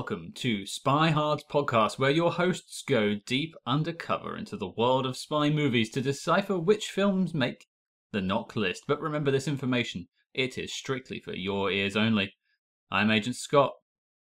welcome 0.00 0.32
to 0.34 0.64
Spy 0.64 1.10
Hard's 1.10 1.44
podcast, 1.44 1.98
where 1.98 2.10
your 2.10 2.32
hosts 2.32 2.82
go 2.88 3.16
deep 3.26 3.54
undercover 3.66 4.34
into 4.34 4.56
the 4.56 4.70
world 4.70 5.04
of 5.04 5.14
spy 5.14 5.50
movies 5.50 5.90
to 5.90 6.00
decipher 6.00 6.58
which 6.58 6.90
films 6.90 7.34
make 7.34 7.66
the 8.10 8.22
knock 8.22 8.56
list. 8.56 8.84
But 8.88 9.02
remember 9.02 9.30
this 9.30 9.46
information, 9.46 10.08
it 10.32 10.56
is 10.56 10.72
strictly 10.72 11.20
for 11.20 11.34
your 11.34 11.70
ears 11.70 11.98
only. 11.98 12.32
I'm 12.90 13.10
Agent 13.10 13.36
Scott. 13.36 13.74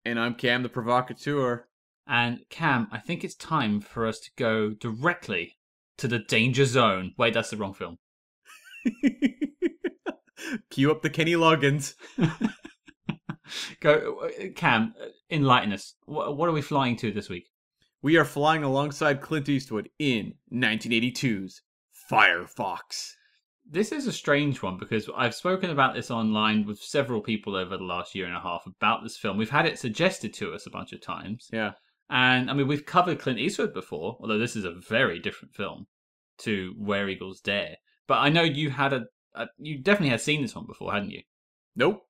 And 0.04 0.20
I'm 0.20 0.34
Cam 0.34 0.62
the 0.62 0.68
Provocateur. 0.68 1.64
And 2.06 2.40
Cam, 2.50 2.88
I 2.92 2.98
think 2.98 3.24
it's 3.24 3.34
time 3.34 3.80
for 3.80 4.06
us 4.06 4.20
to 4.20 4.30
go 4.36 4.72
directly 4.72 5.56
to 5.96 6.06
the 6.06 6.18
danger 6.18 6.66
zone. 6.66 7.14
Wait, 7.16 7.32
that's 7.32 7.48
the 7.48 7.56
wrong 7.56 7.72
film. 7.72 7.96
Cue 10.70 10.90
up 10.90 11.00
the 11.00 11.08
Kenny 11.08 11.32
Loggins. 11.32 11.94
go, 13.80 14.28
Cam, 14.54 14.94
enlighten 15.30 15.72
us. 15.72 15.94
What, 16.06 16.36
what 16.36 16.48
are 16.48 16.52
we 16.52 16.62
flying 16.62 16.96
to 16.96 17.12
this 17.12 17.28
week? 17.28 17.48
We 18.02 18.16
are 18.16 18.24
flying 18.24 18.64
alongside 18.64 19.20
Clint 19.20 19.48
Eastwood 19.48 19.88
in 19.98 20.34
1982's 20.52 21.62
Firefox. 22.10 23.12
This 23.64 23.92
is 23.92 24.06
a 24.06 24.12
strange 24.12 24.60
one 24.60 24.76
because 24.76 25.08
I've 25.16 25.34
spoken 25.34 25.70
about 25.70 25.94
this 25.94 26.10
online 26.10 26.66
with 26.66 26.80
several 26.80 27.20
people 27.20 27.54
over 27.54 27.76
the 27.76 27.84
last 27.84 28.14
year 28.14 28.26
and 28.26 28.36
a 28.36 28.40
half 28.40 28.66
about 28.66 29.02
this 29.02 29.16
film. 29.16 29.36
We've 29.36 29.48
had 29.48 29.66
it 29.66 29.78
suggested 29.78 30.34
to 30.34 30.52
us 30.52 30.66
a 30.66 30.70
bunch 30.70 30.92
of 30.92 31.00
times. 31.00 31.48
Yeah. 31.52 31.72
And 32.10 32.50
I 32.50 32.54
mean, 32.54 32.66
we've 32.66 32.84
covered 32.84 33.20
Clint 33.20 33.38
Eastwood 33.38 33.72
before, 33.72 34.16
although 34.20 34.38
this 34.38 34.56
is 34.56 34.64
a 34.64 34.74
very 34.74 35.20
different 35.20 35.54
film 35.54 35.86
to 36.38 36.74
Where 36.76 37.08
Eagles 37.08 37.40
Dare. 37.40 37.76
But 38.06 38.18
I 38.18 38.28
know 38.28 38.42
you 38.42 38.70
had 38.70 38.92
a, 38.92 39.04
a 39.34 39.46
you 39.58 39.78
definitely 39.78 40.10
had 40.10 40.20
seen 40.20 40.42
this 40.42 40.54
one 40.54 40.66
before, 40.66 40.92
hadn't 40.92 41.10
you? 41.10 41.22
Nope, 41.76 42.02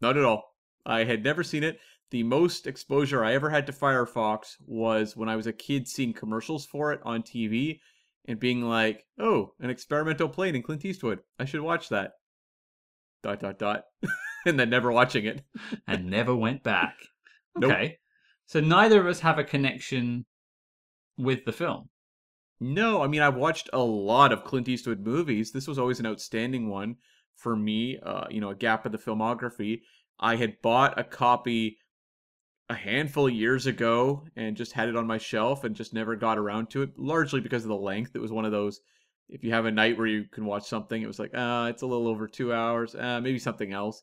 not 0.00 0.16
at 0.16 0.24
all. 0.24 0.42
I 0.86 1.04
had 1.04 1.22
never 1.22 1.42
seen 1.42 1.64
it. 1.64 1.78
The 2.10 2.22
most 2.22 2.66
exposure 2.66 3.22
I 3.24 3.34
ever 3.34 3.50
had 3.50 3.66
to 3.66 3.72
Firefox 3.72 4.56
was 4.66 5.16
when 5.16 5.28
I 5.28 5.36
was 5.36 5.46
a 5.46 5.52
kid 5.52 5.86
seeing 5.86 6.14
commercials 6.14 6.64
for 6.64 6.92
it 6.92 7.00
on 7.04 7.22
TV 7.22 7.80
and 8.26 8.40
being 8.40 8.62
like, 8.62 9.06
"Oh, 9.18 9.54
an 9.60 9.70
experimental 9.70 10.28
plane 10.28 10.54
in 10.54 10.62
Clint 10.62 10.84
Eastwood. 10.84 11.20
I 11.38 11.44
should 11.44 11.60
watch 11.60 11.88
that." 11.90 12.12
Dot 13.22 13.40
dot 13.40 13.58
dot, 13.58 13.84
and 14.46 14.58
then 14.58 14.70
never 14.70 14.90
watching 14.92 15.26
it 15.26 15.42
and 15.86 16.06
never 16.06 16.34
went 16.34 16.62
back. 16.62 16.96
Nope. 17.56 17.72
Okay, 17.72 17.98
so 18.46 18.60
neither 18.60 19.00
of 19.00 19.06
us 19.08 19.18
have 19.20 19.38
a 19.38 19.42
connection 19.42 20.24
with 21.16 21.44
the 21.44 21.50
film. 21.50 21.88
No, 22.60 23.02
I 23.02 23.08
mean 23.08 23.20
I've 23.20 23.34
watched 23.34 23.68
a 23.72 23.80
lot 23.80 24.32
of 24.32 24.44
Clint 24.44 24.68
Eastwood 24.68 25.00
movies. 25.00 25.50
This 25.50 25.66
was 25.66 25.78
always 25.78 25.98
an 25.98 26.06
outstanding 26.06 26.68
one 26.68 26.96
for 27.34 27.56
me. 27.56 27.98
Uh, 28.00 28.26
you 28.30 28.40
know, 28.40 28.50
a 28.50 28.54
gap 28.54 28.86
in 28.86 28.92
the 28.92 28.98
filmography. 28.98 29.80
I 30.18 30.36
had 30.36 30.60
bought 30.62 30.98
a 30.98 31.04
copy 31.04 31.78
a 32.68 32.74
handful 32.74 33.28
of 33.28 33.32
years 33.32 33.66
ago 33.66 34.24
and 34.36 34.56
just 34.56 34.72
had 34.72 34.88
it 34.88 34.96
on 34.96 35.06
my 35.06 35.18
shelf 35.18 35.64
and 35.64 35.74
just 35.74 35.94
never 35.94 36.16
got 36.16 36.38
around 36.38 36.70
to 36.70 36.82
it, 36.82 36.98
largely 36.98 37.40
because 37.40 37.64
of 37.64 37.68
the 37.68 37.76
length. 37.76 38.12
It 38.14 38.20
was 38.20 38.32
one 38.32 38.44
of 38.44 38.52
those 38.52 38.80
if 39.28 39.44
you 39.44 39.52
have 39.52 39.66
a 39.66 39.70
night 39.70 39.98
where 39.98 40.06
you 40.06 40.24
can 40.24 40.44
watch 40.44 40.66
something, 40.66 41.00
it 41.00 41.06
was 41.06 41.18
like, 41.18 41.34
uh, 41.34 41.66
it's 41.70 41.82
a 41.82 41.86
little 41.86 42.08
over 42.08 42.26
two 42.26 42.52
hours, 42.52 42.94
uh, 42.94 43.20
maybe 43.20 43.38
something 43.38 43.72
else. 43.72 44.02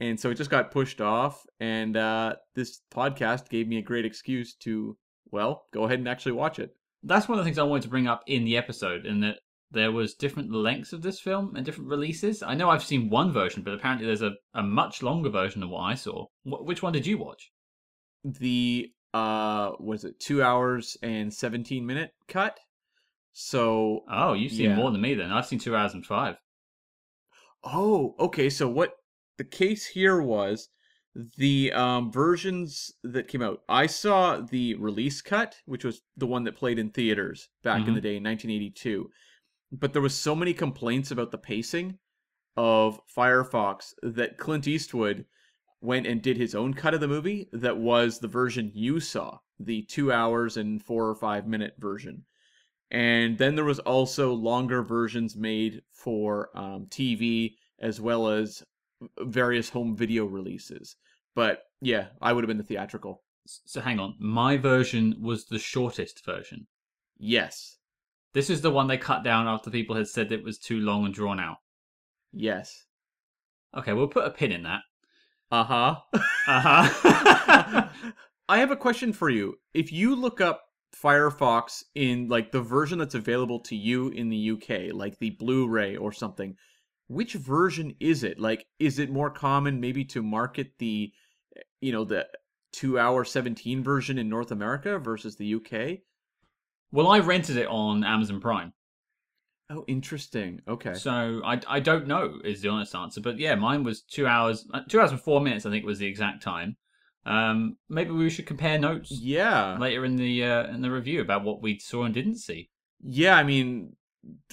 And 0.00 0.20
so 0.20 0.30
it 0.30 0.34
just 0.34 0.50
got 0.50 0.70
pushed 0.70 1.00
off. 1.00 1.44
And 1.60 1.96
uh, 1.96 2.36
this 2.54 2.80
podcast 2.92 3.48
gave 3.48 3.68
me 3.68 3.78
a 3.78 3.82
great 3.82 4.04
excuse 4.04 4.54
to, 4.56 4.96
well, 5.30 5.64
go 5.72 5.84
ahead 5.84 5.98
and 5.98 6.08
actually 6.08 6.32
watch 6.32 6.58
it. 6.58 6.76
That's 7.02 7.28
one 7.28 7.38
of 7.38 7.44
the 7.44 7.48
things 7.48 7.58
I 7.58 7.62
wanted 7.62 7.84
to 7.84 7.88
bring 7.88 8.06
up 8.06 8.22
in 8.26 8.44
the 8.44 8.56
episode, 8.56 9.06
and 9.06 9.22
that 9.22 9.38
there 9.70 9.92
was 9.92 10.14
different 10.14 10.52
lengths 10.52 10.92
of 10.92 11.02
this 11.02 11.20
film 11.20 11.56
and 11.56 11.64
different 11.64 11.90
releases. 11.90 12.42
I 12.42 12.54
know 12.54 12.70
I've 12.70 12.84
seen 12.84 13.10
one 13.10 13.32
version, 13.32 13.62
but 13.62 13.74
apparently 13.74 14.06
there's 14.06 14.22
a, 14.22 14.32
a 14.54 14.62
much 14.62 15.02
longer 15.02 15.30
version 15.30 15.60
than 15.60 15.70
what 15.70 15.80
I 15.80 15.94
saw. 15.94 16.26
Wh- 16.44 16.64
which 16.64 16.82
one 16.82 16.92
did 16.92 17.06
you 17.06 17.18
watch? 17.18 17.50
The 18.24 18.90
uh 19.14 19.72
was 19.78 20.04
it 20.04 20.20
two 20.20 20.42
hours 20.42 20.96
and 21.02 21.32
seventeen 21.32 21.86
minute 21.86 22.12
cut? 22.28 22.58
So 23.32 24.04
oh, 24.10 24.32
you've 24.32 24.52
seen 24.52 24.70
yeah. 24.70 24.76
more 24.76 24.90
than 24.90 25.00
me 25.00 25.14
then. 25.14 25.30
I've 25.30 25.46
seen 25.46 25.58
two 25.58 25.76
hours 25.76 25.94
and 25.94 26.04
five. 26.04 26.36
Oh, 27.62 28.14
okay. 28.18 28.48
So 28.50 28.68
what 28.68 28.92
the 29.36 29.44
case 29.44 29.86
here 29.86 30.20
was 30.20 30.68
the 31.36 31.72
um, 31.72 32.12
versions 32.12 32.92
that 33.02 33.28
came 33.28 33.42
out. 33.42 33.60
I 33.68 33.86
saw 33.86 34.40
the 34.40 34.74
release 34.74 35.22
cut, 35.22 35.56
which 35.64 35.84
was 35.84 36.02
the 36.16 36.26
one 36.26 36.44
that 36.44 36.56
played 36.56 36.78
in 36.78 36.90
theaters 36.90 37.48
back 37.62 37.80
mm-hmm. 37.80 37.90
in 37.90 37.94
the 37.94 38.00
day 38.00 38.16
in 38.16 38.24
1982 38.24 39.10
but 39.72 39.92
there 39.92 40.02
was 40.02 40.14
so 40.14 40.34
many 40.34 40.54
complaints 40.54 41.10
about 41.10 41.30
the 41.30 41.38
pacing 41.38 41.98
of 42.56 43.00
Firefox 43.14 43.94
that 44.02 44.38
Clint 44.38 44.66
Eastwood 44.66 45.26
went 45.80 46.06
and 46.06 46.22
did 46.22 46.36
his 46.36 46.54
own 46.54 46.74
cut 46.74 46.94
of 46.94 47.00
the 47.00 47.08
movie 47.08 47.48
that 47.52 47.76
was 47.76 48.18
the 48.18 48.28
version 48.28 48.72
you 48.74 48.98
saw, 48.98 49.38
the 49.58 49.82
2 49.82 50.12
hours 50.12 50.56
and 50.56 50.82
4 50.82 51.08
or 51.08 51.14
5 51.14 51.46
minute 51.46 51.74
version. 51.78 52.24
And 52.90 53.36
then 53.36 53.56
there 53.56 53.64
was 53.64 53.80
also 53.80 54.32
longer 54.32 54.82
versions 54.82 55.36
made 55.36 55.82
for 55.92 56.50
um, 56.54 56.86
TV 56.86 57.54
as 57.78 58.00
well 58.00 58.28
as 58.28 58.62
various 59.20 59.68
home 59.68 59.96
video 59.96 60.24
releases. 60.24 60.96
But 61.34 61.64
yeah, 61.80 62.06
I 62.22 62.32
would 62.32 62.44
have 62.44 62.48
been 62.48 62.58
the 62.58 62.64
theatrical. 62.64 63.22
So 63.44 63.80
hang 63.80 64.00
on, 64.00 64.14
my 64.18 64.56
version 64.56 65.16
was 65.20 65.46
the 65.46 65.58
shortest 65.58 66.24
version. 66.24 66.66
Yes. 67.18 67.78
This 68.36 68.50
is 68.50 68.60
the 68.60 68.70
one 68.70 68.86
they 68.86 68.98
cut 68.98 69.24
down 69.24 69.48
after 69.48 69.70
people 69.70 69.96
had 69.96 70.08
said 70.08 70.30
it 70.30 70.44
was 70.44 70.58
too 70.58 70.80
long 70.80 71.06
and 71.06 71.14
drawn 71.14 71.40
out. 71.40 71.56
Yes. 72.34 72.84
Okay, 73.74 73.94
we'll 73.94 74.08
put 74.08 74.26
a 74.26 74.30
pin 74.30 74.52
in 74.52 74.64
that. 74.64 74.82
Uh 75.50 75.64
huh. 75.64 75.96
uh 76.46 76.60
huh. 76.60 77.88
I 78.50 78.58
have 78.58 78.70
a 78.70 78.76
question 78.76 79.14
for 79.14 79.30
you. 79.30 79.54
If 79.72 79.90
you 79.90 80.14
look 80.14 80.42
up 80.42 80.64
Firefox 80.94 81.82
in 81.94 82.28
like 82.28 82.52
the 82.52 82.60
version 82.60 82.98
that's 82.98 83.14
available 83.14 83.60
to 83.60 83.74
you 83.74 84.08
in 84.10 84.28
the 84.28 84.50
UK, 84.50 84.94
like 84.94 85.18
the 85.18 85.30
Blu-ray 85.30 85.96
or 85.96 86.12
something, 86.12 86.56
which 87.08 87.32
version 87.32 87.94
is 88.00 88.22
it? 88.22 88.38
Like, 88.38 88.66
is 88.78 88.98
it 88.98 89.08
more 89.08 89.30
common 89.30 89.80
maybe 89.80 90.04
to 90.04 90.22
market 90.22 90.72
the, 90.76 91.10
you 91.80 91.90
know, 91.90 92.04
the 92.04 92.26
two 92.70 92.98
hour 92.98 93.24
17 93.24 93.82
version 93.82 94.18
in 94.18 94.28
North 94.28 94.50
America 94.50 94.98
versus 94.98 95.36
the 95.36 95.54
UK? 95.54 96.00
Well, 96.96 97.08
I 97.08 97.18
rented 97.18 97.58
it 97.58 97.68
on 97.68 98.04
Amazon 98.04 98.40
Prime. 98.40 98.72
Oh, 99.68 99.84
interesting. 99.86 100.62
Okay. 100.66 100.94
So 100.94 101.42
I, 101.44 101.60
I 101.68 101.78
don't 101.78 102.06
know 102.06 102.38
is 102.42 102.62
the 102.62 102.70
honest 102.70 102.94
answer, 102.94 103.20
but 103.20 103.38
yeah, 103.38 103.54
mine 103.54 103.84
was 103.84 104.00
two 104.00 104.26
hours, 104.26 104.66
uh, 104.72 104.80
two 104.88 104.98
hours 104.98 105.10
and 105.10 105.20
four 105.20 105.42
minutes. 105.42 105.66
I 105.66 105.70
think 105.70 105.84
was 105.84 105.98
the 105.98 106.06
exact 106.06 106.42
time. 106.42 106.78
Um, 107.26 107.76
maybe 107.90 108.12
we 108.12 108.30
should 108.30 108.46
compare 108.46 108.78
notes. 108.78 109.10
Yeah. 109.10 109.76
Later 109.76 110.06
in 110.06 110.16
the 110.16 110.42
uh, 110.42 110.68
in 110.68 110.80
the 110.80 110.90
review 110.90 111.20
about 111.20 111.44
what 111.44 111.60
we 111.60 111.78
saw 111.78 112.04
and 112.04 112.14
didn't 112.14 112.38
see. 112.38 112.70
Yeah, 113.02 113.36
I 113.36 113.42
mean, 113.42 113.94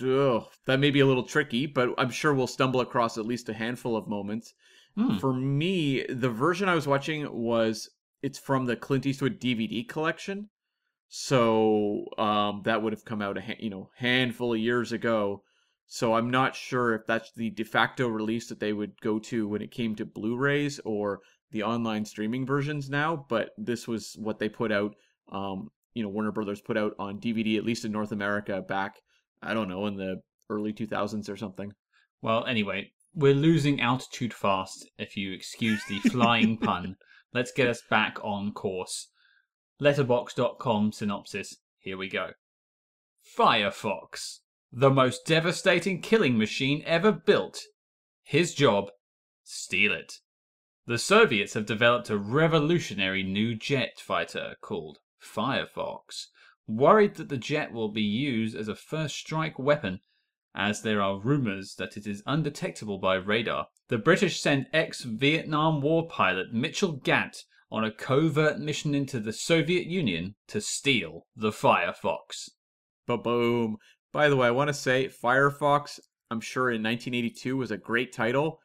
ugh, 0.02 0.44
that 0.66 0.82
may 0.82 0.92
be 0.92 1.00
a 1.00 1.06
little 1.06 1.24
tricky, 1.24 1.66
but 1.66 1.92
I'm 1.98 2.10
sure 2.10 2.34
we'll 2.34 2.48
stumble 2.48 2.82
across 2.82 3.18
at 3.18 3.26
least 3.26 3.48
a 3.48 3.54
handful 3.54 3.96
of 3.96 4.10
moments. 4.10 4.54
Hmm. 4.98 5.18
For 5.18 5.32
me, 5.32 6.04
the 6.10 6.30
version 6.30 6.68
I 6.68 6.76
was 6.76 6.88
watching 6.88 7.26
was 7.32 7.90
it's 8.22 8.38
from 8.38 8.66
the 8.66 8.76
Clint 8.76 9.06
Eastwood 9.06 9.40
DVD 9.40 9.88
collection. 9.88 10.50
So 11.16 12.06
um, 12.18 12.64
that 12.66 12.82
would 12.82 12.92
have 12.92 13.06
come 13.06 13.22
out 13.22 13.38
a 13.38 13.42
ha- 13.42 13.60
you 13.60 13.70
know 13.70 13.92
handful 13.96 14.56
of 14.56 14.60
years 14.60 14.92
ago. 14.92 15.44
So 15.86 16.16
I'm 16.16 16.32
not 16.32 16.56
sure 16.56 16.96
if 16.96 17.06
that's 17.06 17.32
the 17.36 17.52
de 17.52 17.64
facto 17.64 18.08
release 18.08 18.48
that 18.50 18.60
they 18.60 18.74
would 18.74 19.00
go 19.00 19.20
to 19.20 19.48
when 19.48 19.62
it 19.62 19.70
came 19.70 19.94
to 19.98 20.08
Blu-rays 20.08 20.80
or 20.84 21.20
the 21.52 21.62
online 21.62 22.04
streaming 22.06 22.48
versions 22.48 22.90
now. 22.90 23.28
But 23.30 23.52
this 23.60 23.88
was 23.88 24.16
what 24.18 24.40
they 24.40 24.50
put 24.50 24.72
out. 24.72 24.96
Um, 25.32 25.70
you 25.94 26.02
know, 26.02 26.10
Warner 26.10 26.32
Brothers 26.32 26.62
put 26.62 26.78
out 26.78 26.96
on 26.98 27.20
DVD, 27.20 27.58
at 27.58 27.64
least 27.64 27.86
in 27.86 27.92
North 27.92 28.12
America, 28.12 28.64
back 28.68 28.96
I 29.44 29.54
don't 29.54 29.70
know 29.70 29.86
in 29.86 29.98
the 29.98 30.20
early 30.50 30.74
2000s 30.74 31.30
or 31.30 31.38
something. 31.38 31.74
Well, 32.24 32.44
anyway, 32.46 32.92
we're 33.14 33.36
losing 33.36 33.82
altitude 33.82 34.34
fast. 34.34 34.90
If 34.98 35.16
you 35.16 35.32
excuse 35.32 35.84
the 35.88 36.00
flying 36.10 36.58
pun, 36.62 36.96
let's 37.36 37.52
get 37.52 37.68
us 37.68 37.84
back 37.88 38.18
on 38.24 38.52
course. 38.52 39.10
Letterboxd.com 39.84 40.94
synopsis. 40.94 41.58
Here 41.78 41.98
we 41.98 42.08
go. 42.08 42.30
Firefox, 43.38 44.40
the 44.72 44.90
most 44.90 45.26
devastating 45.26 46.00
killing 46.00 46.38
machine 46.38 46.82
ever 46.86 47.12
built. 47.12 47.64
His 48.24 48.54
job, 48.54 48.92
steal 49.44 49.92
it. 49.92 50.20
The 50.88 50.98
Soviets 50.98 51.54
have 51.56 51.66
developed 51.66 52.10
a 52.10 52.18
revolutionary 52.18 53.24
new 53.24 53.56
jet 53.56 54.00
fighter 54.00 54.56
called 54.62 55.00
Firefox. 55.22 56.28
Worried 56.66 57.16
that 57.16 57.28
the 57.28 57.36
jet 57.36 57.74
will 57.74 57.90
be 57.90 58.04
used 58.04 58.56
as 58.56 58.70
a 58.70 58.76
first 58.76 59.18
strike 59.18 59.60
weapon, 59.60 60.00
as 60.56 60.84
there 60.84 61.02
are 61.02 61.20
rumors 61.20 61.76
that 61.76 61.98
it 61.98 62.08
is 62.08 62.24
undetectable 62.26 63.00
by 63.00 63.16
radar, 63.16 63.68
the 63.90 63.98
British 63.98 64.40
send 64.40 64.68
ex 64.72 65.02
Vietnam 65.02 65.82
War 65.82 66.08
pilot 66.08 66.54
Mitchell 66.54 66.94
Gant 66.94 67.44
on 67.74 67.84
a 67.84 67.92
covert 67.92 68.60
mission 68.60 68.94
into 68.94 69.20
the 69.20 69.34
Soviet 69.34 69.88
Union 69.88 70.36
to 70.48 70.62
steal 70.62 71.26
the 71.36 71.50
Firefox. 71.50 72.48
Ba 73.08 73.18
boom. 73.18 73.78
By 74.14 74.30
the 74.30 74.36
way, 74.36 74.48
I 74.48 74.52
want 74.52 74.68
to 74.68 74.76
say 74.76 75.10
Firefox, 75.10 76.00
I'm 76.30 76.40
sure 76.40 76.70
in 76.70 76.84
1982 76.84 77.58
was 77.58 77.72
a 77.72 77.78
great 77.78 78.14
title, 78.14 78.60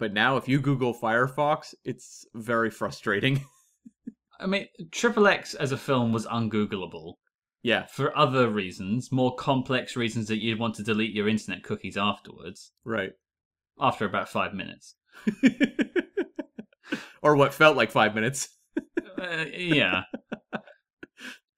but 0.00 0.12
now 0.12 0.36
if 0.36 0.48
you 0.48 0.60
Google 0.60 0.92
Firefox, 0.92 1.72
it's 1.84 2.26
very 2.34 2.68
frustrating. 2.68 3.44
I 4.40 4.46
mean, 4.46 4.66
Triple 4.90 5.28
X 5.28 5.54
as 5.54 5.70
a 5.70 5.78
film 5.78 6.12
was 6.12 6.26
ungoogleable 6.26 7.14
Yeah, 7.62 7.86
for 7.86 8.16
other 8.18 8.50
reasons, 8.50 9.12
more 9.12 9.36
complex 9.36 9.96
reasons 9.96 10.26
that 10.28 10.42
you'd 10.42 10.58
want 10.58 10.74
to 10.76 10.82
delete 10.82 11.14
your 11.14 11.28
internet 11.28 11.62
cookies 11.62 11.96
afterwards. 11.96 12.72
right. 12.84 13.12
After 13.80 14.04
about 14.04 14.28
five 14.28 14.52
minutes. 14.54 14.96
or 17.22 17.36
what 17.36 17.54
felt 17.54 17.76
like 17.76 17.90
five 17.90 18.14
minutes. 18.14 18.48
Uh, 19.20 19.46
yeah. 19.52 20.02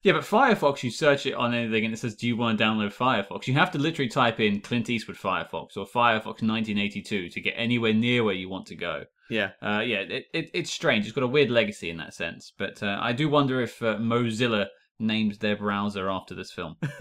Yeah, 0.02 0.14
but 0.14 0.22
Firefox, 0.22 0.82
you 0.82 0.90
search 0.90 1.26
it 1.26 1.34
on 1.34 1.52
anything 1.52 1.84
and 1.84 1.92
it 1.92 1.98
says, 1.98 2.14
Do 2.14 2.26
you 2.26 2.34
want 2.34 2.56
to 2.56 2.64
download 2.64 2.94
Firefox? 2.94 3.46
You 3.46 3.52
have 3.54 3.70
to 3.72 3.78
literally 3.78 4.08
type 4.08 4.40
in 4.40 4.62
Clint 4.62 4.88
Eastwood 4.88 5.18
Firefox 5.18 5.76
or 5.76 5.84
Firefox 5.84 6.40
1982 6.40 7.28
to 7.28 7.40
get 7.42 7.52
anywhere 7.54 7.92
near 7.92 8.24
where 8.24 8.34
you 8.34 8.48
want 8.48 8.64
to 8.68 8.76
go. 8.76 9.04
Yeah. 9.28 9.50
Uh, 9.60 9.82
yeah, 9.84 9.98
it, 9.98 10.24
it, 10.32 10.50
it's 10.54 10.72
strange. 10.72 11.04
It's 11.04 11.14
got 11.14 11.22
a 11.22 11.28
weird 11.28 11.50
legacy 11.50 11.90
in 11.90 11.98
that 11.98 12.14
sense. 12.14 12.50
But 12.56 12.82
uh, 12.82 12.98
I 12.98 13.12
do 13.12 13.28
wonder 13.28 13.60
if 13.60 13.82
uh, 13.82 13.96
Mozilla 13.96 14.68
named 14.98 15.34
their 15.34 15.56
browser 15.56 16.08
after 16.08 16.34
this 16.34 16.52
film. 16.52 16.76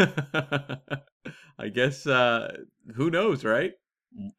I 1.59 1.67
guess 1.73 2.07
uh 2.07 2.55
who 2.95 3.11
knows, 3.11 3.43
right? 3.43 3.73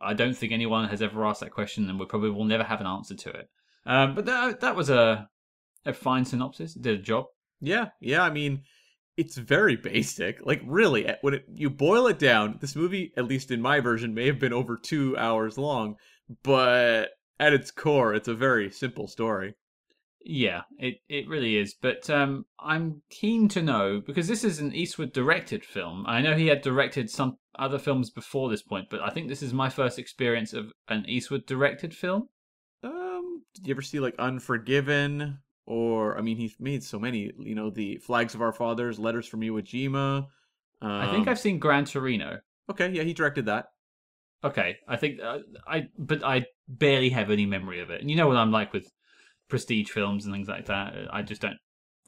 I 0.01 0.15
don't 0.15 0.37
think 0.37 0.53
anyone 0.53 0.89
has 0.89 1.03
ever 1.03 1.25
asked 1.25 1.41
that 1.41 1.53
question, 1.53 1.89
and 1.89 2.01
we 2.01 2.07
probably 2.07 2.31
will 2.31 2.45
never 2.45 2.65
have 2.65 2.81
an 2.81 2.87
answer 2.87 3.15
to 3.15 3.31
it. 3.31 3.49
Um, 3.87 4.15
but 4.15 4.27
that, 4.27 4.61
that 4.61 4.77
was 4.77 4.91
a, 4.91 5.29
a 5.85 5.93
fine 5.93 6.25
synopsis. 6.25 6.77
It 6.77 6.83
did 6.83 7.01
a 7.01 7.03
job. 7.03 7.27
Yeah, 7.61 7.89
yeah. 8.01 8.23
I 8.23 8.31
mean, 8.31 8.63
it's 9.17 9.37
very 9.37 9.77
basic. 9.77 10.45
Like, 10.45 10.63
really, 10.65 11.07
eh, 11.07 11.17
when 11.21 11.35
it, 11.35 11.45
you 11.53 11.71
boil 11.71 12.07
it 12.07 12.19
down, 12.19 12.59
this 12.61 12.77
movie, 12.77 13.13
at 13.17 13.27
least 13.27 13.51
in 13.51 13.61
my 13.61 13.81
version, 13.81 14.15
may 14.15 14.27
have 14.27 14.39
been 14.39 14.53
over 14.53 14.77
two 14.77 15.17
hours 15.17 15.59
long, 15.59 15.97
but 16.43 17.11
at 17.39 17.53
its 17.53 17.71
core, 17.71 18.15
it's 18.15 18.29
a 18.29 18.35
very 18.35 18.71
simple 18.71 19.09
story. 19.09 19.55
Yeah, 20.23 20.63
it, 20.79 20.97
it 21.09 21.29
really 21.29 21.57
is. 21.57 21.75
But 21.75 22.09
um, 22.11 22.45
I'm 22.61 23.03
keen 23.11 23.49
to 23.49 23.63
know 23.63 24.03
because 24.07 24.29
this 24.29 24.45
is 24.45 24.59
an 24.59 24.75
Eastwood 24.75 25.13
directed 25.13 25.65
film. 25.65 26.05
I 26.07 26.21
know 26.21 26.37
he 26.37 26.49
had 26.49 26.61
directed 26.61 27.11
some 27.11 27.39
other 27.59 27.79
films 27.79 28.11
before 28.11 28.51
this 28.51 28.63
point, 28.63 28.89
but 28.91 29.01
I 29.01 29.11
think 29.11 29.29
this 29.29 29.43
is 29.43 29.55
my 29.55 29.71
first 29.71 29.99
experience 29.99 30.53
of 30.53 30.73
an 30.89 31.05
Eastwood 31.09 31.47
directed 31.47 31.95
film. 31.95 32.29
Um, 33.31 33.43
did 33.55 33.67
you 33.67 33.75
ever 33.75 33.83
see 33.83 34.01
like 34.01 34.15
Unforgiven? 34.19 35.39
Or 35.67 36.19
I 36.19 36.21
mean, 36.21 36.37
he's 36.37 36.57
made 36.59 36.83
so 36.83 36.99
many. 36.99 37.33
You 37.39 37.55
know, 37.55 37.71
the 37.71 37.99
Flags 37.99 38.35
of 38.35 38.43
Our 38.43 38.53
Fathers, 38.53 38.99
Letters 38.99 39.27
from 39.27 39.41
Iwo 39.41 39.63
Jima. 39.63 40.27
Um, 40.83 40.91
I 40.91 41.11
think 41.11 41.29
I've 41.29 41.39
seen 41.39 41.59
Gran 41.59 41.85
Torino. 41.85 42.41
Okay, 42.71 42.91
yeah, 42.91 43.03
he 43.03 43.13
directed 43.13 43.47
that. 43.47 43.67
Okay, 44.43 44.79
I 44.89 44.97
think 44.97 45.21
uh, 45.21 45.41
I, 45.67 45.89
but 45.99 46.25
I 46.25 46.47
barely 46.67 47.11
have 47.11 47.31
any 47.31 47.47
memory 47.47 47.81
of 47.81 47.91
it. 47.91 48.01
And 48.01 48.11
you 48.11 48.17
know 48.17 48.27
what 48.27 48.37
I'm 48.37 48.51
like 48.51 48.73
with 48.73 48.91
prestige 49.49 49.91
films 49.91 50.25
and 50.25 50.35
things 50.35 50.49
like 50.49 50.67
that. 50.67 50.95
I 51.13 51.23
just 51.23 51.43
don't, 51.43 51.59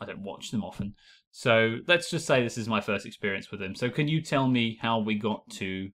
I 0.00 0.06
don't 0.06 0.22
watch 0.22 0.50
them 0.50 0.64
often. 0.64 0.94
So 1.30 1.78
let's 1.86 2.10
just 2.10 2.26
say 2.26 2.42
this 2.42 2.56
is 2.56 2.68
my 2.68 2.80
first 2.80 3.04
experience 3.04 3.50
with 3.50 3.60
him. 3.60 3.74
So 3.74 3.90
can 3.90 4.08
you 4.08 4.22
tell 4.22 4.48
me 4.48 4.78
how 4.80 4.98
we 5.00 5.16
got 5.16 5.48
to 5.50 5.90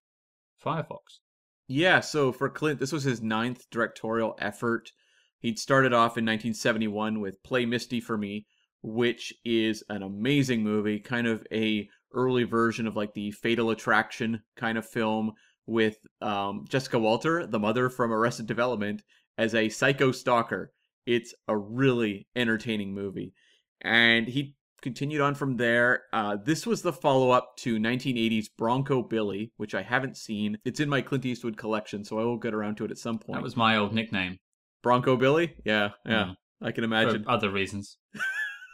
Firefox? 0.64 1.20
Yeah, 1.66 2.00
so 2.00 2.32
for 2.32 2.48
Clint, 2.48 2.78
this 2.78 2.92
was 2.92 3.02
his 3.02 3.20
ninth 3.20 3.66
directorial 3.70 4.36
effort. 4.38 4.92
He'd 5.40 5.58
started 5.58 5.93
off 5.93 6.19
in 6.19 6.25
1971 6.25 7.20
with 7.20 7.43
Play 7.43 7.64
Misty 7.67 8.00
for 8.00 8.19
Me, 8.19 8.46
which 8.82 9.32
is 9.44 9.82
an 9.88 10.02
amazing 10.02 10.62
movie, 10.62 10.99
kind 10.99 11.26
of 11.26 11.46
a 11.52 11.88
early 12.12 12.44
version 12.44 12.87
of 12.87 12.96
like 12.96 13.14
the 13.14 13.31
Fatal 13.32 13.70
Attraction 13.70 14.43
kind 14.56 14.79
of 14.79 14.88
film 14.88 15.32
with 15.67 15.99
um, 16.23 16.64
Jessica 16.69 16.99
Walter, 16.99 17.46
the 17.46 17.58
mother 17.58 17.90
from 17.90 18.12
Arrested 18.12 18.46
Development, 18.46 19.02
as 19.37 19.55
a 19.55 19.69
psycho 19.69 20.11
stalker. 20.11 20.73
It's 21.06 21.35
a 21.46 21.56
really 21.56 22.26
entertaining 22.34 22.94
movie. 22.94 23.34
And 23.82 24.26
he 24.26 24.56
continued 24.81 25.20
on 25.20 25.34
from 25.34 25.56
there. 25.56 26.02
Uh, 26.12 26.37
this 26.43 26.67
was 26.67 26.82
the 26.82 26.93
follow 26.93 27.31
up 27.31 27.56
to 27.58 27.79
1980's 27.79 28.49
Bronco 28.49 29.02
Billy, 29.02 29.52
which 29.56 29.75
I 29.75 29.82
haven't 29.82 30.17
seen. 30.17 30.58
It's 30.64 30.81
in 30.81 30.88
my 30.88 31.00
Clint 31.00 31.26
Eastwood 31.26 31.56
collection, 31.56 32.05
so 32.05 32.19
I 32.19 32.25
will 32.25 32.38
get 32.38 32.55
around 32.55 32.76
to 32.79 32.84
it 32.84 32.91
at 32.91 32.99
some 32.99 33.19
point. 33.19 33.37
That 33.37 33.43
was 33.43 33.56
my 33.56 33.76
old 33.76 33.94
nickname. 33.94 34.38
Bronco 34.82 35.16
Billy? 35.16 35.54
Yeah, 35.64 35.90
yeah. 36.06 36.25
Mm. 36.25 36.36
I 36.60 36.72
can 36.72 36.82
For 36.82 36.86
imagine. 36.86 37.25
other 37.28 37.50
reasons. 37.50 37.98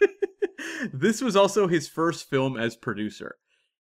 this 0.92 1.20
was 1.20 1.36
also 1.36 1.66
his 1.66 1.88
first 1.88 2.28
film 2.28 2.56
as 2.56 2.76
producer. 2.76 3.36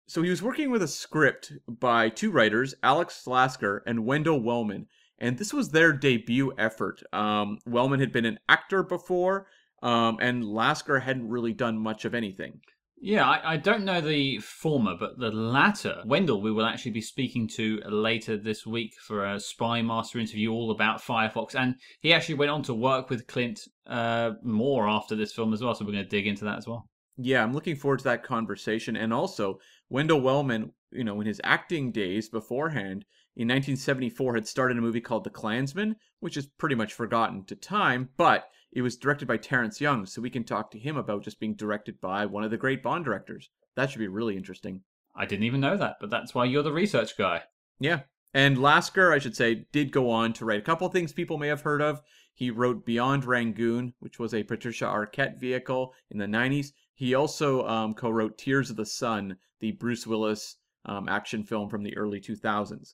So 0.07 0.21
he 0.21 0.29
was 0.29 0.41
working 0.43 0.71
with 0.71 0.81
a 0.81 0.87
script 0.87 1.53
by 1.67 2.09
two 2.09 2.31
writers, 2.31 2.75
Alex 2.83 3.25
Lasker 3.27 3.83
and 3.85 4.05
Wendell 4.05 4.41
Wellman, 4.41 4.87
and 5.19 5.37
this 5.37 5.53
was 5.53 5.69
their 5.69 5.93
debut 5.93 6.53
effort. 6.57 7.01
Um, 7.13 7.59
Wellman 7.65 7.99
had 7.99 8.11
been 8.11 8.25
an 8.25 8.39
actor 8.49 8.83
before, 8.83 9.47
um, 9.81 10.17
and 10.19 10.43
Lasker 10.43 10.99
hadn't 10.99 11.29
really 11.29 11.53
done 11.53 11.77
much 11.77 12.05
of 12.05 12.13
anything. 12.13 12.59
Yeah, 13.03 13.27
I, 13.27 13.53
I 13.53 13.57
don't 13.57 13.83
know 13.83 13.99
the 13.99 14.37
former, 14.37 14.95
but 14.95 15.17
the 15.17 15.31
latter, 15.31 16.03
Wendell, 16.05 16.39
we 16.39 16.51
will 16.51 16.67
actually 16.67 16.91
be 16.91 17.01
speaking 17.01 17.47
to 17.55 17.81
later 17.89 18.37
this 18.37 18.63
week 18.67 18.93
for 19.01 19.25
a 19.25 19.39
Spy 19.39 19.81
Master 19.81 20.19
interview 20.19 20.51
all 20.51 20.69
about 20.69 21.01
Firefox. 21.01 21.55
And 21.55 21.75
he 22.01 22.13
actually 22.13 22.35
went 22.35 22.51
on 22.51 22.61
to 22.63 22.75
work 22.75 23.09
with 23.09 23.25
Clint 23.25 23.61
uh, 23.87 24.33
more 24.43 24.87
after 24.87 25.15
this 25.15 25.33
film 25.33 25.51
as 25.51 25.63
well. 25.63 25.73
So 25.73 25.83
we're 25.83 25.93
going 25.93 26.03
to 26.03 26.09
dig 26.09 26.27
into 26.27 26.45
that 26.45 26.59
as 26.59 26.67
well. 26.67 26.87
Yeah, 27.17 27.41
I'm 27.41 27.53
looking 27.53 27.75
forward 27.75 27.97
to 27.99 28.03
that 28.05 28.23
conversation. 28.23 28.95
And 28.95 29.11
also, 29.11 29.57
Wendell 29.89 30.21
Wellman, 30.21 30.71
you 30.91 31.03
know, 31.03 31.19
in 31.21 31.27
his 31.27 31.41
acting 31.43 31.91
days 31.91 32.29
beforehand, 32.29 33.05
in 33.35 33.47
1974 33.47 34.35
had 34.35 34.47
started 34.47 34.77
a 34.77 34.81
movie 34.81 35.01
called 35.01 35.23
The 35.23 35.31
Klansman, 35.31 35.95
which 36.19 36.37
is 36.37 36.45
pretty 36.45 36.75
much 36.75 36.93
forgotten 36.93 37.45
to 37.45 37.55
time, 37.55 38.09
but 38.15 38.45
it 38.71 38.81
was 38.81 38.95
directed 38.95 39.27
by 39.27 39.37
Terrence 39.37 39.81
Young, 39.81 40.05
so 40.05 40.21
we 40.21 40.29
can 40.29 40.43
talk 40.43 40.71
to 40.71 40.79
him 40.79 40.95
about 40.95 41.23
just 41.23 41.39
being 41.39 41.55
directed 41.55 41.99
by 41.99 42.25
one 42.25 42.43
of 42.43 42.51
the 42.51 42.57
great 42.57 42.81
Bond 42.81 43.03
directors. 43.03 43.49
That 43.75 43.89
should 43.89 43.99
be 43.99 44.07
really 44.07 44.37
interesting. 44.37 44.81
I 45.15 45.25
didn't 45.25 45.43
even 45.43 45.59
know 45.59 45.77
that, 45.77 45.97
but 45.99 46.09
that's 46.09 46.33
why 46.33 46.45
you're 46.45 46.63
the 46.63 46.71
research 46.71 47.17
guy. 47.17 47.43
Yeah. 47.79 48.01
And 48.33 48.61
Lasker, 48.61 49.11
I 49.11 49.19
should 49.19 49.35
say, 49.35 49.65
did 49.73 49.91
go 49.91 50.09
on 50.09 50.31
to 50.33 50.45
write 50.45 50.59
a 50.59 50.63
couple 50.63 50.87
things 50.87 51.11
people 51.11 51.37
may 51.37 51.49
have 51.49 51.61
heard 51.61 51.81
of. 51.81 52.01
He 52.33 52.49
wrote 52.49 52.85
Beyond 52.85 53.25
Rangoon, 53.25 53.93
which 53.99 54.19
was 54.19 54.33
a 54.33 54.43
Patricia 54.43 54.85
Arquette 54.85 55.37
vehicle 55.37 55.93
in 56.09 56.17
the 56.17 56.25
90s. 56.25 56.71
He 56.93 57.13
also 57.13 57.67
um, 57.67 57.93
co 57.93 58.09
wrote 58.09 58.37
Tears 58.37 58.69
of 58.69 58.77
the 58.77 58.85
Sun, 58.85 59.37
the 59.59 59.73
Bruce 59.73 60.07
Willis 60.07 60.55
um, 60.85 61.09
action 61.09 61.43
film 61.43 61.69
from 61.69 61.83
the 61.83 61.95
early 61.97 62.21
2000s. 62.21 62.93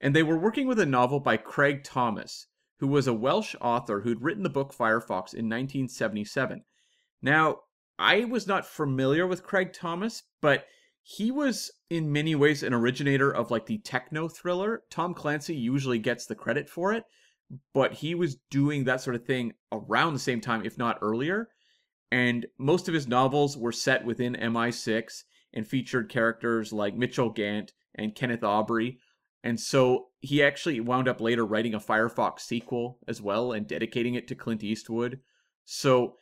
And 0.00 0.16
they 0.16 0.24
were 0.24 0.38
working 0.38 0.66
with 0.66 0.80
a 0.80 0.86
novel 0.86 1.20
by 1.20 1.36
Craig 1.36 1.84
Thomas, 1.84 2.48
who 2.82 2.88
was 2.88 3.06
a 3.06 3.14
Welsh 3.14 3.54
author 3.60 4.00
who'd 4.00 4.22
written 4.22 4.42
the 4.42 4.50
book 4.50 4.74
Firefox 4.74 5.34
in 5.34 5.48
1977. 5.48 6.64
Now, 7.22 7.58
I 7.96 8.24
was 8.24 8.48
not 8.48 8.66
familiar 8.66 9.24
with 9.24 9.44
Craig 9.44 9.72
Thomas, 9.72 10.24
but 10.40 10.64
he 11.04 11.30
was 11.30 11.70
in 11.90 12.10
many 12.10 12.34
ways 12.34 12.64
an 12.64 12.74
originator 12.74 13.30
of 13.30 13.52
like 13.52 13.66
the 13.66 13.78
techno 13.78 14.26
thriller. 14.26 14.82
Tom 14.90 15.14
Clancy 15.14 15.54
usually 15.54 16.00
gets 16.00 16.26
the 16.26 16.34
credit 16.34 16.68
for 16.68 16.92
it, 16.92 17.04
but 17.72 17.92
he 17.92 18.16
was 18.16 18.38
doing 18.50 18.82
that 18.82 19.00
sort 19.00 19.14
of 19.14 19.24
thing 19.24 19.52
around 19.70 20.14
the 20.14 20.18
same 20.18 20.40
time, 20.40 20.64
if 20.64 20.76
not 20.76 20.98
earlier. 21.02 21.50
And 22.10 22.46
most 22.58 22.88
of 22.88 22.94
his 22.94 23.06
novels 23.06 23.56
were 23.56 23.70
set 23.70 24.04
within 24.04 24.34
MI6 24.34 25.22
and 25.54 25.68
featured 25.68 26.08
characters 26.08 26.72
like 26.72 26.96
Mitchell 26.96 27.30
Gant 27.30 27.74
and 27.94 28.16
Kenneth 28.16 28.42
Aubrey. 28.42 28.98
And 29.44 29.60
so 29.60 30.08
he 30.22 30.42
actually 30.42 30.78
wound 30.78 31.08
up 31.08 31.20
later 31.20 31.44
writing 31.44 31.74
a 31.74 31.80
Firefox 31.80 32.40
sequel 32.40 32.98
as 33.08 33.20
well 33.20 33.52
and 33.52 33.66
dedicating 33.66 34.14
it 34.14 34.28
to 34.28 34.36
Clint 34.36 34.62
Eastwood. 34.62 35.18
So 35.64 36.14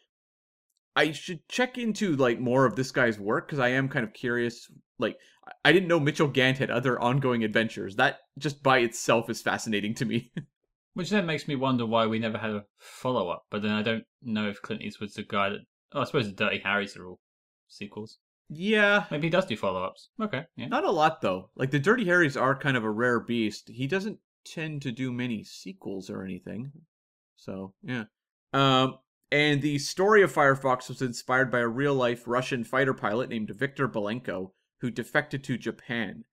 I 0.96 1.12
should 1.12 1.46
check 1.48 1.76
into 1.76 2.16
like 2.16 2.40
more 2.40 2.64
of 2.64 2.76
this 2.76 2.90
guy's 2.90 3.20
work 3.20 3.46
because 3.46 3.58
I 3.58 3.68
am 3.68 3.90
kind 3.90 4.04
of 4.04 4.14
curious. 4.14 4.72
Like 4.98 5.18
I 5.66 5.72
didn't 5.72 5.88
know 5.88 6.00
Mitchell 6.00 6.28
Gant 6.28 6.58
had 6.58 6.70
other 6.70 6.98
ongoing 6.98 7.44
adventures. 7.44 7.96
That 7.96 8.20
just 8.38 8.62
by 8.62 8.78
itself 8.78 9.28
is 9.28 9.42
fascinating 9.42 9.94
to 9.96 10.06
me. 10.06 10.32
Which 10.94 11.10
then 11.10 11.26
makes 11.26 11.46
me 11.46 11.54
wonder 11.54 11.84
why 11.84 12.06
we 12.06 12.18
never 12.18 12.38
had 12.38 12.50
a 12.50 12.64
follow 12.78 13.28
up. 13.28 13.44
But 13.50 13.62
then 13.62 13.72
I 13.72 13.82
don't 13.82 14.04
know 14.22 14.48
if 14.48 14.62
Clint 14.62 14.82
Eastwood's 14.82 15.14
the 15.14 15.22
guy 15.22 15.50
that. 15.50 15.60
Oh, 15.92 16.00
I 16.00 16.04
suppose 16.04 16.26
the 16.26 16.32
Dirty 16.32 16.58
Harrys 16.58 16.96
are 16.96 17.06
all 17.06 17.20
sequels. 17.68 18.18
Yeah, 18.52 19.04
Maybe 19.10 19.28
he 19.28 19.30
does 19.30 19.46
do 19.46 19.56
follow 19.56 19.82
ups. 19.82 20.08
Okay, 20.20 20.44
yeah. 20.56 20.66
not 20.66 20.84
a 20.84 20.90
lot 20.90 21.20
though. 21.20 21.50
Like 21.54 21.70
the 21.70 21.78
Dirty 21.78 22.04
Harrys 22.04 22.36
are 22.36 22.56
kind 22.56 22.76
of 22.76 22.84
a 22.84 22.90
rare 22.90 23.20
beast. 23.20 23.68
He 23.68 23.86
doesn't 23.86 24.18
tend 24.44 24.82
to 24.82 24.92
do 24.92 25.12
many 25.12 25.44
sequels 25.44 26.10
or 26.10 26.24
anything. 26.24 26.72
So 27.36 27.74
yeah. 27.82 28.04
Um, 28.52 28.98
and 29.30 29.62
the 29.62 29.78
story 29.78 30.22
of 30.22 30.32
Firefox 30.32 30.88
was 30.88 31.00
inspired 31.00 31.50
by 31.50 31.60
a 31.60 31.68
real 31.68 31.94
life 31.94 32.24
Russian 32.26 32.64
fighter 32.64 32.92
pilot 32.92 33.30
named 33.30 33.50
Viktor 33.50 33.88
Belenko 33.88 34.50
who 34.80 34.90
defected 34.90 35.44
to 35.44 35.56
Japan. 35.56 36.24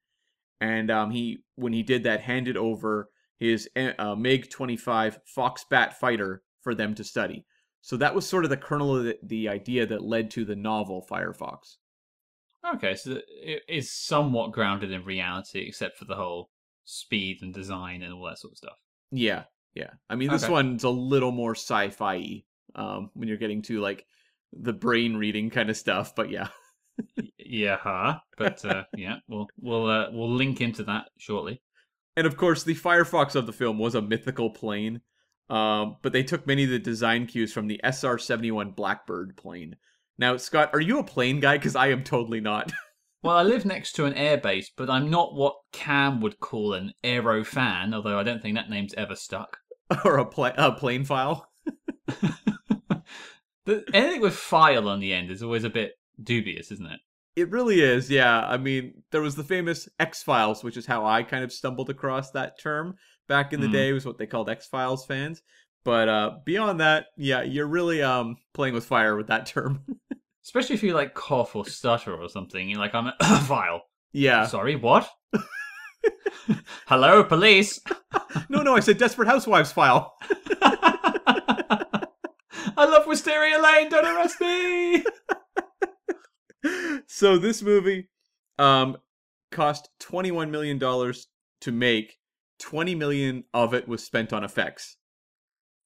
And 0.60 0.90
um, 0.90 1.12
he, 1.12 1.44
when 1.56 1.74
he 1.74 1.84
did 1.84 2.04
that, 2.04 2.22
handed 2.22 2.58
over 2.58 3.10
his 3.38 3.70
uh, 3.76 4.16
MiG 4.16 4.50
25 4.50 5.20
Foxbat 5.38 5.94
fighter 5.94 6.42
for 6.62 6.74
them 6.74 6.96
to 6.96 7.04
study. 7.04 7.46
So 7.82 7.98
that 7.98 8.16
was 8.16 8.28
sort 8.28 8.44
of 8.44 8.50
the 8.50 8.58
kernel 8.58 8.98
of 8.98 9.04
the, 9.04 9.18
the 9.22 9.50
idea 9.50 9.86
that 9.86 10.02
led 10.02 10.32
to 10.32 10.46
the 10.46 10.56
novel 10.56 11.06
Firefox. 11.10 11.76
Okay, 12.66 12.96
so 12.96 13.20
it 13.30 13.64
is 13.68 13.92
somewhat 13.92 14.52
grounded 14.52 14.92
in 14.92 15.04
reality, 15.06 15.60
except 15.68 15.98
for 15.98 16.06
the 16.06 16.16
whole 16.16 16.50
speed 16.86 17.40
and 17.42 17.54
design 17.54 18.02
and 18.02 18.14
all 18.14 18.26
that 18.26 18.40
sort 18.40 18.54
of 18.54 18.58
stuff. 18.58 18.78
Yeah, 19.12 19.44
yeah. 19.74 19.92
I 20.10 20.16
mean, 20.16 20.30
this 20.30 20.44
Okay. 20.44 20.52
one's 20.52 20.84
a 20.84 20.90
little 20.90 21.32
more 21.32 21.56
sci-fi 21.56 22.44
um, 22.76 23.10
when 23.14 23.28
you're 23.28 23.38
getting 23.38 23.62
to 23.64 23.80
like 23.80 24.06
the 24.54 24.74
brain 24.74 25.16
reading 25.16 25.50
kind 25.50 25.70
of 25.70 25.78
stuff. 25.78 26.14
But 26.16 26.30
yeah, 26.30 26.50
Yeah, 27.38 27.78
huh? 27.78 28.20
But 28.38 28.64
uh, 28.66 28.84
yeah, 28.96 29.18
we'll 29.28 29.48
we'll 29.60 29.86
uh, 29.90 30.08
we'll 30.12 30.32
link 30.34 30.62
into 30.62 30.84
that 30.86 31.10
shortly. 31.18 31.62
and 32.18 32.28
of 32.28 32.36
course 32.38 32.64
the 32.64 32.76
Firefox 32.76 33.36
of 33.36 33.46
the 33.46 33.54
film 33.54 33.78
was 33.80 33.96
a 33.96 34.02
mythical 34.02 34.50
plane. 34.50 35.02
Um, 35.50 35.96
but 36.02 36.12
they 36.12 36.24
took 36.24 36.46
many 36.46 36.66
of 36.66 36.70
the 36.72 36.80
design 36.80 37.26
cues 37.26 37.54
from 37.54 37.68
the 37.68 37.80
SR 37.84 38.18
seventy 38.18 38.52
one 38.52 38.72
Blackbird 38.72 39.38
plane. 39.38 39.78
Now, 40.20 40.38
Scott, 40.38 40.72
are 40.74 40.82
you 40.82 41.00
a 41.00 41.04
plane 41.04 41.40
guy? 41.40 41.58
Because 41.58 41.76
I 41.76 41.88
am 41.88 42.04
totally 42.04 42.42
not. 42.42 42.72
Well, 43.24 43.36
I 43.36 43.42
live 43.42 43.66
next 43.66 43.94
to 43.94 44.06
an 44.06 44.14
airbase, 44.14 44.68
but 44.78 44.92
I'm 44.92 45.10
not 45.10 45.34
what 45.34 45.56
Cam 45.74 46.22
would 46.22 46.40
call 46.40 46.74
an 46.74 46.94
aero 47.04 47.44
fan, 47.44 47.94
although 47.94 48.18
I 48.20 48.24
don't 48.24 48.42
think 48.44 48.56
that 48.56 48.70
name's 48.70 48.94
ever 48.94 49.16
stuck. 49.16 49.58
or 50.06 50.20
a, 50.20 50.26
pla- 50.26 50.54
a 50.56 50.72
plane 50.74 51.04
file. 51.04 51.50
The, 53.66 53.84
anything 53.94 54.22
with 54.22 54.36
file 54.36 54.88
on 54.88 55.02
the 55.02 55.12
end 55.14 55.30
is 55.30 55.44
always 55.44 55.66
a 55.66 55.70
bit 55.70 55.94
dubious, 56.24 56.72
isn't 56.72 56.86
it? 56.86 57.00
It 57.36 57.50
really 57.52 57.82
is, 57.82 58.10
yeah. 58.10 58.48
I 58.48 58.56
mean, 58.58 59.04
there 59.12 59.20
was 59.22 59.36
the 59.36 59.44
famous 59.44 59.90
X 60.00 60.24
Files, 60.24 60.64
which 60.64 60.78
is 60.78 60.86
how 60.86 61.06
I 61.06 61.24
kind 61.24 61.44
of 61.44 61.52
stumbled 61.52 61.90
across 61.90 62.32
that 62.32 62.58
term 62.60 62.96
back 63.28 63.52
in 63.52 63.60
the 63.60 63.68
Mhm. 63.68 63.72
day. 63.74 63.92
Was 63.92 64.06
what 64.06 64.18
they 64.20 64.26
called 64.26 64.50
X 64.50 64.68
Files 64.68 65.06
fans. 65.06 65.42
But 65.88 66.10
uh, 66.10 66.32
beyond 66.44 66.82
that, 66.82 67.06
yeah, 67.16 67.44
you're 67.44 67.66
really 67.66 68.04
um 68.04 68.36
playing 68.54 68.74
with 68.74 68.84
fire 68.84 69.16
with 69.16 69.28
that 69.28 69.46
term. 69.46 69.86
Especially 70.44 70.76
if 70.76 70.84
you 70.84 70.94
like 70.94 71.14
cough 71.14 71.56
or 71.56 71.66
stutter 71.66 72.14
or 72.14 72.28
something. 72.28 72.70
You're 72.70 72.82
like, 72.82 72.94
I'm 72.94 73.08
a 73.08 73.16
file. 73.48 73.84
yeah. 74.12 74.46
Sorry, 74.48 74.76
what? 74.76 75.10
Hello, 76.88 77.24
police. 77.24 77.80
No, 78.50 78.62
no, 78.62 78.76
I 78.76 78.82
said 78.82 78.98
Desperate 78.98 79.28
Housewives 79.30 79.72
file. 79.72 80.16
I 80.62 81.86
love 82.78 83.08
Wisteria 83.08 83.58
Lane. 83.62 83.90
Don't 83.90 84.06
arrest 84.06 84.42
me. 84.42 85.06
so 87.08 87.38
this 87.38 87.62
movie 87.62 88.10
um 88.60 88.98
cost 89.52 89.90
21 90.02 90.52
million 90.52 90.78
dollars 90.78 91.28
to 91.62 91.72
make 91.72 92.18
20 92.60 92.96
million 92.96 93.46
of 93.54 93.74
it 93.74 93.88
was 93.88 94.04
spent 94.04 94.34
on 94.34 94.44
effects 94.44 94.98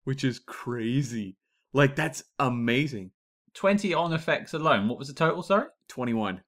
which 0.03 0.23
is 0.23 0.39
crazy 0.39 1.37
like 1.73 1.95
that's 1.95 2.23
amazing 2.39 3.11
20 3.53 3.93
on 3.93 4.13
effects 4.13 4.53
alone. 4.53 4.87
What 4.87 4.97
was 4.97 5.07
the 5.07 5.13
total, 5.13 5.43
sorry? 5.43 5.67
21 5.89 6.41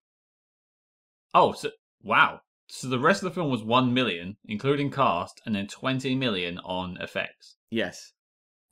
Oh, 1.33 1.51
so 1.53 1.71
wow. 2.01 2.41
So 2.67 2.87
the 2.87 2.99
rest 2.99 3.23
of 3.23 3.29
the 3.29 3.35
film 3.35 3.49
was 3.49 3.63
1 3.63 3.93
million, 3.93 4.37
including 4.45 4.91
cast, 4.91 5.41
and 5.45 5.55
then 5.55 5.67
20 5.67 6.15
million 6.15 6.59
on 6.59 6.97
effects. 7.01 7.57
yes 7.69 8.13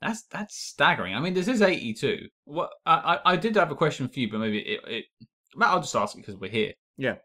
That's 0.00 0.22
that's 0.24 0.56
staggering. 0.56 1.14
I 1.14 1.20
mean, 1.20 1.34
this 1.34 1.48
is 1.48 1.62
82. 1.62 2.28
What 2.44 2.70
I 2.86 3.18
I, 3.24 3.32
I 3.32 3.36
did 3.36 3.56
have 3.56 3.70
a 3.70 3.76
question 3.76 4.08
for 4.08 4.20
you, 4.20 4.30
but 4.30 4.38
maybe 4.38 4.58
it, 4.60 4.80
it 4.86 5.04
I'll 5.60 5.80
just 5.80 5.94
ask 5.94 6.14
it 6.14 6.20
because 6.20 6.36
we're 6.36 6.50
here. 6.50 6.72
Yeah. 6.96 7.16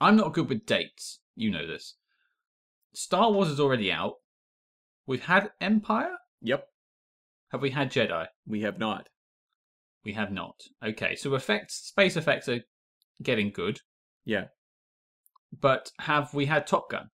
I'm 0.00 0.16
not 0.16 0.34
good 0.34 0.48
with 0.48 0.66
dates. 0.66 1.20
You 1.34 1.50
know 1.50 1.66
this. 1.66 1.94
Star 2.94 3.32
Wars 3.32 3.48
is 3.48 3.60
already 3.60 3.90
out. 3.90 4.14
We've 5.06 5.24
had 5.24 5.50
Empire. 5.60 6.16
Yep 6.42 6.66
Have 7.50 7.62
we 7.62 7.70
had 7.70 7.90
Jedi? 7.90 8.26
we 8.46 8.60
have 8.62 8.78
not 8.78 9.08
We 10.04 10.12
have 10.14 10.30
not. 10.32 10.54
Okay, 10.84 11.14
so 11.16 11.34
effects, 11.34 11.74
space 11.88 12.16
effects 12.16 12.48
are 12.48 12.60
getting 13.22 13.50
good. 13.50 13.80
yeah 14.24 14.46
But 15.60 15.90
have 16.00 16.32
we 16.34 16.46
had 16.46 16.66
Top 16.66 16.90
Gun? 16.90 17.08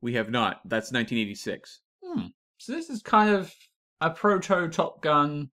we 0.00 0.14
have 0.14 0.30
not 0.30 0.60
that's 0.64 0.92
1986 0.92 1.80
Hmm. 2.04 2.26
So 2.58 2.72
this 2.72 2.88
is 2.90 3.02
kind 3.02 3.30
of 3.34 3.52
a 4.00 4.10
proto 4.10 4.68
Top 4.68 5.02
Gun, 5.02 5.50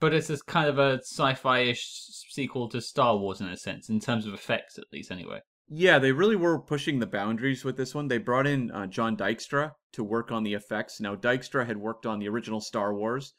but 0.00 0.12
it's 0.14 0.30
a 0.30 0.38
kind 0.46 0.68
of 0.68 0.78
a 0.78 0.98
sci-fi-ish 0.98 1.84
sequel 2.30 2.68
to 2.68 2.80
Star 2.80 3.16
Wars 3.16 3.40
in 3.40 3.48
a 3.48 3.56
sense, 3.56 3.88
in 3.88 3.98
terms 4.00 4.26
of 4.26 4.34
effects 4.34 4.78
at 4.78 4.84
least, 4.92 5.10
anyway. 5.10 5.40
Yeah 5.74 5.98
they 5.98 6.12
really 6.12 6.36
were 6.36 6.58
pushing 6.58 6.98
the 6.98 7.06
boundaries 7.06 7.64
with 7.64 7.76
this 7.76 7.94
one 7.94 8.08
they 8.08 8.18
brought 8.18 8.46
in 8.46 8.70
uh, 8.70 8.86
john 8.86 9.16
dykstra 9.16 9.72
to 9.92 10.04
work 10.04 10.30
on 10.30 10.42
the 10.42 10.54
effects 10.54 11.00
now 11.00 11.14
dykstra 11.14 11.66
had 11.66 11.76
worked 11.76 12.06
on 12.06 12.18
the 12.18 12.28
original 12.28 12.60
star 12.60 12.94
wars 12.94 13.34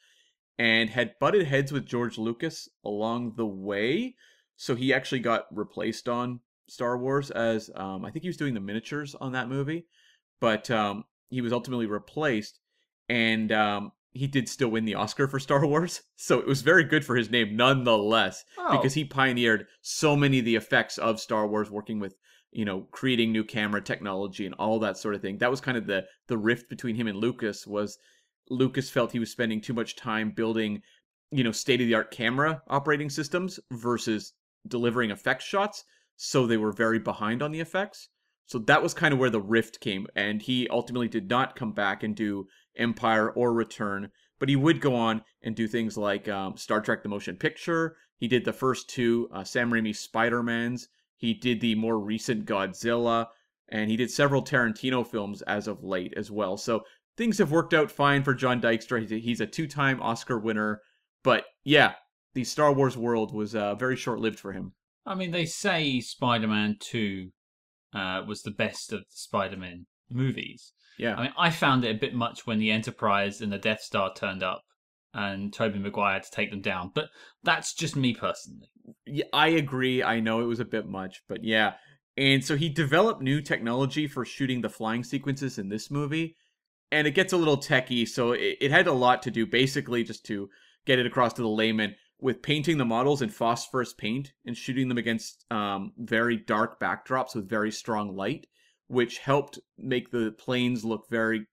and 0.58 0.90
had 0.90 1.18
butted 1.20 1.48
heads 1.48 1.72
with 1.72 1.86
George 1.86 2.18
Lucas 2.18 2.70
along 2.86 3.34
the 3.36 3.46
way. 3.46 4.16
So 4.56 4.76
he 4.76 4.94
actually 4.94 5.20
got 5.20 5.46
replaced 5.52 6.08
on 6.08 6.42
Star 6.70 6.98
Wars 6.98 7.32
as 7.32 7.70
um, 7.76 8.06
I 8.06 8.12
think 8.12 8.24
he 8.24 8.30
was 8.30 8.38
doing 8.38 8.54
the 8.54 8.60
miniatures 8.60 9.16
on 9.16 9.32
that 9.34 9.50
movie, 9.50 9.86
but 10.40 10.70
um, 10.70 11.06
he 11.30 11.42
was 11.42 11.52
ultimately 11.52 11.88
replaced, 11.88 12.60
and 13.10 13.52
um, 13.52 13.92
he 14.12 14.28
did 14.28 14.48
still 14.48 14.70
win 14.70 14.86
the 14.86 14.96
Oscar 14.96 15.28
for 15.28 15.40
Star 15.40 15.66
Wars. 15.66 16.02
So 16.16 16.40
it 16.40 16.48
was 16.48 16.62
very 16.62 16.86
good 16.86 17.04
for 17.04 17.18
his 17.18 17.30
name 17.30 17.58
nonetheless 17.58 18.46
Oh, 18.58 18.78
because 18.78 18.94
he 18.94 19.04
pioneered 19.04 19.68
so 19.82 20.16
many 20.16 20.40
of 20.40 20.46
the 20.46 20.56
effects 20.56 20.98
of 20.98 21.20
Star 21.20 21.46
Wars, 21.46 21.70
working 21.70 22.00
with 22.00 22.16
you 22.54 22.66
know 22.66 22.88
creating 22.92 23.32
new 23.32 23.44
camera 23.44 23.82
technology 23.82 24.46
and 24.46 24.56
all 24.56 24.80
that 24.80 24.98
sort 24.98 25.16
of 25.16 25.22
thing. 25.22 25.38
That 25.38 25.52
was 25.52 25.62
kind 25.62 25.78
of 25.78 25.88
the 25.88 26.06
the 26.28 26.38
rift 26.38 26.70
between 26.70 26.96
him 26.96 27.08
and 27.08 27.18
Lucas 27.18 27.68
was 27.68 27.98
Lucas 28.50 28.90
felt 28.90 29.12
he 29.12 29.20
was 29.20 29.32
spending 29.32 29.62
too 29.62 29.74
much 29.74 29.96
time 29.96 30.32
building 30.32 30.82
you 31.32 31.44
know 31.44 31.52
state 31.52 31.82
of 31.82 31.88
the 31.88 31.96
art 31.96 32.12
camera 32.12 32.62
operating 32.68 33.10
systems 33.10 33.60
versus 33.72 34.34
delivering 34.68 35.12
effect 35.12 35.42
shots, 35.42 35.84
so 36.16 36.46
they 36.46 36.58
were 36.58 36.72
very 36.72 37.00
behind 37.00 37.42
on 37.42 37.52
the 37.52 37.60
effects. 37.60 38.10
So 38.46 38.60
that 38.60 38.84
was 38.84 38.94
kind 38.94 39.14
of 39.14 39.20
where 39.20 39.30
the 39.30 39.42
rift 39.42 39.80
came, 39.80 40.08
and 40.16 40.42
he 40.42 40.68
ultimately 40.70 41.08
did 41.08 41.30
not 41.30 41.56
come 41.56 41.72
back 41.72 42.04
and 42.04 42.16
do 42.16 42.48
Empire 42.78 43.30
or 43.32 43.54
Return, 43.54 44.10
but 44.40 44.50
he 44.50 44.56
would 44.56 44.82
go 44.82 44.96
on 44.96 45.24
and 45.42 45.56
do 45.56 45.68
things 45.68 45.98
like 45.98 46.28
um, 46.28 46.58
Star 46.58 46.82
Trek: 46.82 47.04
The 47.04 47.10
Motion 47.10 47.36
Picture. 47.36 47.96
He 48.18 48.28
did 48.28 48.46
the 48.46 48.54
first 48.54 48.90
two 48.90 49.30
uh, 49.34 49.44
Sam 49.44 49.72
Raimi 49.72 49.96
Spider 49.96 50.44
Mans. 50.44 50.88
He 51.16 51.34
did 51.34 51.62
the 51.62 51.76
more 51.76 52.00
recent 52.00 52.46
Godzilla, 52.46 53.28
and 53.70 53.90
he 53.90 53.98
did 53.98 54.12
several 54.12 54.44
Tarantino 54.44 55.06
films 55.06 55.42
as 55.44 55.68
of 55.68 55.84
late 55.84 56.14
as 56.18 56.30
well. 56.30 56.58
So 56.58 56.82
things 57.18 57.38
have 57.38 57.52
worked 57.52 57.74
out 57.74 57.92
fine 57.92 58.24
for 58.24 58.34
John 58.34 58.62
Dykstra. 58.62 59.08
He's 59.22 59.40
a, 59.40 59.48
two-time 59.48 60.02
Oscar 60.02 60.38
winner, 60.38 60.82
but 61.24 61.46
yeah, 61.64 61.94
the 62.34 62.44
Star 62.44 62.74
Wars 62.74 62.98
world 62.98 63.34
was 63.34 63.56
uh, 63.56 63.76
very 63.76 63.96
short-lived 63.96 64.40
for 64.40 64.52
him. 64.52 64.74
I 65.06 65.16
mean, 65.16 65.32
they 65.32 65.46
say 65.46 66.00
Spider-Man 66.00 66.78
Two 66.80 67.30
uh, 67.94 68.24
was 68.28 68.42
the 68.42 68.52
best 68.52 68.94
of 68.94 69.00
the 69.02 69.06
Spider-Man 69.10 69.86
movies. 70.10 70.74
Yeah, 70.98 71.16
I 71.16 71.22
mean, 71.24 71.34
I 71.38 71.50
found 71.50 71.86
it 71.86 71.96
a 71.96 72.00
bit 72.00 72.14
much 72.14 72.46
when 72.46 72.60
the 72.60 72.72
Enterprise 72.72 73.42
and 73.42 73.52
the 73.52 73.58
Death 73.58 73.82
Star 73.82 74.14
turned 74.14 74.44
up, 74.44 74.64
and 75.14 75.54
Tobey 75.54 75.80
Maguire 75.80 76.20
to 76.20 76.32
take 76.32 76.52
them 76.52 76.62
down. 76.62 76.92
But 76.94 77.10
that's 77.44 77.74
just 77.74 77.96
me 77.96 78.14
personally. 78.14 78.70
yeah, 79.06 79.26
I 79.34 79.50
agree. 79.50 80.04
I 80.04 80.20
know 80.20 80.42
it 80.42 80.48
was 80.48 80.60
a 80.60 80.66
bit 80.66 80.88
much, 80.88 81.22
but 81.28 81.44
yeah. 81.44 81.74
And 82.18 82.44
so 82.44 82.56
he 82.56 82.70
developed 82.70 83.22
new 83.22 83.42
technology 83.42 84.08
for 84.08 84.26
shooting 84.26 84.62
the 84.62 84.70
flying 84.70 85.04
sequences 85.04 85.58
in 85.58 85.70
this 85.70 85.90
movie, 85.90 86.36
and 86.92 87.08
it 87.08 87.16
gets 87.16 87.34
a 87.34 87.38
little 87.38 87.58
techy, 87.58 88.06
So 88.06 88.34
it, 88.34 88.58
it 88.62 88.72
had 88.72 88.88
a 88.88 88.94
lot 88.94 89.24
to 89.24 89.32
do, 89.32 89.48
basically, 89.48 90.04
just 90.04 90.26
to 90.26 90.50
get 90.86 91.00
it 91.00 91.08
across 91.08 91.34
to 91.34 91.42
the 91.42 91.48
layman, 91.48 91.96
with 92.22 92.42
painting 92.42 92.78
the 92.78 92.86
models 92.86 93.22
in 93.22 93.30
phosphorus 93.30 93.94
paint 93.94 94.32
and 94.46 94.56
shooting 94.56 94.88
them 94.88 94.98
against 94.98 95.46
um, 95.52 95.92
very 95.98 96.38
dark 96.38 96.80
backdrops 96.80 97.36
with 97.36 97.50
very 97.50 97.72
strong 97.72 98.16
light, 98.16 98.48
which 98.88 99.18
helped 99.18 99.60
make 99.78 100.12
the 100.12 100.32
planes 100.38 100.86
look 100.86 101.10
very 101.10 101.48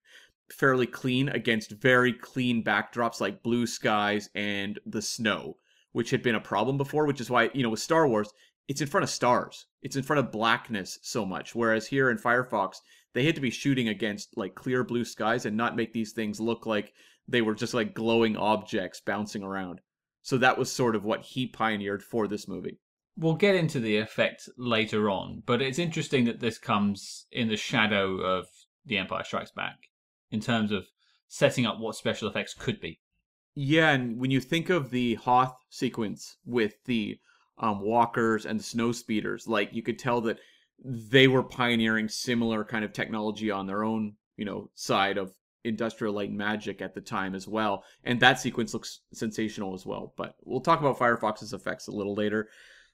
fairly 0.53 0.87
clean 0.87 1.29
against 1.29 1.73
very 1.73 2.13
clean 2.13 2.63
backdrops 2.63 3.21
like 3.21 3.43
blue 3.43 3.67
skies 3.67 4.29
and 4.35 4.79
the 4.87 5.03
snow 5.03 5.57
which 5.93 6.11
had 6.11 6.23
been 6.23 6.35
a 6.35 6.41
problem 6.41 6.77
before, 6.77 7.07
which 7.07 7.21
is 7.21 7.31
why, 7.31 7.51
you 7.53 7.63
know, 7.63 7.71
with 7.71 7.81
Star 7.81 8.07
Wars, 8.07 8.33
it's 8.69 8.81
in 8.81 8.87
front 8.87 9.05
of 9.05 9.11
stars. 9.11 9.67
It's 9.83 9.97
in 9.97 10.03
front 10.03 10.21
of 10.21 10.33
blackness 10.33 10.99
so 11.03 11.27
much. 11.27 11.55
Whereas 11.55 11.87
here 11.87 12.11
in 12.11 12.19
Firefox, 12.19 12.77
they 13.13 13.25
had 13.25 13.35
to 13.35 13.41
be 13.41 13.51
shooting 13.51 13.89
against 13.89 14.37
like 14.37 14.55
clear 14.55 14.85
blue 14.85 15.05
skies 15.05 15.47
and 15.47 15.57
not 15.57 15.77
make 15.77 15.93
these 15.93 16.13
things 16.13 16.41
look 16.41 16.67
like 16.67 16.93
they 17.27 17.43
were 17.43 17.55
just 17.55 17.75
like 17.75 17.95
glowing 17.95 18.37
objects 18.37 19.01
bouncing 19.01 19.43
around. 19.43 19.81
So 20.23 20.39
that 20.39 20.59
was 20.59 20.71
sort 20.71 20.95
of 20.95 21.05
what 21.05 21.23
he 21.23 21.47
pioneered 21.47 22.03
for 22.03 22.29
this 22.29 22.47
movie. 22.47 22.79
We'll 23.17 23.35
get 23.35 23.57
into 23.57 23.81
the 23.81 23.97
effect 23.97 24.49
later 24.57 25.11
on, 25.11 25.43
but 25.45 25.61
it's 25.61 25.79
interesting 25.79 26.27
that 26.27 26.41
this 26.41 26.59
comes 26.59 27.27
in 27.33 27.49
the 27.49 27.57
shadow 27.57 28.19
of 28.19 28.47
The 28.87 28.99
Empire 28.99 29.25
Strikes 29.25 29.51
Back 29.51 29.90
in 30.31 30.41
terms 30.41 30.73
of 30.73 30.87
setting 31.29 31.67
up 31.67 31.79
what 31.79 31.97
special 31.97 32.29
effects 32.29 32.55
could 32.55 32.81
be. 32.81 33.01
Yeah, 33.55 33.91
and 33.91 34.19
when 34.19 34.31
you 34.31 34.41
think 34.41 34.71
of 34.71 34.91
the 34.91 35.15
Hoth 35.15 35.57
sequence 35.71 36.37
with 36.45 36.75
the 36.85 37.19
um, 37.59 37.81
walkers 37.81 38.47
and 38.47 38.59
the 38.59 38.65
snow 38.65 38.93
speeders, 38.93 39.47
like 39.47 39.71
you 39.73 39.83
could 39.83 39.99
tell 39.99 40.21
that 40.23 40.39
they 40.85 41.29
were 41.29 41.43
pioneering 41.43 42.09
similar 42.09 42.65
kind 42.65 42.85
of 42.85 42.93
technology 42.93 43.51
on 43.51 43.67
their 43.67 43.85
own, 43.85 44.15
you 44.37 44.45
know, 44.45 44.71
side 44.75 45.19
of 45.19 45.35
industrial 45.65 46.15
light 46.15 46.31
and 46.31 46.39
magic 46.39 46.81
at 46.81 46.95
the 46.95 47.01
time 47.01 47.35
as 47.35 47.47
well. 47.47 47.85
And 48.05 48.19
that 48.21 48.41
sequence 48.41 48.73
looks 48.73 49.01
sensational 49.13 49.75
as 49.75 49.85
well. 49.85 50.15
But 50.17 50.37
we'll 50.43 50.61
talk 50.61 50.81
about 50.81 50.99
Firefox's 50.99 51.53
effects 51.53 51.87
a 51.87 51.93
little 51.93 52.15
later. 52.15 52.49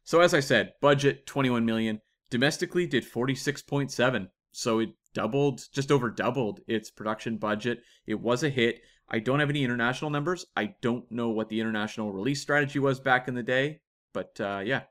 So 0.05 0.21
as 0.21 0.35
I 0.35 0.41
said, 0.41 0.73
budget 0.81 1.27
21 1.27 1.65
million, 1.65 2.01
domestically 2.31 2.87
did 2.87 3.05
46.7. 3.05 4.29
so 4.53 4.81
it 4.81 4.91
doubled, 5.17 5.65
just 5.73 5.91
over 5.91 6.11
doubled 6.11 6.61
its 6.69 6.91
production 6.91 7.39
budget. 7.39 7.83
It 8.07 8.21
was 8.21 8.43
a 8.43 8.51
hit. 8.51 8.83
I 9.09 9.19
don't 9.19 9.41
have 9.41 9.49
any 9.49 9.65
international 9.65 10.11
numbers. 10.11 10.45
I 10.55 10.75
don't 10.83 11.11
know 11.11 11.31
what 11.31 11.49
the 11.49 11.59
international 11.59 12.13
release 12.13 12.43
strategy 12.43 12.79
was 12.79 13.01
back 13.01 13.27
in 13.27 13.35
the 13.35 13.43
day, 13.43 13.81
but 14.13 14.39
uh, 14.39 14.61
yeah. 14.63 14.83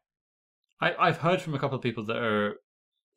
I, 0.81 0.95
I've 0.97 1.19
heard 1.19 1.43
from 1.43 1.53
a 1.53 1.59
couple 1.59 1.77
of 1.77 1.83
people 1.83 2.05
that 2.05 2.17
are 2.17 2.55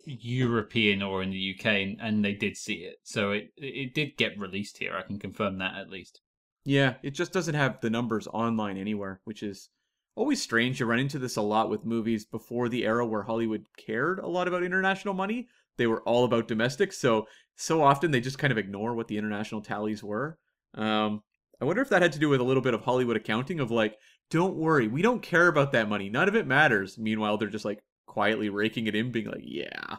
European 0.05 1.03
or 1.03 1.23
in 1.23 1.31
the 1.31 1.57
UK, 1.59 1.67
and, 1.67 1.97
and 1.99 2.23
they 2.23 2.35
did 2.35 2.59
see 2.59 2.85
it. 2.85 2.97
So 3.05 3.33
it 3.33 3.53
it 3.57 3.95
did 3.95 4.19
get 4.19 4.38
released 4.38 4.77
here. 4.77 4.95
I 4.95 5.03
can 5.03 5.19
confirm 5.19 5.59
that 5.59 5.77
at 5.77 5.88
least. 5.88 6.21
Yeah, 6.65 6.95
it 7.03 7.12
just 7.12 7.33
doesn't 7.33 7.55
have 7.55 7.81
the 7.81 7.88
numbers 7.88 8.27
online 8.27 8.77
anywhere, 8.77 9.23
which 9.25 9.43
is 9.43 9.71
always 10.15 10.43
strange. 10.43 10.79
You 10.79 10.87
run 10.87 10.99
into 10.99 11.19
this 11.19 11.37
a 11.37 11.43
lot 11.43 11.71
with 11.71 11.87
movies 11.87 12.27
before 12.27 12.69
the 12.69 12.85
era 12.85 13.07
where 13.07 13.23
Hollywood 13.23 13.65
cared 13.79 14.19
a 14.19 14.27
lot 14.27 14.47
about 14.47 14.62
international 14.62 15.15
money. 15.15 15.49
They 15.78 15.87
were 15.87 16.02
all 16.02 16.25
about 16.25 16.49
domestic, 16.49 16.92
so 16.92 17.26
so 17.56 17.82
often 17.82 18.11
they 18.11 18.20
just 18.20 18.38
kind 18.38 18.52
of 18.52 18.58
ignore 18.58 18.94
what 18.94 19.08
the 19.08 19.16
international 19.16 19.62
tallies 19.62 20.04
were. 20.04 20.38
Um, 20.75 21.23
I 21.61 21.64
wonder 21.64 21.82
if 21.82 21.88
that 21.88 22.02
had 22.02 22.12
to 22.12 22.18
do 22.18 22.28
with 22.28 22.40
a 22.40 22.44
little 22.44 22.62
bit 22.62 22.75
of 22.75 22.82
Hollywood 22.82 23.16
accounting 23.16 23.58
of 23.58 23.70
like, 23.70 23.97
don't 24.30 24.56
worry, 24.56 24.87
we 24.87 25.02
don't 25.02 25.23
care 25.23 25.49
about 25.49 25.73
that 25.73 25.88
money. 25.88 26.08
None 26.08 26.28
of 26.28 26.37
it 26.37 26.47
matters. 26.47 26.99
Meanwhile, 26.99 27.38
they're 27.38 27.49
just 27.49 27.64
like 27.64 27.80
quietly 28.06 28.49
raking 28.49 28.87
it 28.87 28.94
in, 28.94 29.11
being 29.11 29.26
like, 29.26 29.42
yeah. 29.42 29.97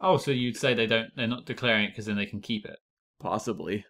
oh, 0.00 0.16
so 0.16 0.30
you'd 0.30 0.56
say 0.56 0.74
they 0.74 0.86
don't 0.86 1.10
they're 1.16 1.26
not 1.26 1.46
declaring 1.46 1.84
it 1.84 1.88
because 1.88 2.06
then 2.06 2.16
they 2.16 2.26
can 2.26 2.40
keep 2.40 2.66
it. 2.66 2.78
Possibly. 3.20 3.84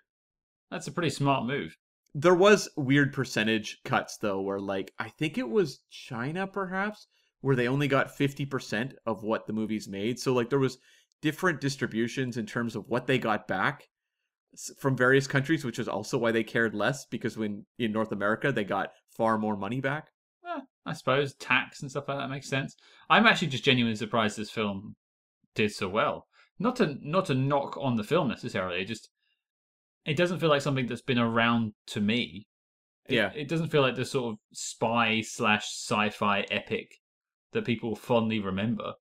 That's 0.71 0.87
a 0.87 0.93
pretty 0.93 1.11
smart 1.11 1.47
move. 1.47 1.77
There 2.15 2.35
was 2.35 2.69
weird 2.77 3.13
percentage 3.13 3.79
cuts 3.85 4.19
though, 4.19 4.41
where 4.41 4.61
like 4.61 4.93
I 4.99 5.09
think 5.09 5.39
it 5.39 5.49
was 5.49 5.81
China 5.91 6.47
perhaps, 6.47 7.09
where 7.45 7.55
they 7.55 7.69
only 7.69 7.87
got 7.87 8.17
50% 8.17 8.95
of 9.05 9.23
what 9.23 9.47
the 9.47 9.53
movies 9.53 9.87
made. 9.87 10.19
So 10.19 10.33
like 10.33 10.49
there 10.49 10.59
was 10.59 10.79
different 11.21 11.61
distributions 11.61 12.39
in 12.39 12.47
terms 12.47 12.75
of 12.75 12.89
what 12.89 13.07
they 13.07 13.19
got 13.19 13.47
back 13.47 13.87
from 14.79 14.97
various 14.97 15.27
countries, 15.27 15.63
which 15.63 15.79
is 15.79 15.87
also 15.87 16.17
why 16.17 16.33
they 16.33 16.43
cared 16.43 16.75
less 16.75 17.05
because 17.05 17.37
when 17.37 17.67
in 17.79 17.93
North 17.93 18.13
America 18.13 18.51
they 18.51 18.65
got 18.65 18.93
far 19.15 19.37
more 19.37 19.59
money 19.59 19.83
back. 19.83 20.09
Eh, 20.47 20.61
I 20.87 20.95
suppose 20.95 21.35
tax 21.35 21.83
and 21.83 21.91
stuff 21.91 22.09
like 22.09 22.17
that 22.17 22.31
makes 22.31 22.49
sense. 22.49 22.77
I'm 23.11 23.27
actually 23.27 23.49
just 23.49 23.63
genuinely 23.65 23.97
surprised 23.97 24.39
this 24.39 24.51
film 24.51 24.97
did 25.55 25.71
so 25.71 25.87
well. 25.87 26.27
Not 26.59 26.77
to 26.77 26.97
not 27.03 27.27
to 27.27 27.35
knock 27.35 27.77
on 27.77 27.97
the 27.97 28.05
film 28.05 28.29
necessarily, 28.29 28.81
it 28.81 28.87
just 28.87 29.11
it 30.07 30.17
doesn't 30.17 30.39
feel 30.39 30.49
like 30.49 30.63
something 30.63 30.87
that's 30.87 31.03
been 31.03 31.19
around 31.19 31.75
to 31.89 32.01
me. 32.01 32.47
It, 33.07 33.17
yeah, 33.17 33.33
it 33.35 33.49
doesn't 33.49 33.69
feel 33.69 33.83
like 33.83 33.97
the 33.97 34.07
sort 34.07 34.33
of 34.33 34.39
spy 34.55 35.21
slash 35.21 35.65
sci-fi 35.65 36.47
epic 36.51 37.01
that 37.55 37.65
people 37.65 37.97
fondly 37.97 38.39
remember. 38.39 38.95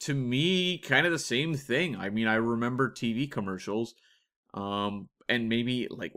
To 0.00 0.14
me, 0.14 0.78
kind 0.78 1.06
of 1.06 1.12
the 1.12 1.18
same 1.18 1.54
thing. 1.54 1.96
I 1.96 2.10
mean, 2.10 2.26
I 2.26 2.34
remember 2.34 2.90
TV 2.90 3.30
commercials 3.30 3.94
um, 4.54 5.08
and 5.28 5.48
maybe 5.48 5.88
like 5.90 6.12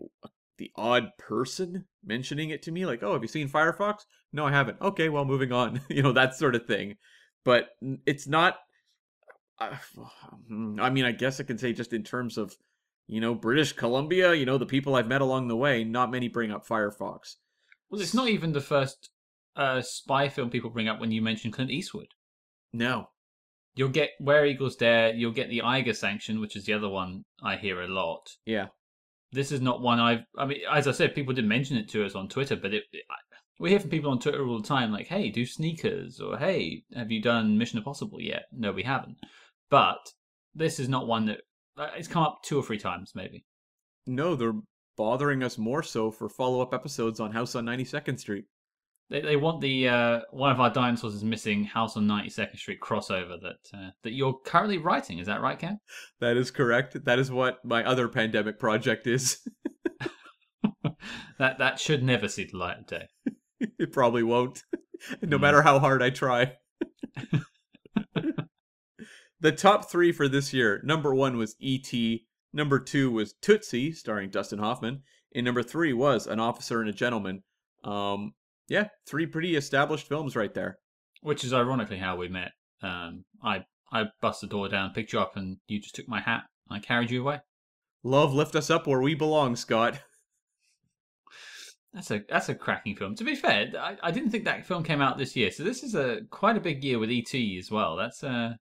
the 0.57 0.71
odd 0.75 1.09
person 1.17 1.85
mentioning 2.03 2.49
it 2.49 2.63
to 2.63 2.71
me, 2.71 2.85
like, 2.85 3.03
"Oh, 3.03 3.13
have 3.13 3.21
you 3.21 3.27
seen 3.27 3.49
Firefox?" 3.49 4.05
No, 4.31 4.45
I 4.45 4.51
haven't. 4.51 4.81
Okay, 4.81 5.09
well, 5.09 5.25
moving 5.25 5.51
on. 5.51 5.81
you 5.89 6.01
know 6.01 6.13
that 6.13 6.35
sort 6.35 6.55
of 6.55 6.65
thing. 6.65 6.95
But 7.43 7.69
it's 8.05 8.27
not. 8.27 8.57
Uh, 9.59 9.75
I 10.79 10.89
mean, 10.89 11.05
I 11.05 11.11
guess 11.11 11.39
I 11.39 11.43
can 11.43 11.57
say 11.57 11.73
just 11.73 11.93
in 11.93 12.03
terms 12.03 12.37
of, 12.37 12.55
you 13.07 13.21
know, 13.21 13.33
British 13.33 13.73
Columbia. 13.73 14.33
You 14.33 14.45
know, 14.45 14.57
the 14.57 14.65
people 14.65 14.95
I've 14.95 15.07
met 15.07 15.21
along 15.21 15.47
the 15.47 15.57
way. 15.57 15.83
Not 15.83 16.11
many 16.11 16.27
bring 16.27 16.51
up 16.51 16.67
Firefox. 16.67 17.35
Well, 17.89 18.01
it's 18.01 18.13
not 18.13 18.27
even 18.27 18.51
the 18.51 18.61
first 18.61 19.09
uh, 19.57 19.81
spy 19.81 20.29
film 20.29 20.49
people 20.49 20.69
bring 20.69 20.87
up 20.87 20.99
when 20.99 21.11
you 21.11 21.21
mention 21.21 21.51
Clint 21.51 21.71
Eastwood. 21.71 22.07
No, 22.71 23.09
You'll 23.77 23.89
get 23.89 24.09
Where 24.19 24.45
Eagles 24.45 24.75
Dare. 24.75 25.13
You'll 25.13 25.31
get 25.31 25.49
the 25.49 25.61
Eiger 25.61 25.93
Sanction, 25.93 26.41
which 26.41 26.55
is 26.55 26.65
the 26.65 26.73
other 26.73 26.89
one 26.89 27.23
I 27.43 27.57
hear 27.57 27.83
a 27.83 27.87
lot. 27.87 28.27
Yeah. 28.43 28.67
This 29.31 29.51
is 29.51 29.61
not 29.61 29.81
one 29.81 29.99
I've. 29.99 30.23
I 30.35 30.47
mean, 30.47 30.61
as 30.69 30.87
I 30.87 30.91
said, 30.91 31.13
people 31.13 31.35
did 31.35 31.45
mention 31.45 31.77
it 31.77 31.87
to 31.89 32.03
us 32.03 32.15
on 32.15 32.27
Twitter, 32.27 32.55
but 32.55 32.73
it, 32.73 32.83
it, 32.91 33.03
we 33.59 33.69
hear 33.69 33.79
from 33.79 33.91
people 33.91 34.09
on 34.09 34.19
Twitter 34.19 34.43
all 34.47 34.59
the 34.59 34.67
time, 34.67 34.91
like, 34.91 35.07
"Hey, 35.07 35.29
do 35.29 35.45
sneakers?" 35.45 36.19
or 36.19 36.39
"Hey, 36.39 36.85
have 36.95 37.11
you 37.11 37.21
done 37.21 37.57
Mission 37.57 37.77
Impossible 37.77 38.19
yet?" 38.19 38.45
No, 38.51 38.71
we 38.71 38.81
haven't. 38.81 39.17
But 39.69 39.99
this 40.55 40.79
is 40.79 40.89
not 40.89 41.05
one 41.05 41.27
that 41.27 41.41
uh, 41.77 41.89
it's 41.95 42.07
come 42.07 42.23
up 42.23 42.39
two 42.43 42.57
or 42.57 42.63
three 42.63 42.79
times, 42.79 43.11
maybe. 43.13 43.45
No, 44.07 44.35
they're 44.35 44.53
bothering 44.95 45.43
us 45.43 45.59
more 45.59 45.83
so 45.83 46.09
for 46.09 46.29
follow 46.29 46.61
up 46.61 46.73
episodes 46.73 47.19
on 47.19 47.31
House 47.31 47.53
on 47.53 47.65
92nd 47.65 48.19
Street. 48.19 48.45
They, 49.09 49.21
they 49.21 49.35
want 49.37 49.61
the 49.61 49.87
uh, 49.87 50.19
one 50.31 50.51
of 50.51 50.59
our 50.59 50.69
dinosaurs 50.69 51.13
is 51.13 51.23
missing 51.23 51.63
House 51.63 51.95
on 51.95 52.07
92nd 52.07 52.57
Street 52.57 52.81
crossover 52.81 53.39
that 53.41 53.77
uh, 53.77 53.91
that 54.03 54.11
you're 54.11 54.37
currently 54.45 54.77
writing. 54.77 55.19
Is 55.19 55.27
that 55.27 55.41
right, 55.41 55.57
Ken? 55.57 55.79
That 56.19 56.35
is 56.35 56.51
correct. 56.51 57.05
That 57.05 57.17
is 57.17 57.31
what 57.31 57.63
my 57.63 57.85
other 57.85 58.09
pandemic 58.09 58.59
project 58.59 59.07
is. 59.07 59.47
that 61.39 61.57
that 61.59 61.79
should 61.79 62.03
never 62.03 62.27
see 62.27 62.45
the 62.45 62.57
light 62.57 62.79
of 62.79 62.87
day. 62.87 63.07
it 63.79 63.93
probably 63.93 64.23
won't, 64.23 64.63
no 65.21 65.37
mm. 65.37 65.41
matter 65.41 65.61
how 65.61 65.79
hard 65.79 66.03
I 66.03 66.09
try. 66.09 66.57
the 69.39 69.51
top 69.53 69.89
three 69.89 70.11
for 70.11 70.27
this 70.27 70.53
year: 70.53 70.81
number 70.83 71.15
one 71.15 71.37
was 71.37 71.55
E.T., 71.59 72.25
number 72.51 72.77
two 72.77 73.09
was 73.09 73.35
Tootsie, 73.41 73.93
starring 73.93 74.31
Dustin 74.31 74.59
Hoffman, 74.59 75.03
and 75.33 75.45
number 75.45 75.63
three 75.63 75.93
was 75.93 76.27
An 76.27 76.41
Officer 76.41 76.81
and 76.81 76.89
a 76.89 76.93
Gentleman. 76.93 77.43
Um, 77.85 78.33
yeah, 78.67 78.87
three 79.07 79.25
pretty 79.25 79.55
established 79.55 80.07
films 80.07 80.35
right 80.35 80.53
there. 80.53 80.77
Which 81.21 81.43
is 81.43 81.53
ironically 81.53 81.97
how 81.97 82.15
we 82.15 82.27
met. 82.27 82.51
Um, 82.81 83.25
I 83.43 83.65
I 83.91 84.05
bust 84.21 84.41
the 84.41 84.47
door 84.47 84.69
down, 84.69 84.93
picked 84.93 85.13
you 85.13 85.19
up, 85.19 85.35
and 85.35 85.57
you 85.67 85.79
just 85.79 85.95
took 85.95 86.07
my 86.07 86.21
hat. 86.21 86.43
I 86.69 86.79
carried 86.79 87.11
you 87.11 87.21
away. 87.21 87.39
Love 88.03 88.33
lift 88.33 88.55
us 88.55 88.69
up 88.69 88.85
where 88.85 89.01
we 89.01 89.15
belong, 89.15 89.55
Scott. 89.55 89.99
That's 91.93 92.11
a 92.11 92.21
that's 92.29 92.49
a 92.49 92.53
cracking 92.53 92.95
film. 92.95 93.15
To 93.15 93.23
be 93.23 93.33
fair, 93.33 93.71
I, 93.79 93.97
I 94.03 94.11
didn't 94.11 94.29
think 94.29 94.43
that 94.43 94.67
film 94.67 94.83
came 94.83 95.01
out 95.01 95.17
this 95.17 95.35
year, 95.35 95.49
so 95.49 95.63
this 95.63 95.81
is 95.81 95.95
a 95.95 96.19
quite 96.29 96.55
a 96.55 96.59
big 96.59 96.83
year 96.83 96.99
with 96.99 97.09
ET 97.09 97.33
as 97.57 97.71
well. 97.71 97.95
That's 97.95 98.23
uh 98.23 98.55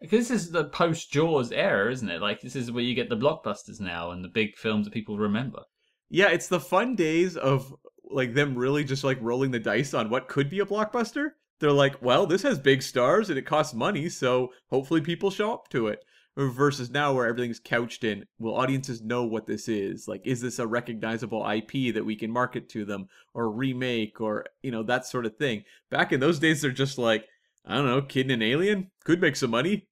because 0.00 0.28
this 0.28 0.42
is 0.42 0.50
the 0.50 0.66
post 0.66 1.10
Jaws 1.10 1.50
era, 1.50 1.90
isn't 1.90 2.08
it? 2.08 2.20
Like 2.20 2.40
this 2.40 2.54
is 2.54 2.70
where 2.70 2.84
you 2.84 2.94
get 2.94 3.08
the 3.08 3.16
blockbusters 3.16 3.80
now 3.80 4.10
and 4.10 4.22
the 4.22 4.28
big 4.28 4.56
films 4.56 4.84
that 4.84 4.92
people 4.92 5.18
remember. 5.18 5.62
Yeah, 6.08 6.28
it's 6.28 6.48
the 6.48 6.60
fun 6.60 6.94
days 6.94 7.36
of 7.36 7.74
like 8.12 8.34
them 8.34 8.56
really 8.56 8.84
just 8.84 9.04
like 9.04 9.18
rolling 9.20 9.50
the 9.50 9.58
dice 9.58 9.94
on 9.94 10.10
what 10.10 10.28
could 10.28 10.50
be 10.50 10.60
a 10.60 10.66
blockbuster. 10.66 11.30
They're 11.60 11.72
like, 11.72 12.02
well, 12.02 12.26
this 12.26 12.42
has 12.42 12.58
big 12.58 12.82
stars 12.82 13.30
and 13.30 13.38
it 13.38 13.46
costs 13.46 13.74
money, 13.74 14.08
so 14.08 14.52
hopefully 14.68 15.00
people 15.00 15.30
show 15.30 15.52
up 15.52 15.68
to 15.68 15.88
it. 15.88 16.00
Versus 16.34 16.90
now 16.90 17.12
where 17.12 17.26
everything's 17.26 17.60
couched 17.60 18.04
in, 18.04 18.24
will 18.38 18.56
audiences 18.56 19.02
know 19.02 19.24
what 19.24 19.46
this 19.46 19.68
is? 19.68 20.08
Like, 20.08 20.22
is 20.24 20.40
this 20.40 20.58
a 20.58 20.66
recognizable 20.66 21.46
IP 21.46 21.94
that 21.94 22.06
we 22.06 22.16
can 22.16 22.30
market 22.30 22.70
to 22.70 22.86
them 22.86 23.06
or 23.34 23.50
remake 23.50 24.18
or, 24.18 24.46
you 24.62 24.70
know, 24.70 24.82
that 24.84 25.04
sort 25.04 25.26
of 25.26 25.36
thing? 25.36 25.64
Back 25.90 26.10
in 26.10 26.20
those 26.20 26.38
days, 26.38 26.62
they're 26.62 26.70
just 26.70 26.96
like, 26.96 27.26
I 27.66 27.76
don't 27.76 27.86
know, 27.86 28.00
kid 28.00 28.30
and 28.30 28.42
an 28.42 28.42
alien 28.42 28.90
could 29.04 29.20
make 29.20 29.36
some 29.36 29.50
money. 29.50 29.88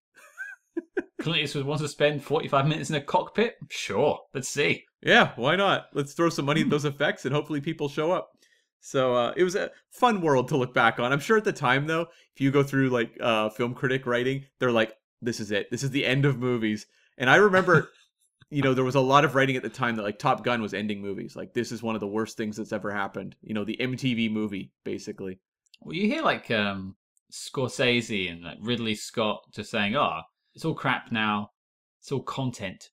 Clint 1.20 1.40
Eastwood 1.40 1.66
wants 1.66 1.82
to 1.82 1.88
spend 1.88 2.24
45 2.24 2.66
minutes 2.66 2.88
in 2.88 2.96
a 2.96 3.02
cockpit? 3.02 3.56
Sure, 3.68 4.18
let's 4.32 4.48
see. 4.48 4.84
Yeah, 5.02 5.32
why 5.36 5.56
not? 5.56 5.86
Let's 5.94 6.12
throw 6.12 6.28
some 6.28 6.44
money 6.44 6.60
at 6.60 6.70
those 6.70 6.84
effects 6.84 7.24
and 7.24 7.34
hopefully 7.34 7.60
people 7.60 7.88
show 7.88 8.12
up. 8.12 8.32
So 8.80 9.14
uh, 9.14 9.32
it 9.36 9.44
was 9.44 9.54
a 9.54 9.70
fun 9.90 10.20
world 10.20 10.48
to 10.48 10.56
look 10.56 10.74
back 10.74 10.98
on. 10.98 11.12
I'm 11.12 11.20
sure 11.20 11.36
at 11.36 11.44
the 11.44 11.52
time 11.52 11.86
though, 11.86 12.06
if 12.34 12.40
you 12.40 12.50
go 12.50 12.62
through 12.62 12.90
like 12.90 13.16
uh, 13.20 13.50
film 13.50 13.74
critic 13.74 14.06
writing, 14.06 14.44
they're 14.58 14.72
like, 14.72 14.94
"This 15.20 15.38
is 15.38 15.50
it. 15.50 15.70
This 15.70 15.82
is 15.82 15.90
the 15.90 16.06
end 16.06 16.24
of 16.24 16.38
movies." 16.38 16.86
And 17.18 17.28
I 17.28 17.36
remember, 17.36 17.90
you 18.50 18.62
know, 18.62 18.72
there 18.72 18.84
was 18.84 18.94
a 18.94 19.00
lot 19.00 19.24
of 19.24 19.34
writing 19.34 19.56
at 19.56 19.62
the 19.62 19.68
time 19.68 19.96
that 19.96 20.02
like 20.02 20.18
Top 20.18 20.42
Gun 20.42 20.62
was 20.62 20.72
ending 20.72 21.02
movies. 21.02 21.36
Like 21.36 21.52
this 21.52 21.72
is 21.72 21.82
one 21.82 21.94
of 21.94 22.00
the 22.00 22.06
worst 22.06 22.36
things 22.36 22.56
that's 22.56 22.72
ever 22.72 22.90
happened. 22.90 23.36
You 23.42 23.54
know, 23.54 23.64
the 23.64 23.76
MTV 23.78 24.30
movie 24.32 24.72
basically. 24.84 25.38
Well, 25.82 25.94
you 25.94 26.06
hear 26.06 26.22
like 26.22 26.50
um, 26.50 26.96
Scorsese 27.30 28.32
and 28.32 28.42
like 28.42 28.58
Ridley 28.60 28.94
Scott 28.94 29.42
just 29.54 29.70
saying, 29.70 29.94
"Oh, 29.94 30.20
it's 30.54 30.64
all 30.64 30.74
crap 30.74 31.12
now. 31.12 31.50
It's 32.00 32.12
all 32.12 32.22
content," 32.22 32.88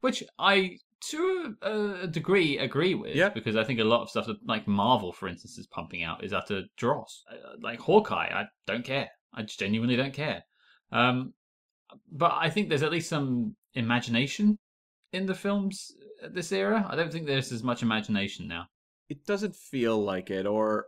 which 0.00 0.24
I 0.38 0.78
to 1.10 1.56
a 1.62 2.06
degree 2.06 2.58
agree 2.58 2.94
with. 2.94 3.14
Yeah. 3.14 3.28
Because 3.28 3.56
I 3.56 3.64
think 3.64 3.80
a 3.80 3.84
lot 3.84 4.02
of 4.02 4.10
stuff 4.10 4.26
that 4.26 4.36
like 4.46 4.66
Marvel, 4.66 5.12
for 5.12 5.28
instance, 5.28 5.58
is 5.58 5.66
pumping 5.66 6.02
out 6.02 6.24
is 6.24 6.32
utter 6.32 6.64
dross. 6.76 7.24
Uh, 7.30 7.56
like 7.60 7.80
Hawkeye, 7.80 8.30
I 8.32 8.46
don't 8.66 8.84
care. 8.84 9.10
I 9.34 9.42
genuinely 9.42 9.96
don't 9.96 10.14
care. 10.14 10.44
Um, 10.90 11.34
but 12.10 12.32
I 12.34 12.50
think 12.50 12.68
there's 12.68 12.82
at 12.82 12.92
least 12.92 13.08
some 13.08 13.56
imagination 13.74 14.58
in 15.12 15.26
the 15.26 15.34
films 15.34 15.92
at 16.22 16.34
this 16.34 16.52
era. 16.52 16.86
I 16.88 16.96
don't 16.96 17.12
think 17.12 17.26
there's 17.26 17.52
as 17.52 17.62
much 17.62 17.82
imagination 17.82 18.48
now. 18.48 18.66
It 19.08 19.26
doesn't 19.26 19.56
feel 19.56 20.02
like 20.02 20.30
it, 20.30 20.46
or 20.46 20.86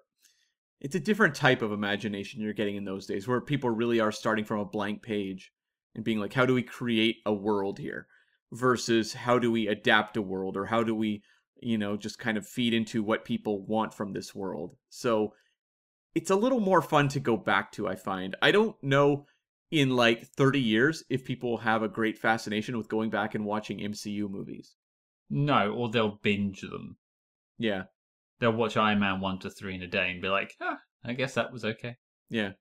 it's 0.81 0.95
a 0.95 1.01
different 1.01 1.35
type 1.35 1.63
of 1.63 1.73
imagination 1.73 2.41
you're 2.41 2.53
getting 2.53 2.77
in 2.77 2.85
those 2.85 3.07
days, 3.07 3.29
where 3.29 3.41
people 3.41 3.71
really 3.71 4.01
are 4.01 4.13
starting 4.13 4.45
from 4.45 4.61
a 4.61 4.65
blank 4.65 5.03
page 5.03 5.53
and 5.95 6.05
being 6.05 6.21
like, 6.21 6.33
"How 6.33 6.47
do 6.47 6.55
we 6.55 6.63
create 6.63 7.17
a 7.27 7.33
world 7.33 7.79
here?" 7.79 8.07
Versus 8.55 9.13
how 9.13 9.39
do 9.39 9.51
we 9.51 9.67
adapt 9.67 10.17
a 10.17 10.23
world 10.23 10.57
or 10.57 10.67
how 10.67 10.83
do 10.83 10.95
we 10.95 11.23
you 11.61 11.79
know 11.79 11.97
just 11.97 12.19
kind 12.19 12.39
of 12.39 12.47
feed 12.47 12.73
into 12.75 13.03
what 13.03 13.25
people 13.25 13.65
want 13.67 13.93
from 13.93 14.13
this 14.13 14.35
world 14.35 14.77
so 14.89 15.33
it's 16.15 16.31
a 16.31 16.37
little 16.37 16.61
more 16.61 16.83
fun 16.83 17.09
to 17.09 17.21
go 17.21 17.37
back 17.37 17.73
to 17.73 17.89
i 17.89 17.95
find 17.95 18.37
i 18.43 18.51
don't 18.51 18.77
know 18.83 19.27
in 19.75 19.91
like 19.91 20.25
30 20.25 20.61
years 20.61 21.03
if 21.11 21.25
people 21.25 21.59
have 21.59 21.83
a 21.83 21.89
great 21.89 22.17
fascination 22.17 22.79
with 22.79 22.89
going 22.89 23.11
back 23.11 23.35
and 23.35 23.45
watching 23.45 23.81
MCU 23.81 24.31
movies. 24.31 24.77
No, 25.29 25.73
or 25.73 25.89
they'll 25.89 26.21
binge 26.23 26.61
them. 26.61 26.97
Yeah. 27.59 27.85
They'll 28.39 28.53
watch 28.53 28.77
Iron 28.77 29.01
Man 29.01 29.21
1 29.21 29.41
to 29.41 29.51
3 29.51 29.75
in 29.75 29.83
a 29.83 29.89
day 29.89 30.13
and 30.13 30.23
be 30.23 30.29
like, 30.29 30.55
ah, 30.61 30.79
I 31.05 31.15
guess 31.15 31.35
that 31.35 31.53
was 31.53 31.65
okay. 31.65 31.97
Yeah. 32.29 32.53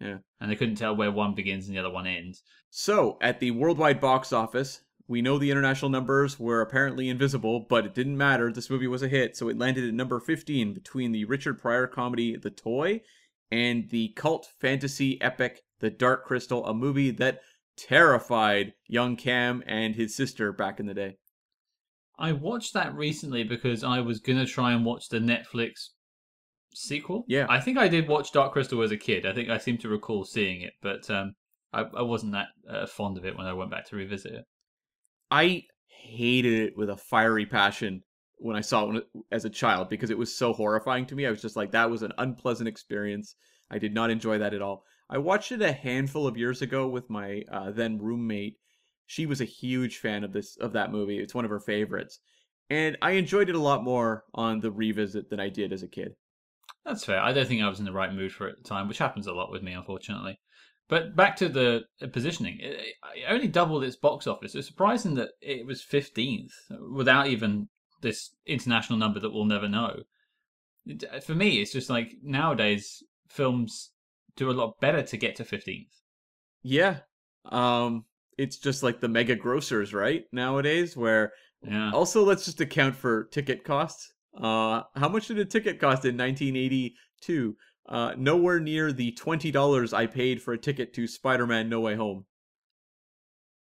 Yeah. 0.00 0.18
And 0.40 0.50
they 0.50 0.56
couldn't 0.56 0.76
tell 0.76 0.96
where 0.96 1.12
one 1.12 1.34
begins 1.34 1.66
and 1.66 1.76
the 1.76 1.80
other 1.80 1.90
one 1.90 2.06
ends. 2.06 2.42
So, 2.70 3.18
at 3.20 3.40
the 3.40 3.50
worldwide 3.50 4.00
box 4.00 4.32
office, 4.32 4.80
we 5.06 5.20
know 5.20 5.38
the 5.38 5.50
international 5.50 5.90
numbers 5.90 6.38
were 6.40 6.60
apparently 6.60 7.08
invisible, 7.08 7.60
but 7.68 7.84
it 7.84 7.94
didn't 7.94 8.16
matter. 8.16 8.50
This 8.52 8.70
movie 8.70 8.86
was 8.86 9.02
a 9.02 9.08
hit, 9.08 9.36
so 9.36 9.48
it 9.48 9.58
landed 9.58 9.86
at 9.86 9.94
number 9.94 10.18
15 10.18 10.72
between 10.72 11.12
the 11.12 11.26
Richard 11.26 11.60
Pryor 11.60 11.86
comedy 11.86 12.36
The 12.36 12.50
Toy 12.50 13.02
and 13.50 13.88
the 13.90 14.08
cult 14.16 14.48
fantasy 14.60 15.20
epic 15.20 15.62
The 15.80 15.90
Dark 15.90 16.24
Crystal, 16.24 16.64
a 16.66 16.72
movie 16.72 17.10
that 17.12 17.40
terrified 17.76 18.72
young 18.86 19.16
Cam 19.16 19.62
and 19.66 19.94
his 19.94 20.16
sister 20.16 20.52
back 20.52 20.80
in 20.80 20.86
the 20.86 20.94
day. 20.94 21.18
I 22.18 22.32
watched 22.32 22.74
that 22.74 22.94
recently 22.94 23.44
because 23.44 23.84
I 23.84 24.00
was 24.00 24.20
going 24.20 24.38
to 24.38 24.46
try 24.46 24.72
and 24.72 24.84
watch 24.84 25.08
the 25.08 25.18
Netflix 25.18 25.88
sequel. 26.72 27.24
Yeah. 27.28 27.46
I 27.48 27.60
think 27.60 27.76
I 27.76 27.88
did 27.88 28.08
watch 28.08 28.32
Dark 28.32 28.52
Crystal 28.52 28.82
as 28.82 28.92
a 28.92 28.96
kid. 28.96 29.26
I 29.26 29.32
think 29.34 29.50
I 29.50 29.58
seem 29.58 29.78
to 29.78 29.88
recall 29.88 30.24
seeing 30.24 30.62
it, 30.62 30.72
but 30.80 31.10
um, 31.10 31.34
I, 31.72 31.82
I 31.96 32.02
wasn't 32.02 32.32
that 32.32 32.48
uh, 32.70 32.86
fond 32.86 33.18
of 33.18 33.26
it 33.26 33.36
when 33.36 33.46
I 33.46 33.52
went 33.52 33.70
back 33.70 33.86
to 33.88 33.96
revisit 33.96 34.32
it. 34.32 34.44
I 35.30 35.64
hated 35.86 36.52
it 36.52 36.76
with 36.76 36.90
a 36.90 36.96
fiery 36.96 37.46
passion 37.46 38.02
when 38.36 38.56
I 38.56 38.60
saw 38.60 38.90
it 38.90 39.04
as 39.32 39.44
a 39.44 39.50
child 39.50 39.88
because 39.88 40.10
it 40.10 40.18
was 40.18 40.36
so 40.36 40.52
horrifying 40.52 41.06
to 41.06 41.14
me. 41.14 41.26
I 41.26 41.30
was 41.30 41.42
just 41.42 41.56
like, 41.56 41.72
that 41.72 41.90
was 41.90 42.02
an 42.02 42.12
unpleasant 42.18 42.68
experience. 42.68 43.36
I 43.70 43.78
did 43.78 43.94
not 43.94 44.10
enjoy 44.10 44.38
that 44.38 44.54
at 44.54 44.62
all. 44.62 44.84
I 45.08 45.18
watched 45.18 45.52
it 45.52 45.62
a 45.62 45.72
handful 45.72 46.26
of 46.26 46.36
years 46.36 46.62
ago 46.62 46.88
with 46.88 47.10
my 47.10 47.42
uh, 47.50 47.70
then 47.70 47.98
roommate. 47.98 48.58
She 49.06 49.26
was 49.26 49.40
a 49.40 49.46
huge 49.46 49.98
fan 49.98 50.24
of 50.24 50.32
this 50.32 50.56
of 50.56 50.72
that 50.72 50.90
movie. 50.90 51.18
It's 51.18 51.34
one 51.34 51.44
of 51.44 51.50
her 51.50 51.60
favorites, 51.60 52.20
and 52.70 52.96
I 53.02 53.12
enjoyed 53.12 53.50
it 53.50 53.54
a 53.54 53.60
lot 53.60 53.84
more 53.84 54.24
on 54.32 54.60
the 54.60 54.70
revisit 54.70 55.28
than 55.28 55.40
I 55.40 55.50
did 55.50 55.72
as 55.72 55.82
a 55.82 55.88
kid. 55.88 56.14
That's 56.86 57.04
fair. 57.04 57.20
I 57.20 57.32
don't 57.32 57.46
think 57.46 57.62
I 57.62 57.68
was 57.68 57.80
in 57.80 57.84
the 57.84 57.92
right 57.92 58.12
mood 58.12 58.32
for 58.32 58.48
it 58.48 58.52
at 58.52 58.62
the 58.62 58.68
time, 58.68 58.88
which 58.88 58.98
happens 58.98 59.26
a 59.26 59.32
lot 59.32 59.50
with 59.50 59.62
me, 59.62 59.72
unfortunately. 59.72 60.38
But 60.88 61.16
back 61.16 61.36
to 61.36 61.48
the 61.48 61.84
positioning, 62.12 62.58
it, 62.60 62.78
it 63.16 63.24
only 63.28 63.48
doubled 63.48 63.84
its 63.84 63.96
box 63.96 64.26
office. 64.26 64.54
It's 64.54 64.66
surprising 64.66 65.14
that 65.14 65.30
it 65.40 65.66
was 65.66 65.82
15th 65.82 66.52
without 66.92 67.26
even 67.28 67.68
this 68.02 68.34
international 68.46 68.98
number 68.98 69.18
that 69.20 69.30
we'll 69.30 69.46
never 69.46 69.68
know. 69.68 70.02
For 71.24 71.34
me, 71.34 71.62
it's 71.62 71.72
just 71.72 71.88
like 71.88 72.16
nowadays 72.22 73.02
films 73.28 73.92
do 74.36 74.50
a 74.50 74.52
lot 74.52 74.78
better 74.80 75.02
to 75.02 75.16
get 75.16 75.36
to 75.36 75.44
15th. 75.44 75.88
Yeah. 76.62 76.98
Um 77.46 78.04
it's 78.36 78.58
just 78.58 78.82
like 78.82 79.00
the 79.00 79.08
mega 79.08 79.36
grossers, 79.36 79.94
right? 79.94 80.24
Nowadays 80.32 80.96
where 80.96 81.32
Yeah. 81.62 81.92
also 81.92 82.24
let's 82.24 82.44
just 82.44 82.60
account 82.60 82.96
for 82.96 83.24
ticket 83.24 83.64
costs. 83.64 84.12
Uh 84.36 84.82
how 84.94 85.08
much 85.08 85.28
did 85.28 85.38
a 85.38 85.44
ticket 85.46 85.80
cost 85.80 86.04
in 86.04 86.16
1982? 86.18 87.56
Uh 87.86 88.14
nowhere 88.16 88.60
near 88.60 88.92
the 88.92 89.12
$20 89.12 89.92
I 89.92 90.06
paid 90.06 90.40
for 90.42 90.52
a 90.54 90.58
ticket 90.58 90.94
to 90.94 91.06
Spider-Man 91.06 91.68
No 91.68 91.80
Way 91.80 91.96
Home. 91.96 92.24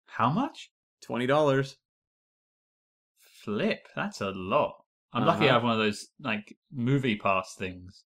How 0.06 0.30
much? 0.30 0.70
$20. 1.08 1.74
Flip. 3.42 3.88
That's 3.94 4.20
a 4.20 4.30
lot. 4.30 4.74
I'm 5.12 5.24
lucky 5.26 5.44
I 5.44 5.46
Uh-huh. 5.46 5.54
have 5.54 5.62
one 5.64 5.72
of 5.72 5.78
those 5.78 6.08
like 6.20 6.56
movie 6.72 7.16
pass 7.16 7.54
things 7.56 8.04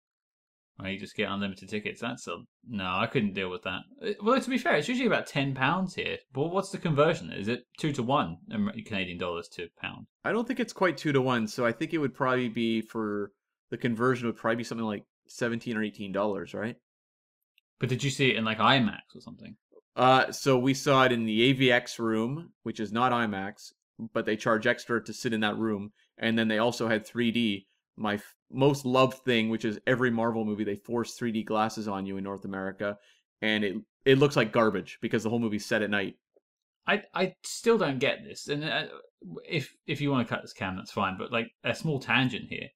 where 0.77 0.91
you 0.91 0.99
just 0.99 1.17
get 1.17 1.31
unlimited 1.31 1.69
tickets. 1.69 2.01
That's 2.01 2.27
a 2.27 2.39
no. 2.69 2.85
I 2.85 3.07
couldn't 3.07 3.35
deal 3.35 3.51
with 3.51 3.63
that. 3.63 3.81
Uh, 4.03 4.11
Well, 4.23 4.41
to 4.41 4.51
be 4.51 4.59
fair, 4.59 4.77
it's 4.77 4.89
usually 4.89 5.07
about 5.07 5.27
ten 5.27 5.55
pounds 5.55 5.95
here. 5.95 6.19
But 6.33 6.49
what's 6.49 6.71
the 6.71 6.79
conversion? 6.79 7.33
Is 7.33 7.49
it 7.49 7.65
two 7.79 7.93
to 7.93 8.03
one 8.03 8.39
Amer- 8.53 8.75
Canadian 8.87 9.19
dollars 9.19 9.49
to 9.55 9.69
pound? 9.81 10.07
I 10.25 10.33
don't 10.33 10.47
think 10.47 10.61
it's 10.61 10.73
quite 10.73 10.97
2 10.97 11.13
to 11.13 11.21
1, 11.21 11.47
so 11.49 11.67
I 11.67 11.73
think 11.73 11.93
it 11.93 11.99
would 11.99 12.15
probably 12.15 12.49
be 12.49 12.81
for 12.81 13.33
the 13.71 13.77
conversion 13.77 14.27
would 14.27 14.37
probably 14.37 14.57
be 14.57 14.65
something 14.65 14.87
like 14.87 15.05
17 15.27 15.77
or 15.77 15.83
18 15.83 16.13
dollars, 16.13 16.55
right? 16.55 16.77
But 17.81 17.89
did 17.89 18.03
you 18.03 18.11
see 18.11 18.31
it 18.31 18.37
in 18.37 18.45
like 18.45 18.59
IMAX 18.59 19.15
or 19.15 19.21
something? 19.21 19.57
Uh, 19.97 20.33
so 20.33 20.59
we 20.59 20.75
saw 20.75 21.05
it 21.05 21.13
in 21.13 21.25
the 21.25 21.55
AVX 21.55 21.99
room, 21.99 22.51
which 22.63 22.81
is 22.81 22.93
not 22.93 23.13
IMAX, 23.13 23.73
but 24.13 24.27
they 24.27 24.37
charge 24.37 24.67
extra 24.67 25.03
to 25.03 25.13
sit 25.13 25.33
in 25.33 25.41
that 25.41 25.57
room. 25.57 25.93
And 26.19 26.39
then 26.39 26.49
they 26.49 26.59
also 26.59 26.89
had 26.89 27.07
3D. 27.07 27.67
My 27.97 28.15
f- 28.15 28.35
most 28.51 28.85
loved 28.85 29.19
thing, 29.25 29.49
which 29.49 29.65
is 29.65 29.79
every 29.87 30.11
Marvel 30.11 30.45
movie, 30.45 30.65
they 30.65 30.77
force 30.77 31.17
3D 31.17 31.45
glasses 31.45 31.87
on 31.87 32.07
you 32.07 32.17
in 32.17 32.25
North 32.25 32.45
America, 32.45 32.99
and 33.41 33.63
it 33.65 33.77
it 34.05 34.19
looks 34.19 34.37
like 34.37 34.53
garbage 34.53 34.99
because 35.01 35.23
the 35.23 35.31
whole 35.31 35.39
movie's 35.39 35.65
set 35.65 35.83
at 35.83 35.91
night. 35.91 36.17
I 36.87 37.03
I 37.15 37.35
still 37.45 37.79
don't 37.79 37.99
get 37.99 38.25
this. 38.25 38.49
And 38.49 38.65
uh, 38.65 38.87
if 39.49 39.75
if 39.87 40.01
you 40.01 40.11
want 40.11 40.27
to 40.27 40.35
cut 40.35 40.43
this 40.43 40.53
cam, 40.53 40.77
that's 40.77 40.91
fine. 40.91 41.17
But 41.19 41.33
like 41.33 41.53
a 41.63 41.75
small 41.75 42.01
tangent 42.01 42.49
here. 42.49 42.69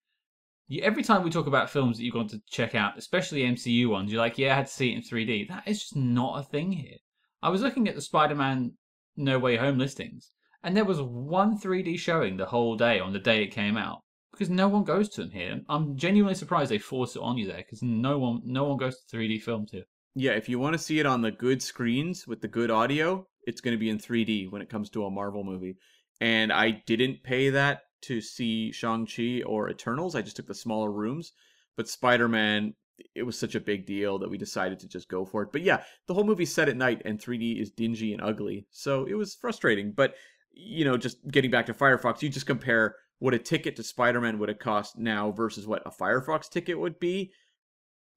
You, 0.69 0.83
every 0.83 1.03
time 1.03 1.23
we 1.23 1.31
talk 1.31 1.47
about 1.47 1.71
films 1.71 1.97
that 1.97 2.05
you've 2.05 2.15
gone 2.15 2.29
to 2.29 2.43
check 2.49 2.75
out, 2.75 2.99
especially 2.99 3.43
MCU 3.43 3.89
ones, 3.89 4.13
you're 4.13 4.21
like, 4.21 4.39
yeah, 4.39 4.53
I 4.53 4.57
had 4.57 4.67
to 4.67 4.73
see 4.73 4.93
it 4.93 4.97
in 4.97 5.03
3D. 5.03 5.49
That 5.49 5.67
is 5.67 5.81
just 5.81 5.97
not 5.97 6.39
a 6.39 6.43
thing 6.43 6.73
here. 6.73 6.99
I 7.43 7.49
was 7.49 7.63
looking 7.63 7.89
at 7.89 7.95
the 7.95 8.03
Spider-Man 8.03 8.73
No 9.17 9.39
Way 9.39 9.57
Home 9.57 9.79
listings, 9.79 10.31
and 10.63 10.77
there 10.77 10.85
was 10.85 11.01
one 11.01 11.59
3D 11.59 11.99
showing 11.99 12.37
the 12.37 12.47
whole 12.47 12.77
day 12.77 13.01
on 13.01 13.13
the 13.13 13.19
day 13.19 13.43
it 13.43 13.49
came 13.49 13.77
out 13.77 14.01
because 14.33 14.51
no 14.51 14.69
one 14.69 14.85
goes 14.85 15.09
to 15.11 15.23
them 15.23 15.31
here. 15.31 15.61
I'm 15.69 15.97
genuinely 15.97 16.35
surprised 16.35 16.71
they 16.71 16.79
force 16.79 17.17
it 17.17 17.23
on 17.23 17.39
you 17.39 17.47
there 17.47 17.59
because 17.59 17.83
no 17.83 18.19
one 18.19 18.43
no 18.45 18.65
one 18.65 18.77
goes 18.77 18.97
to 19.01 19.17
3D 19.17 19.43
films 19.43 19.73
here. 19.73 19.85
Yeah, 20.15 20.33
if 20.33 20.49
you 20.49 20.59
want 20.59 20.75
to 20.75 20.79
see 20.79 20.99
it 20.99 21.07
on 21.07 21.23
the 21.23 21.31
good 21.31 21.63
screens 21.63 22.27
with 22.27 22.41
the 22.41 22.49
good 22.49 22.71
audio, 22.71 23.27
it's 23.45 23.61
going 23.61 23.75
to 23.75 23.81
be 23.81 23.89
in 23.89 23.99
3D 23.99 24.51
when 24.51 24.63
it 24.63 24.69
comes 24.69 24.91
to 24.91 25.05
a 25.05 25.11
Marvel 25.11 25.45
movie. 25.45 25.77
And 26.21 26.53
I 26.53 26.83
didn't 26.87 27.23
pay 27.23 27.51
that 27.51 27.83
to 28.03 28.21
see 28.21 28.73
Shang-Chi 28.73 29.43
or 29.47 29.71
Eternals. 29.71 30.15
I 30.15 30.23
just 30.23 30.37
took 30.37 30.47
the 30.47 30.55
smaller 30.55 30.91
rooms. 30.91 31.33
But 31.77 31.89
Spider-Man, 31.89 32.75
it 33.15 33.23
was 33.23 33.39
such 33.39 33.55
a 33.55 33.61
big 33.61 33.87
deal 33.87 34.19
that 34.19 34.31
we 34.31 34.39
decided 34.39 34.79
to 34.81 34.89
just 34.89 35.09
go 35.09 35.25
for 35.25 35.43
it. 35.43 35.53
But 35.53 35.63
yeah, 35.63 35.83
the 36.07 36.15
whole 36.15 36.25
movie's 36.25 36.53
set 36.53 36.69
at 36.69 36.77
night 36.77 37.03
and 37.05 37.21
3D 37.21 37.61
is 37.61 37.71
dingy 37.71 38.13
and 38.13 38.23
ugly. 38.23 38.67
So 38.71 39.05
it 39.05 39.15
was 39.15 39.35
frustrating. 39.35 39.93
But, 39.93 40.15
you 40.53 40.85
know, 40.85 40.97
just 40.97 41.27
getting 41.29 41.51
back 41.51 41.67
to 41.67 41.75
Firefox, 41.75 42.23
you 42.23 42.29
just 42.29 42.47
compare 42.47 42.97
what 43.21 43.35
a 43.35 43.39
ticket 43.39 43.77
to 43.77 43.83
Spider-Man 43.83 44.39
would 44.39 44.49
have 44.49 44.59
cost 44.59 44.99
now 44.99 45.31
versus 45.31 45.67
what 45.67 45.83
a 45.87 45.91
Firefox 45.91 46.49
ticket 46.49 46.79
would 46.79 46.99
be 46.99 47.33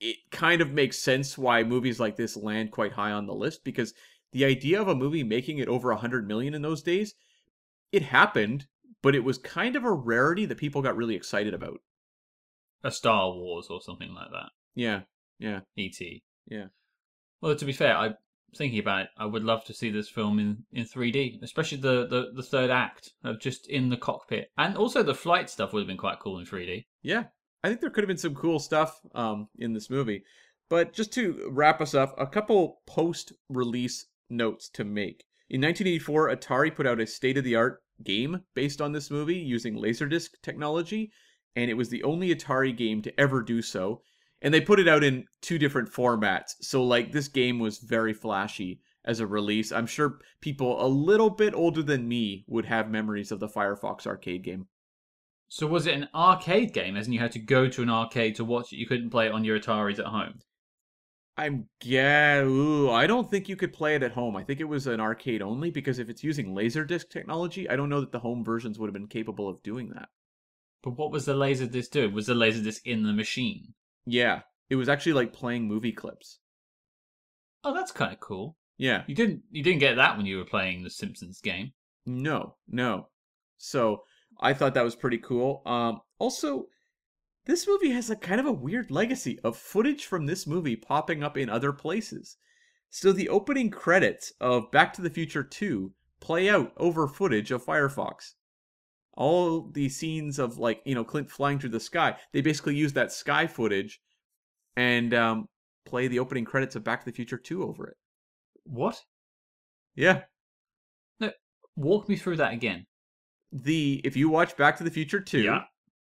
it 0.01 0.17
kind 0.31 0.61
of 0.61 0.71
makes 0.71 0.97
sense 0.97 1.37
why 1.37 1.63
movies 1.63 1.99
like 1.99 2.17
this 2.17 2.35
land 2.35 2.71
quite 2.71 2.91
high 2.91 3.11
on 3.11 3.27
the 3.27 3.33
list 3.33 3.63
because 3.63 3.93
the 4.31 4.43
idea 4.43 4.81
of 4.81 4.87
a 4.87 4.95
movie 4.95 5.23
making 5.23 5.59
it 5.59 5.67
over 5.67 5.89
100 5.89 6.27
million 6.27 6.55
in 6.55 6.63
those 6.63 6.81
days 6.81 7.13
it 7.91 8.01
happened 8.01 8.65
but 9.01 9.15
it 9.15 9.23
was 9.23 9.37
kind 9.37 9.75
of 9.75 9.83
a 9.83 9.91
rarity 9.91 10.45
that 10.45 10.57
people 10.57 10.81
got 10.81 10.95
really 10.95 11.15
excited 11.15 11.53
about 11.53 11.79
A 12.83 12.91
Star 12.91 13.31
Wars 13.31 13.67
or 13.69 13.81
something 13.81 14.13
like 14.13 14.31
that. 14.31 14.49
yeah 14.75 15.01
yeah 15.39 15.61
E.T. 15.75 16.23
Yeah. 16.47 16.67
Well, 17.41 17.55
to 17.55 17.65
be 17.65 17.73
fair, 17.73 17.95
I 17.97 18.13
thinking 18.55 18.79
about 18.79 19.03
it, 19.03 19.07
I 19.17 19.25
would 19.25 19.43
love 19.43 19.63
to 19.65 19.73
see 19.73 19.89
this 19.89 20.09
film 20.09 20.37
in, 20.37 20.57
in 20.73 20.83
3D, 20.85 21.41
especially 21.41 21.77
the, 21.77 22.05
the, 22.07 22.31
the 22.35 22.43
third 22.43 22.69
act 22.69 23.11
of 23.23 23.39
just 23.39 23.67
in 23.67 23.89
the 23.89 23.95
cockpit, 23.97 24.51
and 24.57 24.75
also 24.75 25.01
the 25.03 25.15
flight 25.15 25.49
stuff 25.49 25.71
would 25.71 25.79
have 25.79 25.87
been 25.87 25.97
quite 25.97 26.19
cool 26.19 26.37
in 26.39 26.45
3D. 26.45 26.85
yeah 27.01 27.23
i 27.63 27.67
think 27.69 27.79
there 27.79 27.89
could 27.89 28.03
have 28.03 28.07
been 28.09 28.17
some 28.17 28.35
cool 28.35 28.59
stuff 28.59 28.99
um, 29.15 29.47
in 29.59 29.71
this 29.73 29.89
movie 29.89 30.23
but 30.69 30.93
just 30.93 31.13
to 31.13 31.47
wrap 31.51 31.79
us 31.79 31.93
up 31.93 32.13
a 32.19 32.25
couple 32.27 32.81
post 32.87 33.31
release 33.49 34.07
notes 34.29 34.67
to 34.69 34.83
make 34.83 35.23
in 35.49 35.61
1984 35.61 36.35
atari 36.35 36.75
put 36.75 36.87
out 36.87 36.99
a 36.99 37.05
state-of-the-art 37.07 37.81
game 38.03 38.41
based 38.53 38.81
on 38.81 38.91
this 38.91 39.11
movie 39.11 39.37
using 39.37 39.75
laserdisc 39.75 40.29
technology 40.41 41.11
and 41.55 41.69
it 41.69 41.75
was 41.75 41.89
the 41.89 42.03
only 42.03 42.33
atari 42.33 42.75
game 42.75 43.01
to 43.01 43.19
ever 43.19 43.41
do 43.41 43.61
so 43.61 44.01
and 44.41 44.53
they 44.53 44.61
put 44.61 44.79
it 44.79 44.87
out 44.87 45.03
in 45.03 45.25
two 45.41 45.57
different 45.57 45.91
formats 45.91 46.55
so 46.61 46.83
like 46.83 47.11
this 47.11 47.27
game 47.27 47.59
was 47.59 47.79
very 47.79 48.13
flashy 48.13 48.81
as 49.05 49.19
a 49.19 49.27
release 49.27 49.71
i'm 49.71 49.87
sure 49.87 50.19
people 50.41 50.83
a 50.85 50.87
little 50.87 51.29
bit 51.29 51.53
older 51.53 51.83
than 51.83 52.07
me 52.07 52.43
would 52.47 52.65
have 52.65 52.89
memories 52.89 53.31
of 53.31 53.39
the 53.39 53.47
firefox 53.47 54.05
arcade 54.07 54.43
game 54.43 54.67
So 55.49 55.67
was 55.67 55.85
it 55.85 55.95
an 55.95 56.07
arcade 56.15 56.73
game, 56.73 56.95
as 56.95 57.07
in 57.07 57.13
you 57.13 57.19
had 57.19 57.33
to 57.33 57.39
go 57.39 57.67
to 57.67 57.81
an 57.81 57.89
arcade 57.89 58.35
to 58.35 58.45
watch 58.45 58.71
it? 58.71 58.77
You 58.77 58.87
couldn't 58.87 59.09
play 59.09 59.27
it 59.27 59.33
on 59.33 59.43
your 59.43 59.59
Ataris 59.59 59.99
at 59.99 60.05
home. 60.05 60.39
I'm 61.41 61.67
yeah 61.83 62.41
ooh, 62.41 62.89
i 62.91 63.07
don't 63.07 63.29
think 63.29 63.49
you 63.49 63.55
could 63.55 63.73
play 63.73 63.95
it 63.95 64.03
at 64.03 64.11
home 64.11 64.35
i 64.35 64.43
think 64.43 64.59
it 64.59 64.65
was 64.75 64.87
an 64.87 64.99
arcade 64.99 65.41
only 65.41 65.71
because 65.71 65.99
if 65.99 66.09
it's 66.09 66.23
using 66.23 66.53
laserdisc 66.55 67.09
technology 67.09 67.69
i 67.69 67.75
don't 67.75 67.89
know 67.89 68.01
that 68.01 68.11
the 68.11 68.19
home 68.19 68.43
versions 68.43 68.77
would 68.77 68.87
have 68.87 68.93
been 68.93 69.07
capable 69.07 69.47
of 69.49 69.61
doing 69.63 69.89
that 69.89 70.09
But 70.83 70.97
what 70.97 71.11
was 71.11 71.25
the 71.25 71.33
laserdisc 71.35 71.89
doing? 71.91 72.13
Was 72.13 72.27
the 72.27 72.33
laserdisc 72.33 72.81
in 72.85 73.03
the 73.03 73.13
machine? 73.13 73.73
yeah 74.05 74.41
it 74.69 74.75
was 74.75 74.89
actually 74.89 75.13
like 75.13 75.33
playing 75.33 75.67
movie 75.67 75.91
clips 75.91 76.39
Oh, 77.63 77.73
that's 77.73 77.91
kind 77.91 78.11
of 78.11 78.19
cool. 78.19 78.57
yeah 78.77 79.03
You 79.07 79.15
didn't 79.15 79.43
you 79.51 79.63
didn't 79.63 79.79
get 79.79 79.95
that 79.95 80.17
when 80.17 80.25
you 80.25 80.37
were 80.37 80.45
playing 80.45 80.83
the 80.83 80.89
Simpsons 80.89 81.39
game. 81.41 81.73
No, 82.07 82.55
no. 82.67 83.09
So 83.57 84.03
I 84.39 84.53
thought 84.53 84.73
that 84.73 84.83
was 84.83 84.95
pretty 84.95 85.19
cool. 85.19 85.61
Um, 85.67 86.01
also, 86.17 86.65
this 87.45 87.67
movie 87.67 87.91
has 87.91 88.09
a 88.09 88.15
kind 88.15 88.39
of 88.39 88.45
a 88.45 88.51
weird 88.51 88.91
legacy 88.91 89.39
of 89.43 89.57
footage 89.57 90.05
from 90.05 90.25
this 90.25 90.45
movie 90.45 90.75
popping 90.75 91.23
up 91.23 91.37
in 91.37 91.49
other 91.49 91.73
places. 91.73 92.37
So 92.89 93.11
the 93.11 93.29
opening 93.29 93.69
credits 93.69 94.33
of 94.39 94.71
Back 94.71 94.93
to 94.93 95.01
the 95.01 95.09
Future 95.09 95.43
2 95.43 95.91
play 96.19 96.49
out 96.49 96.73
over 96.77 97.07
footage 97.07 97.51
of 97.51 97.65
Firefox. 97.65 98.33
All 99.13 99.69
the 99.71 99.89
scenes 99.89 100.39
of 100.39 100.57
like, 100.57 100.81
you 100.85 100.95
know, 100.95 101.03
Clint 101.03 101.29
flying 101.29 101.59
through 101.59 101.69
the 101.69 101.79
sky, 101.79 102.15
they 102.31 102.41
basically 102.41 102.75
use 102.75 102.93
that 102.93 103.11
sky 103.11 103.47
footage 103.47 104.01
and 104.75 105.13
um, 105.13 105.47
play 105.85 106.07
the 106.07 106.19
opening 106.19 106.45
credits 106.45 106.75
of 106.75 106.83
Back 106.83 106.99
to 107.01 107.05
the 107.05 107.15
Future 107.15 107.37
2 107.37 107.63
over 107.63 107.87
it. 107.87 107.97
What? 108.63 109.01
Yeah. 109.95 110.21
Walk 111.75 112.09
me 112.09 112.15
through 112.15 112.37
that 112.37 112.53
again. 112.53 112.85
The 113.51 114.01
if 114.03 114.15
you 114.15 114.29
watch 114.29 114.55
Back 114.55 114.77
to 114.77 114.83
the 114.83 114.91
Future 114.91 115.19
2 115.19 115.41
Yeah. 115.41 115.61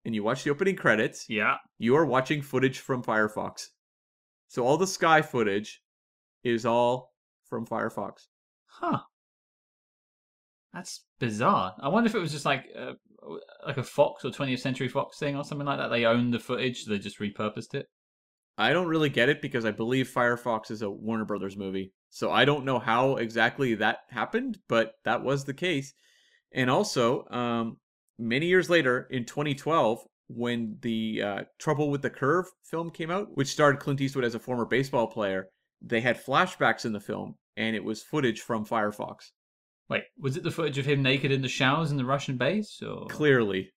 And 0.06 0.14
you 0.14 0.22
watch 0.22 0.44
the 0.44 0.50
opening 0.50 0.76
credits, 0.76 1.26
Yeah. 1.28 1.56
you 1.78 1.94
are 1.96 2.06
watching 2.06 2.40
footage 2.40 2.78
from 2.78 3.02
Firefox. 3.02 3.66
So 4.48 4.64
all 4.64 4.78
the 4.78 4.86
sky 4.86 5.20
footage 5.20 5.82
is 6.44 6.64
all 6.64 7.12
from 7.48 7.66
Firefox. 7.66 8.28
Huh. 8.66 9.00
That's 10.72 11.04
bizarre. 11.18 11.74
I 11.80 11.88
wonder 11.88 12.08
if 12.08 12.14
it 12.14 12.20
was 12.20 12.32
just 12.32 12.44
like 12.44 12.66
uh, 12.78 12.92
like 13.66 13.78
a 13.78 13.82
Fox 13.82 14.24
or 14.24 14.30
20th 14.30 14.60
Century 14.60 14.88
Fox 14.88 15.18
thing 15.18 15.36
or 15.36 15.42
something 15.44 15.66
like 15.66 15.78
that. 15.78 15.88
They 15.88 16.04
own 16.04 16.30
the 16.30 16.38
footage, 16.38 16.84
so 16.84 16.90
they 16.90 16.98
just 16.98 17.18
repurposed 17.18 17.74
it. 17.74 17.86
I 18.58 18.72
don't 18.72 18.86
really 18.86 19.08
get 19.08 19.28
it 19.28 19.42
because 19.42 19.64
I 19.64 19.70
believe 19.70 20.08
Firefox 20.14 20.70
is 20.70 20.82
a 20.82 20.90
Warner 20.90 21.24
Brothers 21.24 21.56
movie. 21.56 21.92
So 22.10 22.30
I 22.30 22.44
don't 22.44 22.64
know 22.64 22.78
how 22.78 23.16
exactly 23.16 23.74
that 23.76 23.98
happened, 24.10 24.58
but 24.68 24.92
that 25.04 25.22
was 25.22 25.44
the 25.44 25.54
case. 25.54 25.92
And 26.52 26.70
also, 26.70 27.26
um, 27.28 27.78
many 28.18 28.46
years 28.46 28.68
later, 28.70 29.06
in 29.10 29.24
2012, 29.24 30.00
when 30.28 30.76
the 30.82 31.22
uh, 31.22 31.40
Trouble 31.58 31.90
with 31.90 32.02
the 32.02 32.10
Curve 32.10 32.46
film 32.64 32.90
came 32.90 33.10
out, 33.10 33.36
which 33.36 33.48
starred 33.48 33.78
Clint 33.78 34.00
Eastwood 34.00 34.24
as 34.24 34.34
a 34.34 34.38
former 34.40 34.64
baseball 34.64 35.06
player, 35.06 35.48
they 35.82 36.00
had 36.00 36.22
flashbacks 36.24 36.84
in 36.84 36.92
the 36.92 37.00
film, 37.00 37.36
and 37.56 37.76
it 37.76 37.84
was 37.84 38.02
footage 38.02 38.40
from 38.40 38.64
Firefox. 38.66 39.30
Wait, 39.88 40.02
was 40.18 40.36
it 40.36 40.42
the 40.42 40.50
footage 40.50 40.78
of 40.78 40.86
him 40.86 41.00
naked 41.02 41.30
in 41.30 41.42
the 41.42 41.48
showers 41.48 41.92
in 41.92 41.96
the 41.96 42.04
Russian 42.04 42.36
base? 42.36 42.82
Or 42.82 43.06
Clearly. 43.06 43.70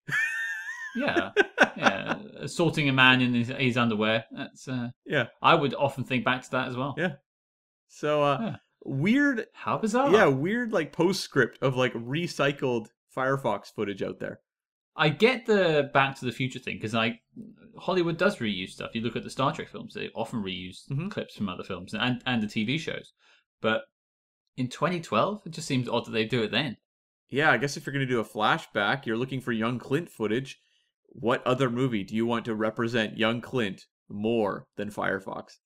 yeah, 0.95 1.30
yeah, 1.78 2.15
assaulting 2.39 2.89
a 2.89 2.93
man 2.93 3.21
in 3.21 3.34
his, 3.36 3.49
his 3.49 3.78
underwear. 3.78 4.25
That's 4.32 4.67
uh, 4.67 4.89
Yeah. 5.06 5.28
I 5.41 5.54
would 5.54 5.75
often 5.75 6.04
think 6.04 6.25
back 6.25 6.41
to 6.43 6.52
that 6.52 6.67
as 6.69 6.75
well. 6.75 6.95
Yeah. 6.97 7.13
So, 7.89 8.23
uh, 8.23 8.38
Yeah. 8.41 8.56
weird, 8.84 9.45
How 9.54 9.78
bizarre! 9.78 10.12
yeah, 10.12 10.25
weird, 10.25 10.73
like, 10.73 10.91
postscript 10.93 11.60
of, 11.62 11.75
like, 11.75 11.93
recycled 11.93 12.88
Firefox 13.15 13.73
footage 13.73 14.01
out 14.01 14.19
there. 14.19 14.39
I 14.95 15.09
get 15.09 15.45
the 15.45 15.89
Back 15.93 16.19
to 16.19 16.25
the 16.25 16.31
Future 16.31 16.59
thing 16.59 16.75
because 16.77 16.95
I 16.95 17.21
Hollywood 17.77 18.17
does 18.17 18.37
reuse 18.37 18.71
stuff. 18.71 18.91
You 18.93 19.01
look 19.01 19.15
at 19.15 19.23
the 19.23 19.29
Star 19.29 19.53
Trek 19.53 19.69
films; 19.69 19.93
they 19.93 20.09
often 20.13 20.43
reuse 20.43 20.87
Mhm. 20.89 21.09
clips 21.09 21.35
from 21.35 21.47
other 21.49 21.63
films 21.63 21.93
and 21.93 22.21
and 22.25 22.43
the 22.43 22.47
TV 22.47 22.77
shows. 22.77 23.13
But 23.61 23.83
in 24.57 24.67
2012, 24.67 25.43
it 25.45 25.51
just 25.51 25.67
seems 25.67 25.87
odd 25.87 26.05
that 26.05 26.11
they 26.11 26.25
do 26.25 26.43
it 26.43 26.51
then. 26.51 26.77
Yeah, 27.29 27.51
I 27.51 27.57
guess 27.57 27.77
if 27.77 27.85
you're 27.85 27.93
going 27.93 28.05
to 28.05 28.11
do 28.13 28.19
a 28.19 28.25
flashback, 28.25 29.05
you're 29.05 29.17
looking 29.17 29.39
for 29.39 29.51
young 29.51 29.79
Clint 29.79 30.09
footage. 30.09 30.59
What 31.05 31.45
other 31.45 31.69
movie 31.69 32.03
do 32.03 32.15
you 32.15 32.25
want 32.25 32.45
to 32.45 32.55
represent 32.55 33.17
young 33.17 33.39
Clint 33.39 33.85
more 34.09 34.67
than 34.75 34.89
Firefox? 34.89 35.59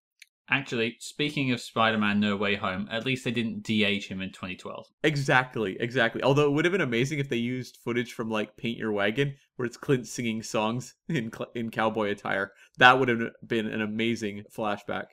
Actually, 0.53 0.95
speaking 0.99 1.51
of 1.51 1.59
Spider-Man: 1.59 2.19
No 2.19 2.35
Way 2.35 2.53
Home, 2.53 2.87
at 2.91 3.07
least 3.07 3.25
they 3.25 3.31
didn't 3.31 3.63
de-age 3.63 4.07
him 4.07 4.21
in 4.21 4.29
2012. 4.29 4.85
Exactly, 5.03 5.75
exactly. 5.79 6.21
Although 6.21 6.45
it 6.45 6.51
would 6.51 6.63
have 6.63 6.71
been 6.71 6.79
amazing 6.79 7.17
if 7.17 7.27
they 7.27 7.37
used 7.37 7.79
footage 7.83 8.13
from 8.13 8.29
like 8.29 8.55
Paint 8.55 8.77
Your 8.77 8.91
Wagon, 8.91 9.33
where 9.55 9.65
it's 9.65 9.77
Clint 9.77 10.05
singing 10.05 10.43
songs 10.43 10.93
in 11.09 11.31
in 11.55 11.71
cowboy 11.71 12.11
attire. 12.11 12.51
That 12.77 12.99
would 12.99 13.09
have 13.09 13.31
been 13.47 13.65
an 13.65 13.81
amazing 13.81 14.43
flashback. 14.55 15.05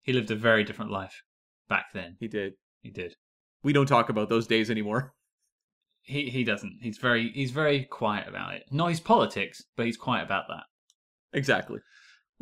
He 0.00 0.14
lived 0.14 0.30
a 0.30 0.34
very 0.34 0.64
different 0.64 0.90
life 0.90 1.22
back 1.68 1.92
then. 1.92 2.16
He 2.18 2.26
did. 2.26 2.54
He 2.80 2.90
did. 2.90 3.16
We 3.62 3.74
don't 3.74 3.84
talk 3.84 4.08
about 4.08 4.30
those 4.30 4.46
days 4.46 4.70
anymore. 4.70 5.12
He 6.04 6.30
he 6.30 6.42
doesn't. 6.42 6.78
He's 6.80 6.98
very 6.98 7.30
he's 7.32 7.52
very 7.52 7.84
quiet 7.84 8.26
about 8.26 8.54
it. 8.54 8.64
Not 8.72 8.88
his 8.88 8.98
politics, 8.98 9.62
but 9.76 9.86
he's 9.86 9.96
quiet 9.96 10.24
about 10.24 10.48
that. 10.48 10.64
Exactly. 11.32 11.78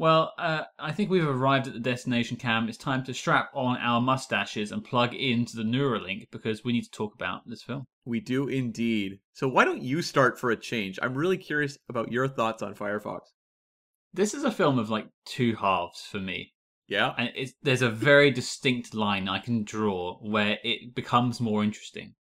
Well, 0.01 0.33
uh, 0.39 0.63
I 0.79 0.93
think 0.93 1.11
we've 1.11 1.29
arrived 1.29 1.67
at 1.67 1.75
the 1.75 1.79
destination 1.79 2.39
cam. 2.39 2.71
It's 2.71 2.79
time 2.79 3.05
to 3.05 3.13
strap 3.13 3.51
on 3.53 3.77
our 3.77 4.01
mustaches 4.01 4.73
and 4.73 4.83
plug 4.83 5.13
into 5.13 5.59
the 5.59 5.63
Neuralink 5.63 6.31
because 6.31 6.65
we 6.65 6.73
need 6.73 6.85
to 6.85 6.91
talk 6.91 7.15
about 7.15 7.43
this 7.45 7.63
film. 7.63 7.85
We 8.07 8.19
do 8.19 8.49
indeed. 8.49 9.19
So 9.35 9.47
why 9.47 9.67
don't 9.67 9.83
you 9.83 10.01
start 10.01 10.41
for 10.41 10.51
a 10.51 10.57
change? 10.57 10.99
I'm 11.03 11.13
really 11.13 11.37
curious 11.37 11.77
about 11.91 12.11
your 12.11 12.29
thoughts 12.29 12.63
on 12.63 12.75
Firefox. 12.75 13.19
This 14.11 14.33
is 14.33 14.43
a 14.43 14.51
film 14.51 14.79
of 14.79 14.89
like 14.89 15.07
two 15.27 15.55
halves 15.57 16.07
for 16.11 16.19
me. 16.19 16.55
Yeah? 16.89 17.13
and 17.19 17.31
it's, 17.37 17.53
there's 17.63 17.83
a 17.83 17.91
very 17.91 18.31
distinct 18.31 18.95
line 18.95 19.29
I 19.29 19.39
can 19.39 19.65
draw 19.65 20.17
where 20.23 20.57
it 20.65 20.95
becomes 20.95 21.43
more 21.43 21.63
interesting. 21.63 22.15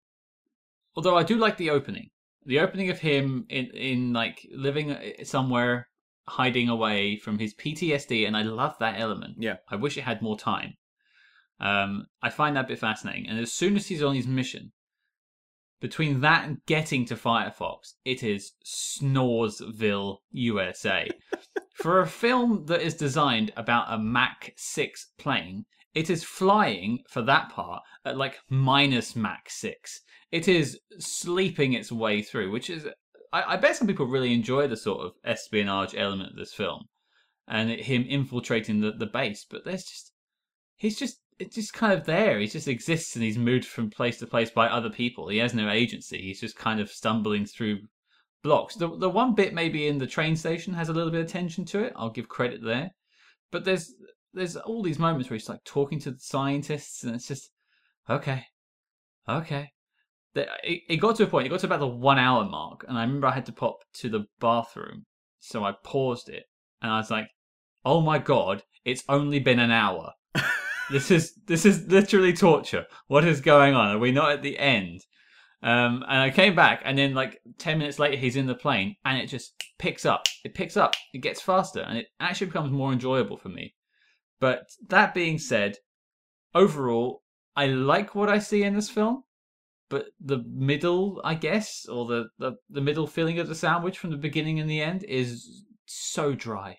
Although 0.96 1.16
I 1.16 1.22
do 1.22 1.36
like 1.36 1.56
the 1.56 1.70
opening, 1.70 2.10
the 2.44 2.60
opening 2.60 2.90
of 2.90 2.98
him 2.98 3.46
in 3.48 3.70
in 3.70 4.12
like 4.12 4.46
living 4.52 4.90
uh, 4.90 5.24
somewhere, 5.24 5.88
hiding 6.30 6.68
away 6.68 7.16
from 7.16 7.38
his 7.38 7.54
PTSD, 7.54 8.26
and 8.26 8.36
I 8.36 8.42
love 8.42 8.76
that 8.80 8.98
element. 8.98 9.36
Yeah. 9.38 9.56
I 9.68 9.76
wish 9.76 9.98
it 9.98 10.02
had 10.02 10.22
more 10.22 10.38
time. 10.38 10.74
Um, 11.60 12.06
I 12.22 12.30
find 12.30 12.56
that 12.56 12.64
a 12.64 12.68
bit 12.68 12.78
fascinating, 12.78 13.28
and 13.28 13.38
as 13.38 13.52
soon 13.52 13.76
as 13.76 13.88
he's 13.88 14.02
on 14.02 14.14
his 14.14 14.26
mission, 14.26 14.72
between 15.80 16.20
that 16.20 16.46
and 16.46 16.58
getting 16.66 17.04
to 17.06 17.16
Firefox, 17.16 17.94
it 18.04 18.22
is 18.22 18.52
Snoresville, 18.64 20.18
USA. 20.30 21.08
For 21.74 22.00
a 22.00 22.06
film 22.06 22.66
that 22.66 22.82
is 22.82 22.94
designed 22.94 23.52
about 23.56 23.86
a 23.88 23.98
Mach 23.98 24.50
6 24.56 25.12
plane, 25.18 25.64
it 25.94 26.10
is 26.10 26.22
flying 26.22 27.00
for 27.08 27.22
that 27.22 27.50
part 27.50 27.82
at 28.04 28.16
like 28.16 28.38
minus 28.48 29.16
Mach 29.16 29.48
6. 29.48 30.02
It 30.30 30.46
is 30.46 30.78
sleeping 30.98 31.72
its 31.72 31.90
way 31.90 32.22
through, 32.22 32.50
which 32.50 32.70
is. 32.70 32.86
I, 33.32 33.54
I 33.54 33.56
bet 33.56 33.76
some 33.76 33.86
people 33.86 34.06
really 34.06 34.34
enjoy 34.34 34.66
the 34.68 34.76
sort 34.76 35.04
of 35.04 35.12
espionage 35.24 35.94
element 35.94 36.30
of 36.30 36.36
this 36.36 36.52
film 36.54 36.84
and 37.48 37.70
it- 37.70 37.84
him 37.84 38.04
infiltrating 38.08 38.80
the, 38.80 38.92
the 38.92 39.06
base, 39.06 39.44
but 39.48 39.64
there's 39.64 39.84
just. 39.84 40.12
He's 40.76 40.98
just. 40.98 41.20
It's 41.38 41.54
just 41.54 41.72
kind 41.72 41.92
of 41.92 42.04
there. 42.04 42.38
He 42.38 42.46
just 42.46 42.68
exists 42.68 43.16
and 43.16 43.24
he's 43.24 43.38
moved 43.38 43.64
from 43.64 43.90
place 43.90 44.18
to 44.18 44.26
place 44.26 44.50
by 44.50 44.68
other 44.68 44.90
people. 44.90 45.28
He 45.28 45.38
has 45.38 45.54
no 45.54 45.70
agency. 45.70 46.20
He's 46.20 46.40
just 46.40 46.56
kind 46.56 46.80
of 46.80 46.90
stumbling 46.90 47.46
through 47.46 47.80
blocks. 48.42 48.74
The 48.74 48.88
the 48.98 49.08
one 49.08 49.34
bit 49.34 49.54
maybe 49.54 49.86
in 49.86 49.98
the 49.98 50.06
train 50.06 50.36
station 50.36 50.74
has 50.74 50.88
a 50.90 50.92
little 50.92 51.10
bit 51.10 51.22
of 51.22 51.28
tension 51.30 51.64
to 51.66 51.80
it. 51.84 51.92
I'll 51.96 52.10
give 52.10 52.28
credit 52.28 52.62
there. 52.62 52.90
But 53.50 53.64
there's 53.64 53.94
there's 54.34 54.56
all 54.56 54.82
these 54.82 54.98
moments 54.98 55.30
where 55.30 55.36
he's 55.38 55.48
like 55.48 55.64
talking 55.64 55.98
to 56.00 56.10
the 56.12 56.20
scientists 56.20 57.04
and 57.04 57.14
it's 57.14 57.26
just 57.28 57.50
okay, 58.08 58.44
okay. 59.28 59.70
The- 60.34 60.48
It, 60.62 60.82
it 60.88 60.96
got 60.96 61.16
to 61.16 61.24
a 61.24 61.26
point. 61.26 61.46
It 61.46 61.50
got 61.50 61.60
to 61.60 61.66
about 61.66 61.80
the 61.80 61.86
one 61.86 62.18
hour 62.18 62.44
mark, 62.44 62.84
and 62.88 62.96
I 62.96 63.02
remember 63.02 63.26
I 63.26 63.34
had 63.34 63.46
to 63.46 63.52
pop 63.52 63.78
to 63.94 64.08
the 64.08 64.26
bathroom, 64.40 65.06
so 65.40 65.64
I 65.64 65.72
paused 65.84 66.28
it, 66.28 66.44
and 66.82 66.92
I 66.92 66.98
was 66.98 67.10
like, 67.10 67.28
"Oh 67.84 68.00
my 68.00 68.18
god, 68.18 68.62
it's 68.84 69.04
only 69.08 69.38
been 69.40 69.58
an 69.58 69.70
hour. 69.70 70.12
this 70.90 71.10
is 71.10 71.34
this 71.46 71.66
is 71.66 71.86
literally 71.86 72.32
torture. 72.32 72.86
What 73.08 73.24
is 73.24 73.40
going 73.40 73.74
on? 73.74 73.88
Are 73.96 73.98
we 73.98 74.12
not 74.12 74.32
at 74.32 74.42
the 74.42 74.58
end?" 74.58 75.00
Um, 75.62 76.04
and 76.08 76.18
I 76.22 76.30
came 76.30 76.54
back, 76.54 76.80
and 76.84 76.96
then 76.96 77.12
like 77.14 77.40
ten 77.58 77.78
minutes 77.78 77.98
later, 77.98 78.16
he's 78.16 78.36
in 78.36 78.46
the 78.46 78.54
plane, 78.54 78.96
and 79.04 79.18
it 79.18 79.26
just 79.26 79.52
picks 79.78 80.06
up. 80.06 80.26
It 80.44 80.54
picks 80.54 80.76
up. 80.76 80.94
It 81.12 81.18
gets 81.22 81.42
faster, 81.42 81.80
and 81.80 81.98
it 81.98 82.06
actually 82.20 82.46
becomes 82.46 82.70
more 82.70 82.92
enjoyable 82.92 83.36
for 83.36 83.48
me. 83.50 83.74
But 84.40 84.70
that 84.88 85.12
being 85.12 85.38
said, 85.38 85.76
overall, 86.54 87.22
I 87.56 87.66
like 87.66 88.14
what 88.14 88.30
I 88.30 88.38
see 88.38 88.62
in 88.62 88.74
this 88.74 88.88
film. 88.88 89.24
But 89.90 90.06
the 90.20 90.38
middle, 90.46 91.20
I 91.24 91.34
guess, 91.34 91.84
or 91.86 92.06
the, 92.06 92.28
the, 92.38 92.52
the 92.70 92.80
middle 92.80 93.06
feeling 93.06 93.38
of 93.40 93.48
the 93.48 93.54
sandwich 93.54 93.98
from 93.98 94.10
the 94.10 94.16
beginning 94.16 94.58
and 94.60 94.70
the 94.70 94.80
end 94.80 95.04
is 95.04 95.64
so 95.86 96.32
dry. 96.34 96.78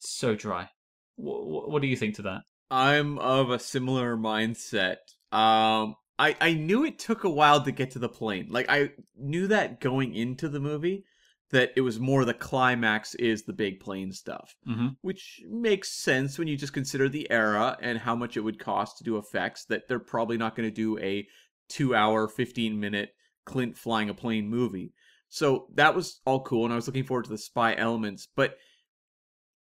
So 0.00 0.34
dry. 0.34 0.70
What, 1.16 1.70
what 1.70 1.82
do 1.82 1.88
you 1.88 1.96
think 1.96 2.16
to 2.16 2.22
that? 2.22 2.40
I'm 2.70 3.18
of 3.18 3.50
a 3.50 3.58
similar 3.58 4.16
mindset. 4.16 4.96
Um, 5.32 5.94
I 6.18 6.36
I 6.40 6.54
knew 6.54 6.84
it 6.84 6.98
took 6.98 7.24
a 7.24 7.30
while 7.30 7.62
to 7.64 7.72
get 7.72 7.90
to 7.92 7.98
the 7.98 8.08
plane. 8.08 8.46
Like 8.50 8.66
I 8.68 8.90
knew 9.16 9.46
that 9.48 9.80
going 9.80 10.14
into 10.14 10.48
the 10.48 10.60
movie, 10.60 11.04
that 11.50 11.72
it 11.76 11.80
was 11.82 11.98
more 12.00 12.24
the 12.24 12.32
climax 12.34 13.14
is 13.16 13.42
the 13.42 13.52
big 13.52 13.80
plane 13.80 14.12
stuff, 14.12 14.54
Mm-hmm. 14.68 14.88
which 15.02 15.40
makes 15.50 15.92
sense 15.92 16.38
when 16.38 16.48
you 16.48 16.56
just 16.56 16.72
consider 16.72 17.08
the 17.08 17.30
era 17.30 17.76
and 17.82 17.98
how 17.98 18.14
much 18.14 18.36
it 18.36 18.40
would 18.40 18.58
cost 18.58 18.98
to 18.98 19.04
do 19.04 19.18
effects. 19.18 19.64
That 19.66 19.82
they're 19.88 19.98
probably 19.98 20.38
not 20.38 20.56
going 20.56 20.68
to 20.68 20.74
do 20.74 20.98
a 20.98 21.26
two-hour, 21.70 22.28
fifteen-minute 22.28 23.10
Clint 23.46 23.76
flying 23.76 24.10
a 24.10 24.14
plane 24.14 24.48
movie. 24.48 24.92
So 25.28 25.68
that 25.74 25.94
was 25.94 26.20
all 26.26 26.42
cool, 26.42 26.64
and 26.64 26.72
I 26.72 26.76
was 26.76 26.86
looking 26.86 27.04
forward 27.04 27.24
to 27.24 27.30
the 27.30 27.38
spy 27.38 27.74
elements. 27.74 28.28
But 28.34 28.56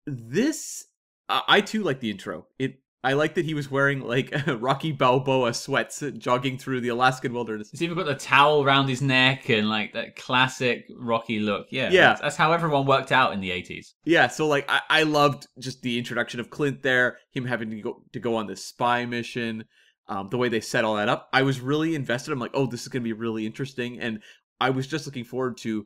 this, 0.05 0.85
I 1.27 1.43
I 1.47 1.61
too 1.61 1.83
like 1.83 1.99
the 1.99 2.11
intro. 2.11 2.47
It 2.57 2.79
I 3.03 3.13
like 3.13 3.35
that 3.35 3.45
he 3.45 3.53
was 3.53 3.71
wearing 3.71 4.01
like 4.01 4.33
Rocky 4.47 4.91
Balboa 4.91 5.53
sweats 5.53 6.03
jogging 6.17 6.57
through 6.57 6.81
the 6.81 6.89
Alaskan 6.89 7.33
wilderness. 7.33 7.71
He's 7.71 7.81
even 7.81 7.95
got 7.95 8.05
the 8.05 8.15
towel 8.15 8.63
around 8.63 8.89
his 8.89 9.01
neck 9.01 9.49
and 9.49 9.69
like 9.69 9.93
that 9.93 10.17
classic 10.17 10.85
Rocky 10.97 11.39
look. 11.39 11.67
Yeah, 11.71 11.89
Yeah. 11.91 12.07
That's, 12.09 12.21
that's 12.21 12.35
how 12.35 12.51
everyone 12.51 12.85
worked 12.85 13.11
out 13.11 13.33
in 13.33 13.39
the 13.39 13.51
eighties. 13.51 13.95
Yeah, 14.03 14.27
so 14.27 14.47
like 14.47 14.65
I, 14.69 14.81
I 14.89 15.03
loved 15.03 15.47
just 15.59 15.81
the 15.81 15.97
introduction 15.97 16.39
of 16.39 16.49
Clint 16.49 16.83
there, 16.83 17.19
him 17.31 17.45
having 17.45 17.69
to 17.69 17.81
go 17.81 18.03
to 18.11 18.19
go 18.19 18.35
on 18.35 18.47
this 18.47 18.65
spy 18.65 19.05
mission, 19.05 19.63
um, 20.09 20.29
the 20.29 20.37
way 20.37 20.49
they 20.49 20.59
set 20.59 20.83
all 20.83 20.95
that 20.95 21.09
up. 21.09 21.29
I 21.31 21.43
was 21.43 21.61
really 21.61 21.95
invested. 21.95 22.31
I'm 22.31 22.39
like, 22.39 22.51
oh, 22.53 22.65
this 22.65 22.81
is 22.81 22.87
gonna 22.89 23.03
be 23.03 23.13
really 23.13 23.45
interesting, 23.45 23.99
and 23.99 24.21
I 24.59 24.71
was 24.71 24.87
just 24.87 25.05
looking 25.05 25.23
forward 25.23 25.57
to 25.59 25.85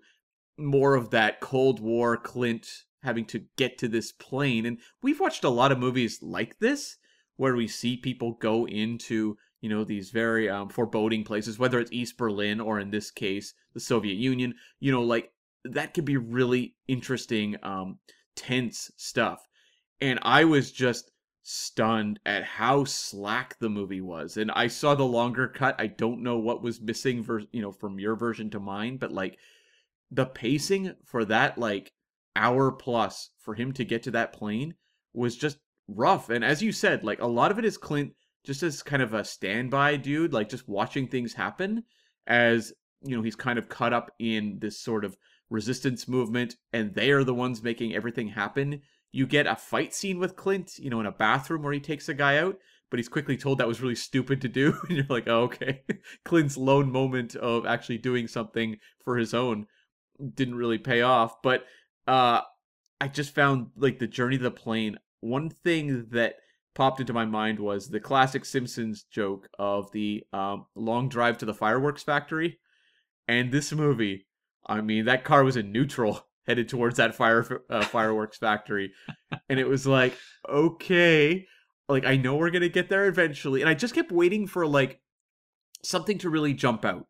more 0.58 0.96
of 0.96 1.12
that 1.12 1.40
Cold 1.40 1.80
War 1.80 2.18
Clint 2.18 2.68
having 3.04 3.26
to 3.26 3.46
get 3.58 3.78
to 3.80 3.88
this 3.88 4.12
plane. 4.12 4.66
And 4.66 4.80
we've 5.02 5.20
watched 5.20 5.44
a 5.44 5.50
lot 5.50 5.72
of 5.72 5.80
movies 5.80 6.20
like 6.22 6.58
this 6.60 6.98
where 7.36 7.56
we 7.56 7.68
see 7.68 7.98
people 7.98 8.34
go 8.34 8.66
into 8.68 9.38
you 9.62 9.70
know 9.70 9.84
these 9.84 10.10
very 10.10 10.50
um, 10.50 10.70
foreboding 10.70 11.24
places, 11.24 11.60
whether 11.60 11.80
it's 11.80 11.92
East 11.92 12.18
Berlin 12.18 12.60
or 12.60 12.80
in 12.80 12.92
this 12.92 13.12
case 13.12 13.54
the 13.74 13.80
Soviet 13.80 14.16
Union. 14.16 14.56
You 14.80 14.92
know, 14.92 15.04
like 15.04 15.32
that 15.64 15.94
could 15.94 16.06
be 16.06 16.18
really 16.18 16.76
interesting, 16.88 17.56
um, 17.64 18.00
tense 18.36 18.92
stuff. 18.98 19.48
And 20.02 20.20
I 20.22 20.44
was 20.44 20.72
just 20.72 21.12
stunned 21.44 22.20
at 22.26 22.44
how 22.44 22.86
slack 22.86 23.60
the 23.60 23.70
movie 23.70 24.02
was. 24.02 24.38
And 24.38 24.50
I 24.52 24.68
saw 24.68 24.96
the 24.96 25.04
longer 25.04 25.48
cut. 25.48 25.76
I 25.78 25.88
don't 25.88 26.24
know 26.24 26.38
what 26.38 26.64
was 26.64 26.82
missing, 26.82 27.26
you 27.52 27.62
know, 27.62 27.72
from 27.72 28.00
your 28.00 28.16
version 28.16 28.50
to 28.52 28.60
mine, 28.60 28.98
but 28.98 29.12
like 29.12 29.38
the 30.10 30.26
pacing 30.26 30.94
for 31.06 31.26
that 31.26 31.58
like 31.58 31.92
hour 32.36 32.72
plus 32.72 33.30
for 33.40 33.54
him 33.56 33.74
to 33.74 33.86
get 33.86 34.04
to 34.04 34.12
that 34.12 34.34
plane 34.34 34.76
was 35.14 35.36
just 35.36 35.58
rough. 35.88 36.30
And 36.30 36.44
as 36.46 36.64
you 36.64 36.72
said, 36.72 37.04
like 37.04 37.22
a 37.22 37.28
lot 37.28 37.52
of 37.52 37.60
it 37.60 37.66
is 37.66 37.78
Clint 37.78 38.14
just 38.46 38.64
as 38.64 38.82
kind 38.82 39.02
of 39.02 39.14
a 39.14 39.24
standby 39.24 39.98
dude, 39.98 40.34
like 40.34 40.50
just 40.50 40.68
watching 40.68 41.08
things 41.08 41.34
happen 41.34 41.84
as 42.26 42.72
you 43.02 43.16
know 43.16 43.22
he's 43.22 43.36
kind 43.36 43.60
of 43.60 43.68
caught 43.68 43.92
up 43.92 44.12
in 44.18 44.60
this 44.60 44.80
sort 44.80 45.04
of 45.04 45.18
resistance 45.50 46.08
movement 46.08 46.56
and 46.72 46.94
they 46.94 47.12
are 47.12 47.26
the 47.26 47.34
ones 47.34 47.62
making 47.62 47.94
everything 47.94 48.30
happen. 48.30 48.82
You 49.14 49.26
get 49.26 49.48
a 49.48 49.56
fight 49.56 49.94
scene 49.94 50.20
with 50.20 50.36
Clint, 50.36 50.78
you 50.78 50.90
know, 50.90 51.00
in 51.00 51.06
a 51.06 51.12
bathroom 51.12 51.64
where 51.64 51.72
he 51.72 51.80
takes 51.80 52.10
a 52.10 52.14
guy 52.14 52.38
out, 52.40 52.58
but 52.90 53.00
he's 53.00 53.08
quickly 53.08 53.38
told 53.38 53.60
that 53.60 53.68
was 53.68 53.82
really 53.82 53.96
stupid 53.96 54.42
to 54.42 54.50
do. 54.50 54.78
And 54.90 54.98
you're 54.98 55.06
like, 55.10 55.28
oh, 55.28 55.44
okay. 55.44 55.84
Clint's 56.26 56.58
lone 56.58 56.92
moment 56.92 57.36
of 57.36 57.66
actually 57.66 58.00
doing 58.00 58.28
something 58.28 58.78
for 59.06 59.18
his 59.18 59.34
own 59.34 59.68
didn't 60.36 60.56
really 60.56 60.78
pay 60.78 61.02
off. 61.02 61.42
But 61.42 61.66
uh 62.08 62.42
I 63.00 63.08
just 63.08 63.36
found 63.36 63.68
like 63.76 64.00
the 64.00 64.08
journey 64.08 64.38
to 64.38 64.44
the 64.44 64.52
plane. 64.52 64.98
One 65.20 65.50
thing 65.50 66.08
that 66.12 66.36
popped 66.74 67.00
into 67.00 67.14
my 67.14 67.26
mind 67.26 67.60
was 67.60 67.90
the 67.90 68.00
classic 68.00 68.46
Simpsons 68.46 69.04
joke 69.04 69.50
of 69.60 69.92
the 69.92 70.24
um, 70.34 70.66
long 70.76 71.10
drive 71.10 71.38
to 71.40 71.46
the 71.46 71.54
fireworks 71.54 72.04
factory. 72.04 72.60
And 73.28 73.52
this 73.52 73.72
movie, 73.72 74.28
I 74.66 74.82
mean, 74.82 75.06
that 75.06 75.24
car 75.24 75.44
was 75.44 75.58
in 75.58 75.72
neutral 75.72 76.28
headed 76.48 76.70
towards 76.70 76.98
that 76.98 77.16
fire 77.16 77.64
uh, 77.70 77.84
fireworks 77.86 78.38
factory, 78.38 78.92
and 79.50 79.60
it 79.60 79.68
was 79.68 79.88
like, 79.88 80.18
okay, 80.48 81.46
like 81.90 82.06
I 82.06 82.18
know 82.18 82.36
we're 82.36 82.52
gonna 82.52 82.70
get 82.70 82.90
there 82.90 83.08
eventually, 83.08 83.62
and 83.62 83.70
I 83.70 83.74
just 83.74 83.96
kept 83.96 84.12
waiting 84.12 84.48
for 84.48 84.66
like 84.66 85.02
something 85.84 86.18
to 86.20 86.30
really 86.30 86.54
jump 86.54 86.86
out. 86.86 87.08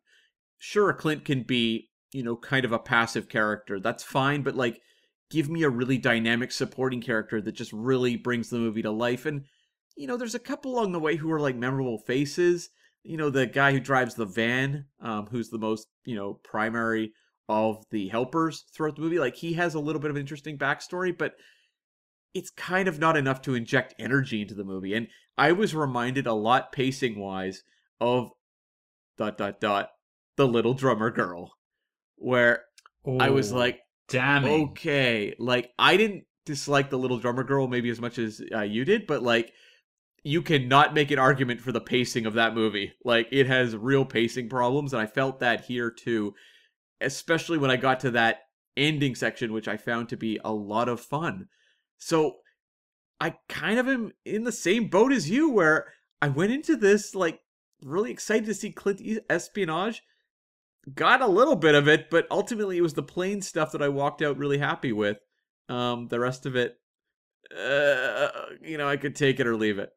Sure, 0.58 0.92
Clint 0.92 1.24
can 1.24 1.42
be, 1.42 1.90
you 2.12 2.22
know, 2.22 2.36
kind 2.36 2.64
of 2.64 2.72
a 2.72 2.78
passive 2.78 3.28
character. 3.28 3.78
That's 3.80 4.02
fine, 4.02 4.42
but 4.42 4.54
like 4.54 4.80
give 5.30 5.48
me 5.48 5.62
a 5.62 5.68
really 5.68 5.98
dynamic 5.98 6.52
supporting 6.52 7.00
character 7.00 7.40
that 7.40 7.52
just 7.52 7.72
really 7.72 8.16
brings 8.16 8.50
the 8.50 8.58
movie 8.58 8.82
to 8.82 8.90
life. 8.90 9.26
And, 9.26 9.44
you 9.96 10.06
know, 10.06 10.16
there's 10.16 10.34
a 10.34 10.40
couple 10.40 10.74
along 10.74 10.92
the 10.92 11.00
way 11.00 11.16
who 11.16 11.30
are 11.32 11.40
like 11.40 11.56
memorable 11.56 11.98
faces. 11.98 12.68
You 13.02 13.16
know, 13.16 13.30
the 13.30 13.46
guy 13.46 13.72
who 13.72 13.80
drives 13.80 14.14
the 14.14 14.26
van, 14.26 14.86
um, 15.00 15.26
who's 15.26 15.50
the 15.50 15.58
most, 15.58 15.88
you 16.04 16.14
know, 16.14 16.34
primary 16.44 17.12
of 17.48 17.84
the 17.90 18.08
helpers 18.08 18.64
throughout 18.74 18.96
the 18.96 19.02
movie. 19.02 19.18
Like 19.18 19.36
he 19.36 19.54
has 19.54 19.74
a 19.74 19.80
little 19.80 20.00
bit 20.00 20.10
of 20.10 20.16
interesting 20.16 20.58
backstory, 20.58 21.16
but 21.16 21.34
it's 22.32 22.50
kind 22.50 22.88
of 22.88 22.98
not 22.98 23.16
enough 23.16 23.42
to 23.42 23.54
inject 23.54 23.94
energy 23.98 24.42
into 24.42 24.54
the 24.54 24.64
movie. 24.64 24.94
And 24.94 25.08
I 25.38 25.52
was 25.52 25.74
reminded 25.74 26.26
a 26.26 26.34
lot 26.34 26.72
pacing 26.72 27.18
wise 27.18 27.62
of 28.00 28.30
dot 29.16 29.38
dot 29.38 29.60
dot 29.60 29.90
the 30.36 30.48
little 30.48 30.74
drummer 30.74 31.10
girl. 31.10 31.52
Where 32.16 32.64
I 33.20 33.30
was 33.30 33.52
like, 33.52 33.80
damn, 34.08 34.44
okay 34.44 35.34
like 35.38 35.70
i 35.78 35.96
didn't 35.96 36.24
dislike 36.44 36.90
the 36.90 36.98
little 36.98 37.18
drummer 37.18 37.44
girl 37.44 37.66
maybe 37.66 37.88
as 37.88 38.00
much 38.00 38.18
as 38.18 38.42
uh, 38.54 38.60
you 38.60 38.84
did 38.84 39.06
but 39.06 39.22
like 39.22 39.52
you 40.22 40.42
cannot 40.42 40.94
make 40.94 41.10
an 41.10 41.18
argument 41.18 41.60
for 41.60 41.72
the 41.72 41.80
pacing 41.80 42.26
of 42.26 42.34
that 42.34 42.54
movie 42.54 42.92
like 43.04 43.26
it 43.32 43.46
has 43.46 43.74
real 43.76 44.04
pacing 44.04 44.48
problems 44.48 44.92
and 44.92 45.00
i 45.00 45.06
felt 45.06 45.40
that 45.40 45.64
here 45.64 45.90
too 45.90 46.34
especially 47.00 47.58
when 47.58 47.70
i 47.70 47.76
got 47.76 48.00
to 48.00 48.10
that 48.10 48.40
ending 48.76 49.14
section 49.14 49.52
which 49.52 49.68
i 49.68 49.76
found 49.76 50.08
to 50.08 50.16
be 50.16 50.38
a 50.44 50.52
lot 50.52 50.88
of 50.88 51.00
fun 51.00 51.46
so 51.98 52.36
i 53.20 53.34
kind 53.48 53.78
of 53.78 53.88
am 53.88 54.12
in 54.24 54.44
the 54.44 54.52
same 54.52 54.88
boat 54.88 55.12
as 55.12 55.30
you 55.30 55.50
where 55.50 55.86
i 56.20 56.28
went 56.28 56.52
into 56.52 56.76
this 56.76 57.14
like 57.14 57.40
really 57.82 58.10
excited 58.10 58.46
to 58.46 58.54
see 58.54 58.70
clint 58.70 59.00
espionage 59.30 60.02
got 60.92 61.22
a 61.22 61.26
little 61.26 61.56
bit 61.56 61.74
of 61.74 61.88
it, 61.88 62.10
but 62.10 62.26
ultimately 62.30 62.76
it 62.76 62.82
was 62.82 62.94
the 62.94 63.02
plane 63.02 63.40
stuff 63.40 63.72
that 63.72 63.82
I 63.82 63.88
walked 63.88 64.22
out 64.22 64.38
really 64.38 64.58
happy 64.58 64.92
with. 64.92 65.18
Um, 65.68 66.08
the 66.08 66.20
rest 66.20 66.44
of 66.46 66.56
it, 66.56 66.78
uh, 67.56 68.28
you 68.60 68.76
know, 68.76 68.88
I 68.88 68.96
could 68.96 69.16
take 69.16 69.40
it 69.40 69.46
or 69.46 69.56
leave 69.56 69.78
it. 69.78 69.90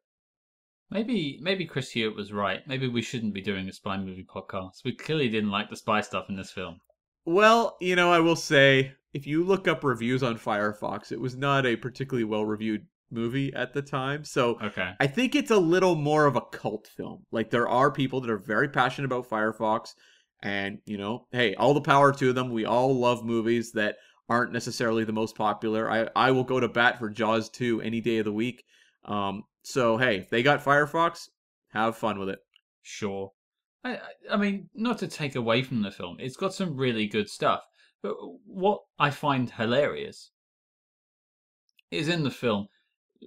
Maybe 0.90 1.38
maybe 1.42 1.66
Chris 1.66 1.90
Hewitt 1.90 2.16
was 2.16 2.32
right. 2.32 2.66
Maybe 2.66 2.88
we 2.88 3.02
shouldn't 3.02 3.34
be 3.34 3.42
doing 3.42 3.68
a 3.68 3.72
spy 3.72 3.98
movie 3.98 4.26
podcast. 4.26 4.84
We 4.84 4.94
clearly 4.94 5.28
didn't 5.28 5.50
like 5.50 5.68
the 5.68 5.76
spy 5.76 6.00
stuff 6.00 6.30
in 6.30 6.36
this 6.36 6.50
film. 6.50 6.80
Well, 7.28 7.76
you 7.78 7.94
know, 7.94 8.10
I 8.10 8.20
will 8.20 8.36
say, 8.36 8.92
if 9.12 9.26
you 9.26 9.44
look 9.44 9.68
up 9.68 9.84
reviews 9.84 10.22
on 10.22 10.38
Firefox, 10.38 11.12
it 11.12 11.20
was 11.20 11.36
not 11.36 11.66
a 11.66 11.76
particularly 11.76 12.24
well 12.24 12.46
reviewed 12.46 12.86
movie 13.10 13.52
at 13.52 13.74
the 13.74 13.82
time. 13.82 14.24
So 14.24 14.58
Okay. 14.62 14.92
I 14.98 15.06
think 15.06 15.34
it's 15.34 15.50
a 15.50 15.58
little 15.58 15.94
more 15.94 16.24
of 16.24 16.36
a 16.36 16.40
cult 16.40 16.86
film. 16.86 17.26
Like 17.30 17.50
there 17.50 17.68
are 17.68 17.90
people 17.90 18.22
that 18.22 18.30
are 18.30 18.38
very 18.38 18.68
passionate 18.68 19.06
about 19.06 19.28
Firefox, 19.28 19.94
and 20.42 20.78
you 20.86 20.96
know, 20.96 21.26
hey, 21.30 21.54
all 21.56 21.74
the 21.74 21.82
power 21.82 22.12
to 22.14 22.32
them. 22.32 22.50
We 22.50 22.64
all 22.64 22.98
love 22.98 23.24
movies 23.24 23.72
that 23.72 23.96
aren't 24.30 24.52
necessarily 24.52 25.04
the 25.04 25.12
most 25.12 25.36
popular. 25.36 25.90
I 25.90 26.08
I 26.16 26.30
will 26.30 26.44
go 26.44 26.60
to 26.60 26.68
bat 26.68 26.98
for 26.98 27.10
Jaws 27.10 27.50
2 27.50 27.82
any 27.82 28.00
day 28.00 28.18
of 28.18 28.24
the 28.24 28.32
week. 28.32 28.64
Um, 29.04 29.44
so 29.62 29.98
hey, 29.98 30.16
if 30.18 30.30
they 30.30 30.42
got 30.42 30.64
Firefox, 30.64 31.28
have 31.72 31.96
fun 31.96 32.18
with 32.18 32.30
it. 32.30 32.38
Sure. 32.82 33.32
I, 33.84 33.98
I- 34.30 34.36
mean, 34.36 34.68
not 34.74 34.98
to 34.98 35.08
take 35.08 35.34
away 35.36 35.62
from 35.62 35.82
the 35.82 35.90
film, 35.90 36.16
it's 36.18 36.36
got 36.36 36.54
some 36.54 36.76
really 36.76 37.06
good 37.06 37.28
stuff. 37.28 37.60
But 38.02 38.14
what 38.46 38.80
I 38.98 39.10
find 39.10 39.50
hilarious 39.50 40.30
is 41.90 42.08
in 42.08 42.22
the 42.22 42.30
film, 42.30 42.66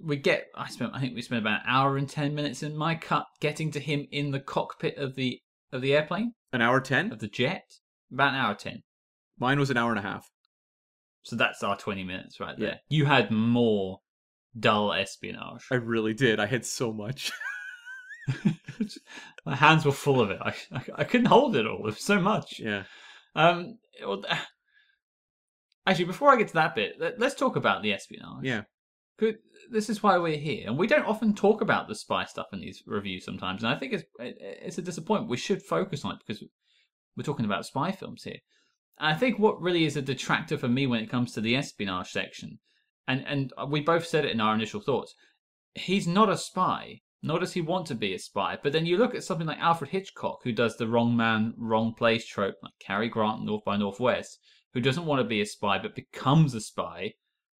we 0.02 0.16
get. 0.16 0.46
I 0.54 0.68
spent. 0.70 0.92
I 0.94 1.00
think 1.00 1.14
we 1.14 1.20
spent 1.22 1.42
about 1.42 1.60
an 1.60 1.66
hour 1.66 1.96
and 1.98 2.08
ten 2.08 2.34
minutes 2.34 2.62
in 2.62 2.76
my 2.76 2.94
cut 2.94 3.26
getting 3.40 3.70
to 3.72 3.80
him 3.80 4.06
in 4.10 4.30
the 4.30 4.40
cockpit 4.40 4.96
of 4.96 5.14
the 5.14 5.40
of 5.72 5.82
the 5.82 5.94
airplane 5.94 6.32
An 6.52 6.62
hour 6.62 6.80
ten. 6.80 7.12
of 7.12 7.18
the 7.18 7.28
jet. 7.28 7.64
About 8.12 8.30
an 8.34 8.40
hour 8.40 8.54
ten. 8.54 8.82
Mine 9.38 9.58
was 9.58 9.70
an 9.70 9.76
hour 9.76 9.90
and 9.90 9.98
a 9.98 10.02
half. 10.02 10.26
So 11.24 11.36
that's 11.36 11.62
our 11.62 11.76
twenty 11.76 12.04
minutes 12.04 12.40
right 12.40 12.56
there. 12.58 12.68
Yeah. 12.68 12.74
You 12.88 13.04
had 13.04 13.30
more 13.30 13.98
dull 14.58 14.92
espionage. 14.94 15.66
I 15.70 15.74
really 15.74 16.14
did. 16.14 16.40
I 16.40 16.46
had 16.46 16.64
so 16.64 16.92
much. 16.92 17.30
My 19.44 19.56
hands 19.56 19.84
were 19.84 19.92
full 19.92 20.20
of 20.20 20.30
it. 20.30 20.38
I, 20.40 20.54
I, 20.72 20.82
I 20.96 21.04
couldn't 21.04 21.26
hold 21.26 21.56
it 21.56 21.66
all. 21.66 21.78
It 21.78 21.84
was 21.84 22.04
so 22.04 22.20
much. 22.20 22.60
yeah. 22.60 22.84
Um, 23.34 23.78
well, 24.04 24.22
actually, 25.86 26.04
before 26.06 26.30
I 26.30 26.36
get 26.36 26.48
to 26.48 26.54
that 26.54 26.74
bit, 26.74 26.94
let, 26.98 27.20
us 27.20 27.34
talk 27.34 27.56
about 27.56 27.82
the 27.82 27.92
espionage. 27.92 28.44
Yeah. 28.44 28.62
Good. 29.18 29.38
This 29.70 29.88
is 29.88 30.02
why 30.02 30.18
we're 30.18 30.38
here, 30.38 30.66
and 30.66 30.78
we 30.78 30.86
don't 30.86 31.06
often 31.06 31.34
talk 31.34 31.60
about 31.60 31.86
the 31.86 31.94
spy 31.94 32.24
stuff 32.24 32.46
in 32.52 32.60
these 32.60 32.82
reviews 32.86 33.24
sometimes. 33.24 33.62
And 33.62 33.72
I 33.72 33.78
think 33.78 33.92
it's 33.92 34.04
it, 34.18 34.36
it's 34.40 34.78
a 34.78 34.82
disappointment. 34.82 35.30
We 35.30 35.36
should 35.36 35.62
focus 35.62 36.04
on 36.04 36.12
it 36.12 36.18
because 36.26 36.42
we're 37.16 37.22
talking 37.22 37.44
about 37.44 37.66
spy 37.66 37.92
films 37.92 38.24
here. 38.24 38.38
And 38.98 39.14
I 39.14 39.18
think 39.18 39.38
what 39.38 39.60
really 39.60 39.84
is 39.84 39.96
a 39.96 40.02
detractor 40.02 40.56
for 40.56 40.68
me 40.68 40.86
when 40.86 41.00
it 41.00 41.10
comes 41.10 41.32
to 41.32 41.40
the 41.40 41.54
espionage 41.56 42.10
section, 42.10 42.58
and 43.06 43.24
and 43.26 43.52
we 43.68 43.80
both 43.80 44.06
said 44.06 44.24
it 44.24 44.32
in 44.32 44.40
our 44.40 44.54
initial 44.54 44.80
thoughts, 44.80 45.14
he's 45.74 46.06
not 46.06 46.30
a 46.30 46.36
spy. 46.36 47.02
Nor 47.22 47.38
does 47.38 47.52
he 47.52 47.60
want 47.60 47.86
to 47.86 47.94
be 47.94 48.14
a 48.14 48.18
spy. 48.18 48.58
But 48.60 48.72
then 48.72 48.84
you 48.84 48.96
look 48.96 49.14
at 49.14 49.22
something 49.22 49.46
like 49.46 49.58
Alfred 49.58 49.90
Hitchcock, 49.90 50.40
who 50.42 50.52
does 50.52 50.76
the 50.76 50.88
wrong 50.88 51.16
man, 51.16 51.54
wrong 51.56 51.94
place 51.94 52.26
trope, 52.26 52.56
like 52.62 52.72
Cary 52.80 53.08
Grant, 53.08 53.44
North 53.44 53.64
by 53.64 53.76
Northwest, 53.76 54.40
who 54.74 54.80
doesn't 54.80 55.06
want 55.06 55.20
to 55.20 55.28
be 55.28 55.40
a 55.40 55.46
spy 55.46 55.78
but 55.78 55.94
becomes 55.94 56.54
a 56.54 56.60
spy, 56.60 57.14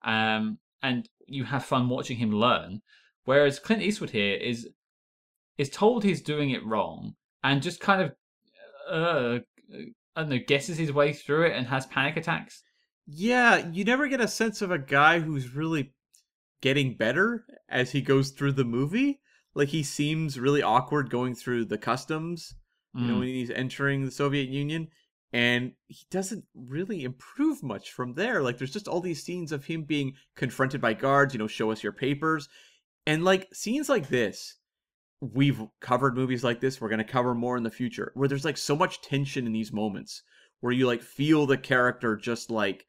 um, 0.05 0.59
and 0.83 1.09
you 1.27 1.45
have 1.45 1.65
fun 1.65 1.89
watching 1.89 2.17
him 2.17 2.33
learn. 2.33 2.81
Whereas 3.25 3.61
Clint 3.61 3.83
Eastwood 3.83 4.11
here 4.11 4.35
is 4.35 4.69
is 5.59 5.71
told 5.71 6.03
he's 6.03 6.23
doing 6.23 6.51
it 6.51 6.65
wrong 6.65 7.15
and 7.45 7.63
just 7.63 7.79
kind 7.79 8.03
of, 8.03 8.13
uh, 8.91 9.39
I 10.17 10.21
don't 10.21 10.31
know, 10.31 10.39
guesses 10.47 10.79
his 10.79 10.93
way 10.93 11.13
through 11.13 11.47
it 11.47 11.57
and 11.57 11.67
has 11.67 11.87
panic 11.87 12.17
attacks. 12.17 12.63
Yeah, 13.07 13.69
you 13.71 13.85
never 13.85 14.09
get 14.09 14.21
a 14.21 14.29
sense 14.29 14.63
of 14.63 14.71
a 14.71 14.79
guy 14.79 15.21
who's 15.21 15.55
really 15.55 15.93
getting 16.63 16.97
better 16.97 17.45
as 17.69 17.91
he 17.91 18.01
goes 18.01 18.31
through 18.31 18.53
the 18.53 18.65
movie. 18.65 19.21
Like 19.55 19.69
he 19.69 19.83
seems 19.83 20.39
really 20.41 20.63
awkward 20.63 21.11
going 21.11 21.35
through 21.35 21.67
the 21.67 21.79
customs, 21.79 22.55
you 22.95 23.07
know, 23.07 23.15
Mm. 23.15 23.19
when 23.21 23.29
he's 23.29 23.51
entering 23.51 24.05
the 24.05 24.11
Soviet 24.11 24.49
Union. 24.49 24.89
And 25.35 25.73
he 25.87 26.05
doesn't 26.11 26.45
really 26.55 27.05
improve 27.05 27.63
much 27.63 27.93
from 27.93 28.13
there. 28.13 28.43
Like, 28.43 28.59
there's 28.59 28.71
just 28.73 28.87
all 28.87 29.01
these 29.01 29.23
scenes 29.23 29.51
of 29.51 29.65
him 29.65 29.85
being 29.85 30.13
confronted 30.37 30.83
by 30.83 30.93
guards, 30.93 31.33
you 31.33 31.39
know, 31.39 31.47
show 31.47 31.71
us 31.71 31.83
your 31.83 31.95
papers. 31.95 32.51
And, 33.07 33.25
like, 33.25 33.49
scenes 33.55 33.89
like 33.89 34.11
this, 34.11 34.59
we've 35.23 35.63
covered 35.81 36.17
movies 36.17 36.45
like 36.45 36.61
this. 36.61 36.83
We're 36.83 36.91
going 36.91 36.99
to 36.99 37.05
cover 37.05 37.35
more 37.35 37.57
in 37.57 37.63
the 37.63 37.71
future, 37.71 38.13
where 38.15 38.29
there's, 38.29 38.45
like, 38.45 38.59
so 38.59 38.77
much 38.77 39.01
tension 39.01 39.47
in 39.47 39.53
these 39.53 39.73
moments, 39.73 40.23
where 40.61 40.71
you, 40.73 40.87
like, 40.87 41.01
feel 41.01 41.47
the 41.47 41.57
character 41.57 42.15
just, 42.15 42.51
like, 42.51 42.85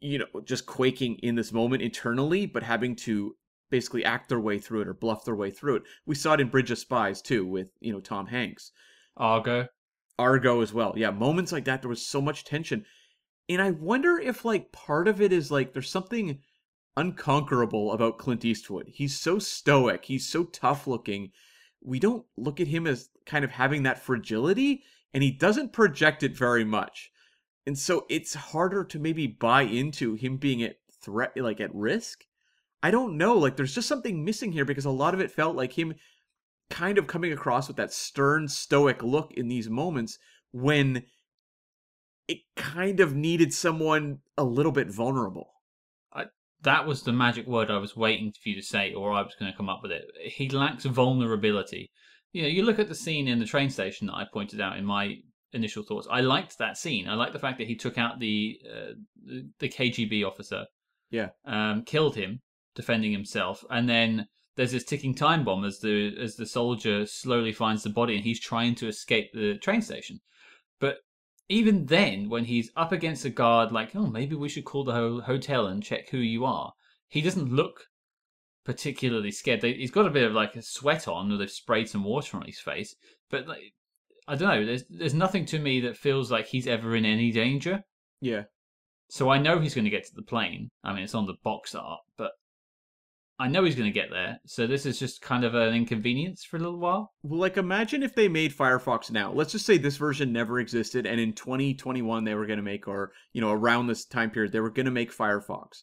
you 0.00 0.18
know, 0.18 0.40
just 0.46 0.64
quaking 0.64 1.16
in 1.16 1.34
this 1.34 1.52
moment 1.52 1.82
internally, 1.82 2.46
but 2.46 2.62
having 2.62 2.96
to 2.96 3.36
basically 3.72 4.04
act 4.04 4.28
their 4.28 4.38
way 4.38 4.58
through 4.58 4.82
it 4.82 4.88
or 4.88 4.94
bluff 4.94 5.24
their 5.24 5.34
way 5.34 5.50
through 5.50 5.76
it. 5.76 5.82
We 6.06 6.14
saw 6.14 6.34
it 6.34 6.40
in 6.40 6.48
Bridge 6.48 6.70
of 6.70 6.78
Spies, 6.78 7.20
too, 7.20 7.44
with, 7.44 7.70
you 7.80 7.92
know, 7.92 7.98
Tom 7.98 8.26
Hanks. 8.26 8.70
Argo. 9.16 9.66
Argo 10.18 10.60
as 10.60 10.72
well. 10.72 10.92
Yeah, 10.94 11.10
moments 11.10 11.50
like 11.50 11.64
that, 11.64 11.82
there 11.82 11.88
was 11.88 12.06
so 12.06 12.20
much 12.20 12.44
tension. 12.44 12.84
And 13.48 13.60
I 13.60 13.72
wonder 13.72 14.18
if, 14.18 14.44
like, 14.44 14.70
part 14.70 15.08
of 15.08 15.20
it 15.20 15.32
is 15.32 15.50
like 15.50 15.72
there's 15.72 15.90
something 15.90 16.38
unconquerable 16.96 17.92
about 17.92 18.18
Clint 18.18 18.44
Eastwood. 18.44 18.88
He's 18.88 19.18
so 19.18 19.38
stoic, 19.38 20.04
he's 20.04 20.28
so 20.28 20.44
tough 20.44 20.86
looking. 20.86 21.30
We 21.82 21.98
don't 21.98 22.24
look 22.36 22.60
at 22.60 22.68
him 22.68 22.86
as 22.86 23.08
kind 23.26 23.44
of 23.44 23.50
having 23.50 23.82
that 23.82 23.98
fragility, 23.98 24.84
and 25.12 25.22
he 25.22 25.32
doesn't 25.32 25.72
project 25.72 26.22
it 26.22 26.36
very 26.36 26.64
much. 26.64 27.10
And 27.66 27.78
so 27.78 28.04
it's 28.10 28.34
harder 28.34 28.84
to 28.84 28.98
maybe 28.98 29.26
buy 29.26 29.62
into 29.62 30.14
him 30.14 30.36
being 30.36 30.62
at 30.62 30.76
threat, 31.02 31.32
like 31.36 31.60
at 31.60 31.74
risk. 31.74 32.24
I 32.82 32.90
don't 32.90 33.16
know. 33.16 33.36
Like, 33.38 33.56
there's 33.56 33.74
just 33.74 33.88
something 33.88 34.24
missing 34.24 34.52
here 34.52 34.64
because 34.64 34.84
a 34.84 34.90
lot 34.90 35.14
of 35.14 35.20
it 35.20 35.30
felt 35.30 35.56
like 35.56 35.78
him 35.78 35.94
kind 36.70 36.98
of 36.98 37.06
coming 37.06 37.32
across 37.32 37.68
with 37.68 37.76
that 37.76 37.92
stern, 37.92 38.48
stoic 38.48 39.02
look 39.02 39.32
in 39.34 39.48
these 39.48 39.68
moments 39.70 40.18
when 40.52 41.04
it 42.28 42.38
kind 42.56 43.00
of 43.00 43.14
needed 43.14 43.52
someone 43.52 44.18
a 44.38 44.44
little 44.44 44.72
bit 44.72 44.90
vulnerable. 44.90 45.48
That 46.64 46.86
was 46.86 47.02
the 47.02 47.12
magic 47.12 47.48
word 47.48 47.72
I 47.72 47.78
was 47.78 47.96
waiting 47.96 48.30
for 48.40 48.48
you 48.48 48.54
to 48.54 48.62
say, 48.62 48.94
or 48.94 49.10
I 49.12 49.22
was 49.22 49.34
going 49.36 49.50
to 49.50 49.56
come 49.56 49.68
up 49.68 49.80
with 49.82 49.90
it. 49.90 50.04
He 50.22 50.48
lacks 50.48 50.84
vulnerability. 50.84 51.90
You 52.32 52.42
know, 52.42 52.48
you 52.48 52.62
look 52.62 52.78
at 52.78 52.88
the 52.88 52.94
scene 52.94 53.26
in 53.26 53.40
the 53.40 53.44
train 53.44 53.68
station 53.68 54.06
that 54.06 54.14
I 54.14 54.26
pointed 54.32 54.60
out 54.60 54.76
in 54.78 54.84
my 54.84 55.16
initial 55.52 55.82
thoughts. 55.82 56.06
I 56.08 56.20
liked 56.20 56.58
that 56.58 56.78
scene. 56.78 57.08
I 57.08 57.14
liked 57.14 57.32
the 57.32 57.40
fact 57.40 57.58
that 57.58 57.66
he 57.66 57.74
took 57.74 57.98
out 57.98 58.20
the 58.20 58.60
uh, 58.64 58.92
the, 59.26 59.48
the 59.58 59.68
KGB 59.68 60.24
officer, 60.24 60.64
Yeah. 61.10 61.30
um, 61.44 61.82
killed 61.84 62.14
him, 62.14 62.40
defending 62.74 63.12
himself, 63.12 63.64
and 63.70 63.88
then 63.88 64.28
there's 64.56 64.72
this 64.72 64.84
ticking 64.84 65.14
time 65.14 65.44
bomb 65.44 65.64
as 65.64 65.80
the 65.80 66.14
as 66.20 66.36
the 66.36 66.46
soldier 66.46 67.06
slowly 67.06 67.52
finds 67.52 67.82
the 67.82 67.90
body 67.90 68.16
and 68.16 68.24
he's 68.24 68.40
trying 68.40 68.74
to 68.76 68.88
escape 68.88 69.32
the 69.32 69.56
train 69.58 69.80
station. 69.80 70.20
But 70.78 70.98
even 71.48 71.86
then, 71.86 72.28
when 72.28 72.44
he's 72.44 72.70
up 72.76 72.92
against 72.92 73.24
a 73.24 73.30
guard, 73.30 73.72
like, 73.72 73.94
oh, 73.94 74.06
maybe 74.06 74.34
we 74.34 74.48
should 74.48 74.64
call 74.64 74.84
the 74.84 74.92
ho- 74.92 75.20
hotel 75.20 75.66
and 75.66 75.82
check 75.82 76.08
who 76.10 76.18
you 76.18 76.44
are, 76.44 76.72
he 77.08 77.20
doesn't 77.20 77.52
look 77.52 77.86
particularly 78.64 79.30
scared. 79.30 79.60
They, 79.60 79.74
he's 79.74 79.90
got 79.90 80.06
a 80.06 80.10
bit 80.10 80.24
of 80.24 80.32
like 80.32 80.56
a 80.56 80.62
sweat 80.62 81.08
on, 81.08 81.32
or 81.32 81.36
they've 81.36 81.50
sprayed 81.50 81.88
some 81.88 82.04
water 82.04 82.36
on 82.36 82.46
his 82.46 82.60
face. 82.60 82.94
But 83.30 83.46
like, 83.46 83.74
I 84.28 84.36
don't 84.36 84.48
know. 84.48 84.64
There's 84.66 84.84
there's 84.88 85.14
nothing 85.14 85.46
to 85.46 85.58
me 85.58 85.80
that 85.80 85.96
feels 85.96 86.30
like 86.30 86.46
he's 86.46 86.66
ever 86.66 86.94
in 86.94 87.04
any 87.04 87.32
danger. 87.32 87.82
Yeah. 88.20 88.44
So 89.08 89.30
I 89.30 89.38
know 89.38 89.58
he's 89.58 89.74
going 89.74 89.84
to 89.84 89.90
get 89.90 90.06
to 90.06 90.14
the 90.14 90.22
plane. 90.22 90.70
I 90.82 90.94
mean, 90.94 91.02
it's 91.02 91.14
on 91.14 91.26
the 91.26 91.34
box 91.42 91.74
art, 91.74 92.00
but 92.16 92.32
I 93.42 93.48
know 93.48 93.64
he's 93.64 93.74
going 93.74 93.92
to 93.92 94.00
get 94.00 94.10
there. 94.10 94.38
So 94.46 94.68
this 94.68 94.86
is 94.86 95.00
just 95.00 95.20
kind 95.20 95.42
of 95.42 95.56
an 95.56 95.74
inconvenience 95.74 96.44
for 96.44 96.58
a 96.58 96.60
little 96.60 96.78
while. 96.78 97.12
Well, 97.24 97.40
like 97.40 97.56
imagine 97.56 98.04
if 98.04 98.14
they 98.14 98.28
made 98.28 98.56
Firefox 98.56 99.10
now. 99.10 99.32
Let's 99.32 99.50
just 99.50 99.66
say 99.66 99.78
this 99.78 99.96
version 99.96 100.32
never 100.32 100.60
existed, 100.60 101.06
and 101.06 101.18
in 101.18 101.32
2021 101.32 102.22
they 102.22 102.36
were 102.36 102.46
going 102.46 102.58
to 102.58 102.62
make, 102.62 102.86
or 102.86 103.10
you 103.32 103.40
know, 103.40 103.50
around 103.50 103.88
this 103.88 104.04
time 104.04 104.30
period 104.30 104.52
they 104.52 104.60
were 104.60 104.70
going 104.70 104.86
to 104.86 104.92
make 104.92 105.12
Firefox. 105.12 105.82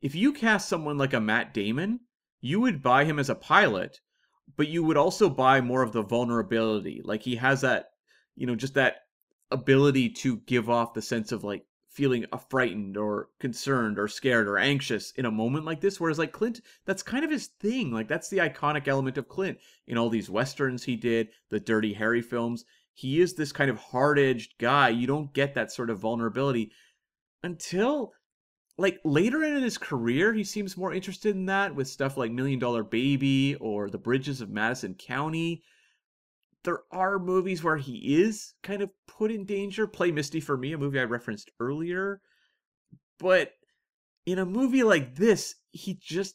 If 0.00 0.14
you 0.14 0.32
cast 0.32 0.70
someone 0.70 0.96
like 0.96 1.12
a 1.12 1.20
Matt 1.20 1.52
Damon, 1.52 2.00
you 2.40 2.60
would 2.60 2.82
buy 2.82 3.04
him 3.04 3.18
as 3.18 3.28
a 3.28 3.34
pilot, 3.34 4.00
but 4.56 4.68
you 4.68 4.82
would 4.82 4.96
also 4.96 5.28
buy 5.28 5.60
more 5.60 5.82
of 5.82 5.92
the 5.92 6.02
vulnerability. 6.02 7.02
Like 7.04 7.22
he 7.22 7.36
has 7.36 7.60
that, 7.60 7.88
you 8.36 8.46
know, 8.46 8.56
just 8.56 8.72
that 8.72 9.00
ability 9.50 10.08
to 10.10 10.38
give 10.46 10.70
off 10.70 10.94
the 10.94 11.02
sense 11.02 11.30
of 11.30 11.44
like 11.44 11.66
feeling 11.96 12.26
frightened 12.50 12.94
or 12.94 13.30
concerned 13.40 13.98
or 13.98 14.06
scared 14.06 14.46
or 14.46 14.58
anxious 14.58 15.12
in 15.12 15.24
a 15.24 15.30
moment 15.30 15.64
like 15.64 15.80
this 15.80 15.98
whereas 15.98 16.18
like 16.18 16.30
clint 16.30 16.60
that's 16.84 17.02
kind 17.02 17.24
of 17.24 17.30
his 17.30 17.46
thing 17.46 17.90
like 17.90 18.06
that's 18.06 18.28
the 18.28 18.36
iconic 18.36 18.86
element 18.86 19.16
of 19.16 19.26
clint 19.28 19.56
in 19.86 19.96
all 19.96 20.10
these 20.10 20.28
westerns 20.28 20.84
he 20.84 20.94
did 20.94 21.28
the 21.48 21.58
dirty 21.58 21.94
harry 21.94 22.20
films. 22.20 22.66
He 22.92 23.20
is 23.20 23.34
this 23.34 23.52
kind 23.52 23.70
of 23.70 23.76
hard-edged 23.76 24.54
guy. 24.58 24.88
You 24.88 25.06
don't 25.06 25.34
get 25.34 25.54
that 25.54 25.70
sort 25.70 25.90
of 25.90 25.98
vulnerability 25.98 26.72
until 27.42 28.12
like 28.78 29.00
later 29.04 29.42
in 29.42 29.62
his 29.62 29.78
career 29.78 30.32
he 30.32 30.44
seems 30.44 30.76
more 30.76 30.92
interested 30.92 31.34
in 31.34 31.46
that 31.46 31.74
with 31.74 31.88
stuff 31.88 32.16
like 32.16 32.30
million 32.30 32.58
dollar 32.58 32.82
baby 32.82 33.54
or 33.56 33.88
the 33.88 33.98
bridges 33.98 34.40
of 34.40 34.50
madison 34.50 34.94
county 34.94 35.62
there 36.66 36.80
are 36.90 37.20
movies 37.20 37.62
where 37.62 37.76
he 37.76 38.20
is 38.20 38.52
kind 38.64 38.82
of 38.82 38.90
put 39.06 39.30
in 39.30 39.46
danger. 39.46 39.86
Play 39.86 40.10
Misty 40.10 40.40
for 40.40 40.56
me, 40.56 40.72
a 40.72 40.78
movie 40.78 40.98
I 40.98 41.04
referenced 41.04 41.50
earlier. 41.60 42.20
But 43.20 43.52
in 44.26 44.40
a 44.40 44.44
movie 44.44 44.82
like 44.82 45.14
this, 45.14 45.54
he 45.70 45.94
just 45.94 46.34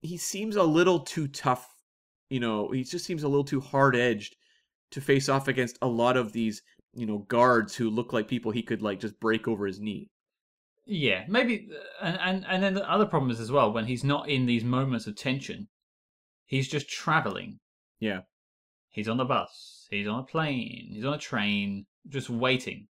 he 0.00 0.16
seems 0.16 0.56
a 0.56 0.62
little 0.62 1.00
too 1.00 1.28
tough. 1.28 1.68
You 2.30 2.40
know, 2.40 2.70
he 2.70 2.82
just 2.82 3.04
seems 3.04 3.22
a 3.22 3.28
little 3.28 3.44
too 3.44 3.60
hard 3.60 3.94
edged 3.94 4.36
to 4.92 5.02
face 5.02 5.28
off 5.28 5.48
against 5.48 5.76
a 5.82 5.86
lot 5.86 6.16
of 6.16 6.32
these, 6.32 6.62
you 6.94 7.04
know, 7.04 7.18
guards 7.18 7.76
who 7.76 7.90
look 7.90 8.14
like 8.14 8.26
people 8.26 8.50
he 8.50 8.62
could 8.62 8.80
like 8.80 9.00
just 9.00 9.20
break 9.20 9.46
over 9.46 9.66
his 9.66 9.78
knee. 9.78 10.08
Yeah, 10.86 11.24
maybe, 11.28 11.68
uh, 12.00 12.06
and 12.06 12.18
and 12.20 12.46
and 12.48 12.62
then 12.62 12.74
the 12.74 12.90
other 12.90 13.04
problem 13.04 13.30
is 13.30 13.38
as 13.38 13.52
well 13.52 13.70
when 13.70 13.84
he's 13.84 14.02
not 14.02 14.30
in 14.30 14.46
these 14.46 14.64
moments 14.64 15.06
of 15.06 15.14
tension, 15.14 15.68
he's 16.46 16.68
just 16.68 16.88
traveling. 16.88 17.60
Yeah. 17.98 18.20
He's 18.90 19.08
on 19.08 19.16
the 19.16 19.24
bus, 19.24 19.86
he's 19.90 20.08
on 20.08 20.20
a 20.20 20.24
plane, 20.24 20.88
he's 20.92 21.04
on 21.04 21.14
a 21.14 21.18
train, 21.18 21.86
just 22.08 22.28
waiting. 22.28 22.88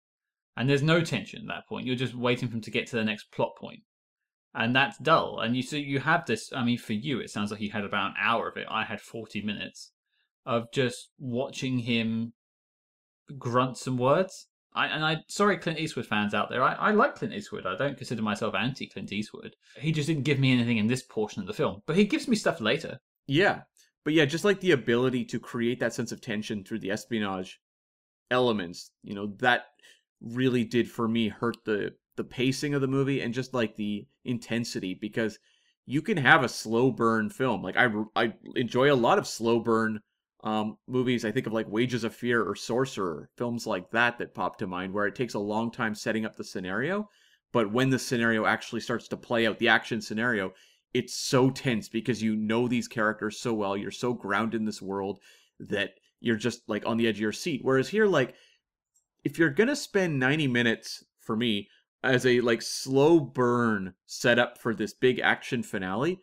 And 0.56 0.68
there's 0.68 0.82
no 0.82 1.00
tension 1.00 1.42
at 1.42 1.48
that 1.48 1.68
point. 1.68 1.86
You're 1.86 1.96
just 1.96 2.14
waiting 2.14 2.48
for 2.48 2.54
him 2.54 2.60
to 2.62 2.70
get 2.70 2.86
to 2.88 2.96
the 2.96 3.04
next 3.04 3.32
plot 3.32 3.56
point. 3.58 3.80
And 4.54 4.74
that's 4.74 4.98
dull. 4.98 5.40
And 5.40 5.56
you 5.56 5.62
so 5.62 5.76
you 5.76 5.98
have 6.00 6.26
this 6.26 6.52
I 6.54 6.64
mean 6.64 6.78
for 6.78 6.92
you 6.92 7.20
it 7.20 7.30
sounds 7.30 7.50
like 7.50 7.60
you 7.60 7.70
had 7.70 7.84
about 7.84 8.10
an 8.10 8.16
hour 8.20 8.48
of 8.48 8.56
it. 8.56 8.66
I 8.70 8.84
had 8.84 9.00
40 9.00 9.42
minutes 9.42 9.92
of 10.46 10.70
just 10.72 11.10
watching 11.18 11.80
him 11.80 12.34
grunt 13.38 13.78
some 13.78 13.96
words. 13.96 14.48
I, 14.76 14.86
and 14.86 15.04
I 15.04 15.18
sorry 15.28 15.56
Clint 15.58 15.78
Eastwood 15.78 16.06
fans 16.06 16.34
out 16.34 16.50
there. 16.50 16.62
I, 16.62 16.74
I 16.74 16.90
like 16.90 17.14
Clint 17.14 17.34
Eastwood. 17.34 17.66
I 17.66 17.76
don't 17.76 17.96
consider 17.96 18.22
myself 18.22 18.54
anti 18.54 18.88
Clint 18.88 19.12
Eastwood. 19.12 19.54
He 19.76 19.92
just 19.92 20.08
didn't 20.08 20.24
give 20.24 20.40
me 20.40 20.52
anything 20.52 20.78
in 20.78 20.88
this 20.88 21.02
portion 21.02 21.40
of 21.40 21.46
the 21.46 21.54
film. 21.54 21.82
But 21.86 21.96
he 21.96 22.04
gives 22.04 22.26
me 22.26 22.36
stuff 22.36 22.60
later. 22.60 22.98
Yeah. 23.26 23.62
But 24.04 24.12
yeah, 24.12 24.26
just 24.26 24.44
like 24.44 24.60
the 24.60 24.72
ability 24.72 25.24
to 25.26 25.40
create 25.40 25.80
that 25.80 25.94
sense 25.94 26.12
of 26.12 26.20
tension 26.20 26.62
through 26.64 26.80
the 26.80 26.90
espionage 26.90 27.60
elements, 28.30 28.90
you 29.02 29.14
know, 29.14 29.34
that 29.38 29.66
really 30.20 30.64
did 30.64 30.90
for 30.90 31.08
me 31.08 31.28
hurt 31.28 31.56
the 31.64 31.94
the 32.16 32.24
pacing 32.24 32.74
of 32.74 32.80
the 32.80 32.86
movie 32.86 33.20
and 33.20 33.34
just 33.34 33.54
like 33.54 33.74
the 33.76 34.06
intensity 34.24 34.94
because 34.94 35.38
you 35.86 36.00
can 36.00 36.16
have 36.16 36.44
a 36.44 36.48
slow 36.48 36.90
burn 36.90 37.28
film. 37.30 37.62
Like 37.62 37.76
I 37.76 37.88
I 38.16 38.34
enjoy 38.56 38.92
a 38.92 38.94
lot 38.94 39.18
of 39.18 39.26
slow 39.26 39.60
burn 39.60 40.00
um 40.42 40.76
movies. 40.86 41.24
I 41.24 41.32
think 41.32 41.46
of 41.46 41.52
like 41.52 41.68
Wages 41.68 42.04
of 42.04 42.14
Fear 42.14 42.42
or 42.48 42.54
Sorcerer, 42.54 43.30
films 43.36 43.66
like 43.66 43.90
that 43.90 44.18
that 44.18 44.34
pop 44.34 44.58
to 44.58 44.66
mind 44.66 44.92
where 44.92 45.06
it 45.06 45.14
takes 45.14 45.34
a 45.34 45.38
long 45.38 45.70
time 45.70 45.94
setting 45.94 46.24
up 46.24 46.36
the 46.36 46.44
scenario, 46.44 47.08
but 47.52 47.72
when 47.72 47.90
the 47.90 47.98
scenario 47.98 48.46
actually 48.46 48.80
starts 48.80 49.08
to 49.08 49.16
play 49.16 49.46
out, 49.46 49.58
the 49.58 49.68
action 49.68 50.00
scenario, 50.00 50.52
it's 50.94 51.16
so 51.16 51.50
tense 51.50 51.88
because 51.88 52.22
you 52.22 52.36
know 52.36 52.68
these 52.68 52.88
characters 52.88 53.38
so 53.38 53.52
well. 53.52 53.76
You're 53.76 53.90
so 53.90 54.14
grounded 54.14 54.60
in 54.60 54.64
this 54.64 54.80
world 54.80 55.18
that 55.58 55.90
you're 56.20 56.36
just 56.36 56.62
like 56.68 56.86
on 56.86 56.96
the 56.96 57.08
edge 57.08 57.16
of 57.16 57.20
your 57.20 57.32
seat. 57.32 57.60
Whereas 57.62 57.88
here, 57.88 58.06
like, 58.06 58.34
if 59.24 59.38
you're 59.38 59.50
gonna 59.50 59.76
spend 59.76 60.18
90 60.18 60.46
minutes 60.46 61.04
for 61.20 61.36
me 61.36 61.68
as 62.02 62.24
a 62.24 62.40
like 62.40 62.62
slow 62.62 63.18
burn 63.18 63.94
setup 64.06 64.58
for 64.58 64.74
this 64.74 64.94
big 64.94 65.18
action 65.18 65.62
finale, 65.62 66.20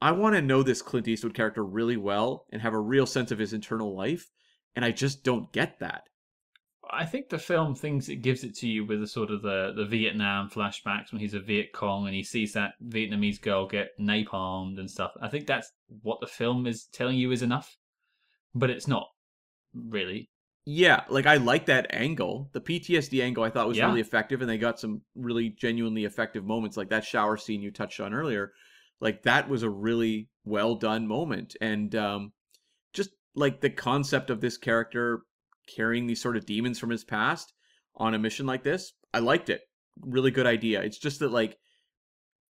I 0.00 0.12
want 0.12 0.34
to 0.36 0.42
know 0.42 0.62
this 0.62 0.82
Clint 0.82 1.08
Eastwood 1.08 1.34
character 1.34 1.64
really 1.64 1.96
well 1.96 2.46
and 2.52 2.60
have 2.60 2.74
a 2.74 2.80
real 2.80 3.06
sense 3.06 3.30
of 3.30 3.38
his 3.38 3.52
internal 3.52 3.96
life, 3.96 4.30
and 4.76 4.84
I 4.84 4.90
just 4.90 5.24
don't 5.24 5.50
get 5.52 5.78
that. 5.80 6.04
I 6.94 7.04
think 7.04 7.28
the 7.28 7.38
film 7.38 7.74
thinks 7.74 8.08
it 8.08 8.16
gives 8.16 8.44
it 8.44 8.54
to 8.56 8.68
you 8.68 8.84
with 8.84 9.00
the 9.00 9.06
sort 9.06 9.30
of 9.30 9.42
the, 9.42 9.72
the 9.76 9.84
Vietnam 9.84 10.48
flashbacks 10.50 11.12
when 11.12 11.20
he's 11.20 11.34
a 11.34 11.40
Viet 11.40 11.72
Cong 11.72 12.06
and 12.06 12.14
he 12.14 12.22
sees 12.22 12.52
that 12.54 12.72
Vietnamese 12.86 13.40
girl 13.40 13.66
get 13.66 13.90
napalmed 14.00 14.78
and 14.78 14.90
stuff. 14.90 15.12
I 15.20 15.28
think 15.28 15.46
that's 15.46 15.70
what 16.02 16.20
the 16.20 16.26
film 16.26 16.66
is 16.66 16.86
telling 16.92 17.16
you 17.16 17.32
is 17.32 17.42
enough, 17.42 17.76
but 18.54 18.70
it's 18.70 18.88
not 18.88 19.08
really. 19.74 20.30
Yeah, 20.66 21.02
like 21.10 21.26
I 21.26 21.36
like 21.36 21.66
that 21.66 21.86
angle. 21.90 22.48
The 22.52 22.60
PTSD 22.60 23.22
angle 23.22 23.44
I 23.44 23.50
thought 23.50 23.68
was 23.68 23.76
Yeah. 23.76 23.86
really 23.88 24.00
effective, 24.00 24.40
and 24.40 24.48
they 24.48 24.56
got 24.56 24.80
some 24.80 25.02
really 25.14 25.50
genuinely 25.50 26.04
effective 26.04 26.44
moments, 26.44 26.76
like 26.78 26.88
that 26.88 27.04
shower 27.04 27.36
scene 27.36 27.60
you 27.60 27.70
touched 27.70 28.00
on 28.00 28.14
earlier. 28.14 28.52
like 29.00 29.22
that 29.24 29.48
was 29.48 29.62
a 29.64 29.68
really 29.68 30.28
well 30.44 30.76
done 30.76 31.06
moment 31.06 31.56
and 31.60 31.94
um 31.96 32.32
just 32.92 33.10
like 33.34 33.60
the 33.60 33.68
concept 33.68 34.30
of 34.30 34.40
this 34.40 34.56
character 34.56 35.22
carrying 35.66 36.06
these 36.06 36.20
sort 36.20 36.36
of 36.36 36.46
demons 36.46 36.78
from 36.78 36.90
his 36.90 37.04
past 37.04 37.52
on 37.96 38.14
a 38.14 38.18
mission 38.18 38.46
like 38.46 38.62
this 38.62 38.92
i 39.12 39.18
liked 39.18 39.48
it 39.48 39.62
really 40.00 40.30
good 40.30 40.46
idea 40.46 40.82
it's 40.82 40.98
just 40.98 41.20
that 41.20 41.30
like 41.30 41.56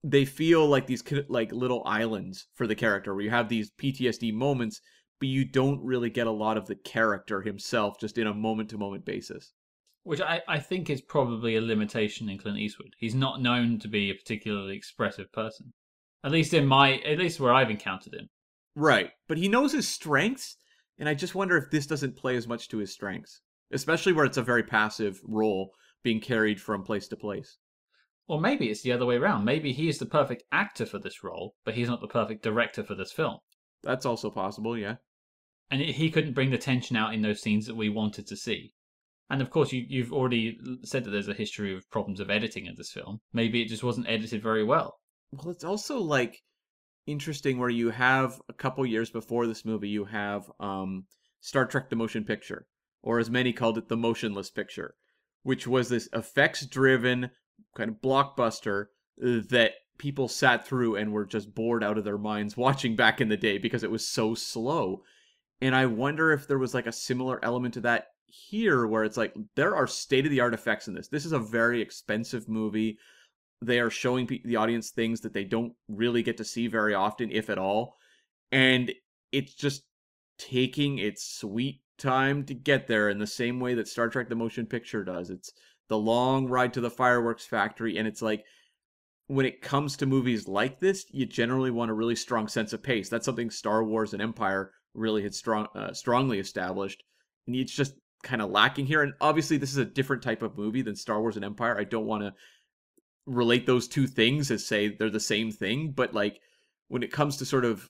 they 0.03 0.25
feel 0.25 0.67
like 0.67 0.87
these 0.87 1.03
like 1.29 1.53
little 1.53 1.83
islands 1.87 2.47
for 2.55 2.67
the 2.67 2.75
character 2.75 3.15
where 3.15 3.25
you 3.25 3.31
have 3.31 3.49
these 3.49 3.71
ptsd 3.81 4.33
moments 4.33 4.81
but 5.21 5.29
you 5.29 5.45
don't 5.45 5.83
really 5.83 6.11
get 6.11 6.27
a 6.27 6.33
lot 6.33 6.57
of 6.57 6.67
the 6.67 6.75
character 6.75 7.43
himself 7.43 7.99
just 8.01 8.19
in 8.19 8.27
a 8.27 8.35
moment 8.35 8.69
to 8.71 8.79
moment 8.79 9.05
basis 9.05 9.53
Which 10.03 10.21
I, 10.21 10.43
I 10.47 10.59
think 10.59 10.91
is 10.91 11.01
probably 11.01 11.57
a 11.57 11.63
limitation 11.63 12.29
in 12.29 12.37
Clint 12.37 12.59
Eastwood. 12.59 12.95
He's 12.99 13.15
not 13.15 13.41
known 13.41 13.79
to 13.79 13.89
be 13.89 14.11
a 14.11 14.15
particularly 14.15 14.77
expressive 14.77 15.33
person. 15.33 15.73
At 16.23 16.33
least 16.33 16.53
in 16.53 16.67
my, 16.67 16.97
at 16.99 17.19
least 17.19 17.41
where 17.41 17.55
I've 17.55 17.71
encountered 17.71 18.15
him. 18.15 18.29
Right. 18.77 19.11
But 19.29 19.39
he 19.39 19.49
knows 19.49 19.73
his 19.73 19.89
strengths, 19.89 20.57
and 20.99 21.09
I 21.09 21.15
just 21.15 21.35
wonder 21.35 21.57
if 21.57 21.71
this 21.71 21.87
doesn't 21.87 22.17
play 22.17 22.37
as 22.37 22.47
much 22.47 22.69
to 22.69 22.79
his 22.79 22.93
strengths, 22.93 23.41
especially 23.73 24.13
where 24.13 24.25
it's 24.25 24.37
a 24.37 24.43
very 24.43 24.63
passive 24.63 25.21
role 25.25 25.73
being 26.03 26.21
carried 26.21 26.61
from 26.61 26.83
place 26.83 27.09
to 27.09 27.17
place. 27.17 27.59
Or 28.27 28.41
maybe 28.41 28.71
it's 28.71 28.83
the 28.83 28.93
other 28.93 29.07
way 29.07 29.17
around. 29.17 29.45
Maybe 29.45 29.73
he 29.73 29.89
is 29.89 29.99
the 29.99 30.07
perfect 30.07 30.45
actor 30.51 30.87
for 30.87 30.99
this 30.99 31.23
role, 31.23 31.55
but 31.65 31.75
he's 31.75 31.89
not 31.89 32.01
the 32.01 32.07
perfect 32.07 32.43
director 32.43 32.83
for 32.83 32.95
this 32.95 33.13
film. 33.13 33.39
That's 33.83 34.07
also 34.07 34.31
possible, 34.31 34.79
yeah. 34.79 34.97
And 35.71 35.81
he 35.81 36.11
couldn't 36.11 36.35
bring 36.35 36.51
the 36.51 36.59
tension 36.59 36.97
out 36.97 37.15
in 37.15 37.23
those 37.23 37.43
scenes 37.43 37.67
that 37.67 37.75
we 37.75 37.89
wanted 37.89 38.27
to 38.29 38.37
see. 38.37 38.73
And 39.31 39.43
of 39.43 39.51
course, 39.51 39.73
you, 39.73 39.85
you've 39.89 40.13
already 40.13 40.59
said 40.85 41.05
that 41.05 41.11
there's 41.11 41.29
a 41.29 41.35
history 41.35 41.75
of 41.75 41.91
problems 41.91 42.21
of 42.21 42.31
editing 42.31 42.67
in 42.67 42.75
this 42.77 42.93
film. 42.93 43.21
Maybe 43.33 43.63
it 43.63 43.69
just 43.69 43.83
wasn't 43.83 44.09
edited 44.09 44.43
very 44.43 44.65
well. 44.65 44.99
Well, 45.33 45.51
it's 45.51 45.65
also 45.65 45.99
like 45.99 46.43
interesting 47.07 47.59
where 47.59 47.71
you 47.71 47.91
have 47.91 48.41
a 48.49 48.53
couple 48.53 48.85
years 48.87 49.11
before 49.11 49.47
this 49.47 49.65
movie, 49.65 49.89
you 49.89 50.05
have 50.05 50.51
um, 50.61 51.05
Star 51.41 51.67
Trek: 51.67 51.91
The 51.91 51.97
Motion 51.97 52.25
Picture, 52.25 52.67
or 53.03 53.19
as 53.19 53.31
many 53.31 53.53
called 53.53 53.79
it, 53.79 53.89
the 53.89 53.97
Motionless 53.97 54.51
Picture, 54.51 54.95
which 55.43 55.67
was 55.67 55.89
this 55.89 56.09
effects-driven 56.13 57.31
kind 57.77 57.91
of 57.91 58.01
blockbuster 58.01 58.87
that 59.17 59.73
people 59.99 60.29
sat 60.29 60.67
through 60.67 60.97
and 60.97 61.13
were 61.13 61.25
just 61.25 61.55
bored 61.55 61.85
out 61.85 61.99
of 61.99 62.05
their 62.05 62.19
minds 62.19 62.57
watching 62.57 62.97
back 62.97 63.21
in 63.21 63.29
the 63.29 63.37
day 63.37 63.59
because 63.59 63.83
it 63.83 63.91
was 63.91 64.07
so 64.07 64.35
slow. 64.35 65.03
And 65.61 65.75
I 65.75 65.87
wonder 65.87 66.33
if 66.33 66.47
there 66.47 66.59
was 66.59 66.75
like 66.75 66.87
a 66.87 66.93
similar 66.93 67.43
element 67.43 67.75
to 67.75 67.81
that 67.83 68.09
here 68.27 68.87
where 68.87 69.05
it's 69.05 69.17
like 69.17 69.35
there 69.55 69.77
are 69.77 69.87
state 69.87 70.25
of 70.25 70.31
the 70.31 70.41
art 70.41 70.55
effects 70.55 70.89
in 70.89 70.95
this. 70.95 71.09
This 71.09 71.25
is 71.25 71.33
a 71.33 71.39
very 71.39 71.81
expensive 71.81 72.49
movie. 72.49 72.99
They 73.63 73.81
are 73.81 73.91
showing 73.91 74.29
the 74.45 74.57
audience 74.57 74.91
things 74.91 75.21
that 75.23 75.33
they 75.33 75.45
don't 75.45 75.73
really 75.89 76.23
get 76.23 76.37
to 76.39 76.45
see 76.45 76.67
very 76.67 76.95
often, 76.95 77.31
if 77.31 77.49
at 77.49 77.59
all. 77.59 77.97
And 78.53 78.93
it's 79.33 79.55
just 79.55 79.85
taking 80.39 80.99
its 80.99 81.25
sweet 81.25 81.81
time 81.99 82.45
to 82.45 82.55
get 82.55 82.87
there 82.87 83.09
in 83.09 83.19
the 83.19 83.27
same 83.27 83.61
way 83.61 83.75
that 83.75 83.89
Star 83.89 84.09
Trek 84.09 84.29
the 84.29 84.35
Motion 84.35 84.67
Picture 84.67 85.05
does. 85.05 85.31
It's 85.31 85.53
the 85.89 85.99
long 85.99 86.47
ride 86.49 86.75
to 86.75 86.81
the 86.81 86.91
fireworks 86.91 87.47
factory, 87.47 87.99
and 87.99 88.09
it's 88.09 88.23
like 88.23 88.45
when 89.27 89.47
it 89.47 89.63
comes 89.63 89.97
to 89.97 90.07
movies 90.07 90.49
like 90.49 90.81
this, 90.81 91.07
you 91.11 91.27
generally 91.27 91.71
want 91.71 91.91
a 91.91 91.95
really 91.95 92.17
strong 92.17 92.49
sense 92.49 92.73
of 92.73 92.83
pace. 92.83 93.09
That's 93.09 93.25
something 93.25 93.51
Star 93.51 93.83
Wars 93.85 94.13
and 94.13 94.23
Empire 94.23 94.73
really 94.95 95.23
had 95.23 95.35
strong, 95.35 95.67
uh, 95.75 95.93
strongly 95.93 96.39
established, 96.39 97.03
and 97.47 97.57
it's 97.57 97.75
just 97.75 97.95
kind 98.23 98.43
of 98.43 98.51
lacking 98.51 98.87
here. 98.87 99.03
And 99.03 99.15
obviously, 99.21 99.57
this 99.57 99.71
is 99.71 99.79
a 99.79 99.85
different 99.85 100.23
type 100.23 100.43
of 100.43 100.57
movie 100.57 100.83
than 100.83 100.97
Star 100.97 101.21
Wars 101.21 101.37
and 101.37 101.45
Empire. 101.45 101.79
I 101.79 101.85
don't 101.85 102.07
want 102.07 102.23
to 102.23 102.33
relate 103.27 103.67
those 103.67 103.89
two 103.89 104.07
things 104.07 104.51
as 104.51 104.67
say 104.67 104.89
they're 104.89 105.11
the 105.11 105.21
same 105.21 105.51
thing, 105.51 105.93
but 105.93 106.15
like 106.15 106.41
when 106.89 107.03
it 107.03 107.13
comes 107.13 107.37
to 107.39 107.47
sort 107.47 107.65
of 107.65 107.89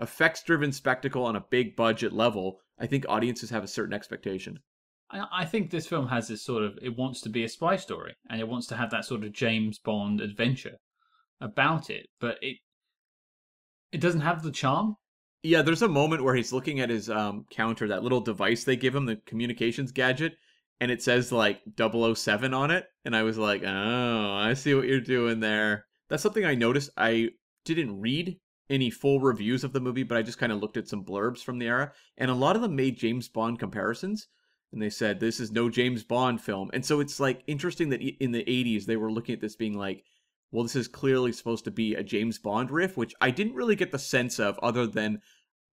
effects 0.00 0.42
driven 0.42 0.72
spectacle 0.72 1.24
on 1.24 1.36
a 1.36 1.44
big 1.50 1.76
budget 1.76 2.12
level, 2.12 2.60
I 2.78 2.86
think 2.86 3.04
audiences 3.08 3.50
have 3.50 3.64
a 3.64 3.68
certain 3.68 3.94
expectation. 3.94 4.60
I, 5.10 5.24
I 5.32 5.44
think 5.44 5.70
this 5.70 5.86
film 5.86 6.08
has 6.08 6.28
this 6.28 6.44
sort 6.44 6.62
of 6.62 6.78
it 6.82 6.96
wants 6.96 7.20
to 7.22 7.28
be 7.28 7.44
a 7.44 7.48
spy 7.48 7.76
story 7.76 8.14
and 8.28 8.40
it 8.40 8.48
wants 8.48 8.66
to 8.68 8.76
have 8.76 8.90
that 8.90 9.04
sort 9.04 9.24
of 9.24 9.32
James 9.32 9.78
Bond 9.78 10.20
adventure 10.20 10.76
about 11.40 11.90
it, 11.90 12.06
but 12.20 12.36
it 12.42 12.58
it 13.90 14.00
doesn't 14.00 14.20
have 14.20 14.42
the 14.42 14.52
charm. 14.52 14.96
Yeah, 15.42 15.62
there's 15.62 15.82
a 15.82 15.88
moment 15.88 16.24
where 16.24 16.34
he's 16.34 16.52
looking 16.52 16.80
at 16.80 16.90
his 16.90 17.08
um, 17.08 17.46
counter, 17.50 17.88
that 17.88 18.02
little 18.02 18.20
device 18.20 18.64
they 18.64 18.76
give 18.76 18.94
him, 18.94 19.06
the 19.06 19.16
communications 19.24 19.92
gadget, 19.92 20.34
and 20.80 20.90
it 20.90 21.02
says 21.02 21.32
like 21.32 21.60
007 21.76 22.54
on 22.54 22.70
it. 22.70 22.86
And 23.04 23.16
I 23.16 23.22
was 23.22 23.38
like, 23.38 23.62
oh, 23.64 24.34
I 24.34 24.54
see 24.54 24.74
what 24.74 24.86
you're 24.86 25.00
doing 25.00 25.40
there. 25.40 25.86
That's 26.08 26.22
something 26.22 26.44
I 26.44 26.54
noticed. 26.54 26.90
I 26.96 27.30
didn't 27.64 28.00
read 28.00 28.38
any 28.70 28.90
full 28.90 29.20
reviews 29.20 29.64
of 29.64 29.72
the 29.72 29.80
movie, 29.80 30.02
but 30.02 30.18
I 30.18 30.22
just 30.22 30.38
kind 30.38 30.52
of 30.52 30.60
looked 30.60 30.76
at 30.76 30.88
some 30.88 31.04
blurbs 31.04 31.42
from 31.42 31.58
the 31.58 31.66
era. 31.66 31.92
And 32.16 32.30
a 32.30 32.34
lot 32.34 32.56
of 32.56 32.62
them 32.62 32.76
made 32.76 32.98
James 32.98 33.28
Bond 33.28 33.58
comparisons. 33.58 34.28
And 34.72 34.82
they 34.82 34.90
said, 34.90 35.18
this 35.18 35.40
is 35.40 35.50
no 35.50 35.70
James 35.70 36.04
Bond 36.04 36.40
film. 36.40 36.70
And 36.72 36.84
so 36.84 37.00
it's 37.00 37.18
like 37.18 37.42
interesting 37.46 37.88
that 37.90 38.02
in 38.02 38.32
the 38.32 38.44
80s, 38.44 38.84
they 38.84 38.96
were 38.96 39.10
looking 39.10 39.34
at 39.34 39.40
this 39.40 39.56
being 39.56 39.76
like, 39.76 40.04
well, 40.50 40.62
this 40.62 40.76
is 40.76 40.88
clearly 40.88 41.32
supposed 41.32 41.64
to 41.64 41.70
be 41.70 41.94
a 41.94 42.02
James 42.02 42.38
Bond 42.38 42.70
riff, 42.70 42.96
which 42.96 43.14
I 43.20 43.30
didn't 43.30 43.54
really 43.54 43.76
get 43.76 43.92
the 43.92 43.98
sense 43.98 44.38
of 44.38 44.58
other 44.58 44.86
than 44.86 45.20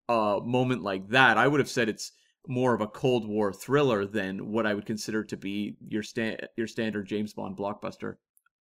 a 0.08 0.40
moment 0.44 0.82
like 0.82 1.10
that. 1.10 1.38
I 1.38 1.48
would 1.48 1.60
have 1.60 1.70
said 1.70 1.90
it's 1.90 2.12
more 2.48 2.74
of 2.74 2.82
a 2.82 2.88
Cold 2.88 3.28
War 3.28 3.52
thriller 3.52 4.06
than 4.06 4.52
what 4.52 4.66
I 4.66 4.74
would 4.74 4.86
consider 4.86 5.24
to 5.24 5.38
be 5.38 5.76
your 5.88 6.04
sta- 6.04 6.48
your 6.58 6.68
standard 6.68 7.08
James 7.08 7.34
Bond 7.34 7.58
blockbuster. 7.58 8.16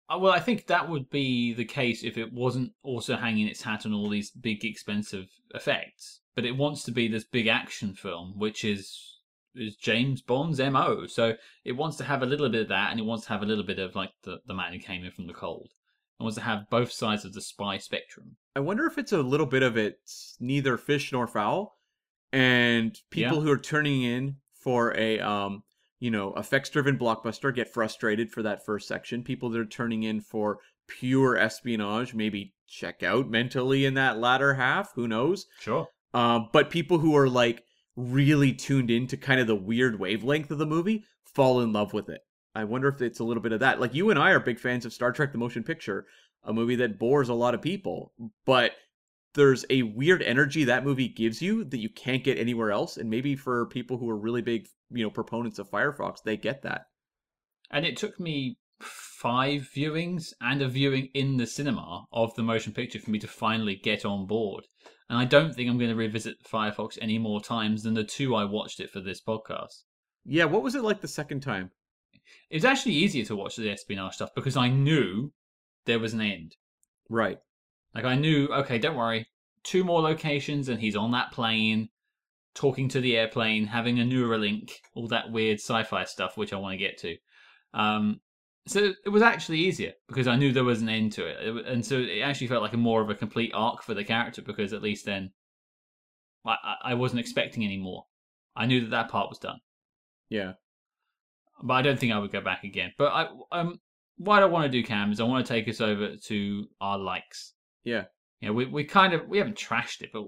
Uh, 0.08 0.18
Well, 0.18 0.32
I 0.32 0.40
think 0.40 0.66
that 0.66 0.88
would 0.88 1.10
be 1.10 1.54
the 1.54 1.64
case 1.64 2.04
if 2.04 2.18
it 2.18 2.32
wasn't 2.32 2.72
also 2.82 3.16
hanging 3.16 3.48
its 3.48 3.62
hat 3.62 3.86
on 3.86 3.92
all 3.92 4.08
these 4.08 4.30
big, 4.30 4.64
expensive 4.64 5.26
effects. 5.54 6.20
But 6.34 6.44
it 6.44 6.56
wants 6.56 6.82
to 6.84 6.92
be 6.92 7.08
this 7.08 7.24
big 7.24 7.46
action 7.46 7.94
film, 7.94 8.38
which 8.38 8.64
is 8.64 9.10
is 9.54 9.76
James 9.76 10.20
Bond's 10.20 10.58
mo. 10.58 11.06
So 11.06 11.34
it 11.64 11.72
wants 11.72 11.96
to 11.98 12.04
have 12.04 12.22
a 12.22 12.26
little 12.26 12.48
bit 12.48 12.62
of 12.62 12.68
that, 12.68 12.90
and 12.90 12.98
it 12.98 13.04
wants 13.04 13.24
to 13.24 13.30
have 13.30 13.42
a 13.42 13.46
little 13.46 13.64
bit 13.64 13.78
of 13.78 13.94
like 13.94 14.10
the 14.24 14.40
the 14.46 14.54
man 14.54 14.72
who 14.72 14.78
came 14.78 15.04
in 15.04 15.12
from 15.12 15.26
the 15.26 15.32
cold. 15.32 15.70
It 16.18 16.22
wants 16.22 16.36
to 16.36 16.42
have 16.42 16.70
both 16.70 16.92
sides 16.92 17.24
of 17.24 17.32
the 17.32 17.40
spy 17.40 17.78
spectrum. 17.78 18.36
I 18.56 18.60
wonder 18.60 18.86
if 18.86 18.98
it's 18.98 19.12
a 19.12 19.18
little 19.22 19.46
bit 19.46 19.62
of 19.62 19.76
it's 19.76 20.36
neither 20.38 20.76
fish 20.76 21.12
nor 21.12 21.26
fowl, 21.26 21.76
and 22.34 22.98
people 23.10 23.36
Yeah. 23.36 23.42
who 23.42 23.50
are 23.52 23.58
turning 23.58 24.02
in 24.02 24.36
for 24.52 24.96
a 24.98 25.20
um 25.20 25.62
you 26.00 26.10
know 26.10 26.34
effects 26.34 26.68
driven 26.70 26.98
blockbuster 26.98 27.54
get 27.54 27.72
frustrated 27.72 28.30
for 28.30 28.42
that 28.42 28.64
first 28.64 28.88
section. 28.88 29.22
People 29.22 29.50
that 29.50 29.60
are 29.60 29.64
turning 29.64 30.02
in 30.02 30.20
for 30.20 30.58
pure 30.88 31.36
espionage 31.38 32.12
maybe 32.12 32.52
check 32.66 33.02
out 33.02 33.30
mentally 33.30 33.84
in 33.84 33.94
that 33.94 34.18
latter 34.18 34.54
half. 34.54 34.92
Who 34.94 35.06
knows? 35.06 35.46
Sure. 35.60 35.88
Um, 36.12 36.48
but 36.52 36.70
people 36.70 36.98
who 36.98 37.16
are 37.16 37.28
like 37.28 37.62
really 37.96 38.52
tuned 38.52 38.90
into 38.90 39.16
kind 39.16 39.40
of 39.40 39.46
the 39.46 39.54
weird 39.54 39.98
wavelength 40.00 40.50
of 40.50 40.58
the 40.58 40.66
movie 40.66 41.04
fall 41.24 41.60
in 41.60 41.72
love 41.72 41.92
with 41.92 42.08
it. 42.08 42.20
I 42.56 42.64
wonder 42.64 42.88
if 42.88 43.00
it's 43.00 43.20
a 43.20 43.24
little 43.24 43.42
bit 43.42 43.52
of 43.52 43.60
that. 43.60 43.80
Like 43.80 43.94
you 43.94 44.10
and 44.10 44.18
I 44.18 44.30
are 44.30 44.40
big 44.40 44.58
fans 44.58 44.84
of 44.84 44.92
Star 44.92 45.12
Trek: 45.12 45.32
The 45.32 45.38
Motion 45.38 45.62
Picture, 45.62 46.06
a 46.42 46.52
movie 46.52 46.76
that 46.76 46.98
bores 46.98 47.28
a 47.28 47.34
lot 47.34 47.54
of 47.54 47.62
people, 47.62 48.12
but 48.44 48.72
there's 49.34 49.64
a 49.70 49.82
weird 49.82 50.22
energy 50.22 50.64
that 50.64 50.84
movie 50.84 51.08
gives 51.08 51.42
you 51.42 51.64
that 51.64 51.78
you 51.78 51.88
can't 51.88 52.24
get 52.24 52.38
anywhere 52.38 52.70
else. 52.70 52.96
And 52.96 53.10
maybe 53.10 53.36
for 53.36 53.66
people 53.66 53.98
who 53.98 54.08
are 54.08 54.16
really 54.16 54.42
big, 54.42 54.68
you 54.90 55.02
know, 55.02 55.10
proponents 55.10 55.58
of 55.58 55.70
Firefox, 55.70 56.22
they 56.22 56.36
get 56.36 56.62
that. 56.62 56.86
And 57.70 57.84
it 57.84 57.96
took 57.96 58.20
me 58.20 58.58
five 58.80 59.68
viewings 59.74 60.32
and 60.40 60.62
a 60.62 60.68
viewing 60.68 61.08
in 61.14 61.36
the 61.36 61.46
cinema 61.46 62.04
of 62.12 62.34
the 62.34 62.42
motion 62.42 62.72
picture 62.72 62.98
for 62.98 63.10
me 63.10 63.18
to 63.18 63.26
finally 63.26 63.74
get 63.76 64.04
on 64.04 64.26
board. 64.26 64.64
And 65.08 65.18
I 65.18 65.24
don't 65.24 65.54
think 65.54 65.68
I'm 65.68 65.78
going 65.78 65.90
to 65.90 65.96
revisit 65.96 66.44
Firefox 66.44 66.98
any 67.00 67.18
more 67.18 67.42
times 67.42 67.82
than 67.82 67.94
the 67.94 68.04
two 68.04 68.34
I 68.34 68.44
watched 68.44 68.80
it 68.80 68.90
for 68.90 69.00
this 69.00 69.20
podcast. 69.20 69.82
Yeah, 70.24 70.44
what 70.44 70.62
was 70.62 70.74
it 70.74 70.82
like 70.82 71.00
the 71.00 71.08
second 71.08 71.40
time? 71.40 71.70
It 72.50 72.56
was 72.56 72.64
actually 72.64 72.94
easier 72.94 73.24
to 73.26 73.36
watch 73.36 73.56
the 73.56 73.70
espionage 73.70 74.14
stuff 74.14 74.30
because 74.34 74.56
I 74.56 74.68
knew 74.68 75.32
there 75.84 75.98
was 75.98 76.14
an 76.14 76.20
end. 76.20 76.56
Right. 77.10 77.38
Like 77.94 78.04
I 78.04 78.14
knew, 78.16 78.48
okay, 78.48 78.78
don't 78.78 78.96
worry, 78.96 79.28
two 79.62 79.84
more 79.84 80.02
locations 80.02 80.68
and 80.68 80.80
he's 80.80 80.96
on 80.96 81.12
that 81.12 81.32
plane, 81.32 81.88
talking 82.54 82.88
to 82.88 83.00
the 83.00 83.16
airplane, 83.16 83.66
having 83.66 84.00
a 84.00 84.04
Neuralink, 84.04 84.72
all 84.94 85.08
that 85.08 85.30
weird 85.30 85.58
sci-fi 85.58 86.04
stuff 86.04 86.36
which 86.36 86.52
I 86.52 86.56
want 86.56 86.72
to 86.72 86.78
get 86.78 86.98
to. 86.98 87.16
Um, 87.72 88.20
so 88.66 88.92
it 89.04 89.08
was 89.10 89.22
actually 89.22 89.58
easier 89.58 89.92
because 90.08 90.26
I 90.26 90.36
knew 90.36 90.50
there 90.52 90.64
was 90.64 90.80
an 90.82 90.88
end 90.88 91.12
to 91.12 91.26
it, 91.26 91.66
and 91.66 91.84
so 91.84 91.98
it 91.98 92.20
actually 92.20 92.46
felt 92.46 92.62
like 92.62 92.72
a 92.72 92.78
more 92.78 93.02
of 93.02 93.10
a 93.10 93.14
complete 93.14 93.52
arc 93.54 93.82
for 93.82 93.92
the 93.94 94.04
character 94.04 94.40
because 94.42 94.72
at 94.72 94.82
least 94.82 95.04
then 95.04 95.32
I, 96.46 96.56
I- 96.62 96.90
I 96.90 96.94
wasn't 96.94 97.20
expecting 97.20 97.64
any 97.64 97.76
more. 97.78 98.04
I 98.56 98.66
knew 98.66 98.80
that 98.82 98.90
that 98.90 99.08
part 99.10 99.28
was 99.28 99.38
done, 99.38 99.58
Yeah. 100.30 100.52
but 101.62 101.74
I 101.74 101.82
don't 101.82 101.98
think 101.98 102.12
I 102.12 102.18
would 102.18 102.30
go 102.32 102.40
back 102.40 102.64
again. 102.64 102.92
But 102.96 103.12
I 103.12 103.28
um, 103.52 103.80
what 104.16 104.42
I 104.42 104.46
want 104.46 104.64
to 104.64 104.68
do, 104.70 104.86
Cam, 104.86 105.10
is 105.10 105.18
I 105.20 105.24
want 105.24 105.44
to 105.44 105.52
take 105.52 105.68
us 105.68 105.80
over 105.80 106.16
to 106.16 106.64
our 106.80 106.96
likes. 106.98 107.53
Yeah. 107.84 108.04
You 108.40 108.48
know, 108.48 108.54
we 108.54 108.66
we 108.66 108.84
kind 108.84 109.14
of 109.14 109.26
we 109.28 109.38
haven't 109.38 109.56
trashed 109.56 110.02
it, 110.02 110.10
but 110.12 110.24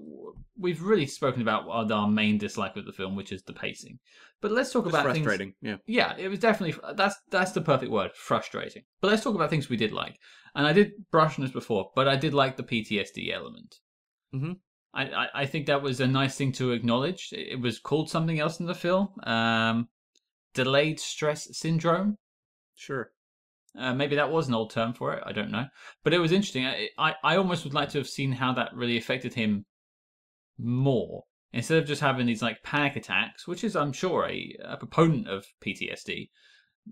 we've 0.59 0.80
really 0.82 1.07
spoken 1.07 1.42
about 1.42 1.68
our, 1.68 1.90
our 1.92 2.09
main 2.09 2.38
dislike 2.38 2.76
of 2.76 2.86
the 2.86 2.92
film, 2.92 3.14
which 3.16 3.32
is 3.32 3.42
the 3.42 3.52
pacing. 3.52 3.98
But 4.40 4.52
let's 4.52 4.72
talk 4.72 4.86
about 4.86 5.04
things. 5.04 5.24
frustrating. 5.24 5.54
Yeah. 5.61 5.76
Yeah, 5.86 6.16
it 6.16 6.28
was 6.28 6.38
definitely 6.38 6.80
that's 6.94 7.16
that's 7.30 7.52
the 7.52 7.61
perfect 7.61 7.90
word, 7.90 8.12
frustrating. 8.14 8.84
But 9.00 9.11
let's 9.11 9.22
talk 9.22 9.34
about 9.34 9.50
things 9.50 9.68
we 9.68 9.76
did 9.76 9.92
like. 9.92 10.16
And 10.54 10.66
I 10.66 10.72
did 10.72 10.92
brush 11.11 11.38
on 11.38 11.44
this 11.44 11.52
before, 11.52 11.90
but 11.94 12.09
I 12.09 12.16
did 12.16 12.32
like 12.32 12.57
the 12.57 12.62
PTSD 12.62 13.32
element. 13.34 13.74
Mhm. 14.34 14.57
I, 14.94 15.04
I 15.11 15.28
I 15.42 15.46
think 15.46 15.66
that 15.66 15.82
was 15.82 16.00
a 16.00 16.07
nice 16.07 16.36
thing 16.36 16.52
to 16.52 16.72
acknowledge. 16.72 17.28
It 17.32 17.48
it 17.54 17.61
was 17.61 17.78
called 17.78 18.09
something 18.09 18.38
else 18.40 18.61
in 18.61 18.66
the 18.66 18.74
film. 18.74 19.09
Um, 19.24 19.88
delayed 20.54 21.00
stress 21.00 21.48
syndrome. 21.59 22.16
Sure. 22.74 23.11
Uh, 23.78 23.94
maybe 23.94 24.16
that 24.16 24.30
was 24.30 24.48
an 24.48 24.54
old 24.54 24.70
term 24.70 24.94
for 24.94 25.12
it. 25.14 25.22
I 25.26 25.32
don't 25.32 25.50
know, 25.50 25.66
but 26.02 26.14
it 26.14 26.18
was 26.18 26.32
interesting. 26.32 26.66
I, 26.66 26.88
I 26.98 27.14
I 27.22 27.36
almost 27.36 27.64
would 27.64 27.74
like 27.74 27.90
to 27.90 27.98
have 27.98 28.08
seen 28.08 28.32
how 28.32 28.52
that 28.54 28.74
really 28.74 28.96
affected 28.96 29.34
him 29.34 29.66
more 30.58 31.24
instead 31.52 31.78
of 31.78 31.86
just 31.86 32.00
having 32.00 32.26
these 32.26 32.42
like 32.42 32.62
panic 32.62 32.96
attacks, 32.96 33.46
which 33.46 33.64
is 33.64 33.76
I'm 33.76 33.92
sure 33.92 34.26
a, 34.28 34.56
a 34.64 34.76
proponent 34.76 35.28
of 35.28 35.46
PTSD. 35.64 36.30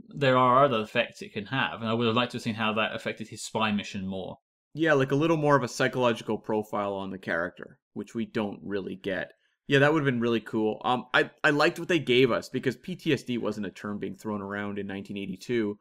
There 0.08 0.36
are 0.36 0.64
other 0.64 0.80
effects 0.80 1.22
it 1.22 1.32
can 1.32 1.46
have, 1.46 1.80
and 1.80 1.88
I 1.88 1.94
would 1.94 2.06
have 2.06 2.16
liked 2.16 2.32
to 2.32 2.38
have 2.38 2.42
seen 2.42 2.54
how 2.54 2.72
that 2.74 2.94
affected 2.94 3.28
his 3.28 3.44
spy 3.44 3.70
mission 3.70 4.06
more. 4.06 4.38
Yeah, 4.72 4.94
like 4.94 5.12
a 5.12 5.16
little 5.16 5.36
more 5.36 5.56
of 5.56 5.62
a 5.62 5.68
psychological 5.68 6.36
profile 6.36 6.94
on 6.94 7.10
the 7.10 7.18
character, 7.18 7.78
which 7.92 8.14
we 8.14 8.26
don't 8.26 8.58
really 8.62 8.96
get. 8.96 9.32
Yeah, 9.68 9.78
that 9.78 9.92
would 9.92 10.00
have 10.00 10.12
been 10.12 10.20
really 10.20 10.40
cool. 10.40 10.80
Um, 10.84 11.06
I 11.14 11.30
I 11.42 11.50
liked 11.50 11.78
what 11.78 11.88
they 11.88 12.00
gave 12.00 12.30
us 12.30 12.48
because 12.48 12.76
PTSD 12.76 13.38
wasn't 13.38 13.66
a 13.66 13.70
term 13.70 13.98
being 13.98 14.16
thrown 14.16 14.42
around 14.42 14.78
in 14.78 14.88
1982, 14.88 15.78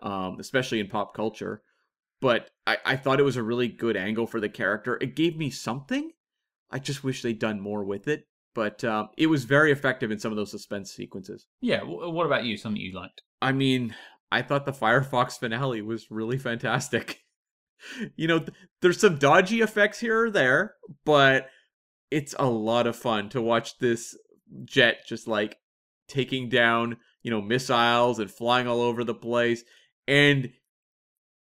um, 0.00 0.38
especially 0.40 0.80
in 0.80 0.88
pop 0.88 1.14
culture. 1.14 1.62
But 2.20 2.50
I 2.66 2.78
I 2.84 2.96
thought 2.96 3.20
it 3.20 3.24
was 3.24 3.36
a 3.36 3.42
really 3.42 3.68
good 3.68 3.96
angle 3.96 4.26
for 4.26 4.40
the 4.40 4.48
character. 4.48 4.98
It 5.00 5.16
gave 5.16 5.36
me 5.36 5.50
something. 5.50 6.12
I 6.70 6.78
just 6.78 7.04
wish 7.04 7.22
they'd 7.22 7.38
done 7.38 7.60
more 7.60 7.84
with 7.84 8.08
it. 8.08 8.26
But 8.54 8.82
um, 8.84 9.10
it 9.18 9.26
was 9.26 9.44
very 9.44 9.70
effective 9.70 10.10
in 10.10 10.18
some 10.18 10.32
of 10.32 10.36
those 10.36 10.50
suspense 10.50 10.90
sequences. 10.90 11.46
Yeah. 11.60 11.80
W- 11.80 12.10
what 12.10 12.24
about 12.24 12.44
you? 12.44 12.56
Something 12.56 12.80
you 12.80 12.94
liked? 12.94 13.20
I 13.42 13.52
mean, 13.52 13.94
I 14.32 14.40
thought 14.40 14.64
the 14.64 14.72
Firefox 14.72 15.38
finale 15.38 15.82
was 15.82 16.10
really 16.10 16.38
fantastic. 16.38 17.20
you 18.16 18.26
know, 18.26 18.38
th- 18.38 18.52
there's 18.80 18.98
some 18.98 19.18
dodgy 19.18 19.60
effects 19.60 20.00
here 20.00 20.24
or 20.24 20.30
there, 20.30 20.74
but 21.04 21.48
it's 22.10 22.34
a 22.38 22.48
lot 22.48 22.86
of 22.86 22.96
fun 22.96 23.28
to 23.30 23.42
watch 23.42 23.78
this 23.78 24.16
jet 24.64 25.00
just 25.06 25.28
like 25.28 25.58
taking 26.08 26.48
down, 26.48 26.96
you 27.22 27.30
know, 27.30 27.42
missiles 27.42 28.18
and 28.18 28.30
flying 28.30 28.66
all 28.66 28.80
over 28.80 29.04
the 29.04 29.14
place. 29.14 29.64
And, 30.08 30.50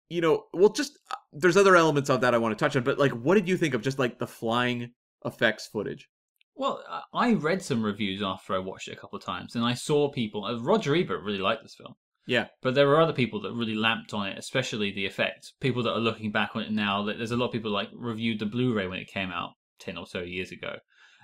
you 0.10 0.22
know, 0.22 0.46
well, 0.54 0.70
just 0.70 0.98
uh, 1.12 1.16
there's 1.34 1.58
other 1.58 1.76
elements 1.76 2.10
of 2.10 2.22
that 2.22 2.34
I 2.34 2.38
want 2.38 2.58
to 2.58 2.64
touch 2.64 2.76
on, 2.76 2.84
but 2.84 2.98
like, 3.00 3.12
what 3.12 3.36
did 3.36 3.48
you 3.48 3.58
think 3.58 3.74
of 3.74 3.82
just 3.82 4.00
like 4.00 4.20
the 4.20 4.28
flying 4.28 4.92
effects 5.24 5.68
footage? 5.68 6.08
Well, 6.56 6.84
I- 6.90 7.02
I 7.14 7.34
read 7.34 7.62
some 7.62 7.84
reviews 7.84 8.22
after 8.24 8.54
I 8.54 8.60
watched 8.60 8.88
it 8.88 8.94
a 8.94 9.00
couple 9.00 9.18
of 9.18 9.26
times, 9.26 9.56
and 9.56 9.66
I 9.66 9.74
saw 9.74 10.10
people. 10.12 10.46
Uh, 10.46 10.60
Roger 10.60 10.96
Ebert 10.96 11.24
really 11.24 11.40
liked 11.40 11.64
this 11.64 11.76
film. 11.76 11.96
Yeah. 12.28 12.48
But 12.62 12.74
there 12.74 12.88
were 12.88 13.00
other 13.02 13.14
people 13.14 13.40
that 13.42 13.54
really 13.54 13.76
lamped 13.76 14.14
on 14.14 14.28
it, 14.28 14.38
especially 14.38 14.92
the 14.92 15.06
effects. 15.06 15.54
People 15.60 15.84
that 15.84 15.94
are 15.94 16.00
looking 16.00 16.32
back 16.32 16.56
on 16.56 16.64
it 16.64 16.72
now. 16.72 17.04
that 17.04 17.18
There's 17.18 17.32
a 17.32 17.38
lot 17.38 17.48
of 17.48 17.52
people 17.52 17.72
like 17.72 17.90
reviewed 17.94 18.40
the 18.40 18.48
Blu-ray 18.48 18.88
when 18.88 19.00
it 19.00 19.08
came 19.08 19.30
out 19.32 19.52
ten 19.80 19.98
or 19.98 20.08
so 20.08 20.22
years 20.22 20.52
ago, 20.52 20.78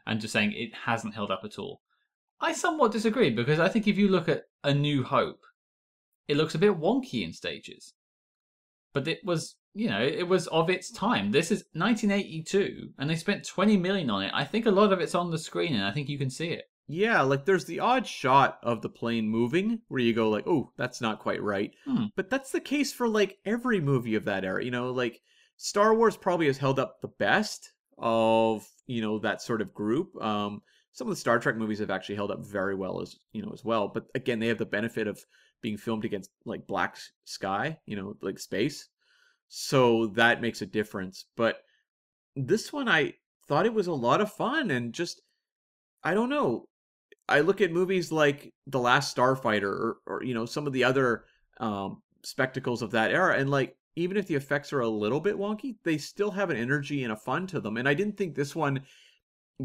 and 0.05 0.21
just 0.21 0.33
saying 0.33 0.51
it 0.53 0.75
hasn't 0.85 1.15
held 1.15 1.31
up 1.31 1.41
at 1.43 1.57
all. 1.57 1.81
I 2.39 2.53
somewhat 2.53 2.91
disagree 2.91 3.29
because 3.29 3.59
I 3.59 3.69
think 3.69 3.87
if 3.87 3.97
you 3.97 4.09
look 4.09 4.27
at 4.29 4.43
A 4.63 4.73
New 4.73 5.03
Hope, 5.03 5.39
it 6.31 6.37
looks 6.37 6.55
a 6.55 6.59
bit 6.59 6.79
wonky 6.79 7.23
in 7.23 7.33
stages, 7.33 7.93
but 8.93 9.07
it 9.07 9.19
was 9.25 9.57
you 9.73 9.89
know 9.89 10.01
it 10.01 10.27
was 10.27 10.47
of 10.47 10.69
its 10.69 10.89
time. 10.89 11.31
This 11.31 11.51
is 11.51 11.65
1982, 11.73 12.93
and 12.97 13.09
they 13.09 13.15
spent 13.15 13.45
20 13.45 13.77
million 13.77 14.09
on 14.09 14.23
it. 14.23 14.31
I 14.33 14.45
think 14.45 14.65
a 14.65 14.71
lot 14.71 14.93
of 14.93 14.99
it's 14.99 15.15
on 15.15 15.29
the 15.29 15.37
screen, 15.37 15.75
and 15.75 15.83
I 15.83 15.91
think 15.91 16.09
you 16.09 16.17
can 16.17 16.29
see 16.29 16.47
it. 16.47 16.65
Yeah, 16.87 17.21
like 17.21 17.45
there's 17.45 17.65
the 17.65 17.79
odd 17.79 18.07
shot 18.07 18.59
of 18.63 18.81
the 18.81 18.89
plane 18.89 19.27
moving 19.27 19.79
where 19.89 20.01
you 20.01 20.13
go 20.13 20.29
like, 20.29 20.47
"Oh, 20.47 20.71
that's 20.77 21.01
not 21.01 21.19
quite 21.19 21.41
right." 21.43 21.73
Hmm. 21.85 22.05
But 22.15 22.29
that's 22.29 22.51
the 22.51 22.59
case 22.61 22.93
for 22.93 23.07
like 23.07 23.37
every 23.45 23.81
movie 23.81 24.15
of 24.15 24.25
that 24.25 24.45
era. 24.45 24.63
You 24.63 24.71
know, 24.71 24.91
like 24.91 25.21
Star 25.57 25.93
Wars 25.93 26.17
probably 26.17 26.47
has 26.47 26.57
held 26.57 26.79
up 26.79 27.01
the 27.01 27.07
best 27.19 27.73
of, 27.97 28.67
you 28.87 29.01
know, 29.01 29.19
that 29.19 29.41
sort 29.41 29.61
of 29.61 29.73
group. 29.73 30.09
Um 30.21 30.61
some 30.93 31.07
of 31.07 31.13
the 31.13 31.19
Star 31.19 31.39
Trek 31.39 31.55
movies 31.55 31.79
have 31.79 31.89
actually 31.89 32.15
held 32.15 32.31
up 32.31 32.45
very 32.45 32.75
well 32.75 33.01
as, 33.01 33.15
you 33.31 33.41
know, 33.41 33.51
as 33.53 33.63
well, 33.63 33.87
but 33.87 34.07
again, 34.13 34.39
they 34.39 34.47
have 34.47 34.57
the 34.57 34.65
benefit 34.65 35.07
of 35.07 35.23
being 35.61 35.77
filmed 35.77 36.05
against 36.05 36.29
like 36.45 36.67
black 36.67 36.97
sky, 37.25 37.77
you 37.85 37.95
know, 37.95 38.15
like 38.21 38.39
space. 38.39 38.87
So 39.47 40.07
that 40.07 40.41
makes 40.41 40.61
a 40.61 40.65
difference. 40.65 41.25
But 41.35 41.57
this 42.35 42.71
one 42.71 42.87
I 42.87 43.13
thought 43.47 43.65
it 43.65 43.73
was 43.73 43.87
a 43.87 43.93
lot 43.93 44.21
of 44.21 44.31
fun 44.31 44.71
and 44.71 44.93
just 44.93 45.21
I 46.03 46.13
don't 46.13 46.29
know. 46.29 46.65
I 47.29 47.41
look 47.41 47.61
at 47.61 47.71
movies 47.71 48.11
like 48.11 48.53
The 48.67 48.79
Last 48.79 49.15
Starfighter 49.15 49.63
or, 49.63 49.97
or 50.05 50.23
you 50.23 50.33
know 50.33 50.45
some 50.45 50.67
of 50.67 50.73
the 50.73 50.83
other 50.83 51.25
um, 51.59 52.01
spectacles 52.23 52.81
of 52.81 52.91
that 52.91 53.11
era, 53.11 53.37
and 53.37 53.49
like 53.49 53.75
even 53.95 54.17
if 54.17 54.27
the 54.27 54.35
effects 54.35 54.73
are 54.73 54.81
a 54.81 54.89
little 54.89 55.19
bit 55.19 55.37
wonky, 55.37 55.75
they 55.83 55.97
still 55.97 56.31
have 56.31 56.49
an 56.49 56.57
energy 56.57 57.03
and 57.03 57.13
a 57.13 57.17
fun 57.17 57.45
to 57.47 57.59
them. 57.59 57.77
And 57.77 57.87
I 57.87 57.93
didn't 57.93 58.17
think 58.17 58.35
this 58.35 58.55
one 58.55 58.81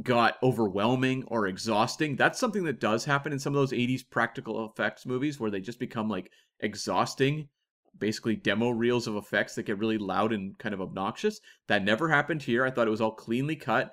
got 0.03 0.37
overwhelming 0.43 1.25
or 1.29 1.47
exhausting. 1.47 2.17
That's 2.17 2.39
something 2.39 2.65
that 2.65 2.81
does 2.81 3.05
happen 3.05 3.33
in 3.33 3.39
some 3.39 3.55
of 3.55 3.61
those 3.61 3.73
80s 3.73 4.03
practical 4.09 4.67
effects 4.67 5.07
movies 5.07 5.41
where 5.41 5.51
they 5.51 5.61
just 5.61 5.79
become 5.79 6.09
like 6.09 6.31
exhausting, 6.61 7.49
basically 7.99 8.37
demo 8.37 8.71
reels 8.71 9.07
of 9.07 9.17
effects 9.17 9.55
that 9.55 9.65
get 9.65 9.79
really 9.79 9.99
loud 9.99 10.33
and 10.33 10.59
kind 10.59 10.75
of 10.75 10.81
obnoxious. 10.81 11.41
That 11.69 11.85
never 11.85 12.09
happened 12.09 12.43
here. 12.43 12.65
I 12.65 12.71
thought 12.71 12.87
it 12.87 12.91
was 12.91 13.01
all 13.01 13.13
cleanly 13.13 13.57
cut. 13.57 13.93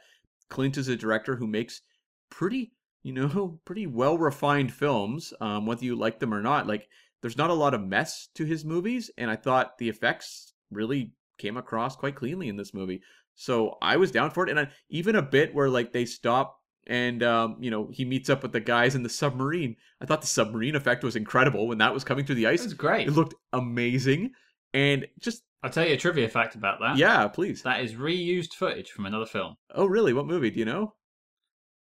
Clint 0.50 0.78
is 0.78 0.88
a 0.88 0.96
director 0.96 1.36
who 1.38 1.48
makes 1.48 1.82
pretty, 2.30 2.74
you 3.02 3.14
know, 3.14 3.60
pretty 3.66 3.88
well 3.88 4.18
refined 4.18 4.74
films, 4.74 5.34
um, 5.39 5.66
whether 5.66 5.86
you 5.86 5.96
like 5.96 6.20
them 6.20 6.34
or 6.34 6.41
not. 6.41 6.68
Like, 6.68 6.88
there's 7.22 7.38
not 7.38 7.50
a 7.50 7.56
lot 7.56 7.74
of 7.74 7.82
mess 7.82 8.28
to 8.36 8.44
his 8.44 8.66
movies, 8.66 9.10
and 9.18 9.32
I 9.32 9.38
thought 9.38 9.78
the 9.78 9.88
effects 9.88 10.54
really 10.70 11.14
came 11.38 11.56
across 11.56 11.96
quite 11.96 12.16
cleanly 12.16 12.50
in 12.50 12.58
this 12.58 12.74
movie. 12.74 13.02
So 13.36 13.77
I 13.81 13.97
was 13.97 14.11
down 14.11 14.31
for 14.31 14.43
it, 14.45 14.49
and 14.49 14.59
I, 14.59 14.67
even 14.89 15.15
a 15.15 15.21
bit 15.21 15.53
where 15.55 15.69
like 15.69 15.91
they 15.91 16.05
stop 16.05 16.59
and 16.86 17.23
um, 17.23 17.57
you 17.59 17.71
know 17.71 17.89
he 17.91 18.05
meets 18.05 18.29
up 18.29 18.43
with 18.43 18.51
the 18.51 18.59
guys 18.59 18.95
in 18.95 19.03
the 19.03 19.09
submarine. 19.09 19.75
I 20.01 20.05
thought 20.05 20.21
the 20.21 20.27
submarine 20.27 20.75
effect 20.75 21.03
was 21.03 21.15
incredible 21.15 21.67
when 21.67 21.77
that 21.79 21.93
was 21.93 22.03
coming 22.03 22.25
through 22.25 22.36
the 22.36 22.45
It 22.45 22.49
ice. 22.49 22.63
was 22.63 22.73
great. 22.73 23.07
It 23.07 23.11
looked 23.11 23.36
amazing, 23.53 24.31
and 24.73 25.07
just 25.19 25.43
I'll 25.63 25.69
tell 25.69 25.86
you 25.88 25.93
a 25.93 25.97
trivia 25.97 26.27
fact 26.29 26.55
about 26.55 26.79
that. 26.81 26.97
yeah, 26.97 27.27
please. 27.27 27.61
That 27.63 27.81
is 27.81 27.93
reused 27.93 28.53
footage 28.53 28.91
from 28.91 29.05
another 29.05 29.25
film. 29.25 29.55
Oh, 29.73 29.86
really? 29.86 30.11
What 30.13 30.27
movie? 30.27 30.51
Do 30.51 30.59
you 30.59 30.65
know? 30.65 30.93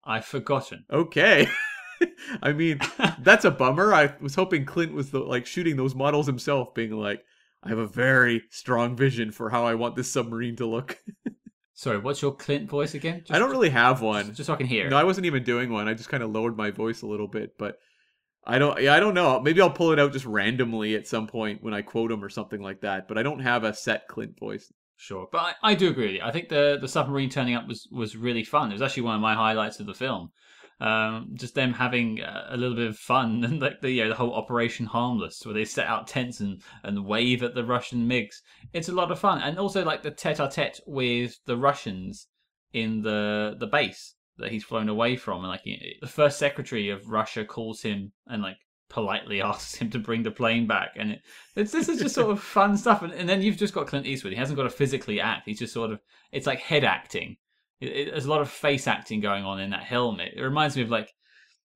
I've 0.05 0.25
forgotten. 0.25 0.85
Okay. 0.91 1.47
I 2.41 2.51
mean, 2.53 2.79
that's 3.19 3.45
a 3.45 3.51
bummer. 3.51 3.93
I 3.93 4.13
was 4.21 4.35
hoping 4.35 4.65
Clint 4.65 4.93
was 4.93 5.11
the, 5.11 5.19
like 5.19 5.45
shooting 5.45 5.75
those 5.77 5.95
models 5.95 6.27
himself, 6.27 6.73
being 6.73 6.91
like, 6.91 7.23
"I 7.61 7.69
have 7.69 7.77
a 7.77 7.87
very 7.87 8.43
strong 8.49 8.95
vision 8.95 9.31
for 9.31 9.49
how 9.49 9.65
I 9.65 9.75
want 9.75 9.95
this 9.95 10.11
submarine 10.11 10.55
to 10.57 10.65
look." 10.65 10.97
Sorry, 11.73 11.97
what's 11.97 12.21
your 12.21 12.35
Clint 12.35 12.69
voice 12.69 12.93
again? 12.93 13.21
Just, 13.21 13.31
I 13.31 13.39
don't 13.39 13.49
really 13.49 13.69
have 13.69 13.95
just, 13.95 14.03
one. 14.03 14.33
just 14.35 14.47
so 14.47 14.53
I 14.53 14.57
can 14.57 14.67
hear. 14.67 14.89
No, 14.89 14.97
I 14.97 15.03
wasn't 15.03 15.25
even 15.25 15.43
doing 15.43 15.71
one. 15.71 15.87
I 15.87 15.93
just 15.93 16.09
kind 16.09 16.21
of 16.21 16.31
lowered 16.31 16.55
my 16.55 16.71
voice 16.71 17.01
a 17.01 17.07
little 17.07 17.27
bit, 17.27 17.57
but 17.57 17.77
I 18.45 18.59
don't. 18.59 18.79
Yeah, 18.81 18.93
I 18.93 18.99
don't 18.99 19.15
know. 19.15 19.39
Maybe 19.39 19.61
I'll 19.61 19.71
pull 19.71 19.91
it 19.91 19.99
out 19.99 20.13
just 20.13 20.25
randomly 20.25 20.95
at 20.95 21.07
some 21.07 21.27
point 21.27 21.63
when 21.63 21.73
I 21.73 21.81
quote 21.81 22.11
him 22.11 22.23
or 22.23 22.29
something 22.29 22.61
like 22.61 22.81
that. 22.81 23.07
But 23.07 23.17
I 23.17 23.23
don't 23.23 23.39
have 23.39 23.63
a 23.63 23.73
set 23.73 24.07
Clint 24.07 24.37
voice. 24.39 24.71
Sure, 24.97 25.27
but 25.31 25.55
I, 25.63 25.71
I 25.71 25.75
do 25.75 25.89
agree 25.89 26.05
with 26.05 26.15
you. 26.15 26.21
I 26.23 26.31
think 26.31 26.49
the 26.49 26.77
the 26.79 26.87
submarine 26.87 27.29
turning 27.29 27.55
up 27.55 27.67
was 27.67 27.87
was 27.91 28.15
really 28.15 28.43
fun. 28.43 28.69
It 28.69 28.73
was 28.73 28.81
actually 28.81 29.03
one 29.03 29.15
of 29.15 29.21
my 29.21 29.33
highlights 29.33 29.79
of 29.79 29.87
the 29.87 29.93
film. 29.93 30.31
Um, 30.83 31.29
just 31.35 31.55
them 31.55 31.71
having 31.71 32.21
uh, 32.21 32.47
a 32.49 32.57
little 32.57 32.75
bit 32.75 32.89
of 32.89 32.97
fun 32.97 33.41
and 33.45 33.61
like 33.61 33.79
the 33.79 33.89
you 33.89 34.03
know, 34.03 34.09
the 34.09 34.15
whole 34.15 34.33
Operation 34.33 34.85
Harmless, 34.85 35.45
where 35.45 35.53
they 35.53 35.63
set 35.63 35.87
out 35.87 36.07
tents 36.07 36.41
and 36.41 36.61
and 36.83 37.05
wave 37.05 37.41
at 37.41 37.55
the 37.55 37.63
Russian 37.63 38.05
MiGs. 38.05 38.41
It's 38.73 38.89
a 38.89 38.93
lot 38.93 39.09
of 39.09 39.17
fun, 39.17 39.41
and 39.41 39.57
also 39.57 39.85
like 39.85 40.03
the 40.03 40.11
tete-a-tete 40.11 40.81
with 40.85 41.39
the 41.45 41.55
Russians 41.55 42.27
in 42.73 43.01
the 43.01 43.55
the 43.57 43.67
base 43.67 44.15
that 44.37 44.51
he's 44.51 44.65
flown 44.65 44.89
away 44.89 45.15
from, 45.15 45.39
and 45.39 45.47
like 45.47 45.63
the 45.63 46.07
first 46.07 46.37
secretary 46.37 46.89
of 46.89 47.09
Russia 47.09 47.45
calls 47.45 47.81
him 47.81 48.11
and 48.27 48.41
like 48.41 48.57
politely 48.89 49.41
asks 49.53 49.75
him 49.75 49.89
to 49.91 49.99
bring 49.99 50.23
the 50.23 50.31
plane 50.31 50.67
back, 50.67 50.95
and 50.97 51.11
it, 51.11 51.21
it's 51.55 51.71
this 51.71 51.87
is 51.87 52.01
just 52.01 52.15
sort 52.15 52.29
of 52.29 52.43
fun 52.57 52.75
stuff. 52.75 53.03
And, 53.03 53.13
and 53.13 53.29
then 53.29 53.41
you've 53.41 53.55
just 53.55 53.73
got 53.73 53.87
Clint 53.87 54.05
Eastwood. 54.05 54.33
He 54.33 54.39
hasn't 54.39 54.57
got 54.57 54.63
to 54.63 54.69
physically 54.69 55.21
act. 55.21 55.43
He's 55.45 55.59
just 55.59 55.73
sort 55.73 55.91
of 55.91 56.01
it's 56.33 56.47
like 56.47 56.59
head 56.59 56.83
acting. 56.83 57.37
It, 57.83 58.07
it, 58.07 58.11
there's 58.11 58.25
a 58.25 58.29
lot 58.29 58.41
of 58.41 58.49
face 58.49 58.87
acting 58.87 59.19
going 59.21 59.43
on 59.45 59.59
in 59.59 59.69
that 59.71 59.83
helmet. 59.83 60.33
It 60.35 60.41
reminds 60.41 60.75
me 60.75 60.83
of 60.83 60.89
like 60.89 61.09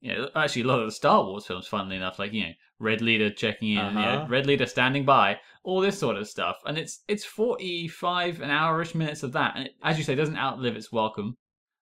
you 0.02 0.14
know 0.14 0.30
actually 0.36 0.64
a 0.64 0.68
lot 0.68 0.80
of 0.80 0.86
the 0.88 0.92
Star 0.92 1.24
Wars 1.24 1.46
films. 1.46 1.68
Funnily 1.68 1.96
enough, 1.96 2.20
like 2.20 2.34
you 2.34 2.44
know 2.48 2.54
Red 2.80 3.02
Leader 3.02 3.32
checking 3.32 3.70
in, 3.70 3.78
you 3.88 3.94
know, 3.94 4.00
Uh-huh. 4.00 4.28
Red 4.30 4.46
Leader 4.46 4.68
standing 4.68 5.04
by, 5.06 5.40
all 5.64 5.82
this 5.82 5.98
sort 5.98 6.16
of 6.18 6.28
stuff. 6.28 6.58
And 6.66 6.78
it's 6.78 7.04
it's 7.08 7.26
45 7.26 8.42
an 8.42 8.50
hourish 8.50 8.94
minutes 8.96 9.24
of 9.24 9.32
that, 9.34 9.56
and 9.56 9.66
it, 9.68 9.74
as 9.84 9.98
you 9.98 10.04
say, 10.04 10.16
doesn't 10.16 10.38
outlive 10.38 10.76
its 10.76 10.92
welcome 10.92 11.38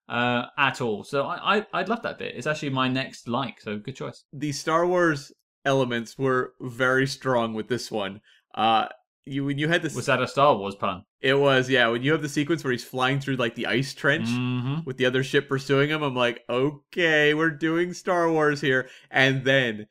uh, 0.10 0.46
at 0.58 0.82
all. 0.82 1.04
So 1.04 1.26
I, 1.26 1.58
I 1.58 1.66
I'd 1.74 1.90
love 1.90 2.02
that 2.04 2.18
bit. 2.18 2.36
It's 2.36 2.48
actually 2.48 2.70
my 2.70 2.88
next 2.88 3.28
like. 3.28 3.60
So 3.62 3.78
good 3.78 3.96
choice. 3.96 4.24
the 4.34 4.52
Star 4.52 4.88
Wars 4.88 5.32
elements 5.66 6.18
were 6.18 6.54
very 6.62 7.08
strong 7.08 7.54
with 7.54 7.68
this 7.68 7.92
one. 7.92 8.22
Uh, 8.54 8.88
you 9.26 9.44
when 9.46 9.58
you 9.58 9.68
had 9.68 9.82
this 9.82 9.96
Was 9.96 10.06
that 10.06 10.22
a 10.22 10.28
Star 10.28 10.56
Wars 10.56 10.76
pun? 10.76 11.04
it 11.22 11.34
was 11.34 11.70
yeah. 11.70 11.88
When 11.88 12.04
you 12.04 12.12
have 12.12 12.22
the 12.22 12.30
sequence 12.30 12.64
where 12.64 12.72
he's 12.72 12.84
flying 12.84 13.20
through 13.20 13.36
like 13.38 13.56
the 13.56 13.66
ice 13.68 13.94
trench 13.94 14.30
hmm 14.30 14.76
with 14.86 14.98
the 14.98 15.06
other 15.06 15.24
ship 15.24 15.50
pursuing 15.50 15.90
him 15.90 16.04
i'm 16.04 16.16
like 16.16 16.42
okay 16.50 17.34
we're 17.34 17.50
doing 17.50 17.94
star 17.94 18.30
wars 18.32 18.62
here. 18.62 18.88
And 19.10 19.44
then 19.44 19.88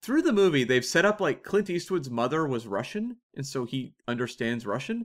through 0.00 0.22
the 0.22 0.32
movie 0.32 0.64
they've 0.64 0.84
set 0.84 1.04
up 1.04 1.20
like 1.20 1.42
clint 1.42 1.68
eastwood's 1.68 2.08
mother 2.08 2.46
was 2.46 2.66
russian 2.66 3.16
and 3.34 3.46
so 3.46 3.64
he 3.64 3.92
understands 4.08 4.64
russian 4.64 5.04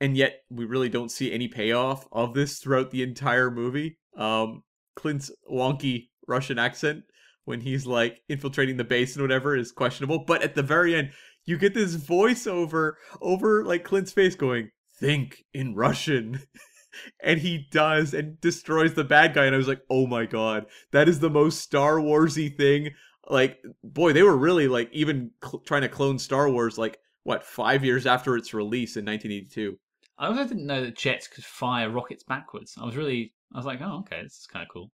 and 0.00 0.16
yet 0.16 0.42
we 0.50 0.64
really 0.64 0.88
don't 0.88 1.10
see 1.12 1.32
any 1.32 1.48
payoff 1.48 2.06
of 2.12 2.34
this 2.34 2.58
throughout 2.58 2.90
the 2.90 3.02
entire 3.04 3.50
movie. 3.50 3.98
Um 4.16 4.64
clint's 4.96 5.30
wonky 5.50 6.08
russian 6.26 6.58
accent 6.58 7.04
when 7.44 7.60
he's 7.60 7.86
like 7.86 8.20
infiltrating 8.28 8.76
the 8.76 8.84
base 8.84 9.14
and 9.14 9.22
whatever 9.22 9.56
is 9.56 9.72
questionable 9.72 10.24
but 10.26 10.42
at 10.42 10.54
the 10.54 10.62
very 10.62 10.94
end 10.94 11.12
you 11.44 11.58
get 11.58 11.74
this 11.74 11.96
voiceover 11.96 12.92
over 13.20 13.64
like 13.64 13.84
clint's 13.84 14.12
face 14.12 14.34
going 14.34 14.70
think 14.96 15.44
in 15.52 15.74
russian 15.74 16.40
and 17.22 17.40
he 17.40 17.66
does 17.70 18.14
and 18.14 18.40
destroys 18.40 18.94
the 18.94 19.04
bad 19.04 19.34
guy 19.34 19.46
and 19.46 19.54
i 19.54 19.58
was 19.58 19.68
like 19.68 19.82
oh 19.90 20.06
my 20.06 20.26
god 20.26 20.66
that 20.92 21.08
is 21.08 21.20
the 21.20 21.30
most 21.30 21.60
star 21.60 21.96
warsy 21.96 22.54
thing 22.54 22.90
like 23.28 23.58
boy 23.82 24.12
they 24.12 24.22
were 24.22 24.36
really 24.36 24.68
like 24.68 24.88
even 24.92 25.30
cl- 25.44 25.60
trying 25.60 25.82
to 25.82 25.88
clone 25.88 26.18
star 26.18 26.48
wars 26.50 26.78
like 26.78 26.98
what 27.24 27.44
five 27.44 27.84
years 27.84 28.06
after 28.06 28.36
its 28.36 28.52
release 28.52 28.96
in 28.96 29.04
1982 29.04 29.78
I 30.18 30.26
also 30.28 30.44
didn't 30.44 30.66
know 30.66 30.84
that 30.84 30.96
jets 30.96 31.26
could 31.26 31.42
fire 31.44 31.90
rockets 31.90 32.22
backwards. 32.22 32.74
I 32.80 32.84
was 32.84 32.96
really, 32.96 33.32
I 33.52 33.56
was 33.56 33.66
like, 33.66 33.80
oh, 33.80 34.00
okay, 34.00 34.22
this 34.22 34.38
is 34.38 34.46
kind 34.46 34.62
of 34.62 34.68
cool. 34.72 34.90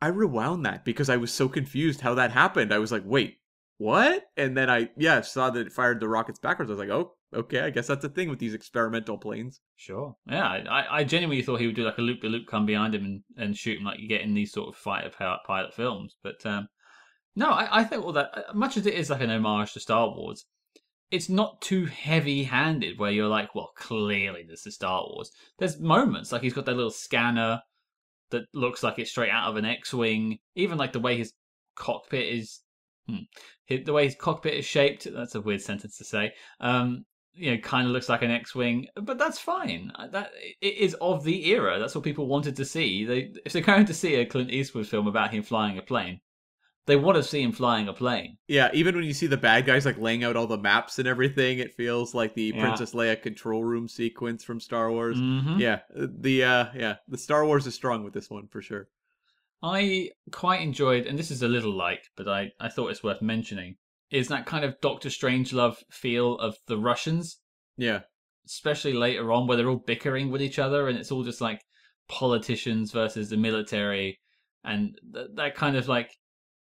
i 0.00 0.08
rewound 0.08 0.66
that 0.66 0.84
because 0.84 1.08
i 1.08 1.16
was 1.16 1.32
so 1.32 1.48
confused 1.48 2.00
how 2.00 2.14
that 2.14 2.32
happened 2.32 2.72
i 2.72 2.78
was 2.78 2.92
like 2.92 3.02
wait 3.04 3.38
what 3.78 4.22
and 4.36 4.56
then 4.56 4.70
i 4.70 4.88
yeah 4.96 5.20
saw 5.20 5.50
that 5.50 5.66
it 5.66 5.72
fired 5.72 5.98
the 6.00 6.08
rockets 6.08 6.38
backwards 6.38 6.70
i 6.70 6.74
was 6.74 6.78
like 6.78 6.90
oh 6.90 7.12
okay 7.34 7.60
i 7.60 7.70
guess 7.70 7.88
that's 7.88 8.04
a 8.04 8.08
thing 8.08 8.30
with 8.30 8.38
these 8.38 8.54
experimental 8.54 9.18
planes 9.18 9.60
Sure. 9.76 10.14
Yeah, 10.30 10.46
I, 10.46 11.00
I- 11.00 11.04
genuinely 11.04 11.42
thought 11.42 11.60
he 11.60 11.66
would 11.66 11.74
do 11.74 11.84
like 11.84 11.98
a 11.98 12.02
loop 12.02 12.20
the 12.22 12.28
loop, 12.28 12.46
come 12.46 12.64
behind 12.64 12.94
him 12.94 13.04
and, 13.04 13.22
and 13.36 13.56
shoot 13.56 13.78
him 13.78 13.84
like 13.84 13.98
you 13.98 14.08
get 14.08 14.20
in 14.20 14.32
these 14.32 14.52
sort 14.52 14.68
of 14.68 14.76
fighter 14.76 15.10
pilot, 15.10 15.40
pilot 15.46 15.74
films. 15.74 16.14
But 16.22 16.46
um, 16.46 16.68
no, 17.34 17.50
I, 17.50 17.80
I 17.80 17.84
think 17.84 18.04
all 18.04 18.12
that, 18.12 18.30
uh, 18.32 18.54
much 18.54 18.76
as 18.76 18.86
it 18.86 18.94
is 18.94 19.10
like 19.10 19.20
an 19.20 19.30
homage 19.30 19.72
to 19.72 19.80
Star 19.80 20.06
Wars, 20.08 20.46
it's 21.10 21.28
not 21.28 21.60
too 21.60 21.86
heavy 21.86 22.44
handed 22.44 22.98
where 23.00 23.10
you're 23.10 23.28
like, 23.28 23.54
well, 23.56 23.72
clearly 23.76 24.44
this 24.48 24.64
is 24.64 24.76
Star 24.76 25.02
Wars. 25.02 25.32
There's 25.58 25.80
moments 25.80 26.30
like 26.30 26.42
he's 26.42 26.54
got 26.54 26.66
that 26.66 26.76
little 26.76 26.90
scanner 26.92 27.60
that 28.30 28.44
looks 28.54 28.84
like 28.84 29.00
it's 29.00 29.10
straight 29.10 29.30
out 29.30 29.50
of 29.50 29.56
an 29.56 29.64
X 29.64 29.92
Wing, 29.92 30.38
even 30.54 30.78
like 30.78 30.92
the 30.92 31.00
way 31.00 31.18
his 31.18 31.32
cockpit 31.74 32.28
is. 32.32 32.60
Hmm, 33.08 33.24
the 33.84 33.92
way 33.92 34.04
his 34.04 34.14
cockpit 34.14 34.54
is 34.54 34.64
shaped, 34.64 35.06
that's 35.12 35.34
a 35.34 35.40
weird 35.40 35.60
sentence 35.60 35.98
to 35.98 36.04
say. 36.04 36.32
Um, 36.60 37.04
you 37.34 37.50
know, 37.50 37.58
kind 37.58 37.86
of 37.86 37.92
looks 37.92 38.08
like 38.08 38.22
an 38.22 38.30
X-wing, 38.30 38.86
but 38.94 39.18
that's 39.18 39.38
fine. 39.38 39.90
Uh, 39.96 40.06
That 40.06 40.30
it 40.60 40.76
is 40.78 40.94
of 41.00 41.24
the 41.24 41.50
era. 41.50 41.78
That's 41.78 41.94
what 41.94 42.04
people 42.04 42.26
wanted 42.28 42.56
to 42.56 42.64
see. 42.64 43.04
They, 43.04 43.32
if 43.44 43.52
they're 43.52 43.62
going 43.62 43.86
to 43.86 43.94
see 43.94 44.14
a 44.14 44.24
Clint 44.26 44.50
Eastwood 44.50 44.86
film 44.86 45.06
about 45.08 45.32
him 45.34 45.42
flying 45.42 45.76
a 45.76 45.82
plane, 45.82 46.20
they 46.86 46.96
want 46.96 47.16
to 47.16 47.22
see 47.22 47.42
him 47.42 47.50
flying 47.52 47.88
a 47.88 47.92
plane. 47.94 48.36
yeah 48.46 48.68
even 48.74 48.94
when 48.94 49.04
you 49.04 49.14
see 49.14 49.26
the 49.26 49.36
bad 49.38 49.64
guys 49.64 49.86
like 49.86 49.98
laying 49.98 50.22
out 50.22 50.36
all 50.36 50.46
the 50.46 50.58
maps 50.58 50.98
and 50.98 51.08
everything 51.08 51.58
it 51.58 51.72
feels 51.74 52.14
like 52.14 52.34
the 52.34 52.52
Yeah. 52.54 52.60
princess 52.60 52.92
leia 52.92 53.20
control 53.20 53.64
room 53.64 53.88
sequence 53.88 54.44
from 54.44 54.60
star 54.60 54.90
wars 54.92 55.16
Mhm. 55.16 55.58
yeah 55.58 55.80
the 55.96 56.44
uh 56.44 56.66
yeah 56.76 56.96
the 57.08 57.16
star 57.16 57.46
wars 57.46 57.66
is 57.66 57.74
strong 57.74 58.04
with 58.04 58.12
this 58.12 58.28
one 58.28 58.48
for 58.48 58.60
sure 58.60 58.88
I 59.62 60.10
quite 60.30 60.60
enjoyed, 60.60 61.06
and 61.06 61.18
this 61.18 61.30
is 61.30 61.42
a 61.42 61.48
little 61.48 61.74
like, 61.74 62.04
but 62.16 62.28
I, 62.28 62.50
I 62.60 62.68
thought 62.68 62.90
it's 62.90 63.02
worth 63.02 63.22
mentioning, 63.22 63.76
is 64.10 64.28
that 64.28 64.46
kind 64.46 64.64
of 64.64 64.80
Doctor 64.80 65.08
Strangelove 65.08 65.76
feel 65.90 66.38
of 66.38 66.56
the 66.66 66.78
Russians, 66.78 67.38
yeah 67.76 68.00
especially 68.46 68.92
later 68.92 69.32
on, 69.32 69.46
where 69.46 69.56
they're 69.56 69.68
all 69.68 69.76
bickering 69.86 70.30
with 70.30 70.42
each 70.42 70.58
other, 70.58 70.88
and 70.88 70.98
it's 70.98 71.10
all 71.10 71.22
just 71.22 71.40
like 71.40 71.62
politicians 72.08 72.92
versus 72.92 73.30
the 73.30 73.36
military, 73.36 74.20
and 74.64 74.98
th- 75.12 75.28
that 75.34 75.54
kind 75.54 75.76
of 75.76 75.88
like 75.88 76.10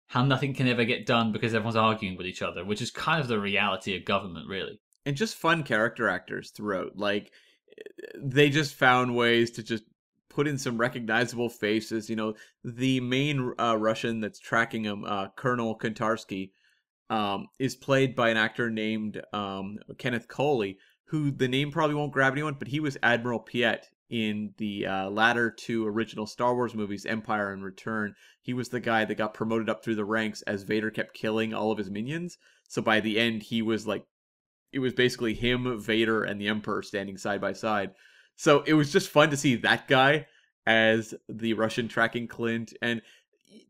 how 0.07 0.25
nothing 0.25 0.53
can 0.53 0.67
ever 0.67 0.83
get 0.85 1.05
done 1.05 1.31
because 1.31 1.53
everyone's 1.53 1.75
arguing 1.75 2.17
with 2.17 2.25
each 2.25 2.41
other, 2.41 2.65
which 2.65 2.81
is 2.81 2.91
kind 2.91 3.21
of 3.21 3.27
the 3.27 3.39
reality 3.39 3.95
of 3.95 4.05
government, 4.05 4.47
really. 4.49 4.79
and 5.05 5.15
just 5.15 5.35
fun 5.35 5.63
character 5.63 6.09
actors 6.09 6.51
throughout. 6.51 6.97
Like 6.97 7.31
eh, 7.77 8.17
they 8.21 8.49
just 8.49 8.75
found 8.75 9.15
ways 9.15 9.51
to 9.51 9.63
just 9.63 9.83
put 10.29 10.47
in 10.47 10.57
some 10.57 10.77
recognizable 10.77 11.49
faces. 11.49 12.09
You 12.09 12.15
know, 12.15 12.35
the 12.63 12.99
main 12.99 13.53
uh, 13.59 13.77
Russian 13.77 14.21
that's 14.21 14.39
tracking 14.39 14.83
him, 14.83 15.03
uh, 15.05 15.29
Colonel 15.35 15.77
Kontarsky, 15.77 16.51
um, 17.09 17.47
is 17.57 17.75
played 17.75 18.15
by 18.15 18.29
an 18.29 18.37
actor 18.37 18.69
named 18.69 19.21
um, 19.33 19.79
Kenneth 19.97 20.27
Colley, 20.27 20.77
who 21.05 21.31
the 21.31 21.47
name 21.47 21.71
probably 21.71 21.95
won't 21.95 22.13
grab 22.13 22.33
anyone, 22.33 22.55
but 22.57 22.67
he 22.67 22.79
was 22.79 22.97
Admiral 23.01 23.39
Piett 23.39 23.89
in 24.09 24.53
the 24.57 24.85
uh, 24.85 25.09
latter 25.09 25.51
two 25.51 25.87
original 25.87 26.25
Star 26.25 26.55
Wars 26.55 26.73
movies, 26.73 27.05
Empire 27.05 27.51
and 27.51 27.63
Return. 27.63 28.15
He 28.41 28.53
was 28.53 28.69
the 28.69 28.79
guy 28.79 29.05
that 29.05 29.15
got 29.15 29.33
promoted 29.33 29.69
up 29.69 29.83
through 29.83 29.95
the 29.95 30.05
ranks 30.05 30.41
as 30.43 30.63
Vader 30.63 30.89
kept 30.89 31.13
killing 31.13 31.53
all 31.53 31.71
of 31.71 31.77
his 31.77 31.89
minions. 31.89 32.37
So 32.67 32.81
by 32.81 32.99
the 32.99 33.19
end, 33.19 33.43
he 33.43 33.61
was 33.61 33.87
like 33.87 34.05
it 34.71 34.79
was 34.79 34.93
basically 34.93 35.33
him, 35.33 35.79
Vader, 35.79 36.23
and 36.23 36.39
the 36.39 36.47
Emperor 36.47 36.83
standing 36.83 37.17
side 37.17 37.41
by 37.41 37.53
side. 37.53 37.91
So 38.39 38.63
it 38.65 38.73
was 38.73 38.89
just 38.89 39.09
fun 39.09 39.31
to 39.31 39.37
see 39.37 39.57
that 39.57 39.89
guy 39.89 40.25
as 40.65 41.13
the 41.27 41.55
Russian 41.55 41.89
tracking 41.89 42.25
Clint. 42.25 42.71
And 42.81 43.01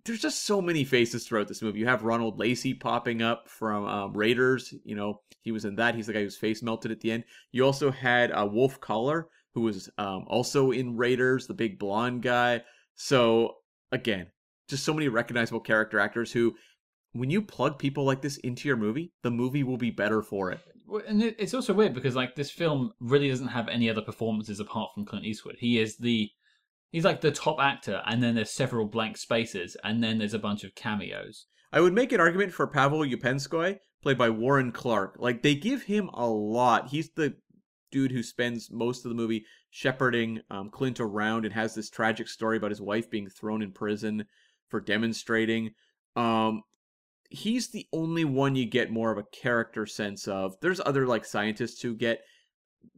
there's 0.06 0.22
just 0.22 0.46
so 0.46 0.62
many 0.62 0.84
faces 0.84 1.26
throughout 1.26 1.48
this 1.48 1.64
movie. 1.64 1.80
You 1.80 1.88
have 1.88 2.04
Ronald 2.04 2.38
Lacey 2.38 2.76
popping 2.76 3.24
up 3.24 3.50
from 3.50 3.88
um, 3.88 4.14
Raiders. 4.14 4.72
You 4.84 4.96
know, 4.96 5.22
he 5.42 5.52
was 5.52 5.66
in 5.66 5.78
that. 5.78 5.96
He's 5.96 6.06
the 6.06 6.14
guy 6.14 6.22
whose 6.22 6.38
face 6.38 6.62
melted 6.62 6.92
at 6.92 7.02
the 7.02 7.12
end. 7.12 7.24
You 7.52 7.66
also 7.66 7.90
had 7.90 8.30
uh, 8.32 8.46
Wolf 8.46 8.80
Kahler, 8.80 9.24
who 9.56 9.62
was 9.62 9.90
um, 9.98 10.26
also 10.28 10.70
in 10.70 10.96
Raiders, 10.96 11.48
the 11.48 11.56
big 11.56 11.80
blonde 11.80 12.22
guy. 12.22 12.62
So 12.94 13.56
again, 13.92 14.28
just 14.68 14.84
so 14.84 14.94
many 14.94 15.08
recognizable 15.08 15.62
character 15.62 15.98
actors 16.00 16.32
who, 16.32 16.56
when 17.14 17.30
you 17.30 17.42
plug 17.42 17.80
people 17.80 18.04
like 18.04 18.22
this 18.22 18.38
into 18.38 18.68
your 18.68 18.78
movie, 18.78 19.12
the 19.24 19.32
movie 19.32 19.64
will 19.64 19.78
be 19.78 19.92
better 19.92 20.22
for 20.22 20.52
it. 20.52 20.60
And 21.08 21.22
it's 21.22 21.54
also 21.54 21.74
weird 21.74 21.94
because 21.94 22.16
like 22.16 22.36
this 22.36 22.52
film 22.52 22.94
really 23.00 23.30
doesn't 23.30 23.48
have 23.50 23.68
any 23.68 23.90
other 23.90 24.02
performances 24.02 24.60
apart 24.60 24.92
from 24.94 25.06
Clint 25.06 25.26
Eastwood. 25.26 25.58
He 25.60 25.80
is 25.80 25.98
the 25.98 26.30
he's 26.92 27.06
like 27.06 27.22
the 27.22 27.32
top 27.32 27.60
actor, 27.60 28.02
and 28.06 28.24
then 28.24 28.36
there's 28.36 28.52
several 28.52 28.86
blank 28.86 29.18
spaces, 29.18 29.78
and 29.84 30.04
then 30.04 30.18
there's 30.18 30.34
a 30.34 30.40
bunch 30.40 30.64
of 30.64 30.74
cameos. 30.76 31.46
I 31.72 31.82
would 31.82 31.94
make 31.94 32.12
an 32.12 32.20
argument 32.20 32.54
for 32.54 32.66
Pavel 32.66 33.02
Upenskoy, 33.02 33.78
played 34.02 34.18
by 34.18 34.32
Warren 34.32 34.72
Clarke. 34.72 35.18
Like 35.20 35.44
they 35.44 35.54
give 35.56 35.84
him 35.84 36.10
a 36.14 36.28
lot. 36.28 36.88
He's 36.88 37.12
the 37.12 37.36
dude 37.92 38.12
who 38.12 38.24
spends 38.24 38.72
most 38.72 39.06
of 39.06 39.10
the 39.10 39.16
movie 39.16 39.46
shepherding 39.70 40.42
um, 40.50 40.70
Clint 40.70 41.00
around 41.00 41.46
and 41.46 41.54
has 41.54 41.76
this 41.76 41.90
tragic 41.90 42.28
story 42.28 42.58
about 42.58 42.72
his 42.72 42.82
wife 42.82 43.10
being 43.10 43.30
thrown 43.30 43.62
in 43.62 43.72
prison 43.72 44.26
for 44.70 44.80
demonstrating. 44.80 45.72
Um, 46.16 46.64
he's 47.30 47.70
the 47.70 47.88
only 47.94 48.26
one 48.26 48.56
you 48.56 48.66
get 48.66 48.92
more 48.92 49.12
of 49.12 49.18
a 49.18 49.24
character 49.32 49.86
sense 49.86 50.28
of. 50.28 50.56
There's 50.62 50.82
other 50.86 51.08
like 51.08 51.26
scientists 51.26 51.82
who 51.82 51.96
get 51.96 52.20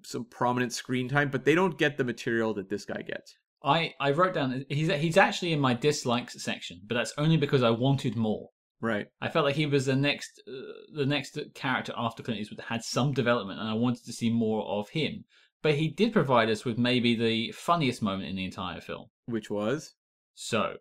some 0.03 0.25
prominent 0.25 0.73
screen 0.73 1.09
time, 1.09 1.29
but 1.29 1.45
they 1.45 1.55
don't 1.55 1.77
get 1.77 1.97
the 1.97 2.03
material 2.03 2.53
that 2.55 2.69
this 2.69 2.86
guy 2.86 3.01
gets. 3.01 3.36
I 3.63 3.93
I 3.99 4.11
wrote 4.11 4.34
down 4.34 4.65
he's 4.69 4.91
he's 4.91 5.17
actually 5.17 5.53
in 5.53 5.59
my 5.59 5.73
dislikes 5.73 6.41
section, 6.43 6.82
but 6.88 6.95
that's 6.95 7.13
only 7.17 7.38
because 7.38 7.63
I 7.63 7.69
wanted 7.69 8.15
more. 8.15 8.49
Right. 8.82 9.05
I 9.21 9.29
felt 9.29 9.45
like 9.45 9.55
he 9.55 9.67
was 9.67 9.86
the 9.86 9.95
next 9.95 10.41
uh, 10.47 10.51
the 10.95 11.05
next 11.05 11.38
character 11.53 11.93
after 11.95 12.23
Clint 12.23 12.39
Eastwood 12.39 12.57
that 12.59 12.65
had 12.65 12.84
some 12.84 13.13
development, 13.13 13.59
and 13.59 13.69
I 13.69 13.73
wanted 13.73 14.05
to 14.05 14.13
see 14.13 14.32
more 14.32 14.65
of 14.65 14.89
him. 14.89 15.25
But 15.61 15.75
he 15.75 15.89
did 15.89 16.13
provide 16.13 16.49
us 16.49 16.65
with 16.65 16.79
maybe 16.79 17.13
the 17.13 17.51
funniest 17.51 18.01
moment 18.01 18.29
in 18.29 18.36
the 18.36 18.45
entire 18.45 18.82
film. 18.82 19.07
Which 19.25 19.51
was 19.51 19.93
So, 20.34 20.77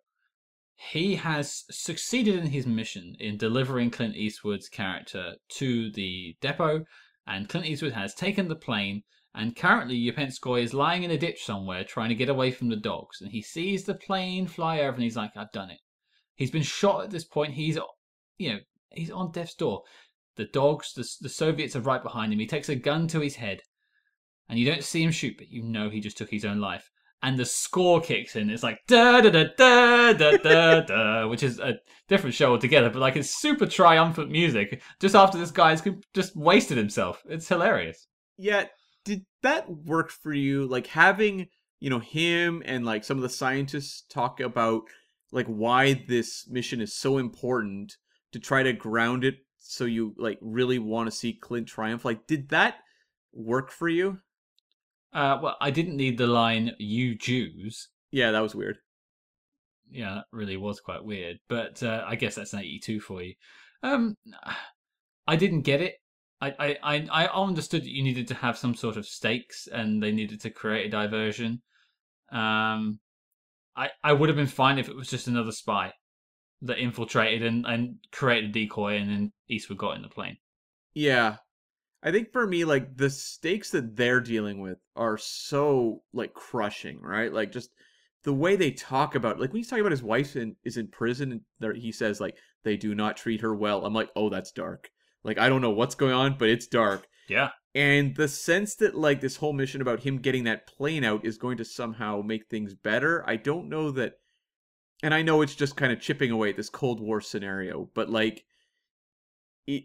he 0.89 1.17
has 1.17 1.65
succeeded 1.71 2.37
in 2.37 2.47
his 2.47 2.67
mission 2.67 3.15
in 3.21 3.37
delivering 3.37 3.91
Clint 3.91 4.17
Eastwood's 4.17 4.71
character 4.71 5.37
to 5.51 5.91
the 5.93 6.37
depot, 6.41 6.87
and 7.27 7.51
Clint 7.51 7.67
Eastwood 7.67 7.93
has 7.93 8.15
taken 8.15 8.49
the 8.49 8.57
plane. 8.57 9.03
And 9.35 9.55
currently, 9.55 9.97
Upenskoy 9.97 10.63
is 10.63 10.73
lying 10.73 11.03
in 11.03 11.11
a 11.11 11.19
ditch 11.19 11.45
somewhere 11.45 11.85
trying 11.85 12.09
to 12.09 12.15
get 12.15 12.31
away 12.31 12.51
from 12.51 12.71
the 12.71 12.77
dogs. 12.77 13.21
And 13.21 13.31
he 13.31 13.43
sees 13.43 13.85
the 13.85 13.95
plane 13.95 14.47
fly 14.47 14.81
over, 14.81 14.95
and 14.95 15.03
he's 15.03 15.19
like, 15.19 15.37
"I've 15.37 15.53
done 15.53 15.71
it." 15.71 15.81
He's 16.35 16.51
been 16.51 16.63
shot 16.63 17.05
at 17.05 17.11
this 17.11 17.25
point. 17.25 17.55
He's, 17.55 17.79
you 18.39 18.55
know, 18.55 18.61
he's 18.89 19.11
on 19.11 19.33
death's 19.33 19.55
door. 19.55 19.83
The 20.37 20.47
dogs, 20.47 20.95
the, 20.95 21.07
the 21.21 21.29
Soviets 21.29 21.77
are 21.77 21.81
right 21.81 22.03
behind 22.03 22.33
him. 22.33 22.39
He 22.39 22.47
takes 22.47 22.71
a 22.71 22.75
gun 22.75 23.07
to 23.09 23.21
his 23.21 23.37
head, 23.37 23.61
and 24.49 24.59
you 24.59 24.65
don't 24.65 24.83
see 24.83 25.03
him 25.03 25.13
shoot, 25.13 25.37
but 25.37 25.51
you 25.51 25.63
know 25.63 25.91
he 25.91 26.01
just 26.01 26.17
took 26.17 26.31
his 26.31 26.47
own 26.47 26.59
life 26.59 26.91
and 27.23 27.39
the 27.39 27.45
score 27.45 28.01
kicks 28.01 28.37
in. 28.37 28.51
It's 28.51 28.63
like 28.63 28.79
da 28.87 29.21
da 29.21 29.31
da 29.31 29.45
da 29.57 30.13
da 30.13 30.37
da 30.37 30.81
da, 30.81 31.29
which 31.29 31.43
is 31.43 31.59
a 31.59 31.75
different 32.09 32.35
show 32.35 32.53
altogether, 32.53 32.91
but 32.91 33.01
like 33.01 33.17
it's 33.17 33.41
super 33.41 33.67
triumphant 33.67 34.31
music 34.31 34.83
just 35.01 35.15
after 35.15 35.39
this 35.39 35.51
guy's 35.51 35.83
just 36.15 36.37
wasted 36.37 36.79
himself. 36.79 37.23
It's 37.29 37.49
hilarious. 37.49 38.07
yeah 38.39 38.65
did 39.05 39.25
that 39.43 39.65
work 39.71 40.11
for 40.11 40.33
you 40.33 40.67
like 40.67 40.87
having 40.89 41.47
you 41.79 41.89
know 41.89 41.99
him 41.99 42.63
and 42.67 42.85
like 42.85 43.03
some 43.03 43.17
of 43.17 43.23
the 43.23 43.29
scientists 43.29 44.05
talk 44.11 44.41
about 44.41 44.83
like 45.33 45.47
why 45.47 46.05
this 46.09 46.47
mission 46.49 46.81
is 46.81 46.95
so 46.97 47.17
important 47.19 47.97
to 48.33 48.39
try 48.39 48.63
to 48.63 48.73
ground 48.73 49.25
it 49.25 49.37
so 49.59 49.85
you 49.85 50.15
like 50.19 50.39
really 50.43 50.79
want 50.79 51.07
to 51.07 51.17
see 51.17 51.33
clint 51.33 51.67
triumph 51.67 52.05
like 52.05 52.27
did 52.27 52.49
that 52.51 52.77
work 53.33 53.71
for 53.71 53.89
you? 53.89 54.19
Uh, 55.13 55.39
well, 55.43 55.57
I 55.61 55.71
didn't 55.71 55.97
need 55.97 56.19
the 56.19 56.27
line 56.27 56.73
"You 56.79 57.17
Jews." 57.17 57.89
Yeah, 58.11 58.31
that 58.31 58.41
was 58.41 58.55
weird. 58.55 58.79
Yeah, 59.91 60.15
that 60.15 60.25
really 60.33 60.57
was 60.57 60.81
quite 60.81 61.05
weird. 61.05 61.39
But 61.49 61.83
uh, 61.83 62.05
I 62.07 62.15
guess 62.15 62.37
that's 62.37 62.53
an 62.53 62.61
eighty-two 62.61 63.01
for 63.01 63.23
you. 63.23 63.35
Um, 63.83 64.17
I 65.27 65.37
didn't 65.37 65.63
get 65.63 65.81
it. 65.81 65.95
I, 66.41 66.55
I, 66.59 66.77
I 66.83 67.09
I 67.25 67.27
understood 67.27 67.83
that 67.83 67.91
you 67.91 68.03
needed 68.03 68.29
to 68.29 68.35
have 68.35 68.57
some 68.57 68.75
sort 68.75 68.97
of 68.97 69.07
stakes 69.07 69.69
and 69.71 70.03
they 70.03 70.13
needed 70.13 70.41
to 70.43 70.51
create 70.51 70.87
a 70.87 70.91
diversion. 70.91 71.63
Um, 72.33 73.01
I 73.77 73.91
I 74.03 74.13
would 74.13 74.29
have 74.29 74.37
been 74.37 74.47
fine 74.47 74.79
if 74.79 74.89
it 74.89 74.97
was 74.97 75.11
just 75.11 75.27
another 75.29 75.53
spy 75.53 75.93
that 76.63 76.79
infiltrated 76.79 77.47
and, 77.47 77.67
and 77.67 77.97
created 78.13 78.51
a 78.51 78.53
decoy 78.53 78.97
and 78.97 79.11
then 79.11 79.33
Eastwood 79.49 79.79
got 79.79 79.97
in 79.97 80.03
the 80.03 80.09
plane. 80.09 80.37
Yeah. 80.95 81.37
I 82.03 82.11
think 82.11 82.33
for 82.33 82.47
me, 82.47 82.65
like 82.65 82.97
the 82.97 83.11
stakes 83.11 83.71
that 83.71 83.97
they're 83.97 84.21
dealing 84.21 84.61
with 84.61 84.79
are 84.97 85.19
so 85.19 86.03
like 86.13 86.33
crushing, 86.33 87.01
right? 87.01 87.33
Like 87.33 87.53
just 87.53 87.71
the 88.25 88.33
way 88.33 88.57
they 88.57 88.71
talk 88.71 89.15
about, 89.15 89.39
like 89.39 89.53
when 89.53 89.59
he's 89.59 89.69
talking 89.69 89.83
about 89.83 89.93
his 89.93 90.03
wife 90.03 90.37
in, 90.37 90.57
is 90.65 90.77
in 90.77 90.89
prison, 90.89 91.43
and 91.61 91.77
he 91.77 91.93
says 91.93 92.21
like 92.21 92.37
they 92.65 92.77
do 92.77 92.95
not 92.95 93.17
treat 93.17 93.43
her 93.43 93.55
well. 93.55 93.85
I'm 93.85 93.95
like, 93.95 94.11
oh, 94.17 94.31
that's 94.31 94.53
dark. 94.53 94.91
Like 95.25 95.39
I 95.39 95.49
don't 95.49 95.63
know 95.63 95.71
what's 95.71 95.95
going 95.95 96.15
on, 96.15 96.37
but 96.39 96.49
it's 96.49 96.67
dark. 96.67 97.07
Yeah. 97.29 97.51
And 97.75 98.17
the 98.17 98.29
sense 98.29 98.75
that 98.77 98.95
like 98.95 99.21
this 99.21 99.37
whole 99.37 99.53
mission 99.53 99.81
about 99.81 100.01
him 100.01 100.19
getting 100.19 100.45
that 100.45 100.67
plane 100.67 101.05
out 101.05 101.25
is 101.25 101.39
going 101.39 101.59
to 101.59 101.65
somehow 101.65 102.23
make 102.23 102.47
things 102.47 102.75
better, 102.75 103.23
I 103.29 103.37
don't 103.37 103.69
know 103.69 103.91
that. 103.93 104.15
And 105.03 105.15
I 105.15 105.23
know 105.23 105.41
it's 105.41 105.55
just 105.55 105.77
kind 105.77 105.93
of 105.93 106.01
chipping 106.01 106.31
away 106.31 106.51
at 106.51 106.57
this 106.57 106.69
Cold 106.69 107.01
War 107.01 107.21
scenario, 107.21 107.89
but 107.95 108.11
like, 108.11 108.45
it, 109.67 109.85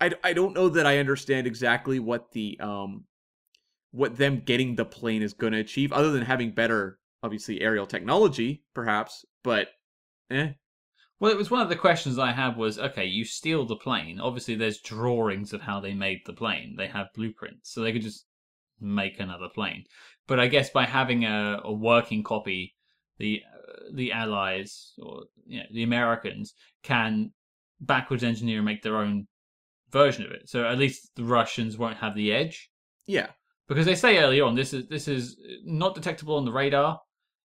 I 0.00 0.12
I 0.24 0.32
don't 0.32 0.54
know 0.54 0.68
that 0.68 0.86
I 0.86 0.98
understand 0.98 1.46
exactly 1.46 1.98
what 1.98 2.32
the 2.32 2.58
um, 2.60 3.04
what 3.92 4.16
them 4.16 4.40
getting 4.44 4.74
the 4.76 4.84
plane 4.84 5.22
is 5.22 5.34
going 5.34 5.52
to 5.52 5.58
achieve, 5.60 5.92
other 5.92 6.10
than 6.12 6.22
having 6.22 6.52
better, 6.52 6.98
obviously 7.22 7.60
aerial 7.60 7.86
technology, 7.86 8.64
perhaps. 8.74 9.24
But, 9.44 9.68
eh, 10.30 10.52
Well, 11.20 11.30
it 11.30 11.38
was 11.38 11.50
one 11.50 11.60
of 11.62 11.68
the 11.68 11.76
questions 11.76 12.18
I 12.18 12.32
had 12.32 12.56
was 12.56 12.78
okay, 12.78 13.04
you 13.06 13.24
steal 13.24 13.64
the 13.66 13.76
plane. 13.76 14.18
Obviously, 14.20 14.54
there's 14.56 14.80
drawings 14.80 15.52
of 15.52 15.60
how 15.62 15.80
they 15.80 15.94
made 15.94 16.20
the 16.26 16.32
plane. 16.32 16.76
They 16.76 16.88
have 16.88 17.12
blueprints, 17.14 17.70
so 17.72 17.80
they 17.82 17.92
could 17.92 18.02
just 18.02 18.26
make 18.80 19.20
another 19.20 19.48
plane. 19.54 19.84
But 20.26 20.40
I 20.40 20.48
guess 20.48 20.70
by 20.70 20.86
having 20.86 21.24
a, 21.24 21.60
a 21.64 21.72
working 21.72 22.22
copy, 22.22 22.74
the 23.18 23.42
uh, 23.46 23.82
the 23.94 24.12
Allies 24.12 24.94
or 24.98 25.24
you 25.46 25.58
know, 25.60 25.66
the 25.72 25.82
Americans 25.82 26.54
can 26.82 27.32
backwards 27.80 28.24
engineer 28.24 28.58
and 28.58 28.66
make 28.66 28.82
their 28.82 28.96
own 28.96 29.26
version 29.92 30.24
of 30.24 30.32
it. 30.32 30.48
So 30.48 30.64
at 30.64 30.78
least 30.78 31.10
the 31.16 31.24
Russians 31.24 31.76
won't 31.78 31.98
have 31.98 32.14
the 32.14 32.32
edge 32.32 32.70
yeah, 33.06 33.28
because 33.68 33.86
they 33.86 33.94
say 33.94 34.18
early 34.18 34.40
on 34.40 34.54
this 34.54 34.72
is 34.72 34.86
this 34.88 35.08
is 35.08 35.36
not 35.64 35.94
detectable 35.94 36.36
on 36.36 36.44
the 36.44 36.52
radar. 36.52 37.00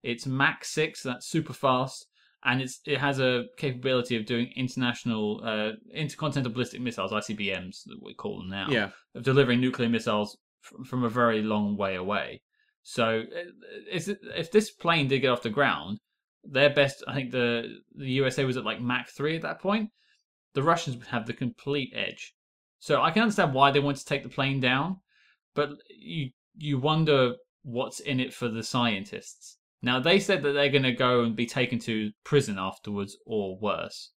It's 0.03 0.25
Mach 0.27 0.63
six, 0.63 1.01
that's 1.01 1.27
super 1.27 1.53
fast, 1.53 2.05
and 2.43 2.61
it's 2.61 2.79
it 2.85 2.99
has 2.99 3.19
a 3.19 3.45
capability 3.57 4.15
of 4.17 4.25
doing 4.25 4.51
international 4.55 5.41
uh, 5.43 5.71
intercontinental 5.93 6.53
ballistic 6.53 6.81
missiles 6.81 7.11
(ICBMs) 7.11 7.83
that 7.85 7.97
we 8.03 8.13
call 8.13 8.37
them 8.37 8.49
now. 8.49 8.67
yeah, 8.69 8.89
of 9.15 9.23
delivering 9.23 9.59
nuclear 9.61 9.89
missiles 9.89 10.37
f- 10.63 10.85
from 10.87 11.03
a 11.03 11.09
very 11.09 11.41
long 11.41 11.75
way 11.75 11.95
away. 11.95 12.41
So 12.83 13.23
uh, 13.35 13.49
if 13.91 14.51
this 14.51 14.69
plane 14.71 15.07
did 15.07 15.21
get 15.21 15.31
off 15.31 15.41
the 15.41 15.49
ground, 15.49 15.97
their 16.43 16.69
best, 16.69 17.03
I 17.07 17.15
think 17.15 17.31
the 17.31 17.79
the 17.95 18.11
USA 18.11 18.45
was 18.45 18.57
at 18.57 18.65
like 18.65 18.79
Mach 18.79 19.07
three 19.09 19.35
at 19.35 19.41
that 19.41 19.59
point. 19.59 19.89
The 20.53 20.63
Russians 20.63 20.97
would 20.97 21.07
have 21.07 21.25
the 21.25 21.33
complete 21.33 21.91
edge. 21.95 22.34
So 22.85 23.01
I 23.01 23.09
can 23.09 23.23
understand 23.23 23.55
why 23.55 23.71
they 23.71 23.79
want 23.79 23.97
to 23.97 24.05
take 24.05 24.21
the 24.21 24.29
plane 24.29 24.59
down, 24.59 24.97
but 25.55 25.71
you 25.89 26.29
you 26.55 26.77
wonder 26.77 27.33
what's 27.63 27.99
in 27.99 28.19
it 28.19 28.31
for 28.31 28.47
the 28.47 28.61
scientists. 28.61 29.57
Now 29.81 29.99
they 29.99 30.19
said 30.19 30.43
that 30.43 30.51
they're 30.51 30.69
going 30.69 30.83
to 30.83 30.91
go 30.91 31.23
and 31.23 31.35
be 31.35 31.47
taken 31.47 31.79
to 31.79 32.11
prison 32.23 32.59
afterwards, 32.59 33.17
or 33.25 33.57
worse. 33.59 34.11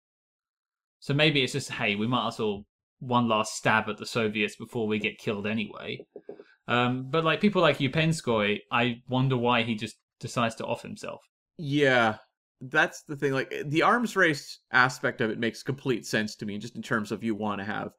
So 1.00 1.14
maybe 1.14 1.44
it's 1.44 1.54
just 1.54 1.70
hey, 1.74 1.94
we 1.96 2.08
might 2.08 2.30
as 2.30 2.40
well 2.40 2.66
one 2.98 3.28
last 3.28 3.54
stab 3.54 3.88
at 3.88 3.98
the 3.98 4.06
Soviets 4.08 4.56
before 4.56 4.88
we 4.88 4.98
get 4.98 5.20
killed 5.20 5.46
anyway. 5.46 6.00
Um, 6.68 7.12
but 7.12 7.24
like 7.24 7.42
people 7.42 7.62
like 7.62 7.78
Upenskoy, 7.78 8.62
I 8.72 8.96
wonder 9.08 9.38
why 9.38 9.62
he 9.62 9.76
just 9.76 9.98
decides 10.20 10.56
to 10.56 10.66
off 10.66 10.82
himself. 10.82 11.22
yeah. 11.60 12.16
That's 12.62 13.04
the 13.04 13.18
thing. 13.18 13.34
Like 13.34 13.54
the 13.66 13.84
arms 13.84 14.16
race 14.16 14.60
aspect 14.72 15.22
of 15.22 15.30
it 15.30 15.38
makes 15.38 15.62
complete 15.62 16.06
sense 16.08 16.36
to 16.38 16.46
me, 16.48 16.58
just 16.58 16.76
in 16.76 16.82
terms 16.82 17.12
of 17.12 17.24
you 17.24 17.36
want 17.36 17.60
to 17.60 17.66
have, 17.66 17.92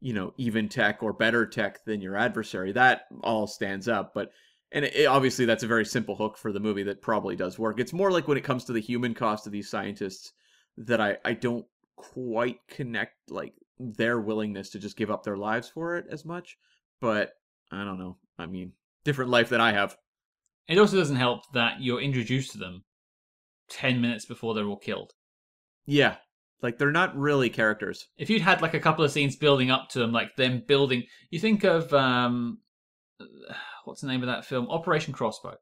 you 0.00 0.12
know, 0.12 0.34
even 0.36 0.68
tech 0.68 1.02
or 1.02 1.12
better 1.12 1.46
tech 1.46 1.84
than 1.84 2.00
your 2.00 2.16
adversary. 2.16 2.72
That 2.72 3.02
all 3.22 3.46
stands 3.46 3.88
up. 3.88 4.12
But 4.14 4.30
and 4.72 4.84
it, 4.84 5.06
obviously 5.06 5.44
that's 5.44 5.62
a 5.62 5.68
very 5.68 5.84
simple 5.84 6.16
hook 6.16 6.36
for 6.36 6.52
the 6.52 6.60
movie 6.60 6.82
that 6.84 7.02
probably 7.02 7.36
does 7.36 7.58
work. 7.58 7.80
It's 7.80 7.92
more 7.92 8.10
like 8.10 8.28
when 8.28 8.38
it 8.38 8.44
comes 8.44 8.64
to 8.64 8.72
the 8.72 8.80
human 8.80 9.14
cost 9.14 9.46
of 9.46 9.52
these 9.52 9.70
scientists 9.70 10.32
that 10.76 11.00
I 11.00 11.16
I 11.24 11.32
don't 11.32 11.64
quite 11.96 12.58
connect 12.68 13.30
like 13.30 13.54
their 13.78 14.20
willingness 14.20 14.70
to 14.70 14.78
just 14.78 14.96
give 14.96 15.10
up 15.10 15.22
their 15.22 15.36
lives 15.36 15.68
for 15.68 15.96
it 15.96 16.06
as 16.10 16.24
much. 16.24 16.56
But 17.00 17.32
I 17.72 17.84
don't 17.84 17.98
know. 17.98 18.18
I 18.38 18.46
mean, 18.46 18.72
different 19.04 19.30
life 19.30 19.48
than 19.48 19.60
I 19.60 19.72
have. 19.72 19.96
It 20.68 20.78
also 20.78 20.96
doesn't 20.96 21.16
help 21.16 21.52
that 21.52 21.80
you're 21.80 22.00
introduced 22.00 22.52
to 22.52 22.58
them 22.58 22.84
ten 23.68 24.00
minutes 24.00 24.24
before 24.24 24.54
they're 24.54 24.66
all 24.66 24.76
killed. 24.76 25.12
Yeah. 25.86 26.16
Like 26.62 26.78
they're 26.78 26.90
not 26.90 27.16
really 27.16 27.50
characters. 27.50 28.06
If 28.16 28.30
you'd 28.30 28.42
had 28.42 28.62
like 28.62 28.74
a 28.74 28.80
couple 28.80 29.04
of 29.04 29.10
scenes 29.10 29.36
building 29.36 29.70
up 29.70 29.88
to 29.90 29.98
them, 29.98 30.12
like 30.12 30.36
them 30.36 30.62
building, 30.66 31.04
you 31.30 31.38
think 31.38 31.64
of 31.64 31.92
um, 31.92 32.58
what's 33.84 34.00
the 34.00 34.08
name 34.08 34.22
of 34.22 34.28
that 34.28 34.44
film? 34.44 34.68
Operation 34.68 35.12
Crossbow. 35.12 35.56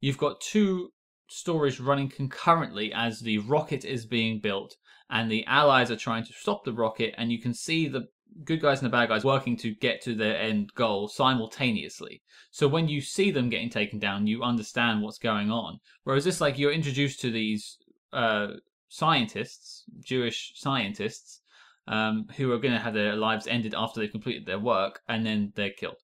You've 0.00 0.18
got 0.18 0.40
two 0.40 0.90
stories 1.28 1.80
running 1.80 2.08
concurrently 2.08 2.92
as 2.92 3.20
the 3.20 3.38
rocket 3.38 3.84
is 3.84 4.06
being 4.06 4.40
built, 4.40 4.76
and 5.10 5.30
the 5.30 5.44
Allies 5.46 5.90
are 5.90 5.96
trying 5.96 6.24
to 6.24 6.32
stop 6.32 6.64
the 6.64 6.72
rocket, 6.72 7.14
and 7.16 7.32
you 7.32 7.40
can 7.40 7.54
see 7.54 7.88
the 7.88 8.08
good 8.44 8.60
guys 8.60 8.80
and 8.80 8.86
the 8.86 8.96
bad 8.96 9.08
guys 9.08 9.24
working 9.24 9.56
to 9.56 9.74
get 9.74 10.02
to 10.02 10.14
their 10.14 10.36
end 10.36 10.72
goal 10.74 11.08
simultaneously. 11.08 12.22
So 12.50 12.66
when 12.66 12.88
you 12.88 13.00
see 13.00 13.30
them 13.30 13.48
getting 13.48 13.70
taken 13.70 13.98
down, 13.98 14.26
you 14.26 14.42
understand 14.42 15.02
what's 15.02 15.18
going 15.18 15.50
on. 15.50 15.78
Whereas 16.02 16.24
this, 16.24 16.40
like, 16.40 16.58
you're 16.58 16.72
introduced 16.72 17.20
to 17.20 17.30
these 17.30 17.78
uh, 18.12 18.48
scientists, 18.94 19.82
Jewish 20.00 20.52
scientists, 20.54 21.40
um, 21.88 22.28
who 22.36 22.52
are 22.52 22.58
going 22.58 22.74
to 22.74 22.80
have 22.80 22.94
their 22.94 23.16
lives 23.16 23.48
ended 23.48 23.74
after 23.76 23.98
they've 23.98 24.10
completed 24.10 24.46
their 24.46 24.60
work, 24.60 25.00
and 25.08 25.26
then 25.26 25.52
they're 25.56 25.72
killed. 25.76 25.96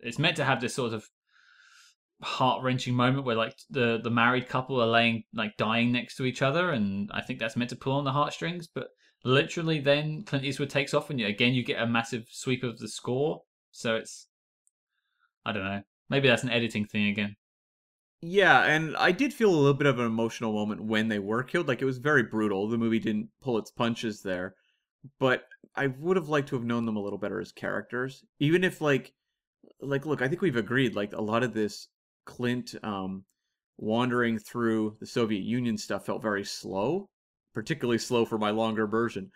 It's 0.00 0.18
meant 0.18 0.38
to 0.38 0.44
have 0.44 0.62
this 0.62 0.74
sort 0.74 0.94
of 0.94 1.04
heart 2.22 2.62
wrenching 2.62 2.94
moment 2.94 3.26
where 3.26 3.36
like 3.36 3.58
the 3.68 4.00
the 4.02 4.10
married 4.10 4.48
couple 4.48 4.80
are 4.80 4.86
laying 4.86 5.24
like 5.34 5.58
dying 5.58 5.92
next 5.92 6.16
to 6.16 6.24
each 6.24 6.40
other, 6.40 6.70
and 6.70 7.10
I 7.12 7.20
think 7.20 7.38
that's 7.38 7.56
meant 7.56 7.70
to 7.70 7.76
pull 7.76 7.92
on 7.92 8.04
the 8.04 8.12
heartstrings. 8.12 8.66
But 8.66 8.88
literally, 9.22 9.78
then 9.78 10.24
Clint 10.24 10.46
Eastwood 10.46 10.70
takes 10.70 10.94
off, 10.94 11.10
and 11.10 11.20
you 11.20 11.26
again 11.26 11.52
you 11.52 11.62
get 11.62 11.82
a 11.82 11.86
massive 11.86 12.24
sweep 12.30 12.64
of 12.64 12.78
the 12.78 12.88
score. 12.88 13.42
So 13.70 13.96
it's 13.96 14.28
I 15.44 15.52
don't 15.52 15.64
know. 15.64 15.82
Maybe 16.08 16.28
that's 16.28 16.44
an 16.44 16.50
editing 16.50 16.86
thing 16.86 17.08
again. 17.08 17.36
Yeah, 18.28 18.64
and 18.64 18.96
I 18.96 19.12
did 19.12 19.32
feel 19.32 19.50
a 19.50 19.54
little 19.54 19.74
bit 19.74 19.86
of 19.86 20.00
an 20.00 20.06
emotional 20.06 20.52
moment 20.52 20.82
when 20.82 21.06
they 21.06 21.20
were 21.20 21.44
killed. 21.44 21.68
Like 21.68 21.80
it 21.80 21.84
was 21.86 21.98
very 21.98 22.24
brutal. 22.24 22.68
The 22.68 22.76
movie 22.76 22.98
didn't 22.98 23.28
pull 23.40 23.56
its 23.56 23.70
punches 23.70 24.20
there, 24.22 24.56
but 25.20 25.44
I 25.76 25.88
would 25.88 26.16
have 26.16 26.28
liked 26.28 26.48
to 26.48 26.56
have 26.56 26.64
known 26.64 26.86
them 26.86 26.96
a 26.96 27.02
little 27.02 27.18
better 27.18 27.40
as 27.40 27.52
characters. 27.52 28.24
Even 28.40 28.64
if 28.64 28.80
like 28.80 29.14
like 29.80 30.06
look, 30.06 30.22
I 30.22 30.28
think 30.28 30.42
we've 30.42 30.56
agreed 30.56 30.94
like 30.96 31.12
a 31.12 31.22
lot 31.22 31.42
of 31.44 31.54
this 31.54 31.88
Clint 32.26 32.74
um 32.82 33.24
wandering 33.78 34.38
through 34.38 34.96
the 35.00 35.06
Soviet 35.06 35.44
Union 35.44 35.78
stuff 35.78 36.06
felt 36.06 36.22
very 36.22 36.44
slow, 36.44 37.08
particularly 37.54 37.98
slow 37.98 38.24
for 38.24 38.38
my 38.38 38.50
longer 38.50 38.86
version. 38.86 39.30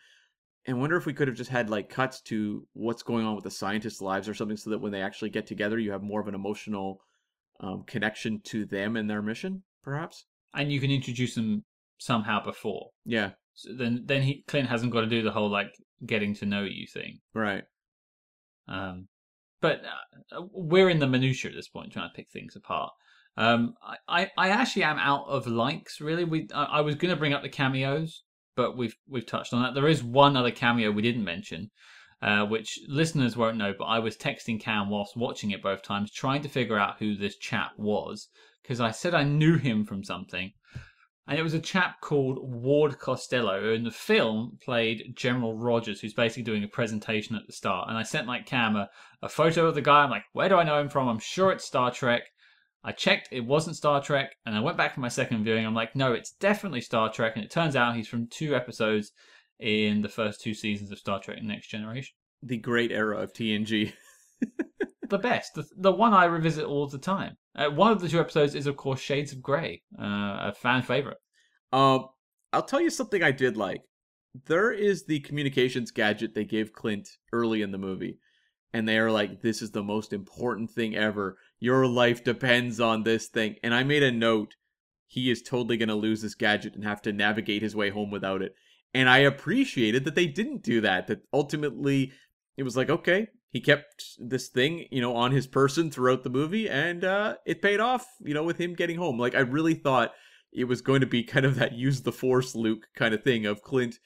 And 0.66 0.80
wonder 0.80 0.96
if 0.96 1.06
we 1.06 1.12
could 1.14 1.28
have 1.28 1.36
just 1.36 1.50
had 1.50 1.70
like 1.70 1.90
cuts 1.90 2.20
to 2.22 2.66
what's 2.74 3.02
going 3.02 3.26
on 3.26 3.34
with 3.34 3.44
the 3.44 3.50
scientists' 3.50 4.02
lives 4.02 4.28
or 4.28 4.34
something 4.34 4.56
so 4.56 4.70
that 4.70 4.80
when 4.80 4.92
they 4.92 5.02
actually 5.02 5.30
get 5.30 5.46
together 5.46 5.78
you 5.78 5.92
have 5.92 6.02
more 6.02 6.20
of 6.20 6.28
an 6.28 6.34
emotional 6.34 7.00
um, 7.60 7.84
connection 7.86 8.40
to 8.44 8.64
them 8.66 8.96
and 8.96 9.08
their 9.08 9.22
mission, 9.22 9.62
perhaps. 9.82 10.24
And 10.54 10.72
you 10.72 10.80
can 10.80 10.90
introduce 10.90 11.34
them 11.34 11.64
somehow 11.98 12.42
before. 12.42 12.90
Yeah, 13.04 13.30
So 13.54 13.70
then 13.76 14.04
then 14.06 14.22
he 14.22 14.42
Clint 14.48 14.68
hasn't 14.68 14.92
got 14.92 15.02
to 15.02 15.06
do 15.06 15.22
the 15.22 15.32
whole 15.32 15.50
like 15.50 15.72
getting 16.04 16.34
to 16.36 16.46
know 16.46 16.64
you 16.64 16.86
thing. 16.86 17.20
right. 17.34 17.64
Um, 18.68 19.08
but 19.60 19.82
uh, 20.32 20.42
we're 20.52 20.88
in 20.88 21.00
the 21.00 21.06
minutia 21.06 21.50
at 21.50 21.56
this 21.56 21.68
point, 21.68 21.92
trying 21.92 22.08
to 22.08 22.14
pick 22.14 22.30
things 22.30 22.56
apart. 22.56 22.92
Um, 23.36 23.74
I, 23.82 24.22
I, 24.22 24.30
I 24.36 24.48
actually 24.50 24.84
am 24.84 24.98
out 24.98 25.26
of 25.28 25.46
likes. 25.46 26.00
Really, 26.00 26.24
we 26.24 26.48
I, 26.54 26.64
I 26.64 26.80
was 26.80 26.94
going 26.94 27.10
to 27.10 27.18
bring 27.18 27.32
up 27.32 27.42
the 27.42 27.48
cameos, 27.48 28.22
but 28.56 28.76
we've 28.76 28.96
we've 29.08 29.26
touched 29.26 29.52
on 29.52 29.62
that. 29.62 29.74
There 29.74 29.88
is 29.88 30.02
one 30.02 30.36
other 30.36 30.50
cameo 30.50 30.90
we 30.90 31.02
didn't 31.02 31.24
mention, 31.24 31.70
uh, 32.22 32.44
which 32.46 32.78
listeners 32.86 33.36
won't 33.36 33.56
know. 33.56 33.74
But 33.76 33.84
I 33.84 33.98
was 33.98 34.16
texting 34.16 34.60
Cam 34.60 34.90
whilst 34.90 35.16
watching 35.16 35.50
it 35.50 35.62
both 35.62 35.82
times, 35.82 36.12
trying 36.12 36.42
to 36.42 36.48
figure 36.48 36.78
out 36.78 36.98
who 36.98 37.16
this 37.16 37.36
chap 37.36 37.72
was 37.76 38.28
because 38.62 38.80
I 38.80 38.90
said 38.90 39.14
I 39.14 39.24
knew 39.24 39.56
him 39.56 39.84
from 39.84 40.04
something, 40.04 40.52
and 41.26 41.38
it 41.38 41.42
was 41.42 41.54
a 41.54 41.60
chap 41.60 42.00
called 42.00 42.38
Ward 42.40 42.98
Costello 42.98 43.60
who 43.60 43.70
in 43.70 43.84
the 43.84 43.90
film 43.90 44.58
played 44.62 45.12
General 45.14 45.56
Rogers, 45.56 46.00
who's 46.00 46.14
basically 46.14 46.42
doing 46.42 46.64
a 46.64 46.68
presentation 46.68 47.36
at 47.36 47.46
the 47.46 47.52
start. 47.52 47.88
And 47.88 47.96
I 47.96 48.02
sent 48.02 48.26
like 48.26 48.46
Cam 48.46 48.76
a, 48.76 48.90
a 49.22 49.28
photo 49.28 49.66
of 49.66 49.74
the 49.74 49.82
guy. 49.82 50.02
I'm 50.02 50.10
like, 50.10 50.24
where 50.32 50.48
do 50.48 50.56
I 50.56 50.64
know 50.64 50.80
him 50.80 50.88
from? 50.88 51.08
I'm 51.08 51.18
sure 51.18 51.52
it's 51.52 51.64
Star 51.64 51.90
Trek. 51.90 52.22
I 52.82 52.92
checked, 52.92 53.28
it 53.30 53.44
wasn't 53.44 53.76
Star 53.76 54.02
Trek, 54.02 54.34
and 54.46 54.56
I 54.56 54.60
went 54.60 54.78
back 54.78 54.94
for 54.94 55.00
my 55.00 55.08
second 55.08 55.44
viewing. 55.44 55.66
I'm 55.66 55.74
like, 55.74 55.94
no, 55.94 56.14
it's 56.14 56.32
definitely 56.32 56.80
Star 56.80 57.12
Trek, 57.12 57.34
and 57.36 57.44
it 57.44 57.50
turns 57.50 57.76
out 57.76 57.94
he's 57.94 58.08
from 58.08 58.26
two 58.26 58.56
episodes 58.56 59.12
in 59.60 60.02
the 60.02 60.08
first 60.08 60.40
two 60.40 60.54
seasons 60.54 60.90
of 60.90 60.98
Star 60.98 61.20
Trek 61.20 61.42
Next 61.42 61.68
Generation. 61.68 62.14
The 62.42 62.56
great 62.56 62.90
era 62.90 63.18
of 63.18 63.32
TNG. 63.32 63.92
the 65.08 65.18
best, 65.18 65.54
the, 65.54 65.64
the 65.76 65.92
one 65.92 66.14
I 66.14 66.24
revisit 66.24 66.64
all 66.64 66.86
the 66.86 66.98
time. 66.98 67.36
Uh, 67.54 67.68
one 67.68 67.92
of 67.92 68.00
the 68.00 68.08
two 68.08 68.20
episodes 68.20 68.54
is, 68.54 68.66
of 68.66 68.76
course, 68.76 69.00
Shades 69.00 69.32
of 69.32 69.42
Gray, 69.42 69.82
uh, 69.98 70.48
a 70.48 70.54
fan 70.56 70.82
favorite. 70.82 71.18
Um, 71.72 72.06
I'll 72.52 72.62
tell 72.62 72.80
you 72.80 72.90
something 72.90 73.22
I 73.22 73.32
did 73.32 73.56
like. 73.56 73.82
There 74.46 74.72
is 74.72 75.04
the 75.04 75.20
communications 75.20 75.90
gadget 75.90 76.34
they 76.34 76.44
gave 76.44 76.72
Clint 76.72 77.08
early 77.32 77.62
in 77.62 77.72
the 77.72 77.78
movie, 77.78 78.18
and 78.72 78.88
they 78.88 78.98
are 78.98 79.10
like, 79.10 79.42
"This 79.42 79.60
is 79.60 79.72
the 79.72 79.82
most 79.82 80.12
important 80.12 80.70
thing 80.70 80.96
ever. 80.96 81.36
Your 81.58 81.86
life 81.86 82.22
depends 82.22 82.78
on 82.78 83.02
this 83.02 83.26
thing." 83.26 83.56
And 83.62 83.74
I 83.74 83.82
made 83.82 84.04
a 84.04 84.12
note. 84.12 84.54
He 85.08 85.30
is 85.30 85.42
totally 85.42 85.76
gonna 85.76 85.96
lose 85.96 86.22
this 86.22 86.36
gadget 86.36 86.76
and 86.76 86.84
have 86.84 87.02
to 87.02 87.12
navigate 87.12 87.62
his 87.62 87.74
way 87.74 87.90
home 87.90 88.12
without 88.12 88.40
it. 88.40 88.54
And 88.92 89.08
I 89.08 89.18
appreciated 89.18 90.04
that 90.04 90.14
they 90.14 90.26
didn't 90.26 90.62
do 90.62 90.80
that. 90.80 91.06
That 91.06 91.20
ultimately, 91.32 92.12
it 92.56 92.64
was 92.64 92.76
like, 92.76 92.90
okay, 92.90 93.28
he 93.50 93.60
kept 93.60 94.04
this 94.18 94.48
thing, 94.48 94.86
you 94.90 95.00
know, 95.00 95.14
on 95.14 95.32
his 95.32 95.46
person 95.46 95.90
throughout 95.90 96.22
the 96.22 96.30
movie, 96.30 96.68
and 96.68 97.04
uh, 97.04 97.36
it 97.44 97.62
paid 97.62 97.80
off, 97.80 98.06
you 98.20 98.34
know, 98.34 98.44
with 98.44 98.58
him 98.58 98.74
getting 98.74 98.96
home. 98.96 99.18
Like 99.18 99.34
I 99.34 99.40
really 99.40 99.74
thought 99.74 100.12
it 100.52 100.64
was 100.64 100.80
going 100.80 101.00
to 101.00 101.06
be 101.06 101.22
kind 101.22 101.46
of 101.46 101.56
that 101.56 101.72
use 101.72 102.02
the 102.02 102.12
force 102.12 102.54
Luke 102.54 102.86
kind 102.94 103.14
of 103.14 103.22
thing 103.22 103.46
of 103.46 103.62
Clint 103.62 103.98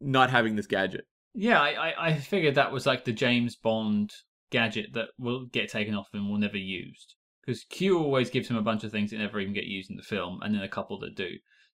not 0.00 0.30
having 0.30 0.56
this 0.56 0.66
gadget. 0.66 1.06
Yeah, 1.34 1.60
I, 1.60 2.08
I 2.08 2.18
figured 2.18 2.54
that 2.54 2.72
was 2.72 2.86
like 2.86 3.04
the 3.04 3.12
James 3.12 3.56
Bond 3.56 4.12
gadget 4.50 4.94
that 4.94 5.08
will 5.18 5.46
get 5.46 5.68
taken 5.68 5.94
off 5.94 6.08
and 6.12 6.28
will 6.28 6.38
never 6.38 6.56
used. 6.56 7.14
Because 7.44 7.64
Q 7.64 7.98
always 7.98 8.30
gives 8.30 8.48
him 8.48 8.56
a 8.56 8.62
bunch 8.62 8.84
of 8.84 8.92
things 8.92 9.10
that 9.10 9.18
never 9.18 9.40
even 9.40 9.54
get 9.54 9.64
used 9.64 9.90
in 9.90 9.96
the 9.96 10.02
film, 10.02 10.40
and 10.42 10.54
then 10.54 10.62
a 10.62 10.68
couple 10.68 10.98
that 11.00 11.14
do. 11.14 11.30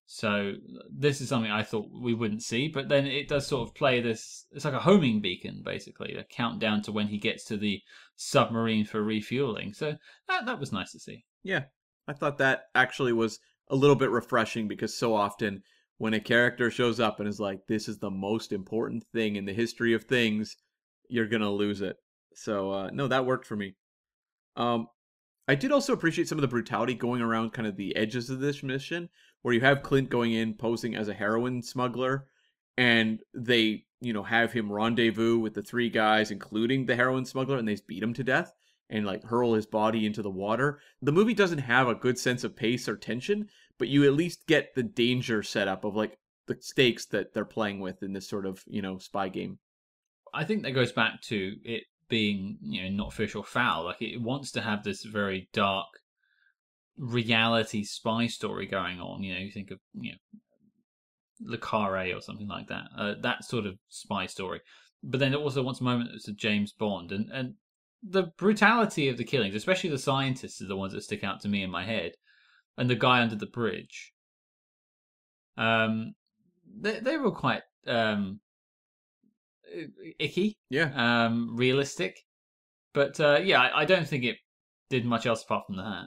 So 0.07 0.53
this 0.91 1.19
is 1.19 1.29
something 1.29 1.51
I 1.51 1.63
thought 1.63 1.89
we 1.91 2.13
wouldn't 2.13 2.43
see, 2.43 2.67
but 2.67 2.89
then 2.89 3.07
it 3.07 3.27
does 3.27 3.47
sort 3.47 3.67
of 3.67 3.75
play 3.75 4.01
this. 4.01 4.45
It's 4.51 4.65
like 4.65 4.73
a 4.75 4.79
homing 4.79 5.19
beacon, 5.19 5.63
basically, 5.65 6.13
a 6.15 6.23
countdown 6.23 6.83
to 6.83 6.91
when 6.91 7.07
he 7.07 7.17
gets 7.17 7.43
to 7.45 7.57
the 7.57 7.81
submarine 8.15 8.85
for 8.85 9.03
refueling. 9.03 9.73
So 9.73 9.95
that 10.27 10.45
that 10.45 10.59
was 10.59 10.71
nice 10.71 10.91
to 10.91 10.99
see. 10.99 11.25
Yeah, 11.43 11.63
I 12.07 12.13
thought 12.13 12.37
that 12.37 12.65
actually 12.75 13.13
was 13.13 13.39
a 13.69 13.75
little 13.75 13.95
bit 13.95 14.11
refreshing 14.11 14.67
because 14.67 14.93
so 14.93 15.15
often 15.15 15.63
when 15.97 16.13
a 16.13 16.19
character 16.19 16.69
shows 16.69 16.99
up 16.99 17.19
and 17.19 17.27
is 17.27 17.39
like, 17.39 17.65
"This 17.67 17.87
is 17.87 17.97
the 17.97 18.11
most 18.11 18.51
important 18.51 19.05
thing 19.11 19.35
in 19.35 19.45
the 19.45 19.53
history 19.53 19.93
of 19.93 20.03
things," 20.03 20.55
you're 21.09 21.27
gonna 21.27 21.51
lose 21.51 21.81
it. 21.81 21.97
So 22.35 22.71
uh, 22.71 22.89
no, 22.93 23.07
that 23.07 23.25
worked 23.25 23.47
for 23.47 23.55
me. 23.55 23.75
Um, 24.55 24.87
I 25.47 25.55
did 25.55 25.71
also 25.71 25.93
appreciate 25.93 26.27
some 26.27 26.37
of 26.37 26.41
the 26.41 26.47
brutality 26.47 26.95
going 26.95 27.21
around 27.21 27.53
kind 27.53 27.67
of 27.67 27.75
the 27.75 27.95
edges 27.95 28.29
of 28.29 28.39
this 28.39 28.63
mission, 28.63 29.09
where 29.45 29.53
you 29.53 29.61
have 29.61 29.83
Clint 29.83 30.09
going 30.09 30.33
in 30.33 30.55
posing 30.55 30.95
as 30.95 31.07
a 31.07 31.13
heroin 31.13 31.61
smuggler, 31.61 32.25
and 32.77 33.19
they, 33.35 33.85
you 34.01 34.11
know, 34.11 34.23
have 34.23 34.51
him 34.51 34.71
rendezvous 34.71 35.37
with 35.37 35.53
the 35.53 35.61
three 35.61 35.87
guys, 35.87 36.31
including 36.31 36.83
the 36.83 36.95
heroin 36.95 37.25
smuggler, 37.25 37.59
and 37.59 37.67
they 37.67 37.77
beat 37.87 38.01
him 38.01 38.11
to 38.15 38.23
death 38.23 38.51
and 38.89 39.05
like 39.05 39.23
hurl 39.23 39.53
his 39.53 39.67
body 39.67 40.07
into 40.07 40.23
the 40.23 40.31
water. 40.31 40.79
The 41.03 41.11
movie 41.11 41.35
doesn't 41.35 41.59
have 41.59 41.87
a 41.87 41.93
good 41.93 42.17
sense 42.17 42.43
of 42.43 42.55
pace 42.55 42.89
or 42.89 42.97
tension, 42.97 43.47
but 43.77 43.87
you 43.87 44.03
at 44.05 44.15
least 44.15 44.47
get 44.47 44.73
the 44.73 44.81
danger 44.81 45.43
setup 45.43 45.85
of 45.85 45.95
like 45.95 46.17
the 46.47 46.57
stakes 46.59 47.05
that 47.09 47.35
they're 47.35 47.45
playing 47.45 47.79
with 47.79 48.01
in 48.01 48.13
this 48.13 48.27
sort 48.27 48.47
of, 48.47 48.63
you 48.65 48.81
know, 48.81 48.97
spy 48.97 49.29
game. 49.29 49.59
I 50.33 50.43
think 50.43 50.63
that 50.63 50.71
goes 50.71 50.91
back 50.91 51.21
to 51.25 51.55
it 51.63 51.83
being, 52.09 52.57
you 52.63 52.81
know, 52.81 53.03
not 53.03 53.13
fish 53.13 53.35
or 53.35 53.43
fowl. 53.43 53.85
Like 53.85 54.01
it 54.01 54.19
wants 54.19 54.49
to 54.53 54.61
have 54.61 54.83
this 54.83 55.03
very 55.03 55.49
dark 55.53 55.85
reality 56.97 57.83
spy 57.83 58.27
story 58.27 58.65
going 58.65 58.99
on. 58.99 59.23
You 59.23 59.33
know, 59.33 59.39
you 59.39 59.51
think 59.51 59.71
of 59.71 59.79
you 59.93 60.11
know 60.11 60.17
Le 61.41 61.57
Carre 61.57 62.13
or 62.13 62.21
something 62.21 62.47
like 62.47 62.67
that. 62.67 62.85
Uh, 62.97 63.15
that 63.21 63.43
sort 63.43 63.65
of 63.65 63.77
spy 63.89 64.25
story. 64.25 64.61
But 65.03 65.19
then 65.19 65.33
it 65.33 65.37
also 65.39 65.61
wants 65.61 65.81
moments 65.81 66.27
a 66.27 66.33
James 66.33 66.73
Bond 66.73 67.11
and 67.11 67.29
and 67.31 67.55
the 68.07 68.23
brutality 68.37 69.09
of 69.09 69.17
the 69.17 69.23
killings, 69.23 69.55
especially 69.55 69.89
the 69.89 69.97
scientists, 69.97 70.61
are 70.61 70.67
the 70.67 70.75
ones 70.77 70.93
that 70.93 71.01
stick 71.01 71.23
out 71.23 71.41
to 71.41 71.49
me 71.49 71.63
in 71.63 71.71
my 71.71 71.83
head, 71.83 72.13
and 72.77 72.89
the 72.89 72.95
guy 72.95 73.21
under 73.21 73.35
the 73.35 73.45
bridge. 73.47 74.13
Um, 75.57 76.13
they 76.79 76.99
they 76.99 77.17
were 77.17 77.31
quite 77.31 77.63
um 77.87 78.39
icky, 80.19 80.57
Yeah. 80.69 80.91
um, 81.25 81.55
realistic, 81.55 82.19
but 82.93 83.19
uh, 83.19 83.39
yeah, 83.43 83.61
I, 83.61 83.81
I 83.81 83.85
don't 83.85 84.07
think 84.07 84.23
it 84.23 84.37
did 84.89 85.05
much 85.05 85.25
else 85.25 85.43
apart 85.43 85.65
from 85.67 85.77
that. 85.77 86.05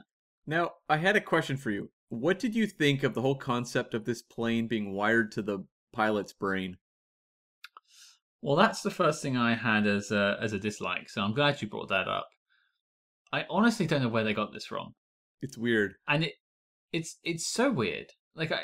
Now, 0.49 0.71
I 0.89 0.97
had 0.97 1.15
a 1.15 1.21
question 1.21 1.57
for 1.57 1.69
you. 1.69 1.91
What 2.09 2.39
did 2.39 2.55
you 2.55 2.65
think 2.65 3.03
of 3.03 3.13
the 3.13 3.21
whole 3.21 3.35
concept 3.35 3.93
of 3.93 4.05
this 4.05 4.23
plane 4.23 4.67
being 4.67 4.93
wired 4.93 5.31
to 5.33 5.43
the 5.43 5.59
pilot's 5.93 6.33
brain? 6.33 6.77
Well, 8.41 8.55
that's 8.55 8.81
the 8.81 8.89
first 8.89 9.21
thing 9.21 9.37
I 9.37 9.53
had 9.53 9.85
as 9.85 10.09
a 10.09 10.39
as 10.41 10.53
a 10.53 10.57
dislike. 10.57 11.07
So 11.07 11.21
I'm 11.21 11.35
glad 11.35 11.61
you 11.61 11.67
brought 11.67 11.89
that 11.89 12.07
up. 12.07 12.27
I 13.31 13.45
honestly 13.47 13.85
don't 13.85 14.01
know 14.01 14.09
where 14.09 14.23
they 14.23 14.33
got 14.33 14.51
this 14.51 14.65
from, 14.65 14.95
It's 15.39 15.55
weird. 15.55 15.93
and 16.07 16.23
it 16.23 16.33
it's 16.91 17.19
it's 17.23 17.45
so 17.45 17.69
weird. 17.69 18.07
Like 18.33 18.51
I, 18.51 18.63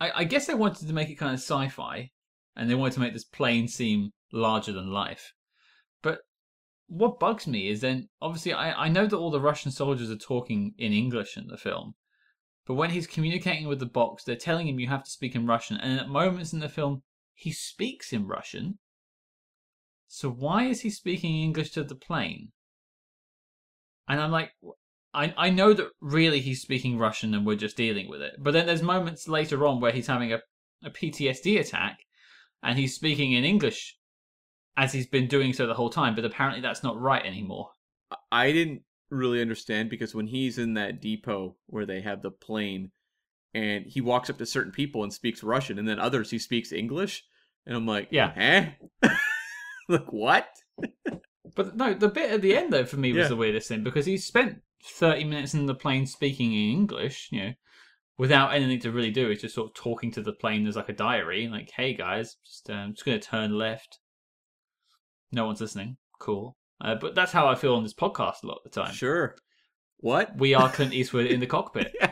I, 0.00 0.10
I 0.16 0.24
guess 0.24 0.46
they 0.46 0.54
wanted 0.54 0.88
to 0.88 0.92
make 0.92 1.10
it 1.10 1.14
kind 1.14 1.32
of 1.32 1.38
sci-fi, 1.38 2.10
and 2.56 2.68
they 2.68 2.74
wanted 2.74 2.94
to 2.94 3.00
make 3.00 3.12
this 3.12 3.22
plane 3.22 3.68
seem 3.68 4.10
larger 4.32 4.72
than 4.72 4.90
life. 4.90 5.32
What 6.90 7.20
bugs 7.20 7.46
me 7.46 7.68
is 7.68 7.82
then 7.82 8.08
obviously 8.20 8.52
I 8.52 8.86
I 8.86 8.88
know 8.88 9.06
that 9.06 9.16
all 9.16 9.30
the 9.30 9.40
Russian 9.40 9.70
soldiers 9.70 10.10
are 10.10 10.16
talking 10.16 10.74
in 10.76 10.92
English 10.92 11.36
in 11.36 11.46
the 11.46 11.56
film, 11.56 11.94
but 12.66 12.74
when 12.74 12.90
he's 12.90 13.06
communicating 13.06 13.68
with 13.68 13.78
the 13.78 13.86
box, 13.86 14.24
they're 14.24 14.34
telling 14.34 14.66
him 14.66 14.80
you 14.80 14.88
have 14.88 15.04
to 15.04 15.10
speak 15.10 15.36
in 15.36 15.46
Russian, 15.46 15.76
and 15.76 16.00
at 16.00 16.08
moments 16.08 16.52
in 16.52 16.58
the 16.58 16.68
film 16.68 17.04
he 17.32 17.52
speaks 17.52 18.12
in 18.12 18.26
Russian. 18.26 18.80
So 20.08 20.30
why 20.32 20.64
is 20.64 20.80
he 20.80 20.90
speaking 20.90 21.36
English 21.36 21.70
to 21.72 21.84
the 21.84 21.94
plane? 21.94 22.50
And 24.08 24.20
I'm 24.20 24.32
like, 24.32 24.50
I 25.14 25.32
I 25.36 25.50
know 25.50 25.72
that 25.72 25.92
really 26.00 26.40
he's 26.40 26.60
speaking 26.60 26.98
Russian 26.98 27.34
and 27.34 27.46
we're 27.46 27.54
just 27.54 27.76
dealing 27.76 28.08
with 28.08 28.20
it. 28.20 28.34
But 28.40 28.52
then 28.52 28.66
there's 28.66 28.82
moments 28.82 29.28
later 29.28 29.64
on 29.64 29.80
where 29.80 29.92
he's 29.92 30.08
having 30.08 30.32
a, 30.32 30.42
a 30.82 30.90
PTSD 30.90 31.60
attack 31.60 32.00
and 32.64 32.76
he's 32.76 32.96
speaking 32.96 33.30
in 33.30 33.44
English 33.44 33.96
as 34.80 34.92
he's 34.92 35.06
been 35.06 35.26
doing 35.28 35.52
so 35.52 35.66
the 35.66 35.74
whole 35.74 35.90
time, 35.90 36.14
but 36.14 36.24
apparently 36.24 36.60
that's 36.62 36.82
not 36.82 36.98
right 37.00 37.24
anymore. 37.24 37.70
I 38.32 38.50
didn't 38.52 38.82
really 39.10 39.40
understand 39.42 39.90
because 39.90 40.14
when 40.14 40.26
he's 40.26 40.56
in 40.58 40.74
that 40.74 41.00
depot 41.00 41.56
where 41.66 41.84
they 41.86 42.00
have 42.00 42.22
the 42.22 42.30
plane 42.30 42.90
and 43.52 43.84
he 43.86 44.00
walks 44.00 44.30
up 44.30 44.38
to 44.38 44.46
certain 44.46 44.72
people 44.72 45.02
and 45.02 45.12
speaks 45.12 45.42
Russian 45.42 45.78
and 45.78 45.86
then 45.88 45.98
others 45.98 46.30
he 46.30 46.38
speaks 46.38 46.72
English 46.72 47.24
and 47.66 47.76
I'm 47.76 47.86
like, 47.86 48.08
Yeah. 48.10 48.32
eh? 48.36 49.08
like 49.88 50.12
what? 50.12 50.48
But 51.56 51.76
no, 51.76 51.92
the 51.94 52.08
bit 52.08 52.30
at 52.30 52.42
the 52.42 52.56
end 52.56 52.72
though 52.72 52.84
for 52.84 52.96
me 52.96 53.12
was 53.12 53.24
Yeah. 53.24 53.28
the 53.28 53.36
weirdest 53.36 53.68
thing 53.68 53.82
because 53.82 54.06
he 54.06 54.16
spent 54.16 54.60
30 54.84 55.24
minutes 55.24 55.52
in 55.54 55.66
the 55.66 55.74
plane 55.74 56.06
speaking 56.06 56.52
in 56.52 56.70
English, 56.70 57.28
you 57.32 57.40
know, 57.44 57.52
without 58.16 58.54
anything 58.54 58.80
to 58.80 58.92
really 58.92 59.10
do. 59.10 59.28
He's 59.28 59.42
just 59.42 59.54
sort 59.56 59.68
of 59.70 59.74
talking 59.74 60.10
to 60.12 60.22
the 60.22 60.32
plane 60.32 60.66
as 60.66 60.76
like 60.76 60.88
a 60.88 60.92
diary, 60.94 61.48
like, 61.48 61.70
"Hey 61.70 61.92
guys, 61.94 62.36
just 62.46 62.70
um, 62.70 62.92
just 62.94 63.04
going 63.04 63.20
to 63.20 63.26
turn 63.28 63.58
left." 63.58 63.98
No 65.32 65.46
one's 65.46 65.60
listening. 65.60 65.96
Cool. 66.18 66.56
Uh, 66.80 66.94
but 66.94 67.14
that's 67.14 67.32
how 67.32 67.46
I 67.46 67.54
feel 67.54 67.74
on 67.74 67.82
this 67.82 67.94
podcast 67.94 68.42
a 68.42 68.46
lot 68.46 68.60
of 68.64 68.70
the 68.72 68.80
time. 68.80 68.92
Sure. 68.94 69.36
What? 69.98 70.36
We 70.36 70.54
are 70.54 70.70
Clint 70.70 70.94
Eastwood 70.94 71.26
in 71.26 71.40
the 71.40 71.46
cockpit. 71.46 71.94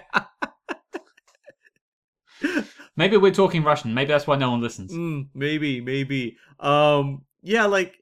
Maybe 2.96 3.16
we're 3.16 3.32
talking 3.32 3.62
Russian. 3.62 3.94
Maybe 3.94 4.08
that's 4.08 4.26
why 4.26 4.36
no 4.36 4.50
one 4.50 4.60
listens. 4.60 4.92
Mm, 4.92 5.28
maybe, 5.34 5.80
maybe. 5.80 6.36
Um, 6.58 7.22
yeah, 7.42 7.66
like 7.66 7.94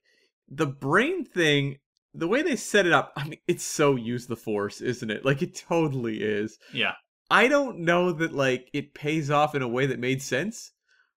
the 0.49 0.67
brain 0.67 1.25
thing. 1.25 1.79
The 2.15 2.27
way 2.27 2.41
they 2.41 2.57
set 2.57 2.87
it 2.87 2.95
up, 2.95 3.13
I 3.15 3.25
mean, 3.25 3.41
it's 3.47 3.63
so 3.63 3.95
use 3.95 4.27
the 4.27 4.37
force, 4.37 4.81
isn't 4.81 5.11
it? 5.11 5.23
Like 5.23 5.43
it 5.43 5.55
totally 5.55 6.23
is. 6.23 6.59
Yeah. 6.73 6.93
I 7.31 7.47
don't 7.49 7.81
know 7.81 8.13
that 8.13 8.33
like 8.33 8.71
it 8.73 8.95
pays 8.95 9.31
off 9.31 9.55
in 9.55 9.61
a 9.61 9.69
way 9.69 9.85
that 9.85 9.99
made 9.99 10.23
sense. 10.23 10.73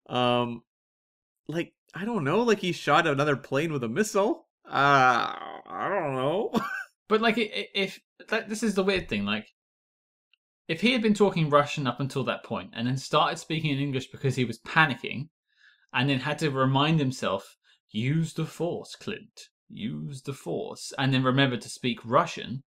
Um, 0.09 0.63
like 1.47 1.71
I 1.93 2.05
don't 2.05 2.23
know, 2.23 2.41
like 2.41 2.59
he 2.59 2.71
shot 2.71 3.07
another 3.07 3.35
plane 3.35 3.73
with 3.73 3.83
a 3.83 3.89
missile. 3.89 4.47
Uh, 4.65 5.33
I 5.67 5.89
don't 5.89 6.15
know. 6.15 6.51
But 7.07 7.21
like, 7.21 7.37
if 7.39 7.99
that, 8.27 8.49
this 8.49 8.61
is 8.61 8.75
the 8.75 8.83
weird 8.83 9.09
thing, 9.09 9.25
like, 9.25 9.47
if 10.67 10.81
he 10.81 10.93
had 10.93 11.01
been 11.01 11.15
talking 11.15 11.49
Russian 11.49 11.87
up 11.87 11.99
until 11.99 12.23
that 12.25 12.43
point 12.43 12.69
and 12.75 12.87
then 12.87 12.97
started 12.97 13.39
speaking 13.39 13.71
in 13.71 13.79
English 13.79 14.11
because 14.11 14.35
he 14.35 14.45
was 14.45 14.59
panicking, 14.59 15.29
and 15.91 16.07
then 16.07 16.19
had 16.19 16.37
to 16.39 16.51
remind 16.51 16.99
himself, 16.99 17.57
use 17.89 18.33
the 18.33 18.45
force, 18.45 18.95
Clint, 18.95 19.49
use 19.69 20.21
the 20.21 20.33
force, 20.33 20.93
and 20.99 21.11
then 21.11 21.23
remember 21.23 21.57
to 21.57 21.67
speak 21.69 21.99
Russian, 22.05 22.63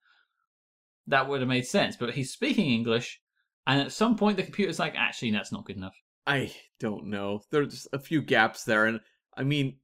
that 1.06 1.28
would 1.28 1.40
have 1.40 1.48
made 1.48 1.66
sense. 1.66 1.96
But 1.96 2.14
he's 2.14 2.32
speaking 2.32 2.70
English, 2.70 3.20
And 3.64 3.80
at 3.80 3.92
some 3.92 4.16
point, 4.16 4.36
the 4.36 4.42
computer's 4.42 4.80
like, 4.80 4.94
actually, 4.96 5.30
that's 5.30 5.52
not 5.52 5.64
good 5.64 5.76
enough. 5.76 5.94
I 6.26 6.52
don't 6.80 7.06
know. 7.06 7.42
There's 7.50 7.86
a 7.92 7.98
few 8.00 8.22
gaps 8.22 8.64
there, 8.64 8.86
and 8.86 9.00
I 9.36 9.44
mean, 9.44 9.76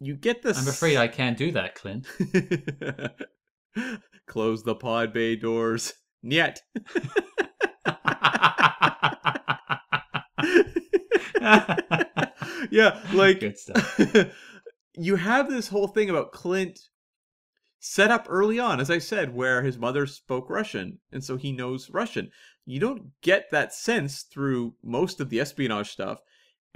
you 0.00 0.14
get 0.14 0.42
this. 0.42 0.58
I'm 0.58 0.68
afraid 0.68 0.96
I 0.96 1.08
can't 1.08 1.38
do 1.38 1.52
that, 1.52 1.74
Clint. 1.74 2.06
Close 4.26 4.62
the 4.62 4.74
pod 4.74 5.12
bay 5.12 5.36
doors. 5.36 5.94
Yet. 6.22 6.60
yeah, 12.70 13.00
like 13.12 13.40
Good 13.40 13.58
stuff. 13.58 14.00
you 14.94 15.16
have 15.16 15.48
this 15.48 15.68
whole 15.68 15.88
thing 15.88 16.10
about 16.10 16.32
Clint 16.32 16.78
set 17.78 18.10
up 18.10 18.26
early 18.28 18.58
on, 18.58 18.80
as 18.80 18.90
I 18.90 18.98
said, 18.98 19.34
where 19.34 19.62
his 19.62 19.78
mother 19.78 20.06
spoke 20.06 20.50
Russian, 20.50 20.98
and 21.12 21.22
so 21.22 21.36
he 21.36 21.52
knows 21.52 21.90
Russian. 21.90 22.30
You 22.64 22.80
don't 22.80 23.12
get 23.22 23.50
that 23.52 23.72
sense 23.72 24.22
through 24.22 24.74
most 24.82 25.20
of 25.20 25.30
the 25.30 25.40
espionage 25.40 25.90
stuff. 25.90 26.18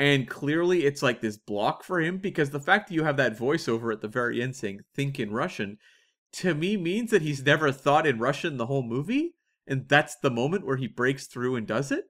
And 0.00 0.26
clearly, 0.26 0.86
it's 0.86 1.02
like 1.02 1.20
this 1.20 1.36
block 1.36 1.84
for 1.84 2.00
him 2.00 2.16
because 2.16 2.48
the 2.48 2.58
fact 2.58 2.88
that 2.88 2.94
you 2.94 3.04
have 3.04 3.18
that 3.18 3.36
voiceover 3.36 3.92
at 3.92 4.00
the 4.00 4.08
very 4.08 4.40
end 4.40 4.56
saying, 4.56 4.80
think 4.94 5.20
in 5.20 5.30
Russian, 5.30 5.76
to 6.32 6.54
me 6.54 6.78
means 6.78 7.10
that 7.10 7.20
he's 7.20 7.44
never 7.44 7.70
thought 7.70 8.06
in 8.06 8.18
Russian 8.18 8.56
the 8.56 8.64
whole 8.64 8.82
movie. 8.82 9.34
And 9.66 9.86
that's 9.90 10.16
the 10.16 10.30
moment 10.30 10.64
where 10.64 10.78
he 10.78 10.88
breaks 10.88 11.26
through 11.26 11.54
and 11.56 11.66
does 11.66 11.92
it. 11.92 12.04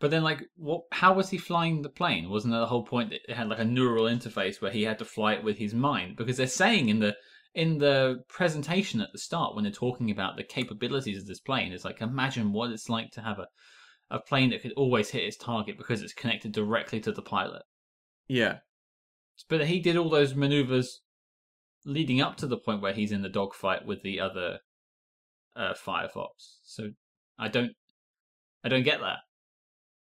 But 0.00 0.10
then, 0.10 0.24
like, 0.24 0.42
what? 0.56 0.82
How 0.90 1.12
was 1.12 1.30
he 1.30 1.38
flying 1.38 1.82
the 1.82 1.88
plane? 1.88 2.30
Wasn't 2.30 2.52
that 2.52 2.58
the 2.58 2.66
whole 2.66 2.82
point? 2.82 3.10
That 3.10 3.20
it 3.28 3.36
had 3.36 3.48
like 3.48 3.60
a 3.60 3.64
neural 3.64 4.06
interface 4.06 4.60
where 4.60 4.72
he 4.72 4.82
had 4.82 4.98
to 4.98 5.04
fly 5.04 5.34
it 5.34 5.44
with 5.44 5.56
his 5.56 5.72
mind. 5.72 6.16
Because 6.16 6.38
they're 6.38 6.48
saying 6.48 6.88
in 6.88 6.98
the 6.98 7.14
in 7.54 7.78
the 7.78 8.24
presentation 8.28 9.00
at 9.00 9.12
the 9.12 9.20
start 9.20 9.54
when 9.54 9.62
they're 9.62 9.72
talking 9.72 10.10
about 10.10 10.36
the 10.36 10.42
capabilities 10.42 11.20
of 11.20 11.28
this 11.28 11.38
plane, 11.38 11.72
it's 11.72 11.84
like 11.84 12.00
imagine 12.00 12.52
what 12.52 12.72
it's 12.72 12.88
like 12.88 13.12
to 13.12 13.20
have 13.20 13.38
a 13.38 13.46
a 14.10 14.18
plane 14.18 14.50
that 14.50 14.62
could 14.62 14.72
always 14.72 15.10
hit 15.10 15.24
its 15.24 15.36
target 15.36 15.76
because 15.78 16.02
it's 16.02 16.12
connected 16.12 16.52
directly 16.52 17.00
to 17.00 17.12
the 17.12 17.22
pilot. 17.22 17.62
Yeah. 18.28 18.58
But 19.48 19.66
he 19.66 19.80
did 19.80 19.96
all 19.96 20.08
those 20.08 20.34
maneuvers 20.34 21.00
leading 21.84 22.20
up 22.20 22.36
to 22.36 22.46
the 22.46 22.56
point 22.56 22.82
where 22.82 22.92
he's 22.92 23.12
in 23.12 23.22
the 23.22 23.28
dogfight 23.28 23.84
with 23.86 24.02
the 24.02 24.20
other 24.20 24.58
uh, 25.54 25.74
Firefox. 25.74 26.58
So 26.64 26.90
I 27.38 27.48
don't, 27.48 27.72
I 28.64 28.68
don't 28.68 28.82
get 28.82 29.00
that. 29.00 29.18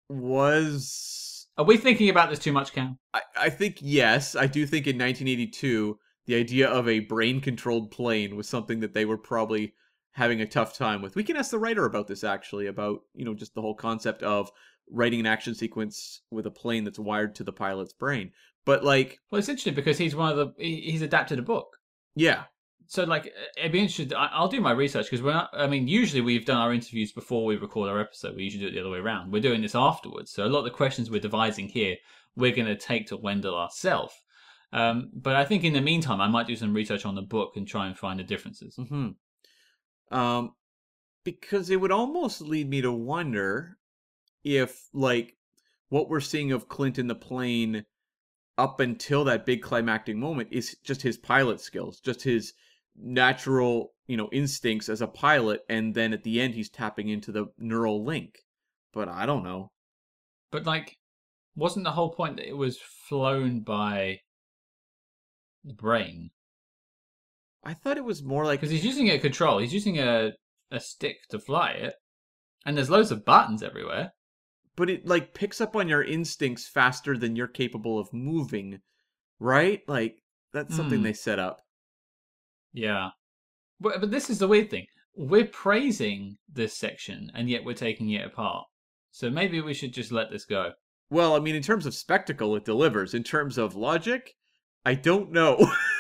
Was 0.10 1.48
Are 1.58 1.66
we 1.66 1.78
thinking 1.78 2.10
about 2.10 2.30
this 2.30 2.40
too 2.40 2.54
much, 2.54 2.74
Cam? 2.74 3.00
I, 3.14 3.22
I 3.38 3.50
think 3.50 3.78
yes, 3.82 4.36
I 4.36 4.48
do 4.48 4.66
think 4.66 4.88
in 4.88 4.98
1982 4.98 5.98
the 6.28 6.36
idea 6.36 6.68
of 6.68 6.88
a 6.88 7.00
brain 7.00 7.40
controlled 7.40 7.92
plane 7.92 8.36
was 8.36 8.48
something 8.48 8.80
that 8.80 8.94
they 8.94 9.06
were 9.06 9.18
probably 9.18 9.74
having 10.16 10.40
a 10.42 10.46
tough 10.48 10.78
time 10.78 11.02
with. 11.02 11.16
We 11.16 11.24
can 11.24 11.36
ask 11.38 11.52
the 11.52 11.60
writer 11.60 11.86
about 11.86 12.08
this 12.08 12.24
actually 12.24 12.68
about, 12.68 13.02
you 13.14 13.26
know, 13.26 13.34
just 13.34 13.54
the 13.54 13.62
whole 13.62 13.76
concept 13.76 14.24
of 14.24 14.50
writing 14.90 15.20
an 15.20 15.26
action 15.26 15.54
sequence 15.54 16.22
with 16.32 16.46
a 16.46 16.52
plane 16.52 16.84
that's 16.86 17.00
wired 17.00 17.36
to 17.36 17.44
the 17.44 17.52
pilot's 17.52 17.94
brain. 17.94 18.32
But 18.66 18.84
like, 18.84 19.20
Well, 19.30 19.40
it's 19.40 19.50
interesting 19.50 19.74
because 19.76 19.98
he's 19.98 20.16
one 20.16 20.32
of 20.32 20.38
the 20.38 20.54
he's 20.58 21.02
adapted 21.02 21.38
a 21.40 21.42
book. 21.42 21.68
yeah, 22.16 22.44
So 22.88 23.04
like 23.04 23.32
it'd 23.58 23.72
be 23.74 23.80
interesting. 23.80 24.12
I'll 24.18 24.48
do 24.48 24.62
my 24.62 24.72
research 24.72 25.06
because 25.08 25.22
we're 25.22 25.34
not. 25.34 25.50
I 25.54 25.68
mean, 25.68 25.88
usually 25.88 26.22
we've 26.22 26.46
done 26.46 26.58
our 26.58 26.74
interviews 26.74 27.12
before 27.12 27.46
we 27.46 27.58
record 27.58 27.90
our 27.90 28.00
episode. 28.00 28.36
We 28.36 28.44
usually 28.44 28.64
do 28.64 28.70
it 28.70 28.74
the 28.74 28.80
other 28.80 28.90
way 28.92 29.00
around. 29.00 29.32
We're 29.34 29.42
doing 29.42 29.62
this 29.62 29.76
afterwards. 29.76 30.32
So 30.32 30.46
a 30.46 30.48
lot 30.48 30.60
of 30.60 30.66
the 30.66 30.72
questions 30.72 31.10
we're 31.12 31.20
devising 31.20 31.68
here, 31.68 31.98
we're 32.38 32.56
going 32.56 32.68
to 32.68 32.76
take 32.78 33.08
to 33.08 33.18
Wendell 33.18 33.56
ourselves. 33.56 34.14
Um, 34.72 35.10
but 35.14 35.36
I 35.36 35.46
think 35.46 35.64
in 35.64 35.74
the 35.74 35.82
meantime, 35.82 36.22
I 36.22 36.28
might 36.28 36.48
do 36.48 36.56
some 36.56 36.74
research 36.74 37.06
on 37.06 37.16
the 37.16 37.22
book 37.22 37.54
and 37.56 37.68
try 37.68 37.88
and 37.88 37.98
find 37.98 38.20
the 38.20 38.24
differences. 38.24 38.76
hmm 38.76 39.10
Um, 40.12 40.52
because 41.24 41.70
it 41.70 41.82
would 41.82 41.92
almost 41.92 42.42
lead 42.42 42.70
me 42.70 42.82
to 42.82 42.92
wonder 42.92 43.78
if, 44.44 44.88
like, 44.94 45.36
what 45.90 46.10
we're 46.10 46.20
seeing 46.20 46.52
of 46.52 46.70
Clint 46.70 47.00
in 47.00 47.08
the 47.08 47.16
plane 47.16 47.86
up 48.58 48.80
until 48.80 49.24
that 49.26 49.46
big 49.46 49.62
climactic 49.62 50.16
moment 50.16 50.50
is 50.52 50.78
just 50.84 51.02
his 51.02 51.18
pilot 51.18 51.60
skills, 51.60 52.00
just 52.00 52.22
his 52.22 52.54
natural, 52.96 53.94
you 54.08 54.16
know, 54.16 54.30
instincts 54.32 54.88
as 54.88 55.02
a 55.02 55.08
pilot, 55.08 55.62
and 55.68 55.94
then 55.94 56.14
at 56.14 56.24
the 56.24 56.40
end 56.40 56.54
he's 56.54 56.70
tapping 56.70 57.10
into 57.10 57.32
the 57.32 57.48
neural 57.58 58.04
link. 58.06 58.40
But 58.94 59.10
I 59.10 59.26
don't 59.26 59.44
know. 59.44 59.72
But 60.52 60.66
like, 60.66 60.98
wasn't 61.56 61.86
the 61.86 61.92
whole 61.92 62.12
point 62.12 62.38
that 62.38 62.48
it 62.48 62.56
was 62.56 62.78
flown 62.78 63.62
by 63.62 64.22
the 65.64 65.74
brain? 65.74 66.32
I 67.66 67.74
thought 67.74 67.98
it 67.98 68.04
was 68.06 68.24
more 68.24 68.46
like 68.46 68.62
Because 68.62 68.72
he's 68.72 68.86
using 68.86 69.10
a 69.10 69.20
control. 69.20 69.58
He's 69.60 69.74
using 69.74 70.00
a 70.00 70.32
a 70.72 70.80
stick 70.80 71.18
to 71.30 71.40
fly 71.40 71.72
it, 71.72 71.94
and 72.66 72.76
there's 72.78 72.90
loads 72.90 73.12
of 73.12 73.26
buttons 73.26 73.62
everywhere. 73.64 74.12
but 74.76 74.90
it 74.90 75.06
like 75.08 75.34
picks 75.34 75.62
up 75.62 75.76
on 75.76 75.88
your 75.88 76.04
instincts 76.04 76.68
faster 76.68 77.18
than 77.18 77.36
you're 77.36 77.48
capable 77.48 77.98
of 77.98 78.10
moving, 78.14 78.80
right? 79.40 79.82
Like 79.88 80.18
that's 80.54 80.76
something 80.76 81.00
Hmm. 81.00 81.04
they 81.06 81.14
set 81.14 81.40
up. 81.40 81.62
Yeah. 82.74 83.10
But, 83.80 84.00
but 84.02 84.12
this 84.12 84.30
is 84.30 84.40
the 84.40 84.48
weird 84.48 84.70
thing. 84.70 84.86
We're 85.16 85.46
praising 85.48 86.38
this 86.52 86.76
section, 86.78 87.32
and 87.34 87.50
yet 87.50 87.64
we're 87.64 87.74
taking 87.74 88.10
it 88.12 88.26
apart. 88.26 88.66
So 89.12 89.30
maybe 89.30 89.62
we 89.62 89.74
should 89.74 89.94
just 89.94 90.12
let 90.12 90.30
this 90.30 90.46
go. 90.46 90.72
Well, 91.10 91.36
I 91.36 91.40
mean, 91.40 91.56
in 91.56 91.62
terms 91.64 91.86
of 91.86 91.94
spectacle, 91.96 92.56
it 92.56 92.66
delivers. 92.66 93.14
In 93.14 93.24
terms 93.24 93.58
of 93.58 93.76
logic, 93.76 94.34
I 94.86 94.96
don't 94.96 95.32
know. 95.32 95.58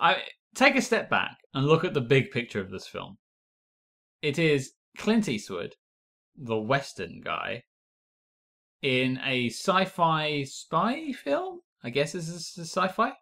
I 0.00 0.22
take 0.54 0.76
a 0.76 0.82
step 0.82 1.10
back 1.10 1.36
and 1.54 1.66
look 1.66 1.84
at 1.84 1.94
the 1.94 2.00
big 2.00 2.30
picture 2.30 2.60
of 2.60 2.70
this 2.70 2.86
film. 2.86 3.18
It 4.22 4.38
is 4.38 4.72
Clint 4.98 5.28
Eastwood, 5.28 5.74
the 6.36 6.56
Western 6.58 7.20
guy, 7.20 7.64
in 8.82 9.18
a 9.24 9.48
sci-fi 9.50 10.44
spy 10.44 11.12
film. 11.12 11.60
I 11.82 11.90
guess 11.90 12.12
this 12.12 12.28
is 12.28 12.52
sci-fi. 12.58 13.12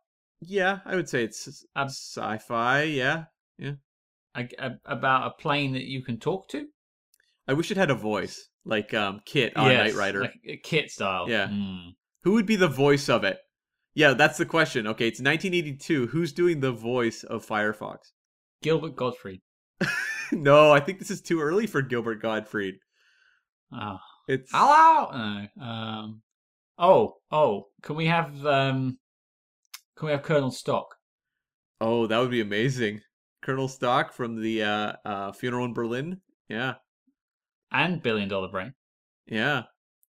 yeah, 0.40 0.78
I 0.84 0.94
would 0.96 1.08
say 1.08 1.24
it's 1.24 1.64
Um, 1.76 1.88
sci-fi. 1.88 2.82
Yeah, 2.82 3.24
A- 4.34 4.48
a- 4.58 4.78
about 4.84 5.26
a 5.26 5.42
plane 5.42 5.72
that 5.72 5.84
you 5.84 6.02
can 6.02 6.18
talk 6.18 6.48
to. 6.50 6.68
I 7.48 7.54
wish 7.54 7.70
it 7.70 7.76
had 7.76 7.90
a 7.90 7.94
voice 7.94 8.50
like 8.64 8.92
um 8.94 9.20
Kit 9.24 9.56
on 9.56 9.70
Yes, 9.70 9.92
Knight 9.94 9.98
Rider. 9.98 10.20
like 10.22 10.60
kit 10.62 10.90
style. 10.90 11.28
Yeah. 11.28 11.48
Hmm. 11.48 11.90
Who 12.22 12.32
would 12.32 12.46
be 12.46 12.56
the 12.56 12.68
voice 12.68 13.08
of 13.08 13.24
it? 13.24 13.38
Yeah, 13.98 14.14
that's 14.14 14.38
the 14.38 14.46
question. 14.46 14.86
Okay, 14.86 15.08
it's 15.08 15.18
1982. 15.18 16.06
Who's 16.06 16.32
doing 16.32 16.60
the 16.60 16.70
voice 16.70 17.24
of 17.24 17.44
Firefox? 17.44 17.96
Gilbert 18.62 18.94
Gottfried. 18.94 19.40
no, 20.32 20.70
I 20.70 20.78
think 20.78 21.00
this 21.00 21.10
is 21.10 21.20
too 21.20 21.40
early 21.40 21.66
for 21.66 21.82
Gilbert 21.82 22.22
Gottfried. 22.22 22.76
Ah. 23.72 23.98
It's 24.28 24.52
Hello. 24.54 25.10
No. 25.10 25.64
Um. 25.64 26.22
Oh. 26.78 27.16
Oh. 27.32 27.64
Can 27.82 27.96
we 27.96 28.06
have 28.06 28.46
um. 28.46 28.98
Can 29.96 30.06
we 30.06 30.12
have 30.12 30.22
Colonel 30.22 30.52
Stok? 30.52 30.94
oh, 31.80 32.06
that 32.06 32.18
would 32.18 32.30
be 32.30 32.40
amazing. 32.40 33.00
Colonel 33.42 33.66
Stok 33.66 34.12
from 34.12 34.40
the 34.40 34.62
uh, 34.62 34.92
uh, 35.04 35.32
funeral 35.32 35.64
in 35.64 35.74
Berlin. 35.74 36.20
Yeah, 36.48 36.74
and 37.72 38.00
Billion 38.00 38.28
Dollar 38.28 38.48
Brain. 38.48 38.74
yeah. 39.26 39.64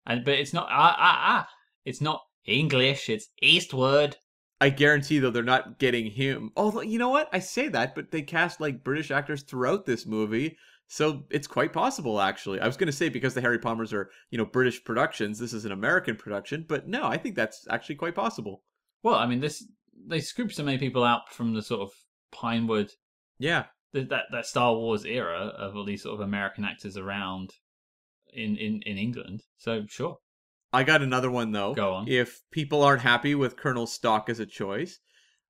And 0.04 0.22
but 0.22 0.34
it's 0.34 0.52
not 0.52 0.68
ah 0.70 0.94
ah 0.98 1.18
ah. 1.22 1.48
It's 1.86 2.02
not 2.02 2.20
English. 2.44 3.08
It's 3.08 3.28
Eastwood. 3.42 4.16
I 4.60 4.68
guarantee 4.68 5.18
though 5.18 5.30
they're 5.30 5.42
not 5.42 5.78
getting 5.78 6.10
him. 6.10 6.50
Although 6.56 6.82
you 6.82 6.98
know 6.98 7.08
what, 7.08 7.28
I 7.32 7.38
say 7.38 7.68
that, 7.68 7.94
but 7.94 8.10
they 8.10 8.22
cast 8.22 8.60
like 8.60 8.84
British 8.84 9.10
actors 9.10 9.42
throughout 9.42 9.86
this 9.86 10.06
movie, 10.06 10.56
so 10.86 11.24
it's 11.30 11.46
quite 11.46 11.72
possible. 11.72 12.20
Actually, 12.20 12.60
I 12.60 12.66
was 12.66 12.76
going 12.76 12.86
to 12.88 12.92
say 12.92 13.08
because 13.08 13.32
the 13.32 13.40
Harry 13.40 13.58
Palmers 13.58 13.92
are 13.92 14.10
you 14.30 14.36
know 14.36 14.44
British 14.44 14.84
productions, 14.84 15.38
this 15.38 15.54
is 15.54 15.64
an 15.64 15.72
American 15.72 16.16
production, 16.16 16.66
but 16.68 16.86
no, 16.86 17.04
I 17.04 17.16
think 17.16 17.36
that's 17.36 17.66
actually 17.70 17.94
quite 17.94 18.14
possible. 18.14 18.62
Well, 19.02 19.14
I 19.14 19.26
mean, 19.26 19.40
this 19.40 19.66
they 20.06 20.20
scooped 20.20 20.54
so 20.54 20.64
many 20.64 20.78
people 20.78 21.04
out 21.04 21.32
from 21.32 21.54
the 21.54 21.62
sort 21.62 21.80
of 21.80 21.90
Pinewood 22.32 22.90
Yeah, 23.38 23.66
th- 23.94 24.08
that 24.08 24.24
that 24.30 24.46
Star 24.46 24.74
Wars 24.74 25.06
era 25.06 25.38
of 25.38 25.74
all 25.74 25.84
these 25.84 26.02
sort 26.02 26.14
of 26.14 26.20
American 26.20 26.64
actors 26.64 26.96
around 26.98 27.50
in 28.32 28.56
in 28.56 28.82
in 28.82 28.98
England. 28.98 29.42
So 29.56 29.84
sure, 29.88 30.18
I 30.72 30.84
got 30.84 31.02
another 31.02 31.30
one 31.30 31.52
though. 31.52 31.74
go 31.74 31.94
on. 31.94 32.08
If 32.08 32.42
people 32.50 32.82
aren't 32.82 33.02
happy 33.02 33.34
with 33.34 33.56
Colonel 33.56 33.86
Stok 33.86 34.28
as 34.28 34.40
a 34.40 34.46
choice, 34.46 34.98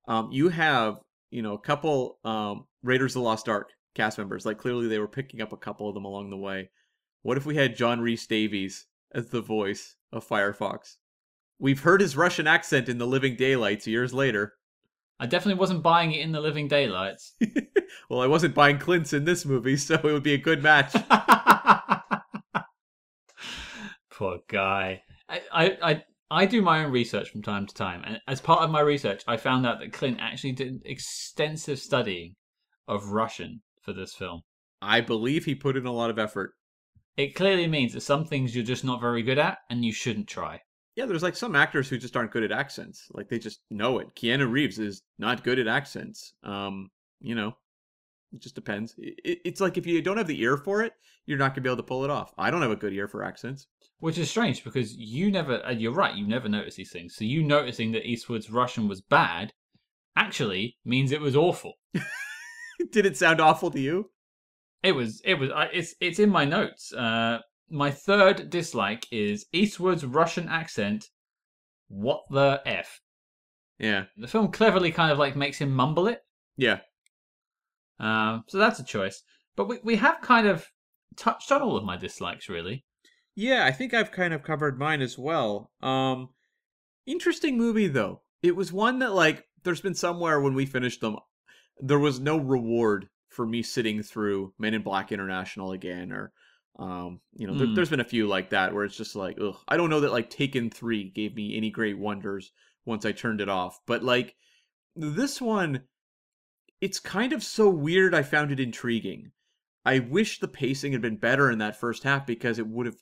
um, 0.07 0.31
you 0.31 0.49
have 0.49 0.99
you 1.29 1.41
know 1.41 1.53
a 1.53 1.59
couple 1.59 2.19
um, 2.23 2.65
Raiders 2.83 3.15
of 3.15 3.21
the 3.21 3.27
Lost 3.27 3.47
Ark 3.47 3.69
cast 3.95 4.17
members. 4.17 4.45
Like 4.45 4.57
clearly 4.57 4.87
they 4.87 4.99
were 4.99 5.07
picking 5.07 5.41
up 5.41 5.53
a 5.53 5.57
couple 5.57 5.87
of 5.87 5.93
them 5.93 6.05
along 6.05 6.29
the 6.29 6.37
way. 6.37 6.69
What 7.23 7.37
if 7.37 7.45
we 7.45 7.55
had 7.55 7.75
John 7.75 8.01
Rhys-Davies 8.01 8.87
as 9.13 9.29
the 9.29 9.41
voice 9.41 9.95
of 10.11 10.27
Firefox? 10.27 10.95
We've 11.59 11.81
heard 11.81 12.01
his 12.01 12.17
Russian 12.17 12.47
accent 12.47 12.89
in 12.89 12.97
The 12.97 13.05
Living 13.05 13.35
Daylights 13.35 13.85
years 13.85 14.11
later. 14.11 14.55
I 15.19 15.27
definitely 15.27 15.59
wasn't 15.59 15.83
buying 15.83 16.11
it 16.13 16.21
in 16.21 16.31
the 16.31 16.41
Living 16.41 16.67
Daylights. 16.67 17.35
well, 18.09 18.21
I 18.21 18.25
wasn't 18.25 18.55
buying 18.55 18.79
Clint's 18.79 19.13
in 19.13 19.25
this 19.25 19.45
movie, 19.45 19.77
so 19.77 19.93
it 19.93 20.03
would 20.03 20.23
be 20.23 20.33
a 20.33 20.39
good 20.39 20.63
match. 20.63 20.93
Poor 24.09 24.39
guy. 24.47 25.03
I, 25.31 25.77
I, 25.81 26.03
I, 26.29 26.45
do 26.45 26.61
my 26.61 26.83
own 26.83 26.91
research 26.91 27.29
from 27.29 27.41
time 27.41 27.65
to 27.65 27.73
time, 27.73 28.03
and 28.05 28.19
as 28.27 28.41
part 28.41 28.61
of 28.61 28.69
my 28.69 28.81
research, 28.81 29.23
I 29.27 29.37
found 29.37 29.65
out 29.65 29.79
that 29.79 29.93
Clint 29.93 30.19
actually 30.19 30.51
did 30.53 30.81
extensive 30.85 31.79
studying 31.79 32.35
of 32.87 33.11
Russian 33.11 33.61
for 33.81 33.93
this 33.93 34.13
film. 34.13 34.41
I 34.81 35.01
believe 35.01 35.45
he 35.45 35.55
put 35.55 35.77
in 35.77 35.85
a 35.85 35.91
lot 35.91 36.09
of 36.09 36.19
effort. 36.19 36.53
It 37.17 37.35
clearly 37.35 37.67
means 37.67 37.93
that 37.93 38.01
some 38.01 38.25
things 38.25 38.55
you're 38.55 38.65
just 38.65 38.83
not 38.83 39.01
very 39.01 39.21
good 39.21 39.37
at 39.37 39.59
and 39.69 39.85
you 39.85 39.93
shouldn't 39.93 40.27
try. 40.27 40.61
Yeah, 40.95 41.05
there's 41.05 41.23
like 41.23 41.35
some 41.35 41.55
actors 41.55 41.87
who 41.87 41.97
just 41.97 42.17
aren't 42.17 42.31
good 42.31 42.43
at 42.43 42.51
accents. 42.51 43.07
Like 43.13 43.29
they 43.29 43.39
just 43.39 43.61
know 43.69 43.99
it. 43.99 44.15
Keanu 44.15 44.51
Reeves 44.51 44.79
is 44.79 45.03
not 45.17 45.43
good 45.43 45.59
at 45.59 45.67
accents. 45.67 46.33
Um, 46.43 46.89
you 47.19 47.35
know, 47.35 47.53
it 48.33 48.39
just 48.41 48.55
depends. 48.55 48.95
It, 48.97 49.39
it's 49.45 49.61
like 49.61 49.77
if 49.77 49.85
you 49.85 50.01
don't 50.01 50.17
have 50.17 50.27
the 50.27 50.41
ear 50.41 50.57
for 50.57 50.83
it, 50.83 50.93
you're 51.25 51.37
not 51.37 51.53
gonna 51.53 51.61
be 51.61 51.69
able 51.69 51.77
to 51.77 51.83
pull 51.83 52.03
it 52.03 52.09
off. 52.09 52.33
I 52.37 52.51
don't 52.51 52.61
have 52.61 52.71
a 52.71 52.75
good 52.75 52.93
ear 52.93 53.07
for 53.07 53.23
accents. 53.23 53.67
Which 53.99 54.17
is 54.17 54.29
strange 54.29 54.63
because 54.63 54.95
you 54.95 55.29
never, 55.29 55.57
and 55.57 55.79
you're 55.79 55.93
right, 55.93 56.15
you 56.15 56.25
never 56.25 56.49
notice 56.49 56.75
these 56.75 56.91
things. 56.91 57.15
So 57.15 57.23
you 57.23 57.43
noticing 57.43 57.91
that 57.91 58.07
Eastwood's 58.07 58.49
Russian 58.49 58.87
was 58.87 59.01
bad 59.01 59.53
actually 60.15 60.77
means 60.83 61.11
it 61.11 61.21
was 61.21 61.35
awful. 61.35 61.73
Did 62.91 63.05
it 63.05 63.15
sound 63.15 63.39
awful 63.39 63.69
to 63.71 63.79
you? 63.79 64.09
It 64.81 64.93
was. 64.93 65.21
It 65.23 65.35
was. 65.35 65.51
It's. 65.71 65.93
It's 66.01 66.19
in 66.19 66.29
my 66.29 66.45
notes. 66.45 66.91
Uh, 66.91 67.39
my 67.69 67.91
third 67.91 68.49
dislike 68.49 69.05
is 69.11 69.45
Eastwood's 69.53 70.05
Russian 70.05 70.49
accent. 70.49 71.09
What 71.87 72.23
the 72.29 72.61
f? 72.65 73.01
Yeah. 73.77 74.05
The 74.17 74.27
film 74.27 74.51
cleverly 74.51 74.91
kind 74.91 75.11
of 75.11 75.19
like 75.19 75.35
makes 75.35 75.57
him 75.57 75.71
mumble 75.71 76.07
it. 76.07 76.21
Yeah. 76.57 76.79
Um, 77.99 78.43
so 78.47 78.57
that's 78.57 78.79
a 78.79 78.83
choice. 78.83 79.23
But 79.55 79.67
we 79.67 79.79
we 79.83 79.95
have 79.97 80.21
kind 80.21 80.47
of 80.47 80.67
touched 81.17 81.51
on 81.51 81.61
all 81.61 81.77
of 81.77 81.83
my 81.83 81.97
dislikes, 81.97 82.49
really. 82.49 82.85
Yeah, 83.35 83.65
I 83.65 83.71
think 83.71 83.93
I've 83.93 84.11
kind 84.11 84.33
of 84.33 84.43
covered 84.43 84.77
mine 84.79 85.01
as 85.01 85.17
well. 85.17 85.71
Um, 85.81 86.29
interesting 87.05 87.57
movie 87.57 87.87
though. 87.87 88.21
It 88.43 88.55
was 88.55 88.71
one 88.73 88.99
that 88.99 89.13
like 89.13 89.45
there's 89.63 89.81
been 89.81 89.95
somewhere 89.95 90.39
when 90.41 90.53
we 90.53 90.65
finished 90.65 91.01
them, 91.01 91.17
there 91.79 91.99
was 91.99 92.19
no 92.19 92.37
reward 92.37 93.07
for 93.29 93.45
me 93.45 93.61
sitting 93.63 94.03
through 94.03 94.53
Men 94.59 94.73
in 94.73 94.81
Black 94.81 95.11
International 95.11 95.71
again, 95.71 96.11
or 96.11 96.31
um, 96.79 97.19
you 97.35 97.45
know, 97.47 97.55
there, 97.55 97.67
Mm. 97.67 97.75
there's 97.75 97.89
been 97.89 97.99
a 97.99 98.05
few 98.05 98.27
like 98.27 98.49
that 98.49 98.73
where 98.73 98.85
it's 98.85 98.97
just 98.97 99.15
like, 99.15 99.37
ugh. 99.39 99.55
I 99.67 99.77
don't 99.77 99.89
know 99.89 99.99
that 100.01 100.11
like 100.11 100.29
Taken 100.29 100.69
Three 100.69 101.09
gave 101.09 101.35
me 101.35 101.55
any 101.55 101.69
great 101.69 101.97
wonders 101.99 102.51
once 102.85 103.05
I 103.05 103.11
turned 103.11 103.41
it 103.41 103.49
off, 103.49 103.79
but 103.85 104.03
like 104.03 104.35
this 104.95 105.39
one, 105.39 105.83
it's 106.81 106.99
kind 106.99 107.31
of 107.31 107.43
so 107.43 107.69
weird. 107.69 108.13
I 108.13 108.23
found 108.23 108.51
it 108.51 108.59
intriguing. 108.59 109.31
I 109.85 109.99
wish 109.99 110.39
the 110.39 110.47
pacing 110.47 110.91
had 110.91 111.01
been 111.01 111.15
better 111.15 111.49
in 111.49 111.59
that 111.59 111.79
first 111.79 112.03
half 112.03 112.25
because 112.25 112.59
it 112.59 112.67
would 112.67 112.85
have 112.85 112.97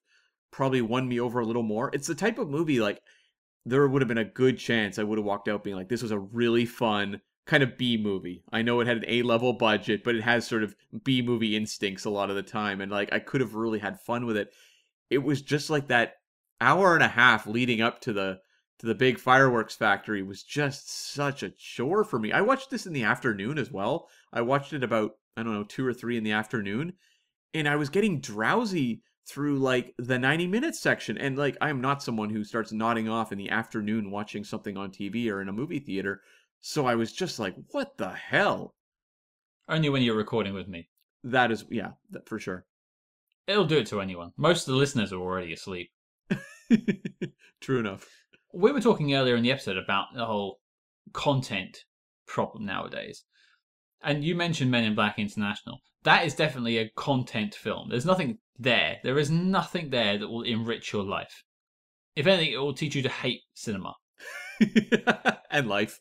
probably 0.52 0.82
won 0.82 1.08
me 1.08 1.20
over 1.20 1.40
a 1.40 1.46
little 1.46 1.64
more. 1.64 1.90
It's 1.94 2.08
the 2.08 2.16
type 2.16 2.38
of 2.38 2.50
movie 2.50 2.80
like 2.80 3.02
there 3.66 3.88
would 3.88 4.02
have 4.02 4.08
been 4.08 4.18
a 4.18 4.26
good 4.26 4.58
chance 4.58 4.98
I 4.98 5.04
would 5.04 5.18
have 5.18 5.26
walked 5.26 5.48
out 5.48 5.64
being 5.64 5.76
like, 5.76 5.90
this 5.90 6.02
was 6.02 6.12
a 6.12 6.20
really 6.20 6.66
fun 6.66 7.22
kind 7.46 7.64
of 7.64 7.78
B 7.78 7.98
movie. 7.98 8.44
I 8.52 8.62
know 8.62 8.80
it 8.80 8.88
had 8.88 8.98
an 8.98 9.06
A 9.08 9.22
level 9.24 9.54
budget, 9.54 10.04
but 10.04 10.16
it 10.16 10.24
has 10.24 10.48
sort 10.48 10.64
of 10.64 10.76
B 11.04 11.22
movie 11.22 11.56
instincts 11.56 12.06
a 12.06 12.10
lot 12.10 12.30
of 12.30 12.36
the 12.36 12.44
time. 12.44 12.82
And 12.82 12.92
like, 12.92 13.12
I 13.12 13.20
could 13.20 13.42
have 13.42 13.56
really 13.56 13.80
had 13.80 14.00
fun 14.00 14.26
with 14.26 14.38
it. 14.38 14.54
It 15.10 15.20
was 15.20 15.42
just 15.42 15.70
like 15.70 15.88
that 15.88 16.14
hour 16.62 16.94
and 16.94 17.04
a 17.04 17.08
half 17.08 17.48
leading 17.48 17.82
up 17.82 18.02
to 18.02 18.14
the 18.14 18.40
to 18.80 18.86
the 18.88 18.96
big 18.96 19.20
fireworks 19.20 19.76
factory 19.76 20.24
was 20.24 20.44
just 20.44 21.14
such 21.14 21.44
a 21.44 21.50
chore 21.50 22.04
for 22.04 22.18
me. 22.20 22.32
I 22.32 22.42
watched 22.42 22.70
this 22.70 22.86
in 22.86 22.94
the 22.94 23.04
afternoon 23.04 23.58
as 23.58 23.72
well. 23.72 24.08
I 24.34 24.42
watched 24.42 24.74
it 24.74 24.84
about 24.84 25.12
I 25.38 25.44
don't 25.44 25.54
know 25.54 25.64
two 25.64 25.86
or 25.86 25.94
three 25.94 26.18
in 26.18 26.24
the 26.24 26.32
afternoon, 26.32 26.94
and 27.54 27.68
I 27.68 27.76
was 27.76 27.90
getting 27.90 28.20
drowsy 28.20 29.02
through 29.28 29.60
like 29.60 29.94
the 30.00 30.18
90 30.18 30.48
minutes 30.48 30.80
section 30.80 31.16
and 31.16 31.38
like 31.38 31.56
i'm 31.62 31.80
not 31.80 32.02
someone 32.02 32.32
who 32.32 32.44
starts 32.44 32.72
nodding 32.72 33.08
off 33.08 33.32
in 33.32 33.38
the 33.38 33.52
afternoon 33.52 34.10
watching 34.10 34.44
something 34.44 34.76
on 34.76 34.90
tv 34.90 35.30
or 35.30 35.40
in 35.40 35.48
a 35.50 35.54
movie 35.54 35.78
theater 35.78 36.22
so 36.62 36.88
i 36.88 36.96
was 36.96 37.12
just 37.14 37.38
like 37.38 37.54
what 37.70 37.96
the 37.98 38.10
hell 38.10 38.74
Only 39.68 39.90
when 39.90 40.02
you're 40.02 40.16
recording 40.16 40.56
with 40.56 40.68
me. 40.68 40.90
that 41.24 41.52
is 41.52 41.64
yeah 41.70 41.92
that 42.10 42.28
for 42.28 42.40
sure 42.40 42.66
It'll 43.50 43.66
do 43.66 43.80
it 43.80 43.88
to 43.88 44.00
anyone. 44.00 44.32
Most 44.38 44.68
of 44.68 44.74
the 44.74 44.78
listeners 44.78 45.12
are 45.12 45.20
already 45.20 45.54
asleep. 45.54 45.90
true 47.62 47.80
enough 47.80 48.08
We 48.54 48.72
were 48.72 48.82
talking 48.82 49.14
earlier 49.14 49.36
in 49.36 49.44
the 49.44 49.52
episode 49.52 49.78
about 49.78 50.08
the 50.16 50.26
whole 50.26 50.60
content 51.14 51.78
problem 52.28 52.66
nowadays. 52.66 53.24
And 54.02 54.24
you 54.24 54.36
mentioned 54.36 54.72
Men 54.72 54.86
in 54.86 54.96
Black 54.96 55.20
International. 55.20 55.80
That 56.04 56.26
is 56.26 56.34
definitely 56.34 56.78
a 56.78 56.90
content 56.96 57.54
film. 57.54 57.90
There's 57.90 58.06
nothing 58.06 58.38
there. 58.58 58.98
There 59.04 59.20
is 59.20 59.30
nothing 59.30 59.90
there 59.90 60.18
that 60.18 60.28
will 60.28 60.44
enrich 60.44 60.94
your 60.94 61.04
life. 61.04 61.44
If 62.16 62.26
anything, 62.26 62.54
it 62.54 62.58
will 62.58 62.74
teach 62.74 62.96
you 62.96 63.02
to 63.02 63.10
hate 63.10 63.42
cinema 63.54 63.94
and 65.52 65.68
life 65.68 66.00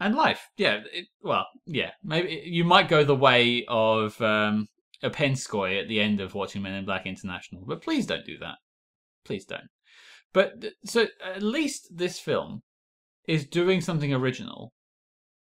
and 0.00 0.14
life. 0.14 0.48
Yeah, 0.56 0.80
it, 0.92 1.06
well, 1.22 1.46
yeah. 1.66 1.90
Maybe 2.02 2.42
you 2.44 2.64
might 2.64 2.88
go 2.88 3.04
the 3.04 3.14
way 3.14 3.64
of 3.68 4.20
um, 4.20 4.68
Upenskoy 5.04 5.80
at 5.80 5.88
the 5.88 6.00
end 6.00 6.20
of 6.20 6.34
watching 6.34 6.62
Men 6.62 6.74
in 6.74 6.84
Black 6.84 7.06
International, 7.06 7.62
but 7.66 7.82
please 7.82 8.06
don't 8.06 8.24
do 8.24 8.38
that. 8.38 8.56
Please 9.24 9.44
don't. 9.44 9.68
But 10.32 10.64
so 10.84 11.06
at 11.24 11.42
least 11.42 11.88
this 11.96 12.18
film 12.18 12.62
is 13.26 13.46
doing 13.46 13.80
something 13.80 14.12
original. 14.12 14.72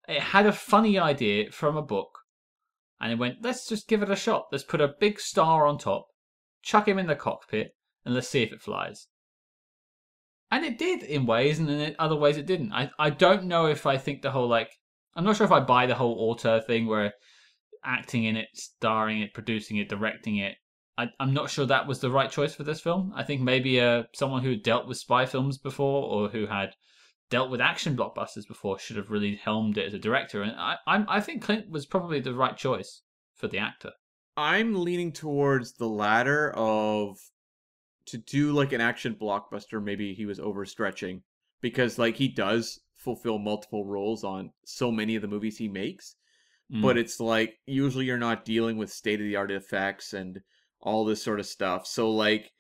It 0.09 0.21
had 0.21 0.47
a 0.47 0.53
funny 0.53 0.99
idea 0.99 1.51
from 1.51 1.77
a 1.77 1.83
book, 1.83 2.19
and 3.01 3.13
it 3.13 3.19
went, 3.19 3.37
let's 3.43 3.69
just 3.69 3.89
give 3.89 4.03
it 4.03 4.11
a 4.11 4.17
shot. 4.17 4.47
Let's 4.51 4.65
put 4.65 4.81
a 4.81 4.95
big 4.99 5.21
star 5.21 5.67
on 5.67 5.79
top, 5.79 6.07
chuck 6.63 6.89
him 6.89 6.99
in 6.99 7.07
the 7.07 7.15
cockpit, 7.15 7.75
and 8.05 8.15
let's 8.15 8.29
see 8.29 8.43
if 8.43 8.53
it 8.53 8.61
flies. 8.61 9.07
And 10.51 10.65
it 10.65 10.79
did 10.79 11.03
in 11.03 11.25
ways, 11.25 11.59
and 11.59 11.71
in 11.71 11.97
other 11.99 12.17
ways 12.17 12.37
it 12.37 12.47
didn't. 12.47 12.73
I, 12.73 12.91
I 12.99 13.11
don't 13.11 13.45
know 13.45 13.67
if 13.67 13.87
I 13.87 13.97
think 13.97 14.23
the 14.23 14.33
whole, 14.33 14.49
like, 14.49 14.71
I'm 15.15 15.25
not 15.25 15.37
sure 15.37 15.47
if 15.47 15.53
I 15.53 15.61
buy 15.61 15.87
the 15.87 15.95
whole 15.95 16.17
auteur 16.19 16.61
thing 16.61 16.87
where 16.87 17.13
acting 17.85 18.25
in 18.25 18.37
it, 18.37 18.49
starring 18.55 19.21
it, 19.21 19.35
producing 19.35 19.77
it, 19.77 19.89
directing 19.89 20.37
it. 20.37 20.57
I, 20.99 21.09
I'm 21.19 21.33
not 21.33 21.51
sure 21.51 21.67
that 21.67 21.87
was 21.87 22.01
the 22.01 22.11
right 22.11 22.31
choice 22.31 22.55
for 22.55 22.65
this 22.65 22.81
film. 22.81 23.13
I 23.17 23.23
think 23.25 23.41
maybe 23.41 23.81
uh, 23.81 24.05
someone 24.15 24.43
who 24.43 24.57
dealt 24.57 24.87
with 24.87 24.99
spy 24.99 25.27
films 25.27 25.59
before 25.59 26.05
or 26.05 26.29
who 26.29 26.47
had 26.47 26.75
dealt 27.31 27.51
with 27.51 27.61
action 27.63 27.97
blockbusters 27.97 28.47
before 28.47 28.79
should 28.79 28.97
have 28.97 29.11
really 29.11 29.37
helmed 29.37 29.79
it 29.79 29.87
as 29.87 29.95
a 29.95 29.99
director. 29.99 30.43
And 30.43 30.53
I, 30.53 30.77
I'm, 30.87 31.07
I 31.09 31.21
think 31.21 31.43
Clint 31.43 31.71
was 31.71 31.87
probably 31.87 32.21
the 32.21 32.35
right 32.35 32.57
choice 32.57 33.03
for 33.35 33.49
the 33.49 33.59
actor. 33.59 33.93
i'm 34.37 34.75
leaning 34.75 35.13
towards 35.13 35.73
the 35.75 35.89
latter 35.89 36.53
of 36.57 37.17
to 38.07 38.19
do 38.19 38.53
like 38.53 38.73
an 38.73 38.81
action 38.81 39.15
blockbuster 39.21 39.83
maybe 39.83 40.15
he 40.15 40.27
was 40.27 40.39
overstretching 40.39 41.23
because 41.61 41.99
like 41.99 42.17
he 42.17 42.29
does 42.29 42.81
fulfill 42.95 43.39
multiple 43.39 43.85
roles 43.85 44.23
on 44.25 44.51
so 44.65 44.91
many 44.93 45.17
of 45.17 45.23
the 45.23 45.29
movies 45.29 45.57
he 45.59 45.69
makes 45.69 46.15
Mm. 46.73 46.81
but 46.81 46.97
it's 46.97 47.19
like 47.21 47.59
usually 47.67 48.07
you're 48.07 48.17
not 48.17 48.45
dealing 48.47 48.77
with 48.79 48.91
state 48.91 49.21
of 49.21 49.27
the 49.27 49.37
art 49.37 49.51
effects 49.51 50.13
and 50.15 50.41
all 50.83 51.05
this 51.05 51.23
sort 51.23 51.41
of 51.41 51.47
stuff. 51.47 51.87
So 51.87 52.11
like 52.11 52.53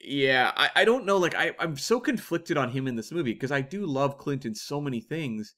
yeah, 0.00 0.52
I, 0.56 0.70
I 0.76 0.84
don't 0.84 1.06
know, 1.06 1.16
like 1.16 1.34
I, 1.34 1.52
I'm 1.58 1.76
so 1.76 1.98
conflicted 1.98 2.56
on 2.58 2.70
him 2.70 2.86
in 2.86 2.96
this 2.96 3.10
movie 3.12 3.32
because 3.32 3.52
I 3.52 3.62
do 3.62 3.86
love 3.86 4.18
Clint 4.18 4.44
in 4.44 4.54
so 4.54 4.80
many 4.80 5.00
things. 5.00 5.54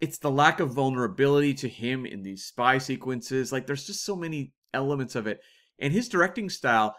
It's 0.00 0.18
the 0.18 0.30
lack 0.30 0.60
of 0.60 0.72
vulnerability 0.72 1.52
to 1.54 1.68
him 1.68 2.06
in 2.06 2.22
these 2.22 2.44
spy 2.44 2.78
sequences. 2.78 3.52
Like 3.52 3.66
there's 3.66 3.86
just 3.86 4.04
so 4.04 4.16
many 4.16 4.52
elements 4.72 5.14
of 5.14 5.26
it. 5.26 5.42
And 5.78 5.92
his 5.92 6.08
directing 6.08 6.48
style, 6.48 6.96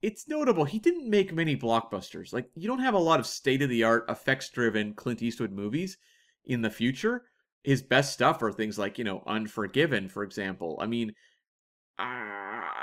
it's 0.00 0.26
notable. 0.26 0.64
He 0.64 0.80
didn't 0.80 1.08
make 1.08 1.32
many 1.32 1.56
blockbusters. 1.56 2.32
Like 2.32 2.48
you 2.56 2.66
don't 2.66 2.80
have 2.80 2.94
a 2.94 2.98
lot 2.98 3.20
of 3.20 3.26
state 3.26 3.62
of 3.62 3.68
the 3.68 3.84
art, 3.84 4.04
effects 4.08 4.48
driven 4.48 4.94
Clint 4.94 5.22
Eastwood 5.22 5.52
movies 5.52 5.98
in 6.44 6.62
the 6.62 6.70
future 6.70 7.22
his 7.64 7.82
best 7.82 8.12
stuff 8.12 8.42
are 8.42 8.52
things 8.52 8.78
like 8.78 8.98
you 8.98 9.04
know 9.04 9.22
unforgiven 9.26 10.08
for 10.08 10.22
example 10.22 10.78
i 10.80 10.86
mean 10.86 11.14
I- 11.98 12.41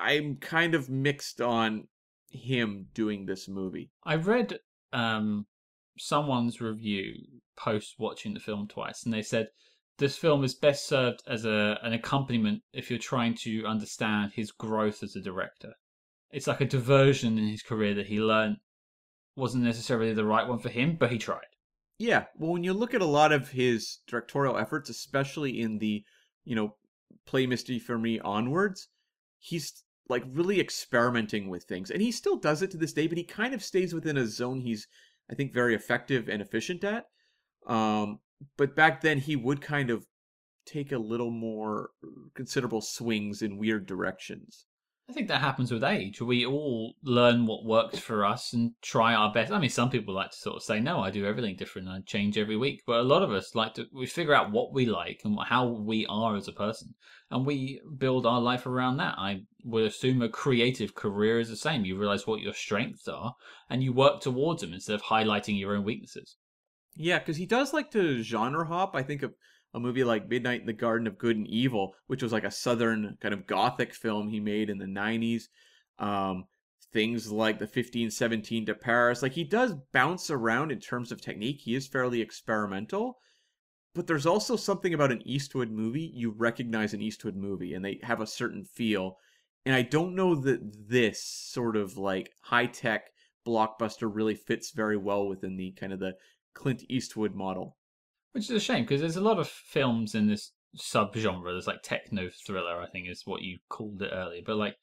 i'm 0.09 0.35
kind 0.37 0.73
of 0.75 0.89
mixed 0.89 1.39
on 1.41 1.87
him 2.31 2.85
doing 2.93 3.25
this 3.25 3.47
movie 3.47 3.89
I 4.03 4.15
read 4.15 4.59
um, 4.93 5.45
someone's 5.97 6.61
review 6.61 7.13
post 7.57 7.95
watching 7.97 8.33
the 8.33 8.39
film 8.39 8.67
twice, 8.67 9.03
and 9.03 9.13
they 9.13 9.21
said 9.23 9.47
this 9.97 10.17
film 10.17 10.43
is 10.43 10.53
best 10.55 10.87
served 10.87 11.21
as 11.27 11.43
a 11.45 11.77
an 11.83 11.93
accompaniment 11.93 12.61
if 12.71 12.89
you're 12.89 12.99
trying 12.99 13.35
to 13.45 13.65
understand 13.65 14.31
his 14.33 14.51
growth 14.51 15.03
as 15.03 15.15
a 15.15 15.21
director. 15.21 15.73
It's 16.31 16.47
like 16.47 16.61
a 16.61 16.65
diversion 16.65 17.37
in 17.37 17.47
his 17.47 17.63
career 17.63 17.93
that 17.95 18.07
he 18.07 18.19
learned 18.19 18.57
wasn't 19.35 19.63
necessarily 19.63 20.13
the 20.13 20.25
right 20.25 20.47
one 20.47 20.59
for 20.59 20.69
him, 20.69 20.95
but 20.99 21.11
he 21.11 21.17
tried. 21.17 21.49
yeah 21.97 22.25
well 22.37 22.51
when 22.53 22.63
you 22.63 22.73
look 22.73 22.93
at 22.93 23.01
a 23.01 23.05
lot 23.19 23.31
of 23.31 23.49
his 23.49 23.99
directorial 24.07 24.57
efforts 24.57 24.89
especially 24.89 25.59
in 25.59 25.79
the 25.79 26.03
you 26.45 26.55
know 26.55 26.75
play 27.25 27.45
misty 27.47 27.79
for 27.79 27.97
me 27.97 28.19
onwards 28.19 28.87
he's 29.39 29.83
like 30.09 30.23
really 30.31 30.59
experimenting 30.59 31.49
with 31.49 31.63
things 31.63 31.91
and 31.91 32.01
he 32.01 32.11
still 32.11 32.35
does 32.35 32.61
it 32.61 32.71
to 32.71 32.77
this 32.77 32.93
day 32.93 33.07
but 33.07 33.17
he 33.17 33.23
kind 33.23 33.53
of 33.53 33.63
stays 33.63 33.93
within 33.93 34.17
a 34.17 34.25
zone 34.25 34.59
he's 34.59 34.87
i 35.31 35.35
think 35.35 35.53
very 35.53 35.75
effective 35.75 36.27
and 36.27 36.41
efficient 36.41 36.83
at. 36.83 37.05
Um 37.67 38.19
but 38.57 38.75
back 38.75 39.01
then 39.01 39.19
he 39.19 39.35
would 39.35 39.61
kind 39.61 39.89
of 39.89 40.05
take 40.65 40.91
a 40.91 40.97
little 40.97 41.31
more 41.31 41.91
considerable 42.35 42.81
swings 42.81 43.41
in 43.41 43.57
weird 43.57 43.85
directions 43.85 44.65
I 45.09 45.11
think 45.11 45.27
that 45.29 45.41
happens 45.41 45.71
with 45.71 45.83
age. 45.83 46.21
We 46.21 46.45
all 46.45 46.93
learn 47.01 47.47
what 47.47 47.65
works 47.65 47.97
for 47.97 48.23
us 48.23 48.53
and 48.53 48.73
try 48.83 49.15
our 49.15 49.33
best. 49.33 49.51
I 49.51 49.57
mean, 49.57 49.71
some 49.71 49.89
people 49.89 50.13
like 50.13 50.29
to 50.29 50.37
sort 50.37 50.57
of 50.57 50.61
say, 50.61 50.79
"No, 50.79 50.99
I 50.99 51.09
do 51.09 51.25
everything 51.25 51.55
different. 51.55 51.87
I 51.87 52.01
change 52.01 52.37
every 52.37 52.55
week." 52.55 52.83
But 52.85 52.99
a 52.99 53.03
lot 53.03 53.23
of 53.23 53.31
us 53.31 53.55
like 53.55 53.73
to 53.73 53.87
we 53.91 54.05
figure 54.05 54.35
out 54.35 54.51
what 54.51 54.71
we 54.71 54.85
like 54.85 55.21
and 55.23 55.35
how 55.47 55.67
we 55.67 56.05
are 56.05 56.35
as 56.35 56.47
a 56.47 56.53
person, 56.53 56.93
and 57.31 57.43
we 57.43 57.81
build 57.97 58.27
our 58.27 58.39
life 58.39 58.67
around 58.67 58.97
that. 58.97 59.15
I 59.17 59.45
would 59.63 59.85
assume 59.85 60.21
a 60.21 60.29
creative 60.29 60.93
career 60.93 61.39
is 61.39 61.49
the 61.49 61.55
same. 61.55 61.85
You 61.85 61.97
realize 61.97 62.27
what 62.27 62.41
your 62.41 62.53
strengths 62.53 63.07
are, 63.07 63.33
and 63.67 63.83
you 63.83 63.91
work 63.91 64.21
towards 64.21 64.61
them 64.61 64.73
instead 64.73 64.93
of 64.93 65.03
highlighting 65.03 65.57
your 65.57 65.75
own 65.75 65.85
weaknesses. 65.85 66.37
Yeah, 66.95 67.17
because 67.17 67.37
he 67.37 67.47
does 67.47 67.73
like 67.73 67.89
to 67.91 68.21
genre 68.21 68.67
hop. 68.67 68.93
I 68.93 69.01
think 69.01 69.23
of 69.23 69.33
a 69.73 69.79
movie 69.79 70.03
like 70.03 70.29
Midnight 70.29 70.61
in 70.61 70.65
the 70.65 70.73
Garden 70.73 71.07
of 71.07 71.17
Good 71.17 71.37
and 71.37 71.47
Evil, 71.47 71.95
which 72.07 72.23
was 72.23 72.31
like 72.31 72.43
a 72.43 72.51
southern 72.51 73.17
kind 73.21 73.33
of 73.33 73.45
gothic 73.45 73.93
film 73.93 74.27
he 74.27 74.39
made 74.39 74.69
in 74.69 74.77
the 74.77 74.85
90s. 74.85 75.43
Um, 75.99 76.45
things 76.91 77.31
like 77.31 77.59
the 77.59 77.65
1517 77.65 78.65
to 78.65 78.73
Paris. 78.73 79.21
Like 79.21 79.33
he 79.33 79.43
does 79.43 79.75
bounce 79.93 80.29
around 80.29 80.71
in 80.71 80.79
terms 80.79 81.11
of 81.11 81.21
technique. 81.21 81.59
He 81.61 81.75
is 81.75 81.87
fairly 81.87 82.21
experimental. 82.21 83.17
But 83.95 84.07
there's 84.07 84.25
also 84.25 84.55
something 84.55 84.93
about 84.93 85.11
an 85.11 85.27
Eastwood 85.27 85.71
movie. 85.71 86.11
You 86.13 86.31
recognize 86.31 86.93
an 86.93 87.01
Eastwood 87.01 87.35
movie 87.35 87.73
and 87.73 87.83
they 87.83 87.99
have 88.03 88.21
a 88.21 88.27
certain 88.27 88.63
feel. 88.63 89.17
And 89.65 89.75
I 89.75 89.81
don't 89.81 90.15
know 90.15 90.35
that 90.35 90.59
this 90.87 91.23
sort 91.23 91.75
of 91.75 91.97
like 91.97 92.31
high 92.41 92.67
tech 92.67 93.09
blockbuster 93.45 94.09
really 94.11 94.35
fits 94.35 94.71
very 94.71 94.97
well 94.97 95.27
within 95.27 95.57
the 95.57 95.71
kind 95.71 95.91
of 95.91 95.99
the 95.99 96.13
Clint 96.53 96.83
Eastwood 96.89 97.35
model. 97.35 97.77
Which 98.33 98.45
is 98.45 98.51
a 98.51 98.59
shame 98.59 98.83
because 98.83 99.01
there's 99.01 99.15
a 99.15 99.21
lot 99.21 99.39
of 99.39 99.47
films 99.47 100.15
in 100.15 100.27
this 100.27 100.51
subgenre. 100.77 101.45
There's 101.45 101.67
like 101.67 101.81
techno 101.83 102.29
thriller, 102.45 102.79
I 102.81 102.87
think 102.87 103.07
is 103.09 103.23
what 103.25 103.41
you 103.41 103.57
called 103.69 104.01
it 104.01 104.11
earlier. 104.13 104.41
But 104.45 104.57
like 104.57 104.75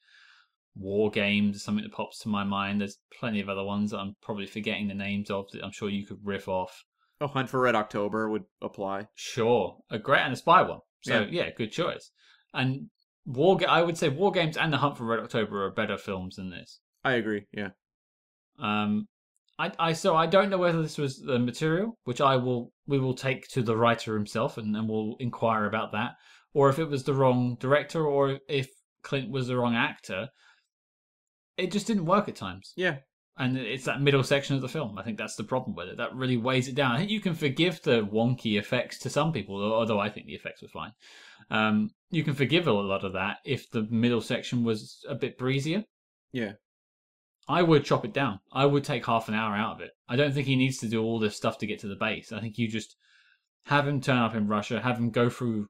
War 0.75 1.09
Games 1.09 1.55
is 1.55 1.63
something 1.63 1.83
that 1.83 1.93
pops 1.93 2.19
to 2.19 2.29
my 2.29 2.43
mind. 2.43 2.81
There's 2.81 2.99
plenty 3.19 3.39
of 3.39 3.49
other 3.49 3.63
ones 3.63 3.91
that 3.91 3.99
I'm 3.99 4.15
probably 4.21 4.45
forgetting 4.45 4.87
the 4.87 4.93
names 4.93 5.31
of 5.31 5.45
that 5.51 5.63
I'm 5.63 5.71
sure 5.71 5.89
you 5.89 6.05
could 6.05 6.19
riff 6.23 6.47
off. 6.47 6.83
A 7.19 7.27
Hunt 7.27 7.49
for 7.49 7.59
Red 7.59 7.75
October 7.75 8.29
would 8.29 8.43
apply. 8.61 9.07
Sure, 9.15 9.77
a 9.89 9.97
great 9.97 10.21
and 10.21 10.33
a 10.33 10.37
spy 10.37 10.61
one. 10.61 10.79
So 11.01 11.21
yeah, 11.21 11.45
yeah 11.45 11.49
good 11.55 11.71
choice. 11.71 12.11
And 12.53 12.89
War, 13.25 13.59
I 13.67 13.81
would 13.81 13.97
say 13.97 14.09
War 14.09 14.31
Games 14.31 14.55
and 14.55 14.71
The 14.71 14.77
Hunt 14.77 14.97
for 14.97 15.05
Red 15.05 15.19
October 15.19 15.65
are 15.65 15.71
better 15.71 15.97
films 15.97 16.35
than 16.35 16.49
this. 16.49 16.79
I 17.03 17.13
agree. 17.13 17.45
Yeah. 17.51 17.69
Um, 18.59 19.07
I, 19.59 19.71
I 19.79 19.93
so 19.93 20.15
I 20.15 20.27
don't 20.27 20.49
know 20.49 20.57
whether 20.57 20.81
this 20.81 20.97
was 20.97 21.19
the 21.19 21.39
material, 21.39 21.97
which 22.03 22.21
I 22.21 22.35
will 22.35 22.71
we 22.85 22.99
will 22.99 23.15
take 23.15 23.47
to 23.49 23.61
the 23.61 23.75
writer 23.75 24.13
himself 24.13 24.57
and, 24.57 24.75
and 24.75 24.87
we'll 24.87 25.15
inquire 25.19 25.65
about 25.65 25.91
that, 25.93 26.11
or 26.53 26.69
if 26.69 26.79
it 26.79 26.89
was 26.89 27.03
the 27.03 27.13
wrong 27.13 27.57
director, 27.59 28.05
or 28.05 28.39
if 28.47 28.69
Clint 29.03 29.31
was 29.31 29.47
the 29.47 29.57
wrong 29.57 29.75
actor. 29.75 30.29
It 31.57 31.71
just 31.71 31.87
didn't 31.87 32.05
work 32.05 32.29
at 32.29 32.35
times. 32.35 32.73
Yeah. 32.75 32.97
And 33.39 33.57
it's 33.57 33.85
that 33.85 34.01
middle 34.01 34.23
section 34.23 34.55
of 34.55 34.61
the 34.61 34.67
film. 34.67 34.97
I 34.97 35.03
think 35.03 35.17
that's 35.17 35.35
the 35.35 35.43
problem 35.43 35.75
with 35.75 35.87
it. 35.89 35.97
That 35.97 36.15
really 36.15 36.37
weighs 36.37 36.67
it 36.67 36.75
down. 36.75 36.91
I 36.91 36.99
think 36.99 37.11
you 37.11 37.21
can 37.21 37.35
forgive 37.35 37.81
the 37.81 38.01
wonky 38.01 38.59
effects 38.59 38.99
to 38.99 39.09
some 39.09 39.31
people, 39.31 39.61
although 39.61 39.99
I 39.99 40.09
think 40.09 40.25
the 40.25 40.33
effects 40.35 40.61
were 40.61 40.67
fine. 40.67 40.91
Um, 41.49 41.91
you 42.09 42.23
can 42.23 42.33
forgive 42.33 42.67
a 42.67 42.71
lot 42.71 43.03
of 43.03 43.13
that 43.13 43.37
if 43.45 43.69
the 43.69 43.83
middle 43.89 44.21
section 44.21 44.63
was 44.63 45.03
a 45.07 45.15
bit 45.15 45.37
breezier. 45.37 45.83
Yeah. 46.31 46.53
I 47.47 47.63
would 47.63 47.85
chop 47.85 48.03
it 48.03 48.13
down. 48.13 48.39
I 48.51 48.65
would 48.65 48.83
take 48.83 49.05
half 49.05 49.29
an 49.29 49.35
hour 49.35 49.55
out 49.55 49.75
of 49.75 49.81
it. 49.81 49.91
I 50.09 50.15
don't 50.15 50.33
think 50.33 50.47
he 50.47 50.55
needs 50.55 50.77
to 50.79 50.87
do 50.87 51.01
all 51.01 51.19
this 51.19 51.35
stuff 51.35 51.57
to 51.59 51.67
get 51.67 51.79
to 51.79 51.87
the 51.87 51.95
base. 51.95 52.31
I 52.31 52.41
think 52.41 52.57
you 52.57 52.67
just 52.67 52.95
have 53.65 53.87
him 53.87 54.01
turn 54.01 54.17
up 54.17 54.35
in 54.35 54.47
Russia, 54.47 54.81
have 54.81 54.97
him 54.97 55.11
go 55.11 55.29
through 55.29 55.67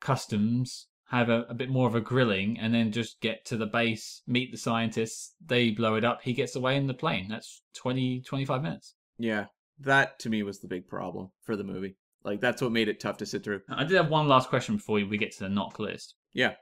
customs, 0.00 0.86
have 1.10 1.28
a, 1.28 1.42
a, 1.48 1.54
bit 1.54 1.68
more 1.68 1.86
of 1.86 1.94
a 1.94 2.00
grilling, 2.00 2.58
and 2.58 2.74
then 2.74 2.92
just 2.92 3.20
get 3.20 3.44
to 3.46 3.56
the 3.56 3.66
base, 3.66 4.22
meet 4.26 4.50
the 4.50 4.58
scientists, 4.58 5.34
they 5.44 5.70
blow 5.70 5.94
it 5.94 6.04
up, 6.04 6.22
he 6.22 6.32
gets 6.32 6.56
away 6.56 6.76
in 6.76 6.86
the 6.86 6.94
plane. 6.94 7.28
That's 7.28 7.62
20, 7.74 8.22
25 8.22 8.62
minutes. 8.62 8.94
Yeah, 9.18 9.46
that 9.80 10.18
to 10.20 10.30
me 10.30 10.42
was 10.42 10.60
the 10.60 10.68
big 10.68 10.88
problem 10.88 11.30
for 11.42 11.56
the 11.56 11.64
movie. 11.64 11.96
Like, 12.24 12.40
that's 12.40 12.62
what 12.62 12.72
made 12.72 12.88
it 12.88 13.00
tough 13.00 13.18
to 13.18 13.26
sit 13.26 13.44
through. 13.44 13.60
I 13.68 13.84
did 13.84 13.96
have 13.96 14.08
one 14.08 14.28
last 14.28 14.48
question 14.48 14.76
before 14.76 14.94
we 15.04 15.18
get 15.18 15.32
to 15.32 15.40
the 15.40 15.48
knock 15.48 15.78
list. 15.78 16.14
Yeah. 16.32 16.54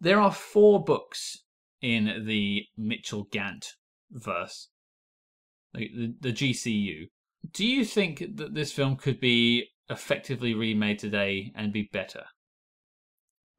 There 0.00 0.20
are 0.20 0.32
four 0.32 0.84
books 0.84 1.38
in 1.82 2.24
the 2.26 2.64
Mitchell 2.76 3.26
Gant 3.30 3.74
verse, 4.10 4.68
the, 5.74 5.90
the, 5.94 6.14
the 6.20 6.32
GCU. 6.32 7.08
Do 7.52 7.66
you 7.66 7.84
think 7.84 8.24
that 8.36 8.54
this 8.54 8.72
film 8.72 8.96
could 8.96 9.20
be 9.20 9.68
effectively 9.90 10.54
remade 10.54 11.00
today 11.00 11.52
and 11.56 11.72
be 11.72 11.90
better? 11.92 12.24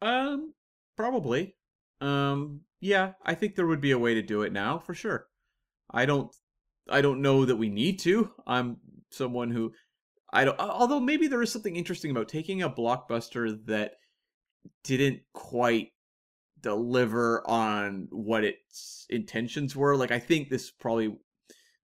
Um, 0.01 0.53
probably. 0.95 1.55
Um, 1.99 2.61
yeah, 2.79 3.13
I 3.23 3.35
think 3.35 3.55
there 3.55 3.67
would 3.67 3.81
be 3.81 3.91
a 3.91 3.99
way 3.99 4.13
to 4.13 4.21
do 4.21 4.41
it 4.41 4.53
now 4.53 4.79
for 4.79 4.93
sure. 4.93 5.27
I 5.91 6.05
don't, 6.05 6.33
I 6.89 7.01
don't 7.01 7.21
know 7.21 7.45
that 7.45 7.55
we 7.57 7.69
need 7.69 7.99
to. 7.99 8.31
I'm 8.47 8.77
someone 9.11 9.51
who, 9.51 9.73
I 10.31 10.45
don't. 10.45 10.59
Although 10.59 10.99
maybe 10.99 11.27
there 11.27 11.41
is 11.41 11.51
something 11.51 11.75
interesting 11.75 12.11
about 12.11 12.27
taking 12.27 12.61
a 12.61 12.69
blockbuster 12.69 13.57
that 13.67 13.91
didn't 14.83 15.21
quite 15.33 15.89
deliver 16.63 17.47
on 17.47 18.07
what 18.09 18.43
its 18.43 19.05
intentions 19.09 19.75
were. 19.75 19.95
Like 19.95 20.11
I 20.11 20.19
think 20.19 20.49
this 20.49 20.71
probably 20.71 21.15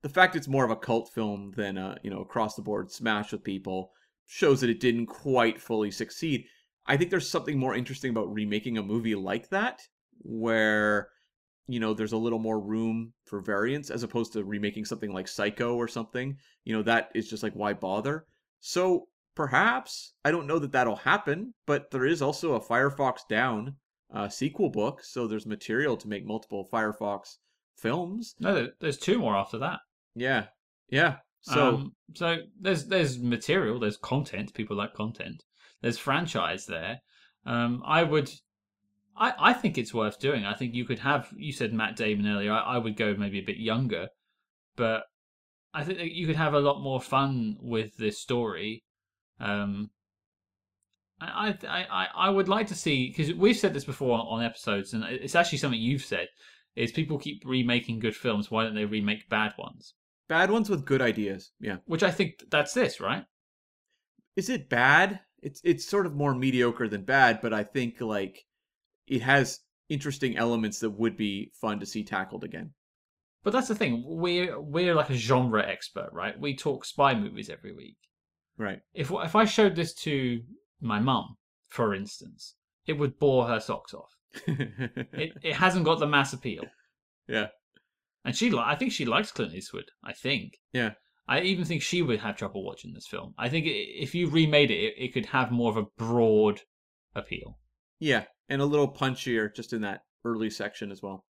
the 0.02 0.10
fact 0.10 0.36
it's 0.36 0.48
more 0.48 0.66
of 0.66 0.72
a 0.72 0.76
cult 0.76 1.12
film 1.14 1.52
than 1.56 1.78
a 1.78 1.98
you 2.04 2.10
know 2.10 2.22
across 2.22 2.56
the 2.56 2.62
board 2.64 2.92
smash 2.92 3.32
with 3.32 3.44
people 3.44 3.92
shows 4.26 4.62
that 4.62 4.70
it 4.70 4.80
didn't 4.80 5.08
quite 5.08 5.62
fully 5.62 5.92
succeed. 5.92 6.46
I 6.88 6.98
think 6.98 7.12
there's 7.12 7.30
something 7.30 7.60
more 7.60 7.76
interesting 7.76 8.10
about 8.10 8.34
remaking 8.34 8.78
a 8.78 8.84
movie 8.84 9.16
like 9.16 9.50
that 9.50 9.82
where 10.22 11.10
you 11.68 11.80
know 11.80 11.94
there's 11.94 12.14
a 12.14 12.18
little 12.18 12.40
more 12.40 12.60
room 12.60 13.14
for 13.26 13.42
variance 13.42 13.90
as 13.92 14.04
opposed 14.04 14.34
to 14.34 14.44
remaking 14.44 14.86
something 14.86 15.14
like 15.14 15.28
Psycho 15.28 15.76
or 15.76 15.88
something. 15.88 16.38
You 16.64 16.76
know 16.76 16.84
that 16.84 17.10
is 17.14 17.30
just 17.30 17.44
like 17.44 17.54
why 17.54 17.74
bother? 17.74 18.26
So 18.62 19.08
perhaps 19.36 20.14
I 20.24 20.32
don't 20.32 20.48
know 20.48 20.60
that 20.60 20.72
that'll 20.72 20.96
happen, 20.96 21.54
but 21.68 21.92
there 21.92 22.06
is 22.06 22.22
also 22.22 22.54
a 22.54 22.62
Firefox 22.62 23.20
Down 23.30 23.76
uh, 24.14 24.30
sequel 24.30 24.70
book, 24.70 25.04
so 25.04 25.28
there's 25.28 25.46
material 25.46 25.98
to 25.98 26.08
make 26.08 26.26
multiple 26.26 26.68
Firefox 26.72 27.38
films. 27.78 28.36
No, 28.40 28.68
there's 28.80 28.98
two 28.98 29.20
more 29.20 29.36
after 29.36 29.58
that. 29.60 29.80
Yeah, 30.16 30.48
yeah. 30.90 31.18
So, 31.42 31.68
um, 31.68 31.96
so 32.16 32.38
there's 32.60 32.86
there's 32.86 33.20
material, 33.20 33.80
there's 33.80 33.98
content. 33.98 34.54
People 34.54 34.76
like 34.76 34.94
content. 34.94 35.44
There's 35.82 35.98
franchise 35.98 36.66
there. 36.66 37.00
Um, 37.46 37.82
I 37.86 38.04
would, 38.04 38.30
I 39.16 39.34
I 39.40 39.54
think 39.54 39.78
it's 39.78 39.94
worth 39.94 40.20
doing. 40.20 40.46
I 40.46 40.54
think 40.54 40.74
you 40.74 40.86
could 40.86 41.00
have. 41.00 41.30
You 41.38 41.54
said 41.54 41.74
Matt 41.74 41.96
Damon 41.96 42.28
earlier. 42.28 42.52
I, 42.52 42.76
I 42.76 42.78
would 42.78 42.98
go 42.98 43.16
maybe 43.16 43.40
a 43.40 43.46
bit 43.46 43.58
younger, 43.58 44.10
but 44.76 45.04
I 45.74 45.84
think 45.84 46.00
you 46.02 46.28
could 46.28 46.36
have 46.36 46.54
a 46.54 46.60
lot 46.60 46.82
more 46.82 47.00
fun 47.00 47.58
with 47.62 47.96
this 47.98 48.20
story. 48.20 48.84
Um, 49.40 49.92
I, 51.22 51.58
I, 51.68 52.08
I 52.16 52.30
would 52.30 52.48
like 52.48 52.68
to 52.68 52.76
see 52.76 53.10
because 53.10 53.34
we've 53.34 53.58
said 53.58 53.74
this 53.74 53.86
before 53.86 54.20
on 54.20 54.44
episodes, 54.44 54.94
and 54.94 55.04
it's 55.04 55.36
actually 55.36 55.58
something 55.58 55.80
you've 55.80 56.06
said. 56.06 56.28
Is 56.76 56.92
people 56.92 57.18
keep 57.18 57.44
remaking 57.46 58.00
good 58.00 58.16
films? 58.16 58.50
Why 58.50 58.64
don't 58.64 58.76
they 58.76 58.86
remake 58.86 59.28
bad 59.28 59.54
ones? 59.58 59.96
Bad 60.30 60.52
ones 60.52 60.70
with 60.70 60.86
good 60.86 61.02
ideas, 61.02 61.52
yeah. 61.60 61.78
Which 61.86 62.04
I 62.04 62.12
think 62.12 62.44
that's 62.50 62.74
this, 62.74 63.02
right? 63.02 63.26
Is 64.36 64.50
it 64.50 64.70
bad? 64.70 65.20
It's 65.42 65.60
it's 65.64 65.86
sort 65.86 66.06
of 66.06 66.16
more 66.16 66.36
mediocre 66.36 66.88
than 66.88 67.04
bad, 67.04 67.40
but 67.42 67.54
I 67.54 67.64
think 67.64 68.00
like 68.00 68.46
it 69.08 69.24
has 69.24 69.60
interesting 69.90 70.38
elements 70.38 70.80
that 70.80 70.92
would 70.92 71.18
be 71.18 71.52
fun 71.60 71.80
to 71.80 71.86
see 71.86 72.04
tackled 72.04 72.44
again. 72.44 72.74
But 73.44 73.52
that's 73.52 73.68
the 73.68 73.76
thing. 73.76 74.04
We're 74.06 74.60
we're 74.60 74.96
like 74.96 75.10
a 75.10 75.16
genre 75.16 75.68
expert, 75.68 76.10
right? 76.14 76.40
We 76.40 76.56
talk 76.56 76.86
spy 76.86 77.16
movies 77.16 77.50
every 77.50 77.74
week. 77.74 77.98
Right. 78.58 78.80
If 78.94 79.12
if 79.12 79.36
I 79.36 79.46
showed 79.46 79.76
this 79.76 79.94
to 79.96 80.42
my 80.82 81.00
mum, 81.00 81.38
for 81.68 81.94
instance, 81.94 82.56
it 82.86 82.94
would 82.94 83.20
bore 83.20 83.48
her 83.48 83.60
socks 83.60 83.94
off. 83.94 84.12
it 84.48 85.34
it 85.44 85.56
hasn't 85.56 85.86
got 85.86 86.00
the 86.00 86.08
mass 86.08 86.34
appeal. 86.34 86.64
Yeah. 87.28 87.48
And 88.26 88.36
she, 88.36 88.56
I 88.58 88.76
think 88.76 88.92
she 88.92 89.06
likes 89.06 89.32
Clint 89.32 89.54
Eastwood. 89.54 89.86
I 90.04 90.14
think. 90.14 90.58
Yeah. 90.74 90.92
I 91.28 91.42
even 91.42 91.64
think 91.64 91.84
she 91.84 92.02
would 92.02 92.20
have 92.20 92.36
trouble 92.36 92.66
watching 92.66 92.94
this 92.94 93.08
film. 93.08 93.36
I 93.38 93.50
think 93.50 93.66
if 93.68 94.16
you 94.16 94.30
remade 94.30 94.72
it, 94.72 94.80
it, 94.80 94.94
it 94.98 95.14
could 95.14 95.28
have 95.28 95.52
more 95.52 95.70
of 95.70 95.78
a 95.78 95.86
broad 95.98 96.62
appeal. 97.16 97.60
Yeah, 98.00 98.24
and 98.50 98.62
a 98.62 98.66
little 98.66 98.92
punchier 98.92 99.54
just 99.56 99.74
in 99.74 99.82
that 99.82 100.02
early 100.26 100.50
section 100.50 100.92
as 100.92 101.04
well. 101.04 101.26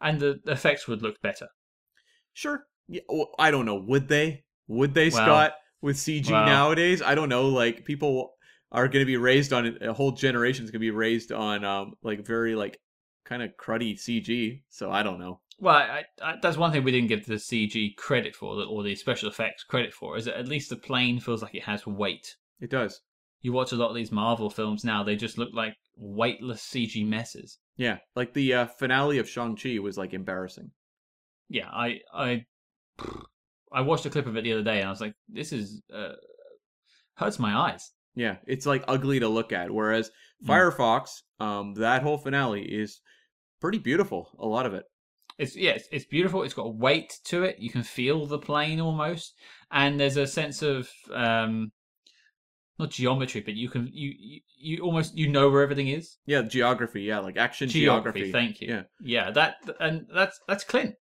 And 0.00 0.20
the 0.20 0.40
effects 0.46 0.86
would 0.86 1.00
look 1.00 1.22
better. 1.22 1.48
Sure. 2.34 2.64
Yeah, 2.86 3.00
well, 3.08 3.30
I 3.38 3.50
don't 3.50 3.64
know. 3.64 3.76
Would 3.76 4.08
they? 4.08 4.44
Would 4.68 4.92
they, 4.92 5.08
well, 5.08 5.24
Scott? 5.24 5.52
with 5.84 5.96
CG 5.96 6.30
wow. 6.30 6.46
nowadays. 6.46 7.02
I 7.02 7.14
don't 7.14 7.28
know. 7.28 7.48
Like 7.48 7.84
people 7.84 8.33
are 8.74 8.88
going 8.88 9.02
to 9.02 9.06
be 9.06 9.16
raised 9.16 9.52
on 9.52 9.78
a 9.80 9.92
whole 9.92 10.12
generation 10.12 10.64
is 10.64 10.70
going 10.70 10.80
to 10.80 10.86
be 10.86 10.90
raised 10.90 11.32
on 11.32 11.64
um 11.64 11.94
like 12.02 12.26
very 12.26 12.54
like 12.54 12.78
kind 13.24 13.42
of 13.42 13.56
cruddy 13.56 13.94
CG. 13.94 14.62
So 14.68 14.90
I 14.90 15.02
don't 15.02 15.18
know. 15.18 15.40
Well, 15.58 15.76
I, 15.76 16.04
I, 16.20 16.34
that's 16.42 16.56
one 16.56 16.72
thing 16.72 16.82
we 16.82 16.90
didn't 16.90 17.08
give 17.08 17.26
the 17.26 17.34
CG 17.34 17.96
credit 17.96 18.34
for, 18.34 18.60
or 18.64 18.82
the 18.82 18.96
special 18.96 19.28
effects 19.28 19.62
credit 19.62 19.94
for, 19.94 20.16
is 20.16 20.24
that 20.24 20.36
at 20.36 20.48
least 20.48 20.68
the 20.68 20.76
plane 20.76 21.20
feels 21.20 21.42
like 21.42 21.54
it 21.54 21.62
has 21.62 21.86
weight. 21.86 22.36
It 22.60 22.70
does. 22.70 23.00
You 23.40 23.52
watch 23.52 23.70
a 23.70 23.76
lot 23.76 23.90
of 23.90 23.94
these 23.94 24.10
Marvel 24.10 24.50
films 24.50 24.84
now; 24.84 25.04
they 25.04 25.14
just 25.14 25.38
look 25.38 25.50
like 25.52 25.76
weightless 25.96 26.62
CG 26.62 27.06
messes. 27.06 27.58
Yeah, 27.76 27.98
like 28.16 28.34
the 28.34 28.52
uh, 28.52 28.66
finale 28.66 29.18
of 29.18 29.28
Shang 29.28 29.56
Chi 29.56 29.78
was 29.78 29.96
like 29.96 30.12
embarrassing. 30.12 30.72
Yeah, 31.48 31.68
I 31.68 32.00
I 32.12 32.46
I 33.70 33.80
watched 33.82 34.06
a 34.06 34.10
clip 34.10 34.26
of 34.26 34.36
it 34.36 34.44
the 34.44 34.52
other 34.52 34.62
day 34.62 34.78
and 34.78 34.86
I 34.86 34.90
was 34.90 35.00
like, 35.00 35.14
this 35.28 35.52
is 35.52 35.82
uh, 35.94 36.14
hurts 37.14 37.38
my 37.38 37.54
eyes. 37.70 37.92
Yeah, 38.14 38.36
it's 38.46 38.66
like 38.66 38.84
ugly 38.88 39.20
to 39.20 39.28
look 39.28 39.52
at. 39.52 39.70
Whereas 39.70 40.10
Mm. 40.44 40.48
Firefox, 40.48 41.22
um, 41.40 41.74
that 41.74 42.02
whole 42.02 42.18
finale 42.18 42.62
is 42.62 43.00
pretty 43.60 43.78
beautiful. 43.78 44.30
A 44.38 44.46
lot 44.46 44.66
of 44.66 44.74
it. 44.74 44.84
It's 45.38 45.56
yeah, 45.56 45.70
it's, 45.72 45.88
it's 45.90 46.04
beautiful. 46.04 46.42
It's 46.42 46.54
got 46.54 46.76
weight 46.76 47.18
to 47.24 47.44
it. 47.44 47.58
You 47.58 47.70
can 47.70 47.82
feel 47.82 48.26
the 48.26 48.38
plane 48.38 48.80
almost, 48.80 49.34
and 49.70 49.98
there's 49.98 50.16
a 50.16 50.26
sense 50.26 50.62
of 50.62 50.88
um, 51.12 51.72
not 52.78 52.90
geometry, 52.90 53.40
but 53.40 53.54
you 53.54 53.68
can 53.68 53.88
you 53.92 54.12
you, 54.18 54.40
you 54.58 54.82
almost 54.82 55.16
you 55.16 55.28
know 55.28 55.50
where 55.50 55.62
everything 55.62 55.88
is. 55.88 56.18
Yeah, 56.26 56.42
geography. 56.42 57.02
Yeah, 57.02 57.18
like 57.20 57.36
action 57.36 57.68
Geography. 57.68 58.20
geography. 58.20 58.32
Thank 58.32 58.60
you. 58.60 58.68
Yeah. 58.68 58.82
yeah, 59.02 59.30
that 59.32 59.56
and 59.80 60.06
that's 60.14 60.38
that's 60.46 60.62
Clint. 60.64 60.94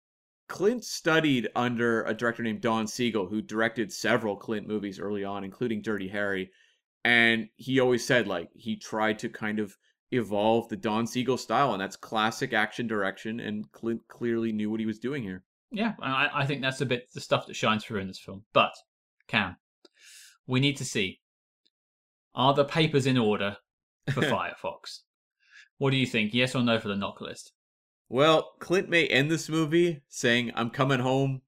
Clint 0.49 0.83
studied 0.83 1.49
under 1.55 2.03
a 2.03 2.13
director 2.13 2.43
named 2.43 2.61
Don 2.61 2.87
Siegel, 2.87 3.27
who 3.27 3.41
directed 3.41 3.91
several 3.91 4.35
Clint 4.35 4.67
movies 4.67 4.99
early 4.99 5.23
on, 5.23 5.43
including 5.43 5.81
Dirty 5.81 6.07
Harry. 6.07 6.49
And 7.05 7.49
he 7.57 7.79
always 7.79 8.05
said, 8.05 8.27
like, 8.27 8.49
he 8.53 8.75
tried 8.77 9.19
to 9.19 9.29
kind 9.29 9.59
of 9.59 9.75
evolve 10.11 10.69
the 10.69 10.77
Don 10.77 11.05
Siegel 11.05 11.37
style, 11.37 11.73
and 11.73 11.81
that's 11.81 11.95
classic 11.95 12.53
action 12.53 12.87
direction. 12.87 13.39
And 13.39 13.69
Clint 13.71 14.01
clearly 14.07 14.51
knew 14.51 14.69
what 14.69 14.79
he 14.79 14.85
was 14.85 14.99
doing 14.99 15.23
here. 15.23 15.43
Yeah, 15.71 15.93
I, 16.01 16.29
I 16.33 16.45
think 16.45 16.61
that's 16.61 16.81
a 16.81 16.85
bit 16.85 17.11
the 17.13 17.19
stuff 17.19 17.47
that 17.47 17.55
shines 17.55 17.83
through 17.83 17.99
in 17.99 18.07
this 18.07 18.19
film. 18.19 18.43
But 18.53 18.73
Cam, 19.27 19.57
we 20.45 20.59
need 20.59 20.77
to 20.77 20.85
see 20.85 21.19
are 22.35 22.53
the 22.53 22.65
papers 22.65 23.05
in 23.05 23.17
order 23.17 23.57
for 24.11 24.21
Firefox? 24.21 24.99
What 25.77 25.91
do 25.91 25.97
you 25.97 26.05
think? 26.05 26.33
Yes 26.33 26.55
or 26.55 26.63
no 26.63 26.79
for 26.79 26.87
the 26.87 26.95
knock 26.95 27.21
list? 27.21 27.51
Well, 28.09 28.53
Clint 28.59 28.89
may 28.89 29.07
end 29.07 29.31
this 29.31 29.49
movie 29.49 30.01
saying, 30.07 30.51
I'm 30.55 30.69
coming 30.69 30.99
home, 30.99 31.41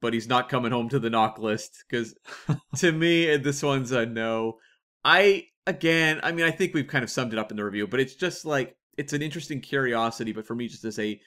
but 0.00 0.14
he's 0.14 0.28
not 0.28 0.48
coming 0.48 0.72
home 0.72 0.88
to 0.90 0.98
the 0.98 1.10
knock 1.10 1.38
list. 1.38 1.84
Because 1.88 2.14
to 2.76 2.92
me, 2.92 3.36
this 3.36 3.62
one's 3.62 3.92
a 3.92 4.06
no. 4.06 4.58
I, 5.04 5.46
again, 5.66 6.20
I 6.22 6.32
mean, 6.32 6.46
I 6.46 6.50
think 6.50 6.74
we've 6.74 6.86
kind 6.86 7.04
of 7.04 7.10
summed 7.10 7.32
it 7.32 7.38
up 7.38 7.50
in 7.50 7.56
the 7.56 7.64
review, 7.64 7.86
but 7.86 8.00
it's 8.00 8.14
just 8.14 8.44
like, 8.44 8.76
it's 8.96 9.12
an 9.12 9.22
interesting 9.22 9.60
curiosity. 9.60 10.32
But 10.32 10.46
for 10.46 10.54
me, 10.54 10.68
just 10.68 10.84
as 10.84 10.98
a, 10.98 11.20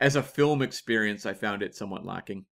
as 0.00 0.16
a 0.16 0.22
film 0.22 0.62
experience, 0.62 1.26
I 1.26 1.34
found 1.34 1.62
it 1.62 1.74
somewhat 1.74 2.06
lacking. 2.06 2.46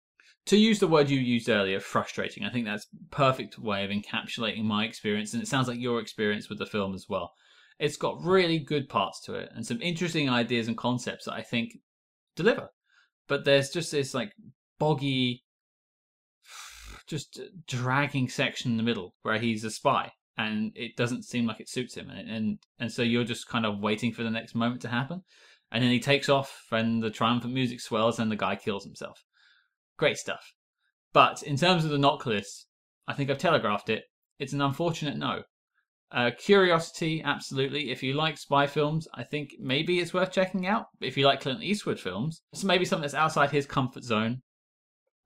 to 0.46 0.56
use 0.56 0.78
the 0.78 0.88
word 0.88 1.08
you 1.10 1.18
used 1.18 1.48
earlier, 1.48 1.80
frustrating. 1.80 2.44
I 2.44 2.50
think 2.50 2.66
that's 2.66 2.86
perfect 3.10 3.58
way 3.58 3.84
of 3.84 3.90
encapsulating 3.90 4.64
my 4.64 4.84
experience, 4.84 5.32
and 5.32 5.42
it 5.42 5.48
sounds 5.48 5.68
like 5.68 5.78
your 5.78 6.00
experience 6.00 6.48
with 6.48 6.58
the 6.58 6.66
film 6.66 6.94
as 6.94 7.06
well. 7.08 7.32
It's 7.78 7.96
got 7.96 8.22
really 8.22 8.58
good 8.58 8.88
parts 8.88 9.20
to 9.22 9.34
it 9.34 9.50
and 9.54 9.66
some 9.66 9.82
interesting 9.82 10.28
ideas 10.30 10.68
and 10.68 10.76
concepts 10.76 11.24
that 11.24 11.34
I 11.34 11.42
think 11.42 11.72
deliver. 12.36 12.68
But 13.26 13.44
there's 13.44 13.70
just 13.70 13.90
this 13.90 14.14
like 14.14 14.32
boggy, 14.78 15.42
just 17.08 17.40
dragging 17.66 18.28
section 18.28 18.70
in 18.72 18.76
the 18.76 18.82
middle 18.82 19.14
where 19.22 19.38
he's 19.38 19.64
a 19.64 19.70
spy, 19.70 20.12
and 20.36 20.72
it 20.74 20.96
doesn't 20.96 21.24
seem 21.24 21.46
like 21.46 21.60
it 21.60 21.68
suits 21.68 21.96
him, 21.96 22.10
and 22.10 22.30
and, 22.30 22.58
and 22.78 22.92
so 22.92 23.02
you're 23.02 23.24
just 23.24 23.48
kind 23.48 23.66
of 23.66 23.80
waiting 23.80 24.12
for 24.12 24.22
the 24.22 24.30
next 24.30 24.54
moment 24.54 24.82
to 24.82 24.88
happen, 24.88 25.22
and 25.72 25.82
then 25.82 25.90
he 25.90 26.00
takes 26.00 26.28
off, 26.28 26.66
and 26.70 27.02
the 27.02 27.10
triumphant 27.10 27.54
music 27.54 27.80
swells, 27.80 28.18
and 28.18 28.30
the 28.30 28.36
guy 28.36 28.56
kills 28.56 28.84
himself 28.84 29.24
great 29.96 30.16
stuff. 30.16 30.52
But 31.12 31.42
in 31.42 31.56
terms 31.56 31.84
of 31.84 31.90
the 31.90 31.98
knock 31.98 32.26
I 32.26 33.12
think 33.12 33.30
I've 33.30 33.38
telegraphed 33.38 33.90
it. 33.90 34.04
It's 34.38 34.52
an 34.52 34.60
unfortunate 34.60 35.16
no. 35.16 35.42
Uh, 36.10 36.30
curiosity, 36.38 37.22
absolutely. 37.24 37.90
If 37.90 38.02
you 38.02 38.14
like 38.14 38.38
spy 38.38 38.66
films, 38.66 39.08
I 39.14 39.24
think 39.24 39.50
maybe 39.58 39.98
it's 39.98 40.14
worth 40.14 40.32
checking 40.32 40.66
out. 40.66 40.86
If 41.00 41.16
you 41.16 41.26
like 41.26 41.40
Clint 41.40 41.62
Eastwood 41.62 41.98
films, 41.98 42.42
so 42.54 42.66
maybe 42.66 42.84
something 42.84 43.02
that's 43.02 43.14
outside 43.14 43.50
his 43.50 43.66
comfort 43.66 44.04
zone, 44.04 44.42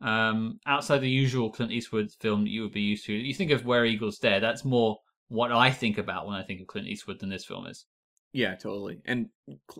um, 0.01 0.61
outside 0.67 0.99
the 0.99 1.11
usual 1.11 1.51
Clint 1.51 1.73
Eastwood 1.73 2.13
film 2.21 2.45
that 2.45 2.51
you 2.51 2.63
would 2.63 2.73
be 2.73 2.81
used 2.81 3.05
to. 3.07 3.13
You 3.13 3.35
think 3.35 3.51
of 3.51 3.65
Where 3.65 3.85
Eagles 3.85 4.19
Dare. 4.19 4.41
That's 4.41 4.65
more 4.65 4.99
what 5.29 5.53
I 5.53 5.71
think 5.71 5.99
about 5.99 6.27
when 6.27 6.37
I 6.37 6.43
think 6.43 6.61
of 6.61 6.67
Clint 6.67 6.89
Eastwood 6.89 7.21
than 7.21 7.29
this 7.29 7.45
film 7.45 7.67
is. 7.67 7.87
Yeah, 8.33 8.55
totally. 8.55 9.01
And 9.07 9.31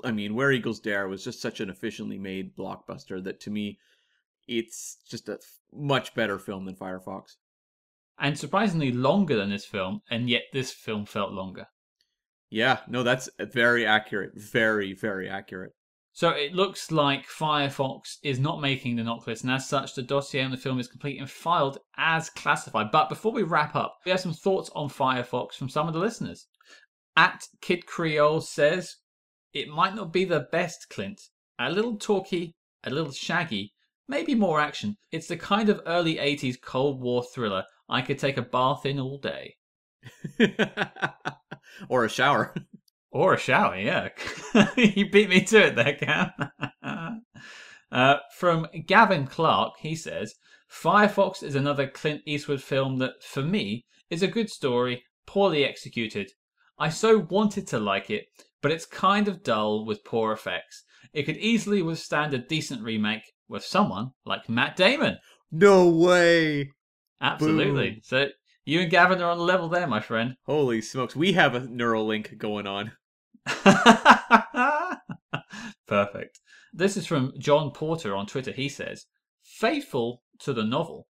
I 0.05 0.13
mean, 0.13 0.35
Where 0.35 0.53
Eagles 0.53 0.81
Dare 0.81 1.09
was 1.09 1.23
just 1.25 1.41
such 1.41 1.61
an 1.61 1.71
efficiently 1.71 2.19
made 2.19 2.57
blockbuster 2.57 3.23
that 3.25 3.41
to 3.41 3.51
me, 3.51 3.79
it's 4.47 4.97
just 5.09 5.29
a 5.29 5.39
much 5.73 6.15
better 6.15 6.39
film 6.39 6.65
than 6.65 6.75
Firefox. 6.75 7.37
And 8.19 8.37
surprisingly 8.37 8.91
longer 8.91 9.37
than 9.37 9.51
this 9.51 9.65
film, 9.65 10.03
and 10.11 10.29
yet 10.29 10.45
this 10.53 10.73
film 10.73 11.07
felt 11.07 11.33
longer. 11.33 11.69
Yeah, 12.51 12.79
no, 12.89 13.03
that's 13.03 13.29
very 13.39 13.87
accurate. 13.87 14.33
Very, 14.35 14.95
very 14.95 15.29
accurate. 15.29 15.75
So 16.19 16.31
it 16.31 16.53
looks 16.53 16.91
like 16.91 17.29
Firefox 17.29 18.17
is 18.25 18.41
not 18.41 18.61
making 18.61 18.97
the 18.97 19.05
knock 19.05 19.29
list, 19.29 19.45
and 19.45 19.53
as 19.53 19.69
such, 19.69 19.95
the 19.95 20.03
dossier 20.03 20.43
on 20.43 20.51
the 20.51 20.57
film 20.57 20.81
is 20.81 20.89
complete 20.89 21.21
and 21.21 21.31
filed 21.31 21.79
as 21.97 22.29
classified. 22.29 22.91
But 22.91 23.09
before 23.09 23.31
we 23.31 23.45
wrap 23.45 23.77
up, 23.77 23.99
we 24.05 24.11
have 24.11 24.19
some 24.19 24.33
thoughts 24.33 24.69
on 24.75 24.89
Firefox 24.89 25.53
from 25.53 25.69
some 25.69 25.87
of 25.87 25.95
the 25.95 26.01
listeners. 26.01 26.49
At 27.17 27.45
Kid 27.61 27.87
Creole 27.87 28.41
says, 28.41 28.97
It 29.53 29.69
might 29.69 29.95
not 29.95 30.13
be 30.13 30.25
the 30.25 30.49
best, 30.51 30.89
Clint. 30.91 31.21
A 31.57 31.71
little 31.71 31.97
talky, 31.97 32.57
a 32.83 32.91
little 32.91 33.13
shaggy, 33.13 33.73
maybe 34.09 34.35
more 34.35 34.59
action. 34.59 34.97
It's 35.13 35.29
the 35.29 35.37
kind 35.37 35.69
of 35.69 35.81
early 35.87 36.17
80s 36.17 36.61
Cold 36.61 37.01
War 37.01 37.23
thriller 37.23 37.63
I 37.89 38.03
could 38.03 38.19
take 38.19 38.37
a 38.37 38.43
bath 38.43 38.85
in 38.85 38.99
all 38.99 39.19
day. 39.19 39.55
or 41.89 42.05
a 42.05 42.09
shower. 42.09 42.57
Or 43.11 43.35
a 43.35 43.39
shower, 43.39 43.77
yeah. 43.77 44.09
you 44.77 45.09
beat 45.11 45.31
me 45.31 45.43
to 45.43 45.67
it 45.67 45.77
there, 45.77 45.95
Cam. 45.95 46.31
uh, 47.93 48.17
from 48.37 48.67
Gavin 48.87 49.27
Clark, 49.27 49.75
he 49.81 49.97
says 49.97 50.35
Firefox 50.71 51.43
is 51.43 51.55
another 51.55 51.87
Clint 51.87 52.23
Eastwood 52.27 52.63
film 52.63 52.99
that, 52.99 53.23
for 53.23 53.43
me, 53.43 53.87
is 54.11 54.23
a 54.23 54.29
good 54.29 54.51
story, 54.51 55.05
poorly 55.27 55.65
executed. 55.65 56.31
I 56.79 56.91
so 56.91 57.27
wanted 57.31 57.67
to 57.69 57.79
like 57.79 58.11
it, 58.11 58.27
but 58.63 58.73
it's 58.73 58.87
kind 58.87 59.27
of 59.27 59.43
dull 59.43 59.85
with 59.85 60.05
poor 60.05 60.33
effects. 60.33 60.85
It 61.13 61.25
could 61.25 61.39
easily 61.39 61.83
withstand 61.83 62.35
a 62.35 62.39
decent 62.39 62.83
remake 62.83 63.33
with 63.49 63.65
someone 63.65 64.11
like 64.27 64.49
Matt 64.49 64.77
Damon. 64.77 65.17
No 65.51 65.89
way. 65.89 66.71
Absolutely. 67.21 67.91
Boom. 67.91 68.01
So 68.03 68.27
you 68.69 68.83
and 68.83 68.91
Gavin 68.91 69.23
are 69.23 69.31
on 69.31 69.39
the 69.39 69.45
level 69.45 69.71
there, 69.71 69.87
my 69.87 70.01
friend. 70.01 70.37
Holy 70.45 70.83
smokes. 70.83 71.17
We 71.17 71.33
have 71.33 71.55
a 71.55 71.61
neural 71.61 72.07
link 72.07 72.37
going 72.37 72.67
on. 72.67 72.93
Perfect. 75.87 76.39
This 76.75 76.99
is 76.99 77.07
from 77.07 77.33
John 77.39 77.71
Porter 77.71 78.15
on 78.15 78.27
Twitter. 78.27 78.53
He 78.53 78.69
says, 78.69 79.07
faithful 79.43 80.23
to 80.41 80.53
the 80.53 80.65
novel. 80.65 81.07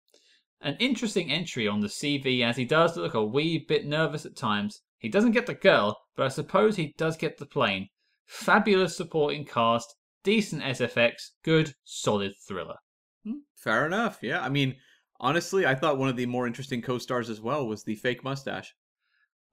An 0.60 0.76
interesting 0.78 1.32
entry 1.32 1.66
on 1.66 1.80
the 1.80 1.88
CV 1.88 2.44
as 2.44 2.56
he 2.56 2.64
does 2.64 2.96
look 2.96 3.14
a 3.14 3.24
wee 3.24 3.64
bit 3.66 3.84
nervous 3.84 4.24
at 4.24 4.36
times. 4.36 4.80
He 5.00 5.08
doesn't 5.08 5.32
get 5.32 5.46
the 5.46 5.54
girl, 5.54 5.98
but 6.16 6.26
I 6.26 6.28
suppose 6.28 6.76
he 6.76 6.94
does 6.96 7.16
get 7.16 7.38
the 7.38 7.46
plane. 7.46 7.88
Fabulous 8.24 8.96
supporting 8.96 9.44
cast, 9.44 9.96
decent 10.22 10.62
SFX, 10.62 11.30
good, 11.44 11.74
solid 11.82 12.34
thriller. 12.46 12.76
Hmm, 13.24 13.38
Fair 13.56 13.84
enough. 13.84 14.20
Yeah. 14.22 14.42
I 14.42 14.48
mean, 14.48 14.76
honestly, 15.20 15.66
I 15.66 15.74
thought 15.74 15.98
one 15.98 16.08
of 16.08 16.16
the 16.16 16.26
more 16.26 16.46
interesting 16.46 16.82
co 16.82 16.98
stars 16.98 17.30
as 17.30 17.40
well 17.40 17.66
was 17.66 17.84
the 17.84 17.96
fake 17.96 18.24
mustache. 18.24 18.74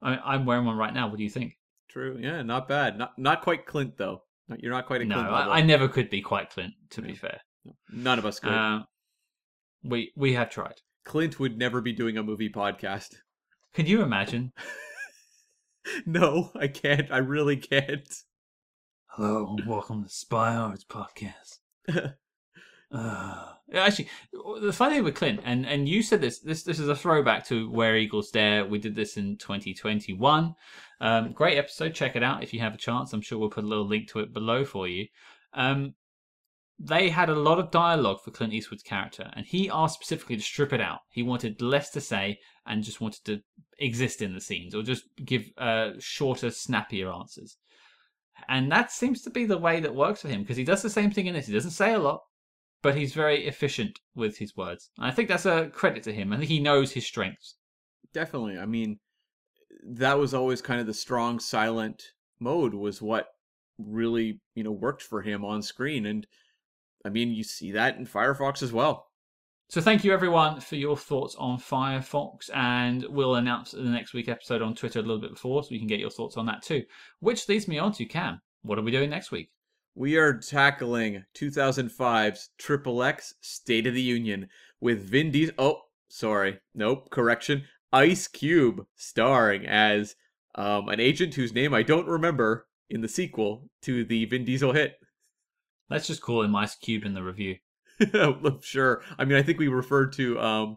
I, 0.02 0.10
mean, 0.10 0.20
I'm 0.24 0.46
wearing 0.46 0.66
one 0.66 0.76
right 0.76 0.94
now. 0.94 1.08
What 1.08 1.18
do 1.18 1.24
you 1.24 1.30
think? 1.30 1.54
True. 1.88 2.18
Yeah, 2.20 2.42
not 2.42 2.68
bad. 2.68 2.98
Not 2.98 3.18
not 3.18 3.42
quite 3.42 3.66
Clint 3.66 3.96
though. 3.96 4.22
You're 4.58 4.72
not 4.72 4.86
quite 4.86 5.02
a 5.02 5.04
No, 5.04 5.16
Clint 5.16 5.32
level. 5.32 5.52
I, 5.52 5.58
I 5.58 5.62
never 5.62 5.88
could 5.88 6.10
be 6.10 6.20
quite 6.20 6.50
Clint, 6.50 6.74
to 6.90 7.02
be 7.02 7.14
fair. 7.14 7.40
None 7.92 8.18
of 8.18 8.26
us 8.26 8.38
could. 8.38 8.52
Uh, 8.52 8.82
we 9.82 10.12
we 10.16 10.34
have 10.34 10.50
tried. 10.50 10.80
Clint 11.04 11.38
would 11.40 11.58
never 11.58 11.80
be 11.80 11.92
doing 11.92 12.18
a 12.18 12.22
movie 12.22 12.50
podcast. 12.50 13.14
Can 13.74 13.86
you 13.86 14.02
imagine? 14.02 14.52
no, 16.06 16.50
I 16.58 16.68
can't. 16.68 17.10
I 17.10 17.18
really 17.18 17.56
can't. 17.56 18.08
Hello 19.06 19.56
welcome 19.66 20.04
to 20.04 20.10
Spy 20.10 20.52
Hards 20.52 20.84
Podcast. 20.84 21.58
Uh, 22.88 23.55
actually, 23.74 24.08
the 24.62 24.72
funny 24.72 24.96
thing 24.96 25.04
with 25.04 25.14
Clint, 25.14 25.40
and, 25.44 25.66
and 25.66 25.88
you 25.88 26.02
said 26.02 26.20
this, 26.20 26.38
this 26.38 26.62
this 26.62 26.78
is 26.78 26.88
a 26.88 26.96
throwback 26.96 27.46
to 27.46 27.70
Where 27.70 27.96
Eagles 27.96 28.30
Dare. 28.30 28.64
We 28.64 28.78
did 28.78 28.94
this 28.94 29.16
in 29.16 29.36
2021. 29.38 30.54
Um, 31.00 31.32
great 31.32 31.58
episode. 31.58 31.94
Check 31.94 32.16
it 32.16 32.22
out 32.22 32.42
if 32.42 32.54
you 32.54 32.60
have 32.60 32.74
a 32.74 32.78
chance. 32.78 33.12
I'm 33.12 33.20
sure 33.20 33.38
we'll 33.38 33.50
put 33.50 33.64
a 33.64 33.68
little 33.68 33.86
link 33.86 34.08
to 34.08 34.20
it 34.20 34.32
below 34.32 34.64
for 34.64 34.86
you. 34.88 35.06
Um, 35.52 35.94
they 36.78 37.08
had 37.08 37.30
a 37.30 37.34
lot 37.34 37.58
of 37.58 37.70
dialogue 37.70 38.20
for 38.22 38.30
Clint 38.30 38.52
Eastwood's 38.52 38.82
character, 38.82 39.30
and 39.34 39.46
he 39.46 39.70
asked 39.70 39.94
specifically 39.94 40.36
to 40.36 40.42
strip 40.42 40.72
it 40.72 40.80
out. 40.80 41.00
He 41.10 41.22
wanted 41.22 41.62
less 41.62 41.90
to 41.90 42.00
say 42.00 42.38
and 42.66 42.84
just 42.84 43.00
wanted 43.00 43.24
to 43.24 43.40
exist 43.78 44.20
in 44.20 44.34
the 44.34 44.40
scenes 44.40 44.74
or 44.74 44.82
just 44.82 45.04
give 45.24 45.50
uh, 45.56 45.92
shorter, 45.98 46.50
snappier 46.50 47.10
answers. 47.10 47.56
And 48.48 48.70
that 48.70 48.92
seems 48.92 49.22
to 49.22 49.30
be 49.30 49.46
the 49.46 49.56
way 49.56 49.80
that 49.80 49.94
works 49.94 50.22
for 50.22 50.28
him 50.28 50.42
because 50.42 50.58
he 50.58 50.64
does 50.64 50.82
the 50.82 50.90
same 50.90 51.10
thing 51.10 51.26
in 51.26 51.34
this. 51.34 51.46
He 51.46 51.54
doesn't 51.54 51.70
say 51.70 51.94
a 51.94 51.98
lot, 51.98 52.22
but 52.82 52.96
he's 52.96 53.14
very 53.14 53.46
efficient 53.46 53.98
with 54.14 54.38
his 54.38 54.56
words. 54.56 54.90
And 54.98 55.06
I 55.06 55.10
think 55.10 55.28
that's 55.28 55.46
a 55.46 55.68
credit 55.68 56.02
to 56.04 56.12
him. 56.12 56.32
I 56.32 56.36
think 56.36 56.48
he 56.48 56.60
knows 56.60 56.92
his 56.92 57.06
strengths. 57.06 57.56
Definitely. 58.12 58.58
I 58.58 58.66
mean, 58.66 58.98
that 59.84 60.18
was 60.18 60.34
always 60.34 60.62
kind 60.62 60.80
of 60.80 60.86
the 60.86 60.94
strong, 60.94 61.38
silent 61.38 62.02
mode 62.40 62.74
was 62.74 63.02
what 63.02 63.28
really, 63.78 64.40
you 64.54 64.62
know, 64.62 64.72
worked 64.72 65.02
for 65.02 65.22
him 65.22 65.44
on 65.44 65.62
screen. 65.62 66.06
And 66.06 66.26
I 67.04 67.08
mean, 67.08 67.32
you 67.32 67.44
see 67.44 67.72
that 67.72 67.96
in 67.96 68.06
Firefox 68.06 68.62
as 68.62 68.72
well. 68.72 69.06
So 69.68 69.80
thank 69.80 70.04
you 70.04 70.12
everyone 70.12 70.60
for 70.60 70.76
your 70.76 70.96
thoughts 70.96 71.34
on 71.40 71.58
Firefox, 71.58 72.50
and 72.54 73.04
we'll 73.08 73.34
announce 73.34 73.72
the 73.72 73.80
next 73.80 74.14
week 74.14 74.28
episode 74.28 74.62
on 74.62 74.76
Twitter 74.76 75.00
a 75.00 75.02
little 75.02 75.20
bit 75.20 75.32
before, 75.32 75.60
so 75.64 75.70
we 75.72 75.78
can 75.80 75.88
get 75.88 75.98
your 75.98 76.10
thoughts 76.10 76.36
on 76.36 76.46
that 76.46 76.62
too. 76.62 76.84
Which 77.18 77.48
leads 77.48 77.66
me 77.66 77.76
on 77.76 77.90
to 77.94 78.04
Cam. 78.04 78.40
What 78.62 78.78
are 78.78 78.82
we 78.82 78.92
doing 78.92 79.10
next 79.10 79.32
week? 79.32 79.50
We 79.98 80.18
are 80.18 80.34
tackling 80.34 81.24
2005's 81.34 82.50
Triple 82.58 83.02
X 83.02 83.32
State 83.40 83.86
of 83.86 83.94
the 83.94 84.02
Union 84.02 84.50
with 84.78 85.08
Vin 85.08 85.30
Diesel. 85.30 85.54
Oh, 85.56 85.80
sorry, 86.06 86.58
nope, 86.74 87.08
correction. 87.08 87.64
Ice 87.94 88.28
Cube 88.28 88.84
starring 88.94 89.64
as 89.64 90.14
um, 90.54 90.90
an 90.90 91.00
agent 91.00 91.32
whose 91.32 91.54
name 91.54 91.72
I 91.72 91.82
don't 91.82 92.06
remember 92.06 92.66
in 92.90 93.00
the 93.00 93.08
sequel 93.08 93.70
to 93.82 94.04
the 94.04 94.26
Vin 94.26 94.44
Diesel 94.44 94.72
hit. 94.72 94.96
Let's 95.88 96.08
just 96.08 96.20
call 96.20 96.42
him 96.42 96.54
Ice 96.56 96.76
Cube 96.76 97.06
in 97.06 97.14
the 97.14 97.22
review. 97.22 97.56
sure. 98.60 99.02
I 99.18 99.24
mean, 99.24 99.38
I 99.38 99.42
think 99.42 99.58
we 99.58 99.68
referred 99.68 100.12
to 100.12 100.38
um, 100.38 100.76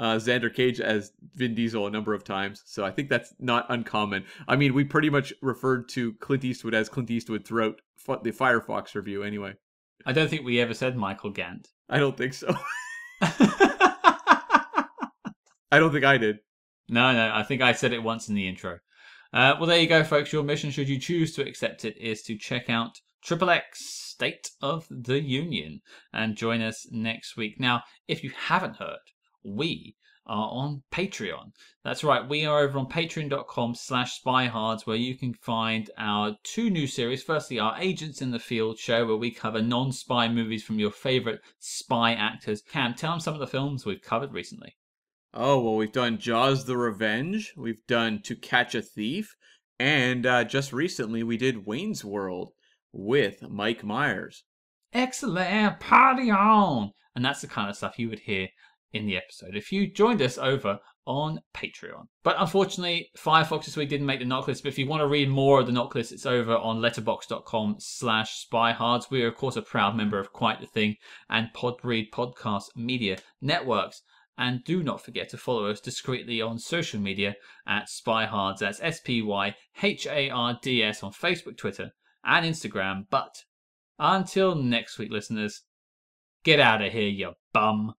uh, 0.00 0.16
Xander 0.16 0.52
Cage 0.52 0.80
as 0.80 1.12
Vin 1.34 1.54
Diesel 1.54 1.86
a 1.86 1.90
number 1.90 2.14
of 2.14 2.24
times, 2.24 2.62
so 2.64 2.84
I 2.84 2.90
think 2.90 3.10
that's 3.10 3.34
not 3.38 3.66
uncommon. 3.68 4.24
I 4.48 4.56
mean, 4.56 4.72
we 4.72 4.82
pretty 4.82 5.10
much 5.10 5.32
referred 5.42 5.90
to 5.90 6.14
Clint 6.14 6.42
Eastwood 6.42 6.74
as 6.74 6.88
Clint 6.88 7.10
Eastwood 7.10 7.44
throughout 7.44 7.80
the 8.06 8.32
Firefox 8.32 8.94
review, 8.94 9.22
anyway. 9.22 9.54
I 10.06 10.12
don't 10.12 10.30
think 10.30 10.44
we 10.44 10.58
ever 10.58 10.72
said 10.72 10.96
Mitchell 10.96 11.30
Gant. 11.30 11.68
I 11.90 11.98
don't 11.98 12.16
think 12.16 12.32
so. 12.32 12.48
I 13.20 13.76
don't 15.72 15.92
think 15.92 16.06
I 16.06 16.16
did. 16.16 16.38
No, 16.88 17.12
no, 17.12 17.30
I 17.32 17.42
think 17.42 17.60
I 17.60 17.72
said 17.72 17.92
it 17.92 18.02
once 18.02 18.28
in 18.28 18.34
the 18.34 18.48
intro. 18.48 18.78
Uh, 19.34 19.54
well, 19.58 19.66
there 19.66 19.78
you 19.78 19.86
go, 19.86 20.02
folks. 20.02 20.32
Your 20.32 20.42
mission, 20.42 20.70
should 20.70 20.88
you 20.88 20.98
choose 20.98 21.34
to 21.34 21.46
accept 21.46 21.84
it, 21.84 21.96
is 21.98 22.22
to 22.22 22.38
check 22.38 22.70
out 22.70 22.98
Triple 23.22 23.50
X 23.50 23.84
State 23.84 24.50
of 24.62 24.86
the 24.90 25.20
Union 25.20 25.82
and 26.12 26.36
join 26.36 26.62
us 26.62 26.86
next 26.90 27.36
week. 27.36 27.60
Now, 27.60 27.82
if 28.08 28.24
you 28.24 28.30
haven't 28.30 28.76
heard, 28.76 28.98
we 29.44 29.96
are 30.26 30.48
on 30.50 30.82
Patreon. 30.92 31.52
That's 31.82 32.04
right, 32.04 32.28
we 32.28 32.46
are 32.46 32.60
over 32.60 32.78
on 32.78 32.86
patreon.com 32.86 33.74
slash 33.74 34.20
spyhards 34.22 34.86
where 34.86 34.96
you 34.96 35.16
can 35.18 35.34
find 35.34 35.90
our 35.98 36.36
two 36.44 36.70
new 36.70 36.86
series. 36.86 37.22
Firstly, 37.22 37.58
our 37.58 37.76
Agents 37.80 38.22
in 38.22 38.30
the 38.30 38.38
Field 38.38 38.78
show 38.78 39.04
where 39.04 39.16
we 39.16 39.32
cover 39.32 39.60
non-spy 39.60 40.28
movies 40.28 40.62
from 40.62 40.78
your 40.78 40.92
favorite 40.92 41.40
spy 41.58 42.12
actors. 42.12 42.62
Cam, 42.62 42.94
tell 42.94 43.12
them 43.12 43.20
some 43.20 43.34
of 43.34 43.40
the 43.40 43.46
films 43.46 43.84
we've 43.84 44.02
covered 44.02 44.32
recently. 44.32 44.76
Oh, 45.34 45.60
well, 45.60 45.76
we've 45.76 45.92
done 45.92 46.18
Jaws 46.18 46.64
the 46.64 46.76
Revenge, 46.76 47.54
we've 47.56 47.84
done 47.86 48.20
To 48.22 48.36
Catch 48.36 48.74
a 48.74 48.82
Thief, 48.82 49.34
and 49.78 50.26
uh, 50.26 50.44
just 50.44 50.72
recently 50.72 51.22
we 51.22 51.36
did 51.36 51.66
Wayne's 51.66 52.04
World 52.04 52.52
with 52.92 53.42
Mike 53.48 53.82
Myers. 53.82 54.44
Excellent, 54.92 55.80
party 55.80 56.30
on! 56.30 56.92
And 57.14 57.24
that's 57.24 57.40
the 57.40 57.46
kind 57.46 57.68
of 57.68 57.76
stuff 57.76 57.98
you 57.98 58.08
would 58.08 58.20
hear 58.20 58.48
in 58.92 59.06
the 59.06 59.16
episode 59.16 59.54
if 59.54 59.70
you 59.70 59.86
joined 59.86 60.20
us 60.20 60.38
over 60.38 60.80
on 61.06 61.40
Patreon. 61.54 62.06
But 62.22 62.36
unfortunately, 62.38 63.10
Firefox 63.18 63.64
this 63.64 63.76
week 63.76 63.88
didn't 63.88 64.06
make 64.06 64.20
the 64.20 64.24
knock. 64.24 64.46
But 64.46 64.66
if 64.66 64.78
you 64.78 64.86
want 64.86 65.00
to 65.00 65.08
read 65.08 65.28
more 65.28 65.60
of 65.60 65.66
the 65.66 65.72
knock 65.72 65.96
it's 65.96 66.26
over 66.26 66.56
on 66.56 66.80
letterboxd.com 66.80 67.76
slash 67.78 68.46
spyhards. 68.46 69.10
We 69.10 69.22
are, 69.22 69.28
of 69.28 69.36
course, 69.36 69.56
a 69.56 69.62
proud 69.62 69.96
member 69.96 70.18
of 70.18 70.32
Quite 70.32 70.60
the 70.60 70.66
Thing 70.66 70.96
and 71.28 71.48
Podbreed 71.54 72.10
Podcast 72.10 72.76
Media 72.76 73.18
Networks. 73.40 74.02
And 74.38 74.64
do 74.64 74.82
not 74.82 75.04
forget 75.04 75.28
to 75.30 75.36
follow 75.36 75.66
us 75.68 75.80
discreetly 75.80 76.40
on 76.40 76.58
social 76.58 77.00
media 77.00 77.34
at 77.66 77.88
Spyhards. 77.88 78.58
That's 78.58 78.80
S 78.80 79.00
P 79.00 79.20
Y 79.20 79.54
H 79.82 80.06
A 80.06 80.30
R 80.30 80.58
D 80.62 80.82
S 80.82 81.02
on 81.02 81.12
Facebook, 81.12 81.58
Twitter, 81.58 81.90
and 82.24 82.46
Instagram. 82.46 83.06
But 83.10 83.44
until 83.98 84.54
next 84.54 84.98
week, 84.98 85.10
listeners, 85.10 85.62
get 86.44 86.60
out 86.60 86.82
of 86.82 86.92
here, 86.92 87.08
you 87.08 87.32
bum. 87.52 87.94